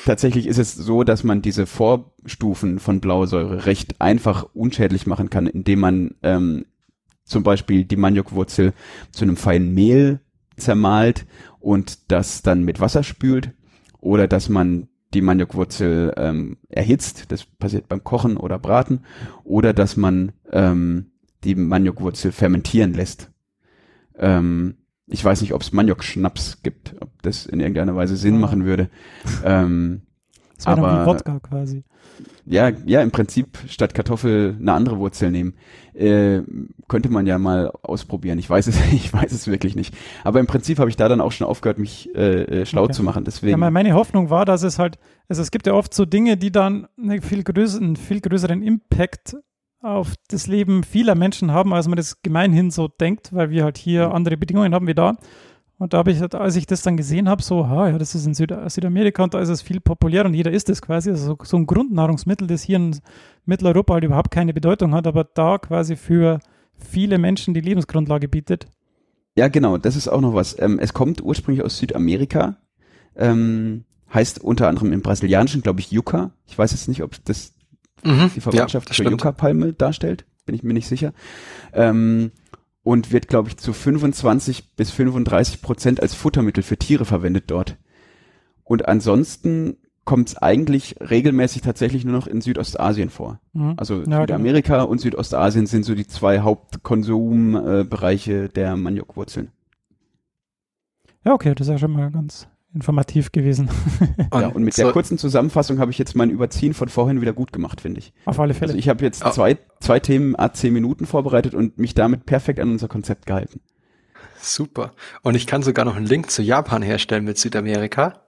tatsächlich 0.05 0.47
ist 0.47 0.57
es 0.57 0.75
so, 0.75 1.03
dass 1.03 1.23
man 1.23 1.41
diese 1.41 1.65
Vorstufen 1.65 2.79
von 2.79 2.99
Blausäure 2.99 3.65
recht 3.65 4.01
einfach 4.01 4.47
unschädlich 4.53 5.07
machen 5.07 5.29
kann, 5.29 5.47
indem 5.47 5.79
man 5.79 6.15
ähm, 6.23 6.65
zum 7.23 7.43
Beispiel 7.43 7.85
die 7.85 7.95
Maniokwurzel 7.95 8.73
zu 9.11 9.25
einem 9.25 9.37
feinen 9.37 9.73
Mehl 9.73 10.19
zermalt 10.57 11.25
und 11.59 12.11
das 12.11 12.41
dann 12.41 12.63
mit 12.63 12.79
Wasser 12.79 13.03
spült 13.03 13.51
oder 13.99 14.27
dass 14.27 14.49
man 14.49 14.89
die 15.13 15.21
Maniokwurzel 15.21 16.13
ähm, 16.17 16.57
erhitzt, 16.69 17.31
das 17.31 17.45
passiert 17.45 17.87
beim 17.89 18.03
Kochen 18.03 18.37
oder 18.37 18.59
Braten, 18.59 19.01
oder 19.43 19.73
dass 19.73 19.97
man 19.97 20.33
ähm, 20.51 21.11
die 21.43 21.55
Maniokwurzel 21.55 22.31
fermentieren 22.31 22.93
lässt. 22.93 23.31
Ähm, 24.17 24.77
ich 25.09 25.23
weiß 25.23 25.41
nicht, 25.41 25.53
ob 25.53 25.61
es 25.61 25.71
Maniok-Schnaps 25.71 26.61
gibt, 26.63 26.95
ob 27.01 27.09
das 27.21 27.45
in 27.45 27.59
irgendeiner 27.59 27.95
Weise 27.95 28.15
Sinn 28.15 28.35
ah. 28.35 28.39
machen 28.39 28.65
würde. 28.65 28.89
Ähm, 29.43 30.01
das 30.55 30.67
wäre 30.67 30.77
aber, 30.77 30.87
dann 30.87 31.01
wie 31.01 31.05
Wodka 31.07 31.39
quasi. 31.39 31.83
Ja, 32.45 32.71
ja, 32.85 33.01
im 33.01 33.11
Prinzip 33.11 33.59
statt 33.67 33.93
Kartoffel 33.93 34.57
eine 34.59 34.73
andere 34.73 34.97
Wurzel 34.97 35.29
nehmen. 35.29 35.53
Äh, 35.93 36.41
könnte 36.87 37.09
man 37.09 37.27
ja 37.27 37.37
mal 37.37 37.71
ausprobieren. 37.83 38.39
Ich 38.39 38.49
weiß 38.49 38.67
es, 38.67 38.79
ich 38.91 39.13
weiß 39.13 39.31
es 39.31 39.47
wirklich 39.47 39.75
nicht. 39.75 39.95
Aber 40.23 40.39
im 40.39 40.47
Prinzip 40.47 40.79
habe 40.79 40.89
ich 40.89 40.95
da 40.95 41.07
dann 41.07 41.21
auch 41.21 41.31
schon 41.31 41.47
aufgehört, 41.47 41.77
mich 41.77 42.13
äh, 42.15 42.61
äh 42.61 42.65
schlau 42.65 42.83
okay. 42.83 42.93
zu 42.93 43.03
machen. 43.03 43.23
Deswegen. 43.23 43.59
Ja, 43.59 43.69
meine 43.69 43.93
Hoffnung 43.93 44.29
war, 44.29 44.45
dass 44.45 44.63
es 44.63 44.79
halt, 44.79 44.97
also 45.27 45.41
es 45.41 45.51
gibt 45.51 45.67
ja 45.67 45.73
oft 45.73 45.93
so 45.93 46.05
Dinge, 46.05 46.37
die 46.37 46.51
dann 46.51 46.87
einen 46.97 47.21
viel 47.21 47.43
größeren, 47.43 47.85
einen 47.85 47.95
viel 47.95 48.21
größeren 48.21 48.63
Impact 48.63 49.37
auf 49.81 50.15
das 50.27 50.47
Leben 50.47 50.83
vieler 50.83 51.15
Menschen 51.15 51.51
haben, 51.51 51.73
als 51.73 51.87
man 51.87 51.95
das 51.95 52.21
gemeinhin 52.21 52.71
so 52.71 52.87
denkt, 52.87 53.33
weil 53.33 53.49
wir 53.49 53.63
halt 53.63 53.77
hier 53.77 54.09
mhm. 54.09 54.15
andere 54.15 54.37
Bedingungen 54.37 54.73
haben 54.73 54.87
wie 54.87 54.95
da. 54.95 55.17
Und 55.77 55.93
da 55.93 55.99
habe 55.99 56.11
ich, 56.11 56.21
als 56.21 56.57
ich 56.57 56.65
das 56.65 56.81
dann 56.81 56.97
gesehen 56.97 57.29
habe, 57.29 57.41
so, 57.41 57.69
ha, 57.69 57.87
ja, 57.87 57.97
das 57.97 58.13
ist 58.13 58.25
in 58.25 58.33
Süd 58.33 58.53
Südamerika 58.67 59.23
und 59.23 59.33
da 59.33 59.39
ist 59.39 59.47
es 59.47 59.61
viel 59.61 59.79
populär 59.79 60.25
und 60.25 60.33
jeder 60.33 60.51
isst 60.51 60.69
es 60.69 60.81
quasi. 60.81 61.09
Also 61.09 61.25
so, 61.25 61.37
so 61.41 61.55
ein 61.55 61.67
Grundnahrungsmittel, 61.67 62.47
das 62.47 62.63
hier 62.63 62.75
in 62.75 62.99
Mitteleuropa 63.45 63.93
halt 63.93 64.03
überhaupt 64.03 64.29
keine 64.29 64.53
Bedeutung 64.53 64.93
hat, 64.93 65.07
aber 65.07 65.23
da 65.23 65.57
quasi 65.57 65.95
für 65.95 66.39
viele 66.75 67.17
Menschen 67.17 67.53
die 67.53 67.61
Lebensgrundlage 67.61 68.27
bietet. 68.27 68.67
Ja, 69.35 69.47
genau, 69.47 69.77
das 69.77 69.95
ist 69.95 70.09
auch 70.09 70.19
noch 70.19 70.33
was. 70.33 70.59
Ähm, 70.59 70.79
es 70.79 70.93
kommt 70.93 71.23
ursprünglich 71.23 71.63
aus 71.63 71.77
Südamerika, 71.77 72.57
ähm, 73.15 73.85
heißt 74.13 74.43
unter 74.43 74.67
anderem 74.67 74.91
im 74.91 75.01
Brasilianischen, 75.01 75.61
glaube 75.61 75.79
ich, 75.79 75.91
Yucca. 75.91 76.31
Ich 76.45 76.57
weiß 76.57 76.71
jetzt 76.71 76.89
nicht, 76.89 77.03
ob 77.03 77.23
das 77.23 77.53
mhm, 78.03 78.31
die 78.35 78.41
Verwandtschaft 78.41 78.89
ja, 78.89 78.95
zur 78.95 79.11
Yucca-Palme 79.11 79.73
darstellt, 79.73 80.25
bin 80.45 80.55
ich 80.55 80.63
mir 80.63 80.73
nicht 80.73 80.87
sicher. 80.87 81.13
Ähm, 81.73 82.31
und 82.83 83.11
wird, 83.11 83.27
glaube 83.27 83.49
ich, 83.49 83.57
zu 83.57 83.73
25 83.73 84.75
bis 84.75 84.91
35 84.91 85.61
Prozent 85.61 86.01
als 86.01 86.15
Futtermittel 86.15 86.63
für 86.63 86.77
Tiere 86.77 87.05
verwendet 87.05 87.45
dort. 87.47 87.77
Und 88.63 88.87
ansonsten 88.87 89.77
kommt 90.05 90.29
es 90.29 90.37
eigentlich 90.37 90.95
regelmäßig 90.99 91.61
tatsächlich 91.61 92.03
nur 92.03 92.15
noch 92.15 92.25
in 92.25 92.41
Südostasien 92.41 93.11
vor. 93.11 93.39
Mhm. 93.53 93.75
Also 93.77 94.01
ja, 94.03 94.21
Südamerika 94.21 94.77
genau. 94.77 94.87
und 94.87 94.99
Südostasien 94.99 95.67
sind 95.67 95.85
so 95.85 95.93
die 95.93 96.07
zwei 96.07 96.39
Hauptkonsumbereiche 96.39 98.45
äh, 98.45 98.49
der 98.49 98.75
Maniokwurzeln. 98.75 99.51
Ja, 101.23 101.33
okay, 101.33 101.53
das 101.53 101.67
ist 101.67 101.71
ja 101.71 101.77
schon 101.77 101.91
mal 101.91 102.09
ganz 102.09 102.47
informativ 102.73 103.31
gewesen. 103.31 103.69
ja, 104.33 104.47
und 104.47 104.63
mit 104.63 104.73
so, 104.73 104.83
der 104.83 104.91
kurzen 104.91 105.17
Zusammenfassung 105.17 105.79
habe 105.79 105.91
ich 105.91 105.97
jetzt 105.97 106.15
mein 106.15 106.29
Überziehen 106.29 106.73
von 106.73 106.89
vorhin 106.89 107.21
wieder 107.21 107.33
gut 107.33 107.51
gemacht, 107.51 107.81
finde 107.81 107.99
ich. 107.99 108.13
Auf 108.25 108.39
alle 108.39 108.53
Fälle. 108.53 108.71
Also 108.71 108.79
ich 108.79 108.89
habe 108.89 109.03
jetzt 109.03 109.25
oh. 109.25 109.31
zwei, 109.31 109.57
zwei 109.79 109.99
Themen 109.99 110.37
a 110.37 110.53
10 110.53 110.73
Minuten 110.73 111.05
vorbereitet 111.05 111.55
und 111.55 111.77
mich 111.77 111.95
damit 111.95 112.25
perfekt 112.25 112.59
an 112.59 112.69
unser 112.69 112.87
Konzept 112.87 113.25
gehalten. 113.25 113.61
Super. 114.41 114.91
Und 115.21 115.35
ich 115.35 115.47
kann 115.47 115.63
sogar 115.63 115.85
noch 115.85 115.95
einen 115.95 116.05
Link 116.05 116.31
zu 116.31 116.41
Japan 116.41 116.81
herstellen 116.81 117.25
mit 117.25 117.37
Südamerika. 117.37 118.21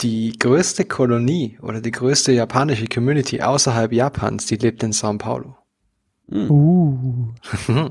Die 0.00 0.38
größte 0.38 0.84
Kolonie 0.84 1.58
oder 1.62 1.80
die 1.80 1.90
größte 1.90 2.32
japanische 2.32 2.86
Community 2.86 3.42
außerhalb 3.42 3.92
Japans, 3.92 4.46
die 4.46 4.56
lebt 4.56 4.82
in 4.82 4.92
São 4.92 5.18
Paulo. 5.18 5.56
Hm. 6.28 6.50
Uh. 6.50 7.34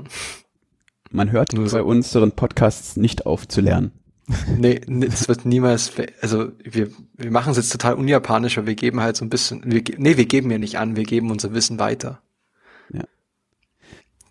Man 1.10 1.30
hört 1.30 1.52
Nur 1.52 1.70
bei 1.70 1.82
unseren 1.82 2.32
Podcasts 2.32 2.96
nicht 2.96 3.26
auf 3.26 3.46
zu 3.46 3.60
lernen. 3.60 3.92
Nee, 4.56 4.80
nee, 4.86 5.06
das 5.06 5.28
wird 5.28 5.44
niemals, 5.44 5.92
also 6.20 6.52
wir, 6.62 6.90
wir 7.14 7.30
machen 7.30 7.50
es 7.50 7.56
jetzt 7.56 7.72
total 7.72 7.94
unjapanisch, 7.94 8.58
aber 8.58 8.66
wir 8.66 8.74
geben 8.74 9.00
halt 9.00 9.16
so 9.16 9.24
ein 9.24 9.30
bisschen, 9.30 9.62
wir, 9.64 9.82
nee, 9.98 10.16
wir 10.16 10.26
geben 10.26 10.50
ja 10.50 10.58
nicht 10.58 10.78
an, 10.78 10.96
wir 10.96 11.04
geben 11.04 11.30
unser 11.30 11.52
Wissen 11.52 11.78
weiter. 11.78 12.22
Ja. 12.90 13.04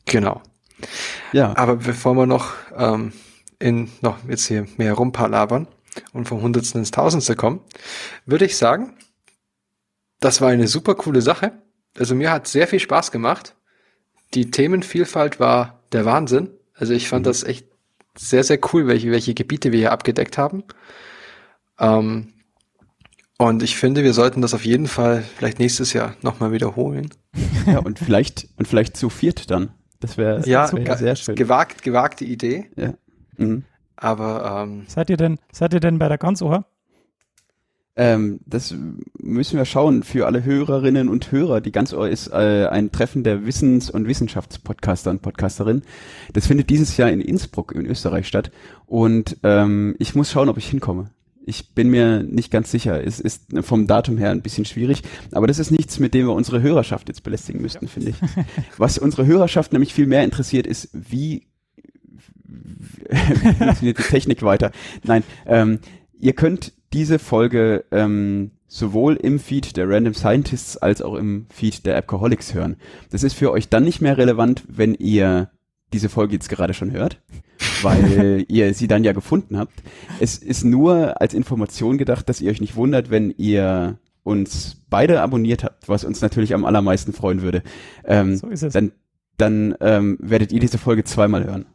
Genau. 0.06 0.41
Ja. 1.32 1.56
Aber 1.56 1.78
bevor 1.78 2.15
wir 2.15 2.26
noch 2.26 2.53
ähm, 2.76 3.14
in 3.60 3.90
noch 4.02 4.18
jetzt 4.28 4.48
hier 4.48 4.68
mehr 4.78 4.94
rumpalabern 4.94 5.68
und 6.11 6.28
vom 6.28 6.41
Hundertsten 6.41 6.80
ins 6.80 6.91
Tausendste 6.91 7.36
kommen, 7.36 7.61
würde 8.26 8.45
ich 8.45 8.57
sagen, 8.57 8.98
das 10.20 10.41
war 10.41 10.49
eine 10.49 10.68
super 10.68 10.95
coole 10.95 11.22
Sache. 11.22 11.52
Also 11.98 12.15
mir 12.15 12.32
hat 12.32 12.48
sehr 12.48 12.68
viel 12.68 12.80
Spaß 12.80 13.11
gemacht. 13.11 13.56
Die 14.34 14.49
Themenvielfalt 14.49 15.40
war 15.40 15.84
der 15.91 16.06
Wahnsinn. 16.06 16.49
Also 16.74 16.94
ich 16.94 17.07
fand 17.07 17.26
mhm. 17.26 17.30
das 17.30 17.44
echt 17.44 17.68
sehr, 18.18 18.44
sehr 18.44 18.60
cool, 18.72 18.88
welche, 18.88 19.11
welche 19.11 19.34
Gebiete 19.34 19.72
wir 19.72 19.80
hier 19.80 19.91
abgedeckt 19.91 20.38
haben. 20.38 20.64
Ähm, 21.80 22.34
und 23.38 23.64
ich 23.64 23.76
finde, 23.76 24.03
wir 24.03 24.14
sollten 24.14 24.41
das 24.41 24.53
auf 24.53 24.65
jeden 24.65 24.88
Fall 24.88 25.23
vielleicht 25.38 25.60
nächstes 25.60 25.94
Jahr 25.94 26.15
nochmal 26.22 26.52
wiederholen. 26.52 27.10
Ja, 27.65 27.80
und 27.80 27.98
vielleicht, 27.98 28.49
und 28.57 28.68
vielleicht 28.68 28.98
zu 28.98 29.10
viert 29.10 29.49
dann. 29.49 29.72
Das 30.02 30.18
wäre 30.18 30.45
ja, 30.45 30.69
wär 30.73 30.98
sehr 30.98 31.15
schön. 31.15 31.35
Gewagt, 31.35 31.81
gewagte 31.81 32.26
Idee. 32.26 32.69
Ja. 32.76 32.94
Mhm. 33.38 33.64
Aber 33.95 34.64
ähm, 34.64 34.84
seid 34.88 35.10
ihr 35.10 35.15
denn, 35.15 35.40
seid 35.53 35.73
ihr 35.73 35.80
denn 35.80 35.98
bei 35.98 36.10
der 36.10 36.18
Ganzohr? 36.18 36.65
Ähm, 37.95 38.40
das 38.45 38.74
müssen 39.20 39.57
wir 39.57 39.65
schauen 39.65 40.02
für 40.02 40.26
alle 40.26 40.44
Hörerinnen 40.44 41.10
und 41.10 41.32
Hörer. 41.32 41.61
Die 41.61 41.72
ganz 41.72 41.94
Ohr 41.94 42.10
ist 42.10 42.28
äh, 42.28 42.68
ein 42.68 42.91
Treffen 42.91 43.24
der 43.24 43.45
Wissens- 43.45 43.91
und 43.91 44.07
Wissenschaftspodcaster 44.07 45.11
und 45.11 45.22
Podcasterinnen. 45.22 45.84
Das 46.34 46.48
findet 46.48 46.72
dieses 46.72 46.98
Jahr 46.98 47.11
in 47.11 47.22
Innsbruck 47.22 47.74
in 47.76 47.86
Österreich 47.86 48.28
statt. 48.28 48.52
Und 48.88 49.38
ähm, 49.44 49.95
ich 49.99 50.15
muss 50.15 50.32
schauen, 50.32 50.49
ob 50.49 50.57
ich 50.57 50.70
hinkomme. 50.70 51.11
Ich 51.45 51.76
bin 51.76 51.90
mir 51.90 52.24
nicht 52.24 52.52
ganz 52.52 52.72
sicher. 52.72 53.06
Es 53.06 53.20
ist 53.20 53.44
vom 53.61 53.86
Datum 53.86 54.18
her 54.18 54.32
ein 54.32 54.41
bisschen 54.41 54.65
schwierig, 54.65 55.03
aber 55.34 55.45
das 55.45 55.60
ist 55.60 55.72
nichts, 55.72 55.99
mit 55.99 56.14
dem 56.14 56.26
wir 56.26 56.34
unsere 56.34 56.61
Hörerschaft 56.61 57.10
jetzt 57.10 57.22
belästigen 57.22 57.61
müssten, 57.61 57.86
ja. 57.86 57.91
finde 57.91 58.11
ich. 58.11 58.15
Was 58.78 58.98
unsere 58.98 59.26
Hörerschaft 59.26 59.74
nämlich 59.74 59.94
viel 59.94 60.07
mehr 60.07 60.24
interessiert, 60.24 60.65
ist, 60.65 60.90
wie, 60.94 61.48
wie 62.45 63.53
funktioniert 63.57 63.99
die 63.99 64.03
Technik 64.03 64.41
weiter. 64.41 64.72
Nein, 65.03 65.24
ähm, 65.45 65.80
ihr 66.18 66.34
könnt 66.34 66.72
diese 66.94 67.20
Folge 67.20 67.86
ähm, 67.91 68.52
sowohl 68.68 69.15
im 69.15 69.40
Feed 69.40 69.78
der 69.78 69.90
Random 69.90 70.14
Scientists 70.14 70.78
als 70.78 71.02
auch 71.02 71.15
im 71.15 71.48
Feed 71.49 71.86
der 71.86 71.98
Appcoholics 71.98 72.53
hören. 72.53 72.78
Das 73.10 73.24
ist 73.24 73.34
für 73.34 73.52
euch 73.52 73.70
dann 73.70 73.84
nicht 73.84 74.02
mehr 74.02 74.18
relevant, 74.18 74.64
wenn 74.68 74.94
ihr 74.95 75.49
diese 75.91 76.10
Folge 76.10 76.34
jetzt 76.34 76.49
gerade 76.49 76.74
schon 76.74 76.91
hört, 76.91 77.22
weil 77.82 78.45
ihr 78.48 78.74
sie 78.74 78.88
dann 78.88 79.03
ja 79.03 79.14
gefunden 79.14 79.57
habt. 79.57 79.74
Es 80.20 80.38
ist 80.38 80.64
nur 80.64 81.22
als 81.22 81.34
Information 81.34 81.98
gedacht, 81.98 82.30
dass 82.30 82.41
ihr 82.41 82.52
euch 82.52 82.61
nicht 82.61 82.76
wundert, 82.76 83.10
wenn 83.10 83.34
ihr 83.38 83.98
uns 84.24 84.78
beide 84.90 85.22
abonniert 85.22 85.64
habt, 85.64 85.90
was 85.90 86.03
uns 86.03 86.22
natürlich 86.22 86.53
am 86.53 86.65
allermeisten 86.65 87.14
freuen 87.14 87.41
würde. 87.41 87.61
Ähm, 88.06 88.38
so 88.38 88.48
ist 88.48 88.64
es. 88.64 88.74
Dann, 88.74 88.91
dann 89.38 89.76
ähm, 89.82 90.18
werdet 90.22 90.52
ihr 90.52 90.60
diese 90.60 90.78
Folge 90.78 91.03
zweimal 91.03 91.44
hören. 91.44 91.65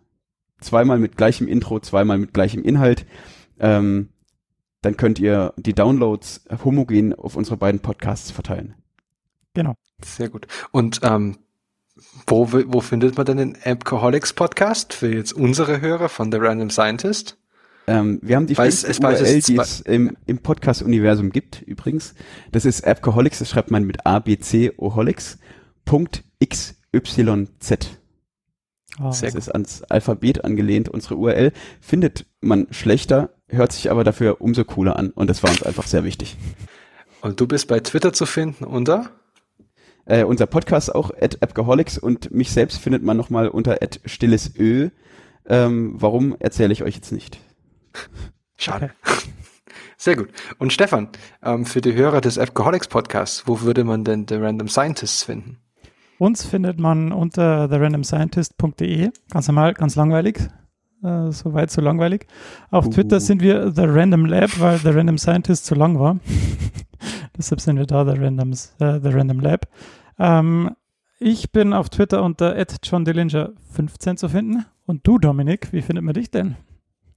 Zweimal 0.60 0.98
mit 0.98 1.16
gleichem 1.16 1.46
Intro, 1.46 1.78
zweimal 1.78 2.18
mit 2.18 2.32
gleichem 2.32 2.62
Inhalt. 2.62 3.06
Ähm, 3.60 4.08
dann 4.82 4.96
könnt 4.96 5.18
ihr 5.18 5.52
die 5.56 5.74
Downloads 5.74 6.44
homogen 6.64 7.14
auf 7.14 7.36
unsere 7.36 7.56
beiden 7.56 7.80
Podcasts 7.80 8.30
verteilen. 8.30 8.74
Genau. 9.54 9.74
Sehr 10.04 10.28
gut. 10.28 10.46
Und 10.70 11.00
ähm, 11.02 11.38
wo, 12.26 12.52
wo 12.52 12.80
findet 12.80 13.16
man 13.16 13.26
denn 13.26 13.38
den 13.38 13.58
Alcoholics 13.62 14.32
Podcast 14.32 14.92
für 14.92 15.12
jetzt 15.12 15.32
unsere 15.32 15.80
Hörer 15.80 16.08
von 16.08 16.30
The 16.30 16.38
Random 16.38 16.70
Scientist? 16.70 17.36
Ähm, 17.88 18.20
wir 18.22 18.36
haben 18.36 18.46
die 18.46 18.56
weiß, 18.56 18.84
es, 18.84 19.00
URL, 19.00 19.14
es 19.14 19.46
die 19.46 19.56
es 19.56 19.80
im, 19.80 20.16
im 20.26 20.38
Podcast-Universum 20.38 21.30
gibt, 21.30 21.62
übrigens. 21.62 22.14
Das 22.52 22.64
ist 22.64 22.86
Appcoholics, 22.86 23.38
das 23.38 23.48
schreibt 23.50 23.70
man 23.70 23.84
mit 23.84 24.06
A, 24.06 24.18
B, 24.18 24.38
C, 24.38 24.72
Oholics, 24.76 25.38
Punkt 25.84 26.22
X, 26.38 26.76
Y, 26.92 27.48
Z. 27.58 27.97
Oh, 29.00 29.04
das 29.04 29.22
ist 29.22 29.48
ans 29.48 29.82
Alphabet 29.84 30.44
angelehnt. 30.44 30.88
Unsere 30.88 31.16
URL 31.16 31.52
findet 31.80 32.26
man 32.40 32.66
schlechter, 32.70 33.30
hört 33.48 33.72
sich 33.72 33.90
aber 33.90 34.04
dafür 34.04 34.40
umso 34.40 34.64
cooler 34.64 34.96
an. 34.96 35.10
Und 35.10 35.30
das 35.30 35.42
war 35.42 35.50
uns 35.50 35.62
einfach 35.62 35.86
sehr 35.86 36.04
wichtig. 36.04 36.36
Und 37.20 37.40
du 37.40 37.46
bist 37.46 37.68
bei 37.68 37.80
Twitter 37.80 38.12
zu 38.12 38.26
finden 38.26 38.64
unter? 38.64 39.10
Äh, 40.04 40.24
unser 40.24 40.46
Podcast 40.46 40.94
auch 40.94 41.10
at 41.20 41.42
Appgeholics 41.42 41.98
und 41.98 42.30
mich 42.30 42.50
selbst 42.50 42.78
findet 42.78 43.02
man 43.02 43.16
nochmal 43.16 43.48
unter 43.48 43.82
at 43.82 44.00
stillesö. 44.04 44.88
Ähm, 45.46 45.94
warum 45.96 46.36
erzähle 46.38 46.72
ich 46.72 46.82
euch 46.82 46.94
jetzt 46.94 47.12
nicht. 47.12 47.38
Schade. 48.56 48.90
Sehr 49.96 50.16
gut. 50.16 50.30
Und 50.58 50.72
Stefan, 50.72 51.08
ähm, 51.42 51.66
für 51.66 51.80
die 51.80 51.94
Hörer 51.94 52.20
des 52.20 52.38
Appgeholics 52.38 52.88
Podcasts, 52.88 53.46
wo 53.46 53.60
würde 53.62 53.84
man 53.84 54.04
denn 54.04 54.26
The 54.28 54.36
Random 54.36 54.68
Scientists 54.68 55.24
finden? 55.24 55.58
Uns 56.18 56.44
findet 56.44 56.78
man 56.78 57.12
unter 57.12 57.68
therandomscientist.de. 57.68 59.10
Ganz 59.30 59.48
normal, 59.48 59.74
ganz 59.74 59.94
langweilig. 59.94 60.40
Äh, 61.02 61.30
so 61.30 61.54
weit, 61.54 61.70
so 61.70 61.80
langweilig. 61.80 62.26
Auf 62.70 62.86
uh. 62.86 62.90
Twitter 62.90 63.20
sind 63.20 63.40
wir 63.40 63.70
The 63.70 63.84
Random 63.84 64.26
Lab, 64.26 64.58
weil 64.58 64.78
The 64.78 64.90
Random 64.90 65.18
Scientist 65.18 65.66
zu 65.66 65.74
lang 65.74 65.98
war. 65.98 66.18
Deshalb 67.38 67.60
sind 67.60 67.76
wir 67.76 67.86
da, 67.86 68.04
The, 68.04 68.20
Randoms, 68.20 68.74
äh, 68.80 68.98
The 69.00 69.10
Random 69.10 69.38
Lab. 69.38 69.68
Ähm, 70.18 70.74
ich 71.20 71.52
bin 71.52 71.72
auf 71.72 71.88
Twitter 71.88 72.22
unter 72.22 72.56
johndillinger15 72.56 74.16
zu 74.16 74.28
finden. 74.28 74.64
Und 74.86 75.06
du, 75.06 75.18
Dominik, 75.18 75.72
wie 75.72 75.82
findet 75.82 76.04
man 76.04 76.14
dich 76.14 76.30
denn? 76.30 76.56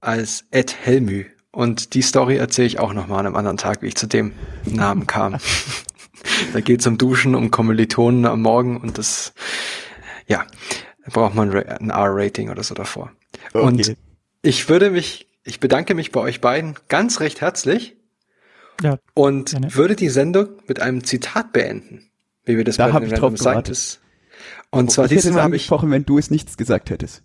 Als 0.00 0.44
Ed 0.52 0.76
Helmü. 0.84 1.24
Und 1.50 1.94
die 1.94 2.02
Story 2.02 2.36
erzähle 2.36 2.66
ich 2.66 2.78
auch 2.78 2.92
nochmal 2.92 3.20
an 3.20 3.26
einem 3.26 3.36
anderen 3.36 3.56
Tag, 3.56 3.82
wie 3.82 3.88
ich 3.88 3.96
zu 3.96 4.06
dem 4.06 4.32
Namen 4.64 5.06
kam. 5.06 5.36
da 6.52 6.60
geht 6.60 6.80
es 6.80 6.86
um 6.86 6.98
Duschen, 6.98 7.34
um 7.34 7.50
Kommilitonen 7.50 8.26
am 8.26 8.42
Morgen 8.42 8.80
und 8.80 8.98
das, 8.98 9.32
ja, 10.26 10.46
da 11.04 11.10
braucht 11.10 11.34
man 11.34 11.52
ein 11.52 11.90
R-Rating 11.90 12.50
oder 12.50 12.62
so 12.62 12.74
davor. 12.74 13.12
Okay. 13.52 13.64
Und 13.64 13.96
ich 14.42 14.68
würde 14.68 14.90
mich, 14.90 15.28
ich 15.44 15.60
bedanke 15.60 15.94
mich 15.94 16.12
bei 16.12 16.20
euch 16.20 16.40
beiden 16.40 16.74
ganz 16.88 17.20
recht 17.20 17.40
herzlich. 17.40 17.96
Ja. 18.82 18.98
Und 19.14 19.50
gerne. 19.50 19.74
würde 19.74 19.96
die 19.96 20.08
Sendung 20.08 20.48
mit 20.66 20.80
einem 20.80 21.04
Zitat 21.04 21.52
beenden, 21.52 22.10
wie 22.44 22.56
wir 22.56 22.64
das 22.64 22.76
da 22.76 22.88
bei 22.88 23.00
den 23.00 23.10
Random 23.10 23.36
Scientists. 23.36 24.00
Und 24.70 24.90
zwar 24.90 25.04
ich 25.04 25.10
dieses 25.10 25.32
Mal 25.32 25.42
habe 25.42 25.56
ich 25.56 25.70
wenn 25.70 26.04
du 26.04 26.18
es 26.18 26.30
nichts 26.30 26.56
gesagt 26.56 26.90
hättest. 26.90 27.22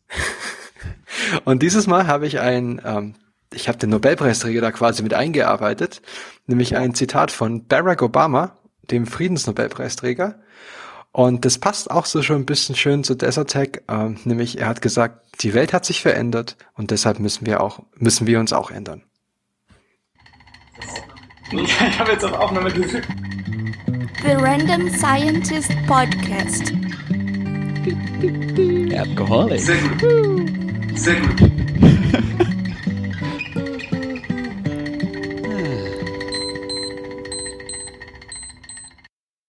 und 1.46 1.64
dieses 1.64 1.88
Mal 1.88 2.06
habe 2.06 2.28
ich 2.28 2.40
ein, 2.40 2.82
ähm, 2.84 3.16
ich 3.54 3.68
habe 3.70 3.78
den 3.78 3.90
Nobelpreisträger 3.90 4.62
da 4.62 4.72
quasi 4.72 5.02
mit 5.02 5.14
eingearbeitet, 5.14 6.02
nämlich 6.46 6.76
ein 6.76 6.94
Zitat 6.94 7.32
von 7.32 7.66
Barack 7.66 8.02
Obama, 8.02 8.58
dem 8.92 9.06
Friedensnobelpreisträger. 9.06 10.40
Und 11.12 11.46
das 11.46 11.58
passt 11.58 11.90
auch 11.90 12.06
so 12.06 12.22
schon 12.22 12.38
ein 12.38 12.46
bisschen 12.46 12.76
schön 12.76 13.04
zu 13.04 13.16
Desertec, 13.16 13.84
ähm, 13.88 14.20
nämlich 14.24 14.60
er 14.60 14.68
hat 14.68 14.82
gesagt, 14.82 15.42
die 15.42 15.54
Welt 15.54 15.74
hat 15.74 15.86
sich 15.86 16.02
verändert 16.02 16.58
und 16.76 16.92
deshalb 16.92 17.20
müssen 17.20 17.46
wir 17.46 17.62
auch, 17.62 17.80
müssen 17.96 18.28
wir 18.28 18.40
uns 18.40 18.54
auch 18.54 18.70
ändern. 18.70 19.04
Ich 21.52 22.00
habe 22.00 22.12
jetzt 22.12 22.26
auf 22.26 22.34
Aufnahme 22.34 22.72
gedrückt. 22.72 23.08
The 24.22 24.34
Random 24.34 24.90
Scientist 24.90 25.72
Podcast. 25.88 26.74
Alcoholic. 28.94 29.62
Sehr 29.62 29.78
gut. 29.82 31.00
Sehr 31.00 31.16
gut. 31.22 31.52